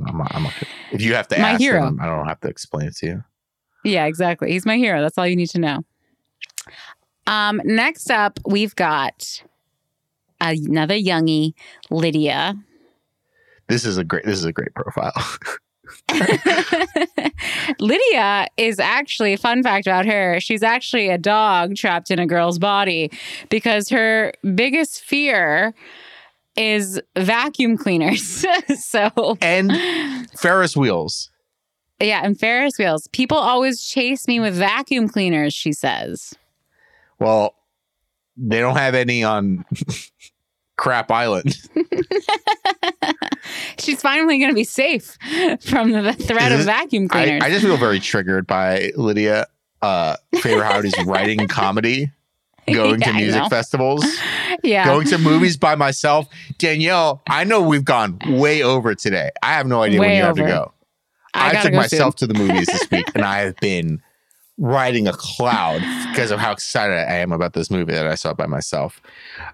I'm, 0.08 0.22
I'm, 0.22 0.48
if 0.91 1.02
you 1.02 1.14
have 1.16 1.28
to 1.30 1.39
My 1.39 1.52
ask 1.52 1.62
hero. 1.62 1.88
him, 1.88 2.00
I 2.02 2.06
don't 2.06 2.28
have 2.28 2.39
to 2.41 2.48
explain 2.48 2.88
it 2.88 2.96
to 2.98 3.06
you. 3.06 3.24
Yeah, 3.84 4.06
exactly. 4.06 4.52
He's 4.52 4.66
my 4.66 4.78
hero. 4.78 5.02
That's 5.02 5.18
all 5.18 5.28
you 5.28 5.36
need 5.36 5.50
to 5.50 5.60
know. 5.60 5.80
Um, 7.28 7.62
next 7.64 8.10
up, 8.12 8.39
we've 8.46 8.76
got 8.76 9.44
another 10.42 10.96
youngie, 10.96 11.54
Lydia. 11.89 12.55
This 13.67 13.86
is 13.86 13.97
a 13.97 14.04
great. 14.04 14.26
This 14.26 14.38
is 14.39 14.46
a 14.46 14.51
great 14.51 14.74
profile. 14.74 15.13
Lydia 17.80 18.47
is 18.58 18.80
actually, 18.80 19.36
fun 19.36 19.63
fact 19.63 19.86
about 19.86 20.05
her, 20.05 20.39
she's 20.39 20.63
actually 20.63 21.09
a 21.09 21.17
dog 21.17 21.76
trapped 21.76 22.09
in 22.09 22.20
a 22.20 22.26
girl's 22.26 22.58
body 22.58 23.12
because 23.50 23.89
her 23.89 24.34
biggest 24.55 25.01
fear 25.04 25.74
is 26.55 27.01
vacuum 27.17 27.78
cleaners. 27.78 28.46
so, 28.80 29.38
and 29.42 29.71
Ferris 30.38 30.78
wheels. 30.78 31.30
yeah, 32.00 32.21
and 32.24 32.39
Ferris 32.39 32.78
wheels. 32.78 33.08
People 33.12 33.38
always 33.38 33.84
chase 33.84 34.28
me 34.28 34.39
with 34.39 34.55
vacuum 34.55 35.09
cleaners, 35.09 35.54
she 35.54 35.74
says. 35.74 36.34
Well, 37.20 37.55
they 38.38 38.59
don't 38.59 38.78
have 38.78 38.96
any 38.96 39.24
on 39.24 39.66
Crap 40.78 41.12
Island. 41.12 41.55
She's 43.80 44.01
finally 44.01 44.38
going 44.39 44.51
to 44.51 44.55
be 44.55 44.63
safe 44.63 45.17
from 45.62 45.92
the 45.92 46.13
threat 46.13 46.51
Is 46.51 46.54
of 46.54 46.58
this- 46.59 46.66
vacuum 46.66 47.08
I, 47.12 47.24
cleaners. 47.24 47.43
I 47.43 47.50
just 47.50 47.63
feel 47.63 47.78
very 47.78 48.00
triggered 48.00 48.47
by 48.47 48.92
Lydia 48.96 49.47
uh 49.82 50.16
Favorite 50.42 50.66
Howdy's 50.66 50.93
writing 51.05 51.47
comedy, 51.47 52.12
going 52.74 53.00
Yeah, 53.02 53.08
to 53.08 53.14
music 53.14 53.44
festivals, 53.50 54.06
yeah. 54.64 54.86
going 54.86 55.08
to 55.08 55.18
movies 55.18 55.58
by 55.58 55.76
myself. 55.76 56.28
Danielle, 56.58 57.22
I 57.30 57.44
know 57.44 57.62
we've 57.62 57.86
gone 57.86 58.20
way 58.28 58.62
over 58.64 58.96
today. 58.96 59.30
I 59.42 59.54
have 59.54 59.68
no 59.68 59.82
idea 59.82 60.00
when 60.00 60.10
Way 60.10 60.18
you 60.18 60.24
have 60.24 60.36
to 60.36 60.44
go. 60.44 60.74
I, 61.34 61.58
I, 61.58 61.62
took 61.62 61.72
go 61.72 61.78
myself 61.78 62.16
to 62.18 62.28
the 62.28 62.34
movies 62.36 62.68
this 62.68 62.90
week 62.92 63.08
and 63.16 63.24
I 63.26 63.40
have 63.40 63.56
been 63.58 64.02
riding 64.60 65.08
a 65.08 65.14
cloud 65.14 65.82
because 66.12 66.30
of 66.30 66.40
how 66.40 66.52
excited 66.52 66.94
I 66.94 67.16
am 67.16 67.32
about 67.32 67.54
this 67.54 67.72
movie 67.72 67.92
that 67.94 68.06
I 68.06 68.14
saw 68.16 68.34
by 68.34 68.46
myself. 68.46 69.02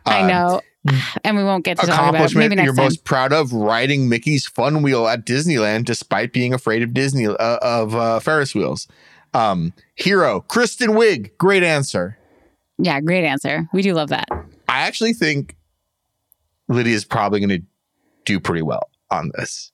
soon. 0.05 0.13
I 0.13 0.21
Um, 0.21 0.27
know. 0.27 0.61
And 1.23 1.35
we 1.37 1.43
won't 1.43 1.65
get 1.65 1.77
to 1.79 1.85
talk 1.87 1.93
about 1.95 2.03
it. 2.03 2.09
accomplishment 2.09 2.43
Maybe 2.49 2.55
next 2.55 2.65
you're 2.65 2.75
time. 2.75 2.83
most 2.85 3.03
proud 3.05 3.33
of 3.33 3.51
riding 3.53 4.07
Mickey's 4.09 4.45
Fun 4.45 4.81
Wheel 4.81 5.07
at 5.07 5.25
Disneyland 5.25 5.85
despite 5.85 6.31
being 6.33 6.53
afraid 6.53 6.83
of 6.83 6.93
Disney 6.93 7.27
uh, 7.27 7.35
of 7.61 7.95
uh, 7.95 8.19
Ferris 8.19 8.53
wheels. 8.53 8.87
Um, 9.33 9.73
hero 9.95 10.39
Kristen 10.41 10.91
Wiig, 10.91 11.31
great 11.37 11.63
answer. 11.63 12.17
Yeah, 12.79 12.99
great 13.01 13.25
answer. 13.25 13.67
We 13.73 13.81
do 13.81 13.93
love 13.93 14.09
that. 14.09 14.27
I 14.67 14.79
actually 14.79 15.13
think 15.13 15.55
Lydia's 16.67 17.05
probably 17.05 17.39
going 17.39 17.49
to 17.49 17.65
do 18.25 18.39
pretty 18.39 18.61
well 18.61 18.89
on 19.11 19.31
this. 19.35 19.71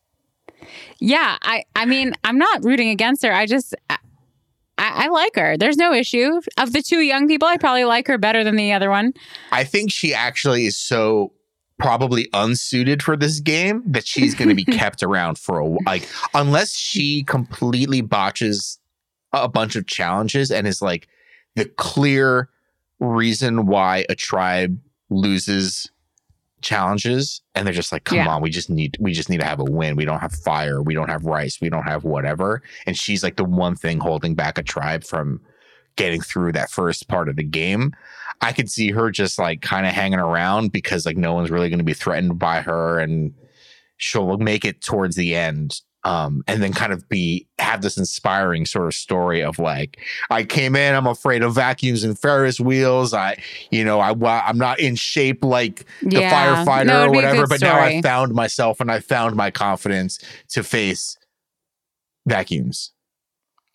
Yeah, 1.00 1.38
I 1.42 1.64
I 1.76 1.86
mean, 1.86 2.14
I'm 2.24 2.38
not 2.38 2.64
rooting 2.64 2.90
against 2.90 3.24
her. 3.24 3.32
I 3.32 3.46
just 3.46 3.76
I, 3.90 3.98
I 4.78 5.08
like 5.08 5.36
her. 5.36 5.58
There's 5.58 5.78
no 5.78 5.94
issue. 5.94 6.42
Of 6.58 6.74
the 6.74 6.82
two 6.82 7.02
young 7.02 7.28
people, 7.28 7.48
I 7.48 7.58
probably 7.58 7.86
like 7.86 8.08
her 8.08 8.18
better 8.18 8.44
than 8.44 8.56
the 8.56 8.74
other 8.74 8.90
one. 8.90 9.14
I 9.52 9.64
think 9.64 9.92
she 9.92 10.14
actually 10.14 10.66
is 10.66 10.78
so 10.78 11.34
probably 11.78 12.30
unsuited 12.34 13.04
for 13.04 13.18
this 13.18 13.40
game 13.40 13.84
that 13.86 14.08
she's 14.08 14.34
going 14.34 14.50
to 14.50 14.56
be 14.56 14.64
kept 14.78 15.04
around 15.04 15.38
for 15.38 15.60
a 15.60 15.66
while. 15.66 15.80
like 15.86 16.10
unless 16.34 16.74
she 16.74 17.24
completely 17.24 18.00
botches 18.00 18.80
a 19.34 19.50
bunch 19.50 19.76
of 19.76 19.86
challenges 19.86 20.52
and 20.52 20.68
is 20.68 20.82
like 20.82 21.08
the 21.56 21.66
clear 21.66 22.50
reason 23.00 23.66
why 23.66 24.06
a 24.10 24.16
tribe 24.16 24.80
loses 25.10 25.90
challenges 26.62 27.42
and 27.54 27.66
they're 27.68 27.74
just 27.74 27.92
like 27.92 28.06
come 28.06 28.18
Yeah. 28.18 28.28
on 28.30 28.42
we 28.42 28.50
just 28.50 28.70
need 28.72 28.98
we 29.00 29.14
just 29.14 29.30
need 29.30 29.40
to 29.40 29.46
have 29.46 29.60
a 29.60 29.64
win. 29.66 29.96
We 29.96 30.06
don't 30.06 30.20
have 30.20 30.34
fire. 30.34 30.82
We 30.82 30.94
don't 30.96 31.10
have 31.10 31.26
rice. 31.26 31.60
We 31.62 31.70
don't 31.70 31.84
have 31.84 32.04
whatever. 32.04 32.64
And 32.88 32.98
she's 32.98 33.22
like 33.24 33.36
the 33.36 33.44
one 33.44 33.76
thing 33.76 34.00
holding 34.00 34.34
back 34.36 34.58
a 34.58 34.64
tribe 34.64 35.04
from 35.04 35.42
getting 35.96 36.22
through 36.22 36.54
that 36.54 36.72
first 36.72 37.08
part 37.08 37.30
of 37.30 37.36
the 37.36 37.44
game. 37.44 37.94
I 38.42 38.52
could 38.52 38.70
see 38.70 38.92
her 38.92 39.12
just 39.12 39.38
like 39.38 39.62
kind 39.62 39.86
of 39.86 39.94
hanging 39.94 40.20
around 40.20 40.72
because 40.72 41.06
like 41.06 41.18
no 41.18 41.34
one's 41.34 41.52
really 41.52 41.70
going 41.70 41.80
to 41.80 41.86
be 41.86 41.94
threatened 41.94 42.40
by 42.40 42.62
her 42.62 43.00
and 43.00 43.34
she'll 43.98 44.38
make 44.38 44.66
it 44.66 44.82
towards 44.82 45.16
the 45.16 45.36
end 45.36 45.82
um 46.06 46.44
and 46.48 46.64
then 46.64 46.72
kind 46.72 46.94
of 46.94 47.08
be 47.10 47.46
have 47.60 47.82
this 47.82 47.98
inspiring 47.98 48.66
sort 48.66 48.88
of 48.88 48.94
story 48.94 49.44
of 49.44 49.60
like 49.60 49.98
i 50.30 50.44
came 50.44 50.76
in 50.76 50.96
i'm 50.96 51.08
afraid 51.08 51.42
of 51.44 51.54
vacuums 51.54 52.04
and 52.04 52.18
ferris 52.18 52.60
wheels 52.60 53.14
i 53.14 53.36
you 53.72 53.84
know 53.84 54.00
I 54.00 54.12
I'm 54.48 54.58
not 54.58 54.80
in 54.80 54.96
shape 54.96 55.44
like 55.44 55.86
the 56.02 56.22
Yeah. 56.22 56.64
firefighter 56.64 56.86
No, 56.86 56.94
or 56.94 57.02
it'd 57.02 57.12
be 57.12 57.18
a 57.18 57.22
whatever 57.24 57.48
but 57.48 57.60
now 57.62 57.80
i 57.80 58.02
found 58.02 58.34
myself 58.34 58.80
and 58.80 58.90
i 58.92 59.00
found 59.02 59.36
my 59.36 59.52
confidence 59.52 60.20
to 60.50 60.64
face 60.64 61.18
vacuums 62.28 62.92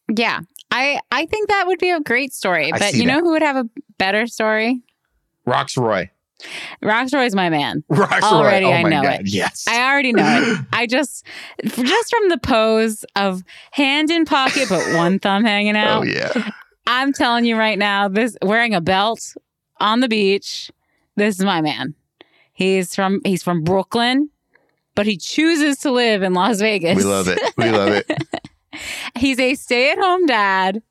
Yeah. 0.09 0.41
I 0.73 1.01
I 1.11 1.27
think 1.27 1.49
that 1.49 1.65
would 1.67 1.81
be 1.81 1.91
a 1.91 1.99
great 2.01 2.33
story. 2.33 2.71
But 2.71 2.95
you 2.95 3.05
know 3.05 3.17
that. 3.17 3.21
who 3.25 3.31
would 3.33 3.43
have 3.43 3.57
a 3.57 3.69
better 3.99 4.27
story? 4.29 4.83
rocksroy 5.47 6.11
Rocksroy's 6.83 7.35
my 7.35 7.51
man. 7.51 7.85
rocksroy 7.91 8.23
Already 8.23 8.67
oh 8.67 8.73
I 8.73 8.83
know 8.83 9.03
god 9.03 9.21
it. 9.21 9.29
yes 9.29 9.65
I 9.69 9.91
already 9.91 10.13
know 10.13 10.25
it. 10.27 10.67
I 10.73 10.87
just 10.87 11.25
just 11.65 12.11
from 12.11 12.29
the 12.29 12.39
pose 12.39 13.05
of 13.17 13.43
hand 13.73 14.11
in 14.11 14.25
pocket 14.25 14.69
but 14.69 14.95
one 14.95 15.19
thumb 15.21 15.45
hanging 15.45 15.77
oh, 15.77 15.81
out. 15.81 16.01
oh 16.01 16.05
yeah 16.05 16.51
I'm 16.87 17.13
telling 17.13 17.45
you 17.45 17.57
right 17.57 17.79
now, 17.79 18.09
this 18.09 18.37
wearing 18.43 18.75
a 18.75 18.81
belt 18.81 19.37
on 19.79 20.01
the 20.01 20.09
beach. 20.09 20.73
This 21.15 21.39
is 21.39 21.45
my 21.45 21.61
man. 21.61 21.95
He's 22.53 22.95
from 22.95 23.21
he's 23.25 23.43
from 23.43 23.63
Brooklyn, 23.63 24.31
but 24.95 25.07
he 25.07 25.17
chooses 25.17 25.79
to 25.79 25.93
live 25.93 26.23
in 26.23 26.35
Las 26.35 26.59
Vegas. 26.59 26.97
we 26.97 27.05
love 27.05 27.29
it 27.29 27.39
we 27.57 27.71
love 27.71 27.91
it 27.93 28.11
He's 29.19 29.39
a 29.39 29.55
stay-at-home 29.55 30.27
dad. 30.27 30.83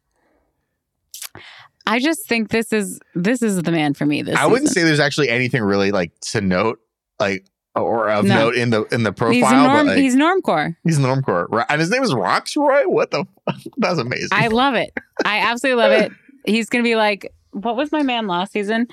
I 1.89 1.99
just 1.99 2.27
think 2.27 2.49
this 2.49 2.71
is 2.71 2.99
this 3.15 3.41
is 3.41 3.61
the 3.63 3.71
man 3.71 3.93
for 3.93 4.05
me. 4.05 4.21
This 4.21 4.37
i 4.37 4.45
wouldn't 4.45 4.69
say 4.69 4.83
there's 4.83 4.99
actually 4.99 5.29
anything 5.29 5.61
really 5.63 5.91
like 5.91 6.11
to 6.31 6.41
note 6.41 6.79
like 7.19 7.45
or 7.75 8.09
of 8.09 8.25
No. 8.25 8.35
note 8.35 8.55
in 8.55 8.69
the 8.69 8.83
in 8.85 9.03
the 9.03 9.11
profile 9.11 9.33
he's 9.33 9.51
norm. 9.51 9.87
like, 9.87 9.97
he's 9.97 10.15
normcore. 10.15 10.75
he's 10.83 10.99
normcore 10.99 11.47
right? 11.49 11.65
and 11.69 11.79
his 11.79 11.89
name 11.89 12.03
is 12.03 12.13
rocksroy 12.13 12.85
what 12.85 13.11
the 13.11 13.25
fuck? 13.45 13.55
that's 13.77 13.99
amazing 13.99 14.29
I 14.31 14.47
love 14.47 14.75
it. 14.75 14.91
I 15.25 15.39
absolutely 15.39 15.81
love 15.83 15.91
it. 15.91 16.11
He's 16.45 16.69
gonna 16.69 16.83
be 16.83 16.95
like, 16.95 17.31
what 17.51 17.75
was 17.75 17.91
my 17.91 18.03
man 18.03 18.27
last 18.27 18.53
season? 18.53 18.87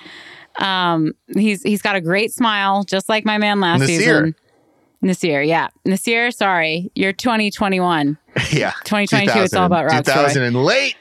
Um, 0.58 1.12
he's 1.36 1.62
he's 1.62 1.82
got 1.82 1.96
a 1.96 2.00
great 2.00 2.32
smile, 2.32 2.84
just 2.84 3.08
like 3.08 3.24
my 3.24 3.38
man 3.38 3.60
last 3.60 3.82
Naseer. 3.82 3.86
season. 3.86 4.34
Naseer, 5.04 5.46
yeah. 5.46 5.68
Naseer, 5.86 6.32
sorry. 6.34 6.90
You're 6.94 7.12
2021. 7.12 8.18
yeah 8.52 8.72
2022, 8.84 9.38
it's 9.40 9.54
all 9.54 9.66
about 9.66 9.86
Rocksroy. 9.90 10.04
2000 10.04 10.42
and 10.42 10.64
late 10.64 10.96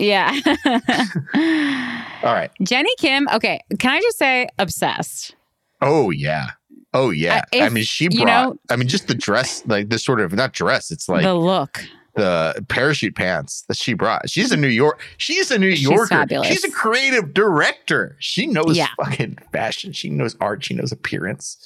Yeah. 0.00 0.34
all 2.24 2.34
right 2.34 2.50
Jenny 2.62 2.90
Kim, 2.98 3.28
okay. 3.34 3.60
Can 3.78 3.92
I 3.92 4.00
just 4.00 4.18
say 4.18 4.48
obsessed? 4.58 5.34
Oh 5.80 6.10
yeah. 6.10 6.48
Oh 6.92 7.10
yeah. 7.10 7.36
Uh, 7.38 7.42
if, 7.52 7.62
I 7.62 7.68
mean, 7.68 7.84
she 7.84 8.04
you 8.10 8.24
brought. 8.24 8.26
know- 8.48 8.58
I 8.70 8.76
mean, 8.76 8.88
just 8.88 9.06
the 9.08 9.14
dress, 9.14 9.62
like 9.66 9.88
this 9.90 10.04
sort 10.04 10.20
of 10.20 10.32
not 10.32 10.52
dress. 10.52 10.90
It's 10.90 11.08
like 11.08 11.22
the 11.22 11.34
look 11.34 11.80
the, 12.16 12.64
parachute 12.68 13.14
pants 13.14 13.62
that 13.68 13.76
she 13.76 13.94
brought. 13.94 14.28
She's 14.28 14.50
a 14.52 14.56
New 14.56 14.68
York. 14.68 15.00
She's 15.16 15.50
a 15.50 15.58
New 15.58 15.70
She's 15.76 15.82
Yorker. 15.82 16.06
fabulous. 16.08 16.48
She's 16.48 16.64
a 16.64 16.70
creative 16.70 17.32
director. 17.32 18.16
She 18.18 18.46
knows 18.46 18.76
Yeah. 18.76 18.88
fucking 18.96 19.38
fashion. 19.52 19.92
She 19.92 20.10
knows 20.10 20.36
art. 20.40 20.64
She 20.64 20.74
knows 20.74 20.92
appearance. 20.92 21.56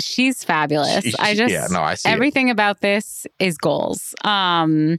She's 0.00 0.44
fabulous. 0.44 1.04
She- 1.04 1.14
I 1.18 1.34
just 1.34 1.52
yeah. 1.52 1.66
No, 1.70 1.80
I 1.80 1.94
see. 1.94 2.08
it. 2.08 2.12
everything 2.12 2.50
about 2.50 2.80
this 2.80 3.26
is 3.38 3.56
goals. 3.56 4.14
Um, 4.24 4.98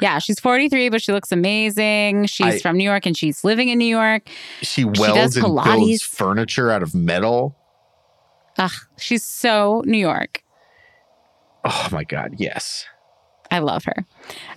yeah, 0.00 0.18
she's 0.18 0.38
43, 0.40 0.88
but 0.90 1.00
she 1.02 1.12
looks 1.12 1.32
amazing. 1.32 2.26
She's 2.26 2.46
I- 2.46 2.58
from 2.58 2.76
New 2.76 2.84
York 2.84 3.06
and 3.06 3.16
she's 3.16 3.44
living 3.44 3.68
in 3.68 3.78
New 3.78 3.84
York. 3.84 4.28
She 4.62 4.84
welds 4.84 5.36
and 5.36 5.54
builds 5.64 6.02
furniture 6.02 6.70
out 6.70 6.82
of 6.82 6.94
metal. 6.94 7.56
Ugh, 8.58 8.72
she's 8.98 9.24
so 9.24 9.82
New 9.86 9.98
York. 9.98 10.42
Oh 11.64 11.88
my 11.90 12.04
god. 12.04 12.34
Yes. 12.38 12.86
I 13.50 13.58
love 13.60 13.84
her. 13.84 14.04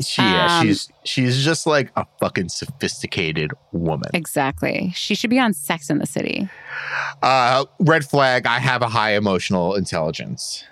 She. 0.01 0.21
Yeah. 0.21 0.59
Um, 0.59 0.65
she's 0.67 0.89
she's 1.05 1.43
just 1.43 1.67
like 1.67 1.91
a 1.95 2.05
fucking 2.19 2.49
sophisticated 2.49 3.51
woman. 3.71 4.09
Exactly. 4.13 4.91
She 4.95 5.15
should 5.15 5.29
be 5.29 5.39
on 5.39 5.53
Sex 5.53 5.89
in 5.89 5.99
the 5.99 6.05
City. 6.05 6.49
Uh, 7.21 7.65
red 7.79 8.05
flag. 8.05 8.45
I 8.45 8.59
have 8.59 8.81
a 8.81 8.87
high 8.89 9.11
emotional 9.15 9.75
intelligence. 9.75 10.63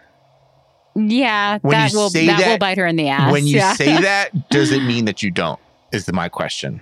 Yeah, 0.96 1.60
When 1.62 1.74
that 1.74 1.94
will 1.94 2.10
say 2.10 2.26
that, 2.26 2.48
will 2.48 2.58
bite 2.58 2.80
her 2.80 2.88
in 2.88 2.96
the 2.96 3.10
ass. 3.10 3.32
when 3.32 3.46
you 3.46 3.58
yeah. 3.58 3.74
say 3.74 3.86
that, 4.02 4.50
does 4.50 4.72
it 4.72 4.82
mean 4.82 5.06
that 5.06 5.22
you 5.22 5.30
don't? 5.30 5.60
Is 5.92 6.12
my 6.12 6.28
question. 6.28 6.82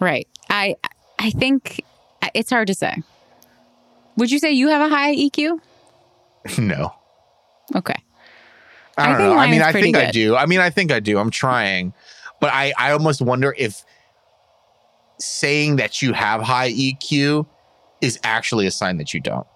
right. 0.00 0.26
I 0.48 0.76
I 1.18 1.30
think 1.30 1.84
it's 2.34 2.48
hard 2.50 2.68
to 2.68 2.74
say. 2.74 3.02
Would 4.16 4.30
you 4.30 4.38
say 4.38 4.52
you 4.52 4.68
have 4.68 4.90
a 4.90 4.94
high 4.94 5.14
EQ? 5.14 5.60
no, 6.58 6.94
Okay. 7.76 7.94
I 9.00 9.04
I 9.04 9.08
don't 9.08 9.16
think 9.18 9.30
know. 9.34 9.38
I 9.38 9.50
mean, 9.50 9.62
I 9.62 9.72
think 9.72 9.96
I 9.96 10.10
do. 10.10 10.36
I 10.36 10.46
mean, 10.46 10.60
I 10.60 10.70
think 10.70 10.92
I 10.92 11.00
do. 11.00 11.18
I'm 11.18 11.30
trying, 11.30 11.92
but 12.40 12.50
I 12.52 12.72
I 12.78 12.92
almost 12.92 13.20
wonder 13.22 13.54
if 13.58 13.84
saying 15.18 15.76
that 15.76 16.00
you 16.02 16.12
have 16.12 16.40
high 16.42 16.70
EQ 16.72 17.46
is 18.00 18.18
actually 18.24 18.66
a 18.66 18.70
sign 18.70 18.96
that 18.98 19.12
you 19.12 19.20
don't. 19.20 19.46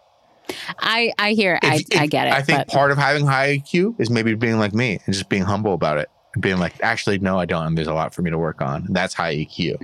I 0.78 1.12
I 1.18 1.32
hear 1.32 1.58
I, 1.62 1.76
If- 1.90 2.00
I 2.00 2.06
get 2.06 2.26
it. 2.26 2.32
I 2.34 2.42
think 2.42 2.58
but 2.58 2.68
part 2.68 2.90
of 2.90 2.98
having 2.98 3.26
high 3.26 3.58
IQ 3.58 3.98
is 3.98 4.10
maybe 4.10 4.34
being 4.34 4.58
like 4.58 4.74
me 4.74 5.00
and 5.06 5.14
just 5.14 5.28
being 5.28 5.42
humble 5.42 5.72
about 5.72 5.96
it. 5.98 6.08
And 6.34 6.42
being 6.42 6.58
like, 6.58 6.74
actually, 6.82 7.18
no, 7.18 7.38
I 7.38 7.46
don't. 7.46 7.64
And 7.66 7.78
there's 7.78 7.86
a 7.86 7.94
lot 7.94 8.12
for 8.12 8.22
me 8.22 8.30
to 8.30 8.36
work 8.38 8.60
on. 8.60 8.86
That's 8.90 9.14
high 9.14 9.34
EQ. 9.36 9.76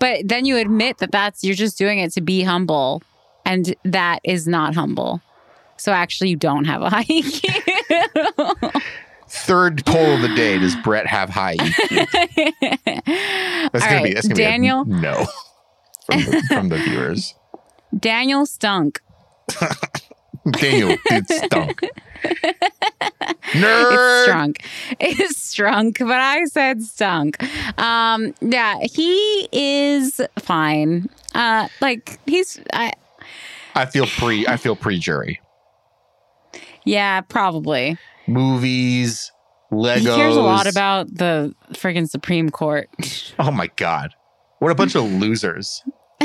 but 0.00 0.26
then 0.28 0.44
you 0.44 0.56
admit 0.58 0.98
that 0.98 1.12
that's 1.12 1.42
you're 1.44 1.54
just 1.54 1.78
doing 1.78 1.98
it 2.00 2.12
to 2.14 2.20
be 2.20 2.42
humble, 2.42 3.02
and 3.46 3.74
that 3.84 4.18
is 4.24 4.46
not 4.48 4.74
humble. 4.74 5.22
So 5.78 5.92
actually, 5.92 6.30
you 6.30 6.36
don't 6.36 6.64
have 6.64 6.82
a 6.82 6.90
high 6.90 7.04
EQ. 7.04 7.75
Third 9.28 9.84
poll 9.84 10.14
of 10.14 10.22
the 10.22 10.32
day: 10.36 10.58
Does 10.58 10.76
Brett 10.76 11.06
have 11.06 11.28
high 11.30 11.56
EQ? 11.56 12.06
That's 13.72 13.84
All 13.84 13.90
gonna 13.90 14.02
be 14.02 14.04
right, 14.04 14.14
that's 14.14 14.28
gonna 14.28 14.34
Daniel. 14.36 14.84
be 14.84 14.92
a 14.92 14.96
no 15.00 15.26
from 16.06 16.20
the, 16.20 16.42
from 16.48 16.68
the 16.68 16.76
viewers. 16.78 17.34
Daniel 17.98 18.46
stunk. 18.46 19.00
Daniel, 20.52 20.96
dude, 21.10 21.28
stunk. 21.28 21.80
It's 22.22 23.54
Nerd. 23.54 24.26
strunk. 24.28 24.56
It's 25.00 25.34
strunk, 25.54 25.98
but 25.98 26.20
I 26.20 26.44
said 26.44 26.82
stunk. 26.82 27.36
Um, 27.80 28.32
yeah, 28.40 28.78
he 28.82 29.48
is 29.52 30.20
fine. 30.38 31.08
Uh, 31.34 31.66
like 31.80 32.20
he's, 32.26 32.60
I, 32.72 32.92
I 33.74 33.86
feel 33.86 34.06
pre. 34.06 34.46
I 34.46 34.56
feel 34.56 34.76
pre 34.76 34.98
jury. 35.00 35.40
Yeah, 36.86 37.20
probably. 37.20 37.98
Movies, 38.26 39.30
Legos. 39.70 39.98
He 39.98 40.04
cares 40.06 40.36
a 40.36 40.40
lot 40.40 40.66
about 40.66 41.08
the 41.14 41.54
friggin' 41.74 42.08
Supreme 42.08 42.48
Court. 42.50 42.88
Oh 43.38 43.50
my 43.50 43.66
god, 43.76 44.14
what 44.60 44.70
a 44.72 44.74
bunch 44.74 44.94
of 44.94 45.04
losers! 45.04 45.82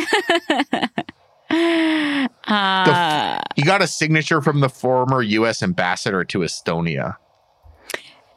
Uh, 2.48 3.40
He 3.56 3.62
got 3.64 3.82
a 3.82 3.88
signature 3.88 4.42
from 4.42 4.62
the 4.62 4.70
former 4.70 5.22
U.S. 5.22 5.62
ambassador 5.62 6.24
to 6.26 6.40
Estonia. 6.40 7.16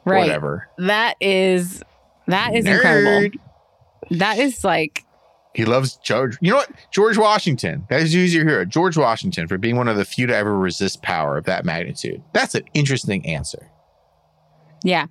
right. 0.03 0.19
Whatever. 0.19 0.67
That 0.77 1.15
is 1.21 1.81
that 2.27 2.53
is 2.55 2.65
Nerd. 2.65 2.75
incredible. 2.75 3.39
That 4.11 4.37
is 4.39 4.63
like 4.63 5.04
He 5.55 5.63
loves 5.63 5.95
George. 5.95 6.37
You 6.41 6.51
know 6.51 6.57
what? 6.57 6.69
George 6.91 7.17
Washington. 7.17 7.85
That 7.89 8.01
is 8.01 8.13
who's 8.13 8.33
your 8.33 8.43
hero. 8.45 8.65
George 8.65 8.97
Washington 8.97 9.47
for 9.47 9.57
being 9.57 9.77
one 9.77 9.87
of 9.87 9.95
the 9.95 10.03
few 10.03 10.27
to 10.27 10.35
ever 10.35 10.55
resist 10.55 11.01
power 11.01 11.37
of 11.37 11.45
that 11.45 11.63
magnitude. 11.63 12.21
That's 12.33 12.55
an 12.55 12.63
interesting 12.73 13.25
answer. 13.25 13.71
Yeah. 14.83 15.05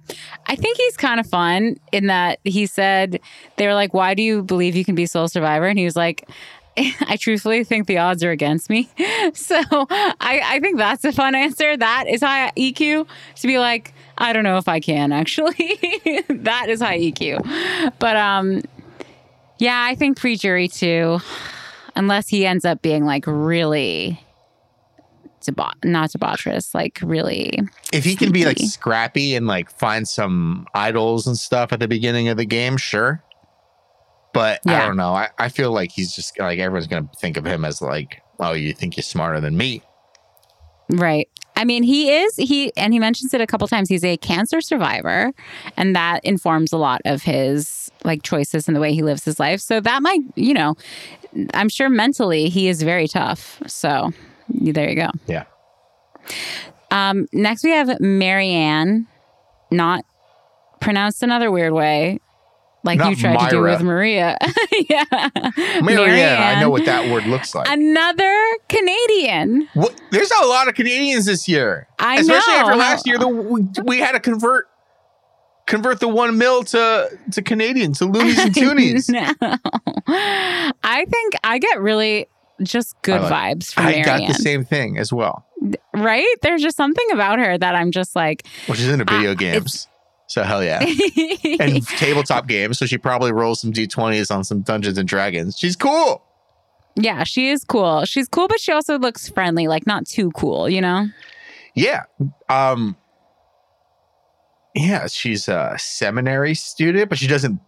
I 0.46 0.54
think 0.54 0.76
he's 0.76 0.98
kind 0.98 1.18
of 1.18 1.26
fun 1.26 1.76
in 1.92 2.08
that 2.08 2.40
he 2.44 2.66
said, 2.66 3.20
they 3.56 3.66
were 3.66 3.72
like, 3.72 3.94
why 3.94 4.12
do 4.12 4.22
you 4.22 4.42
believe 4.42 4.76
you 4.76 4.84
can 4.84 4.94
be 4.94 5.06
sole 5.06 5.28
survivor? 5.28 5.66
And 5.66 5.78
he 5.78 5.86
was 5.86 5.96
like, 5.96 6.28
I 6.76 7.16
truthfully 7.18 7.64
think 7.64 7.86
the 7.86 7.96
odds 7.96 8.22
are 8.22 8.30
against 8.30 8.68
me. 8.68 8.90
So 9.32 9.56
I, 9.70 10.42
I 10.44 10.60
think 10.60 10.76
that's 10.76 11.02
a 11.04 11.10
fun 11.12 11.34
answer. 11.34 11.76
That 11.76 12.06
is 12.06 12.20
high 12.20 12.52
EQ 12.58 13.06
to 13.36 13.46
be 13.46 13.58
like, 13.58 13.94
I 14.18 14.34
don't 14.34 14.44
know 14.44 14.58
if 14.58 14.68
I 14.68 14.78
can 14.78 15.12
actually. 15.12 15.54
that 16.28 16.66
is 16.68 16.82
high 16.82 16.98
EQ. 16.98 17.94
But 17.98 18.16
um 18.16 18.60
yeah, 19.58 19.84
I 19.88 19.94
think 19.94 20.18
pre 20.18 20.36
jury 20.36 20.68
too. 20.68 21.20
Unless 21.96 22.28
he 22.28 22.44
ends 22.44 22.64
up 22.64 22.82
being 22.82 23.04
like 23.04 23.24
really 23.26 24.20
deba- 25.44 25.84
not 25.84 26.10
debaucherous, 26.10 26.74
like 26.74 26.98
really 27.02 27.60
If 27.92 28.04
he 28.04 28.16
can 28.16 28.32
be 28.32 28.44
like 28.44 28.58
scrappy 28.58 29.36
and 29.36 29.46
like 29.46 29.70
find 29.70 30.08
some 30.08 30.66
idols 30.74 31.26
and 31.26 31.36
stuff 31.36 31.72
at 31.72 31.80
the 31.80 31.88
beginning 31.88 32.28
of 32.28 32.36
the 32.36 32.44
game, 32.44 32.76
sure. 32.76 33.22
But 34.32 34.60
I 34.66 34.84
don't 34.84 34.96
know. 34.96 35.14
I, 35.14 35.28
I 35.38 35.48
feel 35.48 35.70
like 35.70 35.92
he's 35.92 36.12
just 36.12 36.38
like 36.38 36.58
everyone's 36.58 36.88
gonna 36.88 37.08
think 37.18 37.36
of 37.36 37.44
him 37.44 37.64
as 37.64 37.80
like, 37.80 38.20
oh, 38.40 38.52
you 38.52 38.72
think 38.72 38.96
you're 38.96 39.02
smarter 39.02 39.40
than 39.40 39.56
me. 39.56 39.82
Right. 40.90 41.28
I 41.64 41.66
mean, 41.66 41.82
he 41.82 42.12
is, 42.12 42.36
he, 42.36 42.70
and 42.76 42.92
he 42.92 42.98
mentions 42.98 43.32
it 43.32 43.40
a 43.40 43.46
couple 43.46 43.66
times. 43.66 43.88
He's 43.88 44.04
a 44.04 44.18
cancer 44.18 44.60
survivor, 44.60 45.32
and 45.78 45.96
that 45.96 46.22
informs 46.22 46.74
a 46.74 46.76
lot 46.76 47.00
of 47.06 47.22
his 47.22 47.90
like 48.04 48.22
choices 48.22 48.68
and 48.68 48.76
the 48.76 48.80
way 48.82 48.92
he 48.92 49.02
lives 49.02 49.24
his 49.24 49.40
life. 49.40 49.62
So 49.62 49.80
that 49.80 50.02
might, 50.02 50.20
you 50.34 50.52
know, 50.52 50.74
I'm 51.54 51.70
sure 51.70 51.88
mentally 51.88 52.50
he 52.50 52.68
is 52.68 52.82
very 52.82 53.08
tough. 53.08 53.62
So 53.66 54.12
there 54.50 54.90
you 54.90 54.94
go. 54.94 55.08
Yeah. 55.26 55.44
Um, 56.90 57.28
next, 57.32 57.64
we 57.64 57.70
have 57.70 57.88
Maryanne, 57.98 59.06
not 59.70 60.04
pronounced 60.82 61.22
another 61.22 61.50
weird 61.50 61.72
way, 61.72 62.18
like 62.84 62.98
Not 62.98 63.10
you 63.10 63.16
tried 63.16 63.48
to 63.48 63.56
do 63.56 63.62
with 63.62 63.82
Maria. 63.82 64.36
yeah. 64.88 65.04
Maryanne, 65.80 66.38
I 66.38 66.60
know 66.60 66.70
what 66.70 66.84
that 66.84 67.10
word 67.10 67.24
looks 67.26 67.54
like. 67.54 67.66
Another 67.68 68.34
Canadian. 68.68 69.68
What, 69.74 69.98
there's 70.10 70.30
a 70.30 70.46
lot 70.46 70.68
of 70.68 70.74
Canadians 70.74 71.26
this 71.26 71.48
year, 71.48 71.88
I 71.98 72.16
especially 72.20 72.52
know. 72.54 72.60
after 72.60 72.76
last 72.76 73.06
year. 73.06 73.18
The, 73.18 73.26
we, 73.28 73.62
we 73.82 73.98
had 73.98 74.12
to 74.12 74.20
convert 74.20 74.68
convert 75.66 75.98
the 75.98 76.08
one 76.08 76.36
mil 76.36 76.62
to 76.62 77.18
to 77.32 77.42
Canadian 77.42 77.94
to 77.94 78.04
loonies 78.04 78.38
and 78.38 78.54
toonies. 78.54 79.08
No. 79.08 79.32
I 80.06 81.06
think 81.10 81.34
I 81.42 81.58
get 81.58 81.80
really 81.80 82.26
just 82.62 82.94
good 83.02 83.20
like- 83.22 83.58
vibes 83.58 83.72
from 83.72 83.86
I 83.86 83.94
Maryanne. 83.94 84.04
got 84.04 84.28
the 84.28 84.34
same 84.34 84.64
thing 84.64 84.98
as 84.98 85.12
well, 85.12 85.46
right? 85.94 86.26
There's 86.42 86.62
just 86.62 86.76
something 86.76 87.06
about 87.12 87.38
her 87.38 87.56
that 87.58 87.74
I'm 87.74 87.90
just 87.90 88.14
like, 88.14 88.46
which 88.66 88.78
is 88.80 88.88
in 88.88 88.98
the 88.98 89.04
video 89.06 89.34
games. 89.34 89.88
So 90.34 90.42
hell 90.42 90.64
yeah. 90.64 90.80
and 91.60 91.86
tabletop 91.86 92.48
games. 92.48 92.76
So 92.76 92.86
she 92.86 92.98
probably 92.98 93.30
rolls 93.30 93.60
some 93.60 93.72
d20s 93.72 94.34
on 94.34 94.42
some 94.42 94.62
Dungeons 94.62 94.98
and 94.98 95.06
Dragons. 95.06 95.56
She's 95.56 95.76
cool. 95.76 96.24
yeah, 96.96 97.22
she 97.22 97.50
is 97.50 97.62
cool. 97.62 98.04
She's 98.04 98.26
cool, 98.28 98.48
but 98.48 98.58
she 98.58 98.72
also 98.72 98.98
looks 98.98 99.28
friendly, 99.28 99.68
like 99.68 99.86
not 99.86 100.08
too 100.08 100.32
cool, 100.32 100.68
you 100.68 100.80
know? 100.80 101.06
Yeah. 101.76 102.02
Um 102.48 102.96
Yeah, 104.74 105.06
she's 105.06 105.46
a 105.46 105.76
seminary 105.78 106.54
student, 106.56 107.10
but 107.10 107.18
she 107.18 107.28
doesn't 107.28 107.60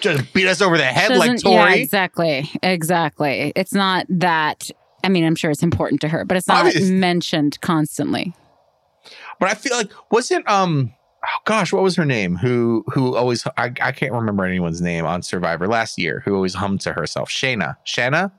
just 0.00 0.32
beat 0.34 0.48
us 0.48 0.60
over 0.60 0.76
the 0.76 0.82
head 0.84 1.10
like 1.16 1.30
Doesn't- 1.30 1.52
yeah, 1.52 1.66
Tori. 1.68 1.82
exactly. 1.82 2.50
Exactly. 2.64 3.52
It's 3.54 3.74
not 3.74 4.06
that. 4.08 4.72
I 5.04 5.08
mean, 5.08 5.22
I'm 5.24 5.36
sure 5.36 5.52
it's 5.52 5.62
important 5.62 6.00
to 6.00 6.08
her, 6.08 6.24
but 6.24 6.36
it's 6.36 6.48
not 6.48 6.74
mentioned 6.82 7.60
constantly. 7.60 8.34
But 9.38 9.50
I 9.50 9.54
feel 9.54 9.76
like 9.76 9.92
wasn't 10.10 10.48
um 10.48 10.92
oh 11.24 11.40
gosh, 11.44 11.72
what 11.72 11.82
was 11.82 11.96
her 11.96 12.04
name? 12.04 12.36
Who 12.36 12.84
who 12.92 13.16
always 13.16 13.46
I, 13.56 13.72
I 13.80 13.92
can't 13.92 14.12
remember 14.12 14.44
anyone's 14.44 14.80
name 14.80 15.04
on 15.06 15.22
Survivor 15.22 15.66
last 15.66 15.98
year 15.98 16.22
who 16.24 16.34
always 16.34 16.54
hummed 16.54 16.80
to 16.82 16.92
herself. 16.92 17.30
Shayna. 17.30 17.76
Shanna? 17.84 18.32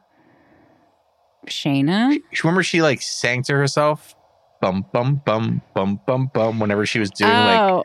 Shayna? 1.47 2.13
You 2.13 2.21
remember 2.43 2.63
she 2.63 2.81
like 2.81 3.01
sang 3.01 3.43
to 3.43 3.53
herself? 3.53 4.15
Bum 4.61 4.85
bum 4.93 5.21
bum 5.25 5.61
bum 5.73 5.99
bum 6.05 6.29
bum 6.33 6.59
whenever 6.59 6.85
she 6.85 6.99
was 6.99 7.09
doing 7.11 7.31
like 7.31 7.59
oh. 7.59 7.83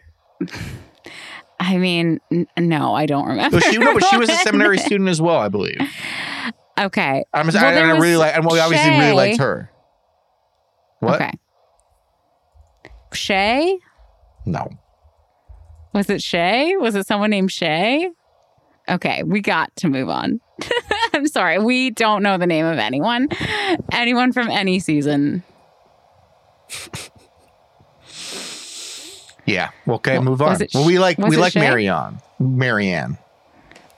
I 1.58 1.78
mean, 1.78 2.20
n- 2.30 2.46
no, 2.58 2.94
I 2.94 3.06
don't 3.06 3.26
remember. 3.26 3.56
But 3.56 3.64
she, 3.64 3.78
no, 3.78 3.94
but 3.94 4.04
she 4.04 4.18
was 4.18 4.28
a 4.28 4.34
seminary 4.44 4.76
student 4.76 5.08
as 5.08 5.22
well, 5.22 5.38
I 5.38 5.48
believe. 5.48 5.78
Okay. 6.78 7.24
I'm, 7.32 7.46
Well, 7.46 7.56
I, 7.56 7.72
and 7.72 7.90
I 7.90 7.96
really 7.96 8.16
like, 8.16 8.36
and 8.36 8.44
well, 8.44 8.54
we 8.54 8.60
obviously 8.60 8.90
really 8.90 9.12
liked 9.12 9.38
her. 9.38 9.70
What? 11.00 11.14
Okay. 11.14 11.32
Shay? 13.14 13.78
No. 14.44 14.68
Was 15.96 16.10
it 16.10 16.22
Shay? 16.22 16.76
Was 16.76 16.94
it 16.94 17.06
someone 17.06 17.30
named 17.30 17.50
Shay? 17.50 18.10
Okay, 18.86 19.22
we 19.22 19.40
got 19.40 19.74
to 19.76 19.88
move 19.88 20.10
on. 20.10 20.42
I'm 21.14 21.26
sorry. 21.26 21.58
We 21.58 21.88
don't 21.88 22.22
know 22.22 22.36
the 22.36 22.46
name 22.46 22.66
of 22.66 22.76
anyone. 22.78 23.28
Anyone 23.90 24.34
from 24.34 24.50
any 24.50 24.78
season. 24.78 25.42
Yeah. 29.46 29.70
Okay, 29.86 30.14
Well, 30.14 30.24
move 30.24 30.42
on. 30.42 30.60
it 30.60 30.72
well, 30.74 30.84
we 30.84 30.98
like 30.98 31.18
we 31.18 31.36
like 31.36 31.52
Shay? 31.52 31.60
Maryanne. 31.60 32.20
Maryanne. 32.40 33.16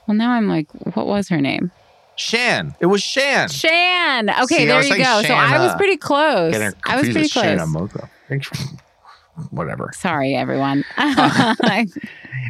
Well, 0.05 0.15
now 0.15 0.29
I'm 0.33 0.47
like, 0.47 0.71
what 0.95 1.07
was 1.07 1.27
her 1.29 1.41
name? 1.41 1.71
Shan. 2.15 2.75
It 2.79 2.85
was 2.85 3.01
Shan. 3.01 3.49
Shan. 3.49 4.29
Okay, 4.29 4.57
See, 4.57 4.65
there 4.65 4.83
you 4.83 4.97
go. 4.97 5.23
So 5.23 5.33
I 5.33 5.57
was 5.57 5.73
pretty 5.73 5.97
close. 5.97 6.53
I 6.83 6.97
was 6.97 7.09
pretty 7.09 7.29
close. 7.29 7.67
Moco. 7.67 8.07
Whatever. 9.51 9.91
Sorry, 9.93 10.35
everyone. 10.35 10.83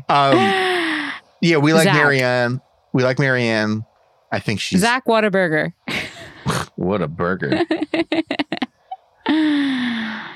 Um, 0.08 0.36
yeah, 1.42 1.58
we 1.58 1.74
like 1.74 1.84
Zach. 1.84 1.96
Maryanne. 1.96 2.62
We 2.94 3.04
like 3.04 3.18
Maryanne. 3.18 3.86
I 4.32 4.40
think 4.40 4.60
she's 4.60 4.82
Zach 4.82 5.06
Whataburger. 5.06 5.74
what 6.76 7.02
a 7.02 7.08
burger. 7.08 7.66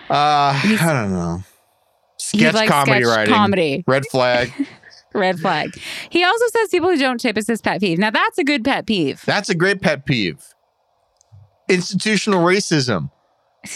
Uh, 0.09 0.53
I 0.53 0.77
don't 0.79 1.11
know. 1.11 1.43
Sketch 2.17 2.53
likes 2.53 2.71
comedy 2.71 3.03
sketch 3.03 3.15
writing. 3.15 3.33
comedy. 3.33 3.83
Red 3.87 4.05
flag. 4.07 4.51
Red 5.13 5.39
flag. 5.39 5.75
He 6.09 6.23
also 6.23 6.45
says 6.51 6.69
people 6.69 6.89
who 6.89 6.97
don't 6.97 7.19
tip 7.19 7.37
is 7.37 7.47
his 7.47 7.61
pet 7.61 7.79
peeve. 7.81 7.97
Now 7.99 8.11
that's 8.11 8.37
a 8.37 8.43
good 8.43 8.63
pet 8.63 8.85
peeve. 8.85 9.21
That's 9.25 9.49
a 9.49 9.55
great 9.55 9.81
pet 9.81 10.05
peeve. 10.05 10.43
Institutional 11.69 12.43
racism. 12.43 13.11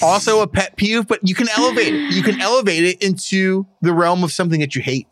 Also 0.01 0.41
a 0.41 0.47
pet 0.47 0.75
peeve, 0.75 1.07
but 1.07 1.19
you 1.27 1.33
can 1.33 1.47
elevate 1.49 1.93
it. 1.93 2.01
You 2.13 2.21
can 2.21 2.39
elevate 2.41 2.83
it 2.83 3.01
into 3.03 3.65
the 3.81 3.93
realm 3.93 4.23
of 4.23 4.31
something 4.31 4.59
that 4.59 4.75
you 4.75 4.81
hate 4.81 5.07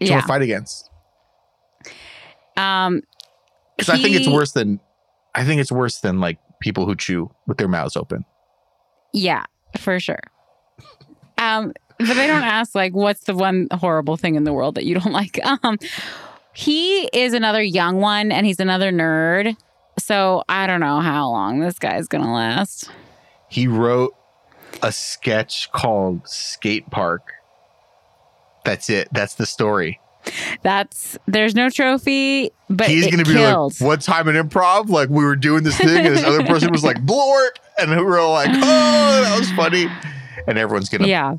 to 0.00 0.06
Yeah. 0.06 0.20
fight 0.22 0.42
against. 0.42 0.90
Um, 2.56 3.02
Because 3.76 3.88
I 3.88 3.98
think 3.98 4.14
it's 4.16 4.28
worse 4.28 4.52
than 4.52 4.80
I 5.34 5.44
think 5.44 5.60
it's 5.60 5.72
worse 5.72 5.98
than 6.00 6.20
like 6.20 6.38
people 6.60 6.86
who 6.86 6.94
chew 6.94 7.30
with 7.46 7.58
their 7.58 7.68
mouths 7.68 7.96
open. 7.96 8.24
yeah, 9.12 9.44
for 9.78 9.98
sure. 10.00 10.20
Um, 11.38 11.72
but 11.98 12.14
they 12.14 12.26
don't 12.26 12.42
ask 12.44 12.74
like, 12.74 12.94
what's 12.94 13.24
the 13.24 13.34
one 13.34 13.68
horrible 13.72 14.16
thing 14.16 14.34
in 14.36 14.44
the 14.44 14.52
world 14.52 14.74
that 14.76 14.84
you 14.84 14.98
don't 14.98 15.12
like? 15.22 15.38
Um, 15.64 15.78
he 16.52 17.04
is 17.12 17.32
another 17.34 17.62
young 17.62 18.00
one, 18.00 18.30
and 18.32 18.46
he's 18.46 18.60
another 18.60 18.92
nerd. 18.92 19.56
So 19.98 20.42
I 20.48 20.66
don't 20.66 20.80
know 20.80 21.00
how 21.00 21.28
long 21.30 21.60
this 21.60 21.78
guy's 21.78 22.06
gonna 22.08 22.32
last. 22.32 22.90
He 23.54 23.68
wrote 23.68 24.16
a 24.82 24.90
sketch 24.90 25.70
called 25.70 26.26
Skate 26.26 26.90
Park. 26.90 27.34
That's 28.64 28.90
it. 28.90 29.06
That's 29.12 29.36
the 29.36 29.46
story. 29.46 30.00
That's 30.62 31.16
there's 31.28 31.54
no 31.54 31.70
trophy, 31.70 32.50
but 32.68 32.88
He's 32.88 33.08
gonna 33.08 33.22
be 33.22 33.34
killed. 33.34 33.80
like, 33.80 33.88
one 33.88 33.98
time 34.00 34.26
in 34.26 34.34
improv, 34.34 34.88
like 34.88 35.08
we 35.08 35.24
were 35.24 35.36
doing 35.36 35.62
this 35.62 35.76
thing, 35.76 36.04
and 36.04 36.16
this 36.16 36.24
other 36.24 36.42
person 36.44 36.72
was 36.72 36.82
like, 36.82 36.96
blork, 37.06 37.50
and 37.78 37.92
we 37.92 38.02
were 38.02 38.18
all 38.18 38.32
like, 38.32 38.48
oh, 38.48 38.54
that 39.22 39.38
was 39.38 39.52
funny. 39.52 39.86
And 40.48 40.58
everyone's 40.58 40.88
gonna 40.88 41.06
yeah. 41.06 41.36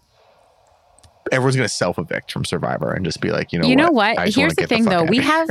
everyone's 1.33 1.57
gonna 1.57 1.67
self 1.67 1.99
evict 1.99 2.31
from 2.31 2.45
Survivor 2.45 2.93
and 2.93 3.03
just 3.03 3.19
be 3.19 3.31
like, 3.31 3.51
you 3.51 3.59
know, 3.59 3.67
you 3.67 3.75
know 3.75 3.91
what? 3.91 4.15
what? 4.15 4.19
I 4.19 4.25
just 4.27 4.37
Here's 4.37 4.55
the 4.55 4.67
thing, 4.67 4.85
fuck 4.85 4.93
though. 4.93 5.03
We 5.03 5.17
have, 5.17 5.49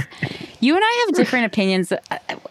you 0.60 0.76
and 0.76 0.82
I 0.82 1.04
have 1.04 1.14
different 1.14 1.44
opinions, 1.44 1.92
a, 1.92 2.00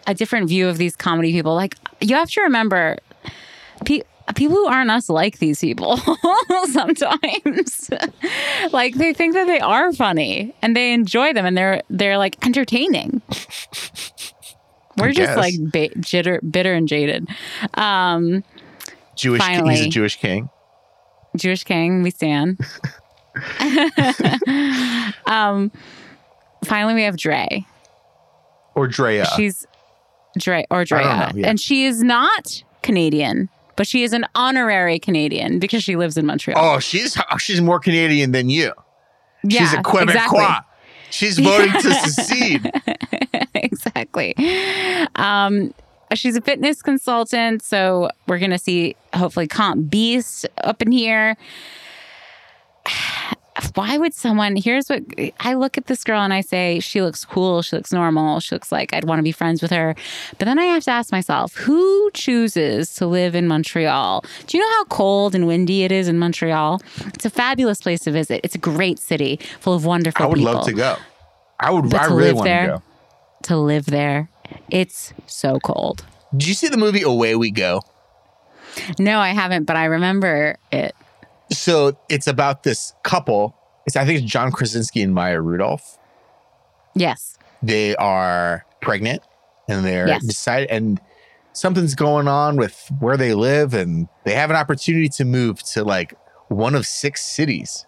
a 0.06 0.14
different 0.14 0.48
view 0.48 0.68
of 0.68 0.78
these 0.78 0.94
comedy 0.94 1.32
people. 1.32 1.56
Like, 1.56 1.76
you 2.00 2.14
have 2.14 2.30
to 2.30 2.42
remember, 2.42 2.98
pe- 3.84 4.02
people 4.34 4.56
who 4.56 4.66
aren't 4.66 4.90
us 4.90 5.08
like 5.08 5.38
these 5.38 5.60
people 5.60 5.96
sometimes. 6.72 7.90
like, 8.72 8.94
they 8.94 9.12
think 9.12 9.34
that 9.34 9.46
they 9.46 9.60
are 9.60 9.92
funny 9.92 10.54
and 10.62 10.76
they 10.76 10.92
enjoy 10.92 11.32
them 11.32 11.46
and 11.46 11.56
they're 11.56 11.82
they're 11.90 12.18
like 12.18 12.44
entertaining. 12.44 13.22
We're 14.96 15.12
just 15.12 15.34
guess. 15.34 15.36
like 15.36 15.54
ba- 15.58 15.94
jitter, 16.00 16.38
bitter 16.50 16.72
and 16.72 16.86
jaded. 16.86 17.28
Um, 17.74 18.44
Jewish. 19.16 19.42
He's 19.42 19.80
a. 19.80 19.88
Jewish 19.88 20.16
king. 20.16 20.48
Jewish 21.36 21.64
king, 21.64 22.02
we 22.02 22.10
stand. 22.10 22.60
um, 25.26 25.72
finally, 26.64 26.94
we 26.94 27.02
have 27.02 27.16
Dre. 27.16 27.66
Or 28.74 28.86
Drea. 28.86 29.26
She's 29.36 29.66
Dre 30.38 30.64
or 30.70 30.84
Drea, 30.84 31.32
yeah. 31.34 31.48
and 31.48 31.60
she 31.60 31.84
is 31.84 32.02
not 32.02 32.62
Canadian, 32.82 33.48
but 33.76 33.86
she 33.86 34.02
is 34.02 34.12
an 34.12 34.26
honorary 34.34 34.98
Canadian 34.98 35.58
because 35.58 35.82
she 35.82 35.96
lives 35.96 36.16
in 36.16 36.26
Montreal. 36.26 36.58
oh, 36.58 36.78
she's 36.78 37.16
she's 37.38 37.60
more 37.60 37.78
Canadian 37.80 38.32
than 38.32 38.48
you. 38.48 38.72
yeah, 39.42 39.60
she's 39.68 39.78
a 39.78 39.82
Quebecois. 39.82 40.10
exactly. 40.10 40.46
She's 41.10 41.38
voting 41.38 41.72
to 41.72 41.94
secede. 41.94 42.72
exactly. 43.54 44.34
Um, 45.14 45.72
she's 46.14 46.34
a 46.34 46.40
fitness 46.40 46.82
consultant. 46.82 47.62
So 47.62 48.10
we're 48.26 48.40
going 48.40 48.50
to 48.50 48.58
see 48.58 48.96
hopefully 49.14 49.46
Comp 49.46 49.88
Beast 49.88 50.44
up 50.58 50.82
in 50.82 50.90
here. 50.90 51.36
Why 53.74 53.98
would 53.98 54.14
someone, 54.14 54.56
here's 54.56 54.88
what 54.88 55.02
I 55.40 55.54
look 55.54 55.78
at 55.78 55.86
this 55.86 56.04
girl 56.04 56.20
and 56.20 56.32
I 56.32 56.40
say, 56.40 56.80
she 56.80 57.02
looks 57.02 57.24
cool. 57.24 57.62
She 57.62 57.76
looks 57.76 57.92
normal. 57.92 58.40
She 58.40 58.54
looks 58.54 58.70
like 58.70 58.94
I'd 58.94 59.04
want 59.04 59.18
to 59.18 59.22
be 59.22 59.32
friends 59.32 59.62
with 59.62 59.70
her. 59.70 59.94
But 60.38 60.44
then 60.44 60.58
I 60.58 60.64
have 60.66 60.84
to 60.84 60.90
ask 60.90 61.10
myself, 61.10 61.54
who 61.56 62.10
chooses 62.12 62.94
to 62.96 63.06
live 63.06 63.34
in 63.34 63.48
Montreal? 63.48 64.24
Do 64.46 64.56
you 64.56 64.62
know 64.62 64.70
how 64.76 64.84
cold 64.84 65.34
and 65.34 65.46
windy 65.46 65.82
it 65.84 65.92
is 65.92 66.08
in 66.08 66.18
Montreal? 66.18 66.80
It's 67.06 67.24
a 67.24 67.30
fabulous 67.30 67.80
place 67.80 68.00
to 68.00 68.10
visit. 68.12 68.40
It's 68.44 68.54
a 68.54 68.58
great 68.58 68.98
city 68.98 69.40
full 69.60 69.74
of 69.74 69.84
wonderful 69.84 70.24
I 70.24 70.28
would 70.28 70.38
people 70.38 70.52
love 70.52 70.66
to 70.66 70.72
go. 70.72 70.96
I 71.58 71.70
would. 71.70 71.90
But 71.90 72.00
I 72.00 72.08
to 72.08 72.14
really 72.14 72.32
want 72.32 72.46
to 72.46 72.50
there? 72.50 72.66
go. 72.66 72.82
to 73.44 73.56
live 73.56 73.86
there. 73.86 74.28
It's 74.70 75.12
so 75.26 75.58
cold. 75.60 76.04
Did 76.36 76.48
you 76.48 76.54
see 76.54 76.68
the 76.68 76.76
movie 76.76 77.02
Away 77.02 77.34
We 77.34 77.50
Go? 77.50 77.82
No, 78.98 79.18
I 79.20 79.30
haven't, 79.30 79.64
but 79.64 79.76
I 79.76 79.84
remember 79.84 80.56
it. 80.72 80.94
So 81.58 81.96
it's 82.08 82.26
about 82.26 82.62
this 82.62 82.92
couple. 83.02 83.56
It's 83.86 83.96
I 83.96 84.04
think 84.04 84.22
it's 84.22 84.30
John 84.30 84.50
Krasinski 84.52 85.02
and 85.02 85.14
Maya 85.14 85.40
Rudolph. 85.40 85.98
Yes. 86.94 87.38
They 87.62 87.94
are 87.96 88.64
pregnant 88.80 89.22
and 89.68 89.84
they're 89.84 90.08
Yes. 90.08 90.24
decided 90.24 90.70
and 90.70 91.00
something's 91.52 91.94
going 91.94 92.28
on 92.28 92.56
with 92.56 92.90
where 92.98 93.16
they 93.16 93.32
live 93.34 93.72
and 93.74 94.08
they 94.24 94.34
have 94.34 94.50
an 94.50 94.56
opportunity 94.56 95.08
to 95.08 95.24
move 95.24 95.62
to 95.62 95.84
like 95.84 96.14
one 96.48 96.74
of 96.74 96.86
six 96.86 97.22
cities 97.24 97.86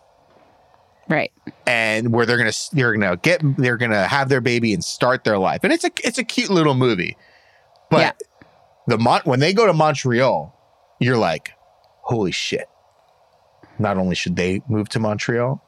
Right. 1.09 1.31
and 1.67 2.13
where 2.13 2.25
they're 2.27 2.39
gonna 2.39 2.53
they're 2.73 2.93
gonna 2.97 3.17
get 3.19 3.41
they're 3.59 3.77
gonna 3.77 4.07
have 4.09 4.29
their 4.29 4.41
baby 4.41 4.73
and 4.73 4.83
start 4.83 5.25
their 5.25 5.39
life 5.39 5.61
and 5.63 5.73
it's 5.73 5.85
a 5.85 5.91
it's 6.03 6.19
a 6.19 6.25
cute 6.25 6.51
little 6.51 6.75
movie 6.75 7.17
but 7.91 8.01
Yeah. 8.01 8.13
the 8.89 8.99
Mon- 8.99 9.21
when 9.25 9.39
they 9.41 9.53
go 9.53 9.67
to 9.67 9.73
montreal 9.73 10.53
you're 10.99 11.19
like 11.19 11.51
holy 12.03 12.33
shit 12.33 12.69
not 13.79 13.97
only 13.99 14.15
should 14.15 14.37
they 14.37 14.61
move 14.69 14.89
to 14.89 14.99
montreal 14.99 15.63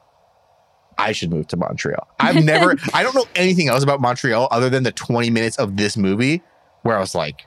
i 0.97 1.11
should 1.11 1.29
move 1.31 1.47
to 1.47 1.57
montreal 1.57 2.07
i've 2.19 2.43
never 2.43 2.75
i 2.93 3.03
don't 3.03 3.15
know 3.15 3.25
anything 3.35 3.67
else 3.69 3.83
about 3.83 4.01
montreal 4.01 4.47
other 4.51 4.69
than 4.69 4.83
the 4.83 4.91
20 4.91 5.29
minutes 5.29 5.57
of 5.57 5.77
this 5.77 5.95
movie 5.97 6.41
where 6.83 6.95
i 6.97 6.99
was 6.99 7.15
like 7.15 7.45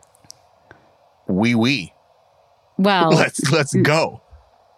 wee 1.28 1.54
wee 1.54 1.92
Well, 2.78 3.10
let's 3.14 3.50
let's 3.52 3.74
go 3.74 4.22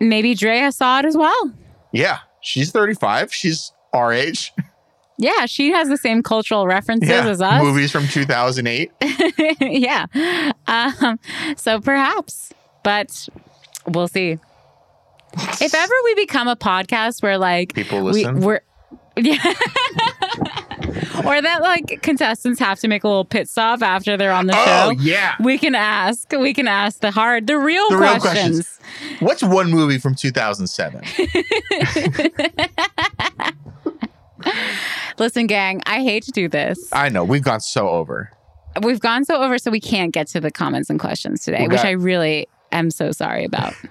maybe 0.01 0.35
Drea 0.35 0.73
saw 0.73 0.98
it 1.01 1.05
as 1.05 1.16
well. 1.16 1.52
yeah 1.93 2.19
she's 2.40 2.70
35 2.73 3.32
she's 3.32 3.73
our 3.93 4.12
age 4.12 4.52
Yeah, 5.16 5.47
she 5.47 5.70
has 5.70 5.89
the 5.89 5.97
same 5.97 6.24
cultural 6.24 6.66
references 6.66 7.09
as 7.09 7.40
us. 7.40 7.62
movies 7.62 7.93
from 7.93 8.09
2008 8.09 8.90
yeah. 9.61 10.06
Um, 10.66 11.20
so 11.56 11.81
perhaps, 11.81 12.52
but 12.82 13.28
we'll 13.86 14.09
see. 14.09 14.40
If 15.61 15.74
ever 15.74 15.93
we 16.05 16.15
become 16.16 16.48
a 16.48 16.56
podcast 16.56 17.23
where 17.23 17.39
like 17.39 17.74
People 17.74 18.02
we, 18.05 18.12
listen? 18.24 18.40
we're 18.40 18.61
yeah. 19.16 19.36
or 21.24 21.40
that 21.40 21.59
like 21.62 22.02
contestants 22.02 22.59
have 22.59 22.81
to 22.81 22.89
make 22.89 23.05
a 23.05 23.09
little 23.09 23.24
pit 23.24 23.48
stop 23.48 23.81
after 23.82 24.16
they're 24.16 24.32
on 24.32 24.47
the 24.48 24.55
Oh 24.56 24.93
show. 24.93 25.01
yeah. 25.01 25.36
We 25.43 25.56
can 25.59 25.74
ask. 25.77 26.32
We 26.32 26.52
can 26.52 26.66
ask 26.66 26.98
the 27.01 27.12
hard, 27.12 27.47
the 27.47 27.56
real 27.59 27.89
The 27.90 27.97
real 27.98 28.19
questions. 28.19 28.78
questions. 28.78 29.20
What's 29.20 29.43
one 29.44 29.70
movie 29.70 29.98
from 29.98 30.16
2007? 30.16 31.02
Listen, 35.19 35.47
gang, 35.47 35.81
I 35.86 36.02
hate 36.02 36.24
to 36.24 36.31
do 36.32 36.48
this. 36.48 36.89
I 36.93 37.09
know 37.09 37.24
we've 37.24 37.43
gone 37.43 37.61
so 37.61 37.89
over. 37.89 38.31
We've 38.82 39.01
gone 39.01 39.24
so 39.24 39.40
over, 39.43 39.59
so 39.59 39.70
we 39.70 39.81
can't 39.81 40.12
get 40.12 40.27
to 40.28 40.40
the 40.40 40.51
comments 40.51 40.90
and 40.90 40.98
questions 40.98 41.44
today, 41.44 41.62
We 41.62 41.69
which 41.69 41.85
I 41.85 41.93
really 41.93 42.48
am 42.73 42.90
so 42.90 43.12
sorry 43.12 43.44
about. 43.44 43.74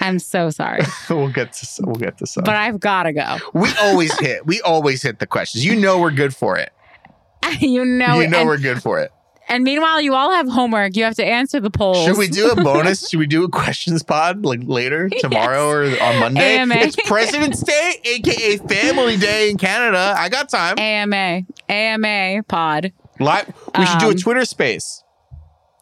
I'm 0.00 0.18
so 0.18 0.50
sorry, 0.50 0.82
we'll 1.10 1.28
get 1.30 1.52
to 1.54 1.82
we'll 1.84 1.94
get 1.96 2.18
to 2.18 2.26
some. 2.26 2.44
but 2.44 2.54
I've 2.56 2.80
got 2.80 3.04
to 3.04 3.12
go. 3.12 3.38
we 3.54 3.68
always 3.80 4.18
hit. 4.20 4.46
We 4.46 4.60
always 4.62 5.02
hit 5.02 5.18
the 5.18 5.26
questions. 5.26 5.64
You 5.64 5.76
know 5.76 5.98
we're 6.00 6.10
good 6.10 6.34
for 6.34 6.58
it. 6.58 6.70
you 7.60 7.84
know, 7.84 8.20
you 8.20 8.28
know 8.28 8.40
and, 8.40 8.48
we're 8.48 8.58
good 8.58 8.82
for 8.82 8.98
it. 9.00 9.12
and 9.48 9.62
meanwhile, 9.62 10.00
you 10.00 10.14
all 10.14 10.32
have 10.32 10.48
homework. 10.48 10.96
You 10.96 11.04
have 11.04 11.14
to 11.16 11.24
answer 11.24 11.60
the 11.60 11.70
polls. 11.70 12.04
Should 12.04 12.18
we 12.18 12.26
do 12.28 12.50
a 12.50 12.56
bonus? 12.56 13.08
Should 13.08 13.20
we 13.20 13.26
do 13.26 13.44
a 13.44 13.48
questions 13.48 14.02
pod 14.02 14.44
like 14.44 14.60
later 14.64 15.08
tomorrow 15.08 15.68
or 15.68 15.84
on 15.84 16.18
Monday? 16.18 16.56
AMA. 16.58 16.74
It's 16.76 16.96
President's 17.06 17.62
Day, 17.62 18.00
aka 18.04 18.56
Family 18.56 19.16
Day 19.16 19.50
in 19.50 19.58
Canada. 19.58 20.14
I 20.16 20.28
got 20.28 20.48
time. 20.48 20.78
AMA, 20.78 21.42
AMA 21.68 22.42
pod. 22.48 22.92
Live. 23.20 23.46
We 23.78 23.86
should 23.86 23.98
do 24.00 24.06
a 24.08 24.10
Um, 24.10 24.16
Twitter 24.16 24.44
space. 24.44 25.02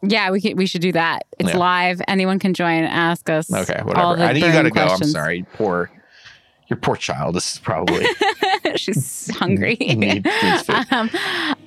Yeah, 0.09 0.31
we 0.31 0.41
can, 0.41 0.55
we 0.57 0.65
should 0.65 0.81
do 0.81 0.91
that. 0.93 1.25
It's 1.39 1.49
Yeah. 1.49 1.57
live. 1.57 2.01
Anyone 2.07 2.39
can 2.39 2.53
join 2.53 2.83
and 2.83 2.87
ask 2.87 3.29
us. 3.29 3.51
Okay, 3.53 3.81
whatever. 3.83 4.21
I 4.23 4.33
think 4.33 4.45
you 4.45 4.51
gotta 4.51 4.69
go. 4.71 4.81
I'm 4.85 5.03
sorry. 5.03 5.45
Poor, 5.53 5.89
your 6.67 6.77
poor 6.77 6.95
child. 6.95 7.35
This 7.35 7.53
is 7.53 7.59
probably 7.59 8.05
She's 8.75 9.29
hungry. 9.37 9.75
Need- 9.75 10.27
um, 10.91 11.09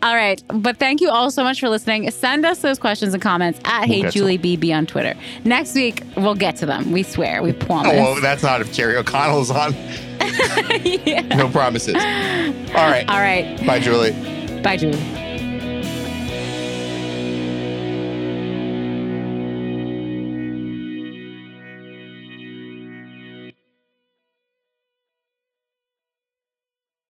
all 0.03 0.15
right. 0.15 0.43
But 0.49 0.79
thank 0.79 1.01
you 1.01 1.11
all 1.11 1.31
so 1.31 1.43
much 1.45 1.61
for 1.61 1.69
listening. 1.69 2.11
Send 2.11 2.45
us 2.45 2.59
those 2.61 2.79
questions 2.79 3.15
and 3.15 3.23
comments 3.23 3.61
at 3.65 3.89
We'll 3.89 4.03
Hey 4.05 4.11
Julie 4.11 4.39
BB 4.39 4.75
on 4.77 4.87
Twitter. 4.87 5.15
Next 5.45 5.75
week, 5.75 6.03
we'll 6.17 6.35
get 6.35 6.57
to 6.57 6.67
them. 6.67 6.91
We 6.93 7.03
swear. 7.05 7.43
We 7.43 7.53
promise. 7.53 7.93
Oh, 7.95 7.97
well, 8.15 8.21
that's 8.21 8.43
not 8.43 8.61
if 8.61 8.73
Jerry 8.73 8.97
O'Connell's 8.97 9.51
on. 9.51 9.75
yeah. 11.05 11.21
No 11.37 11.49
promises. 11.49 11.95
All 11.95 12.01
right. 12.91 13.09
All 13.09 13.21
right. 13.21 13.65
Bye, 13.67 13.79
Julie. 13.81 14.13
Bye, 14.63 14.77
Julie. 14.77 14.99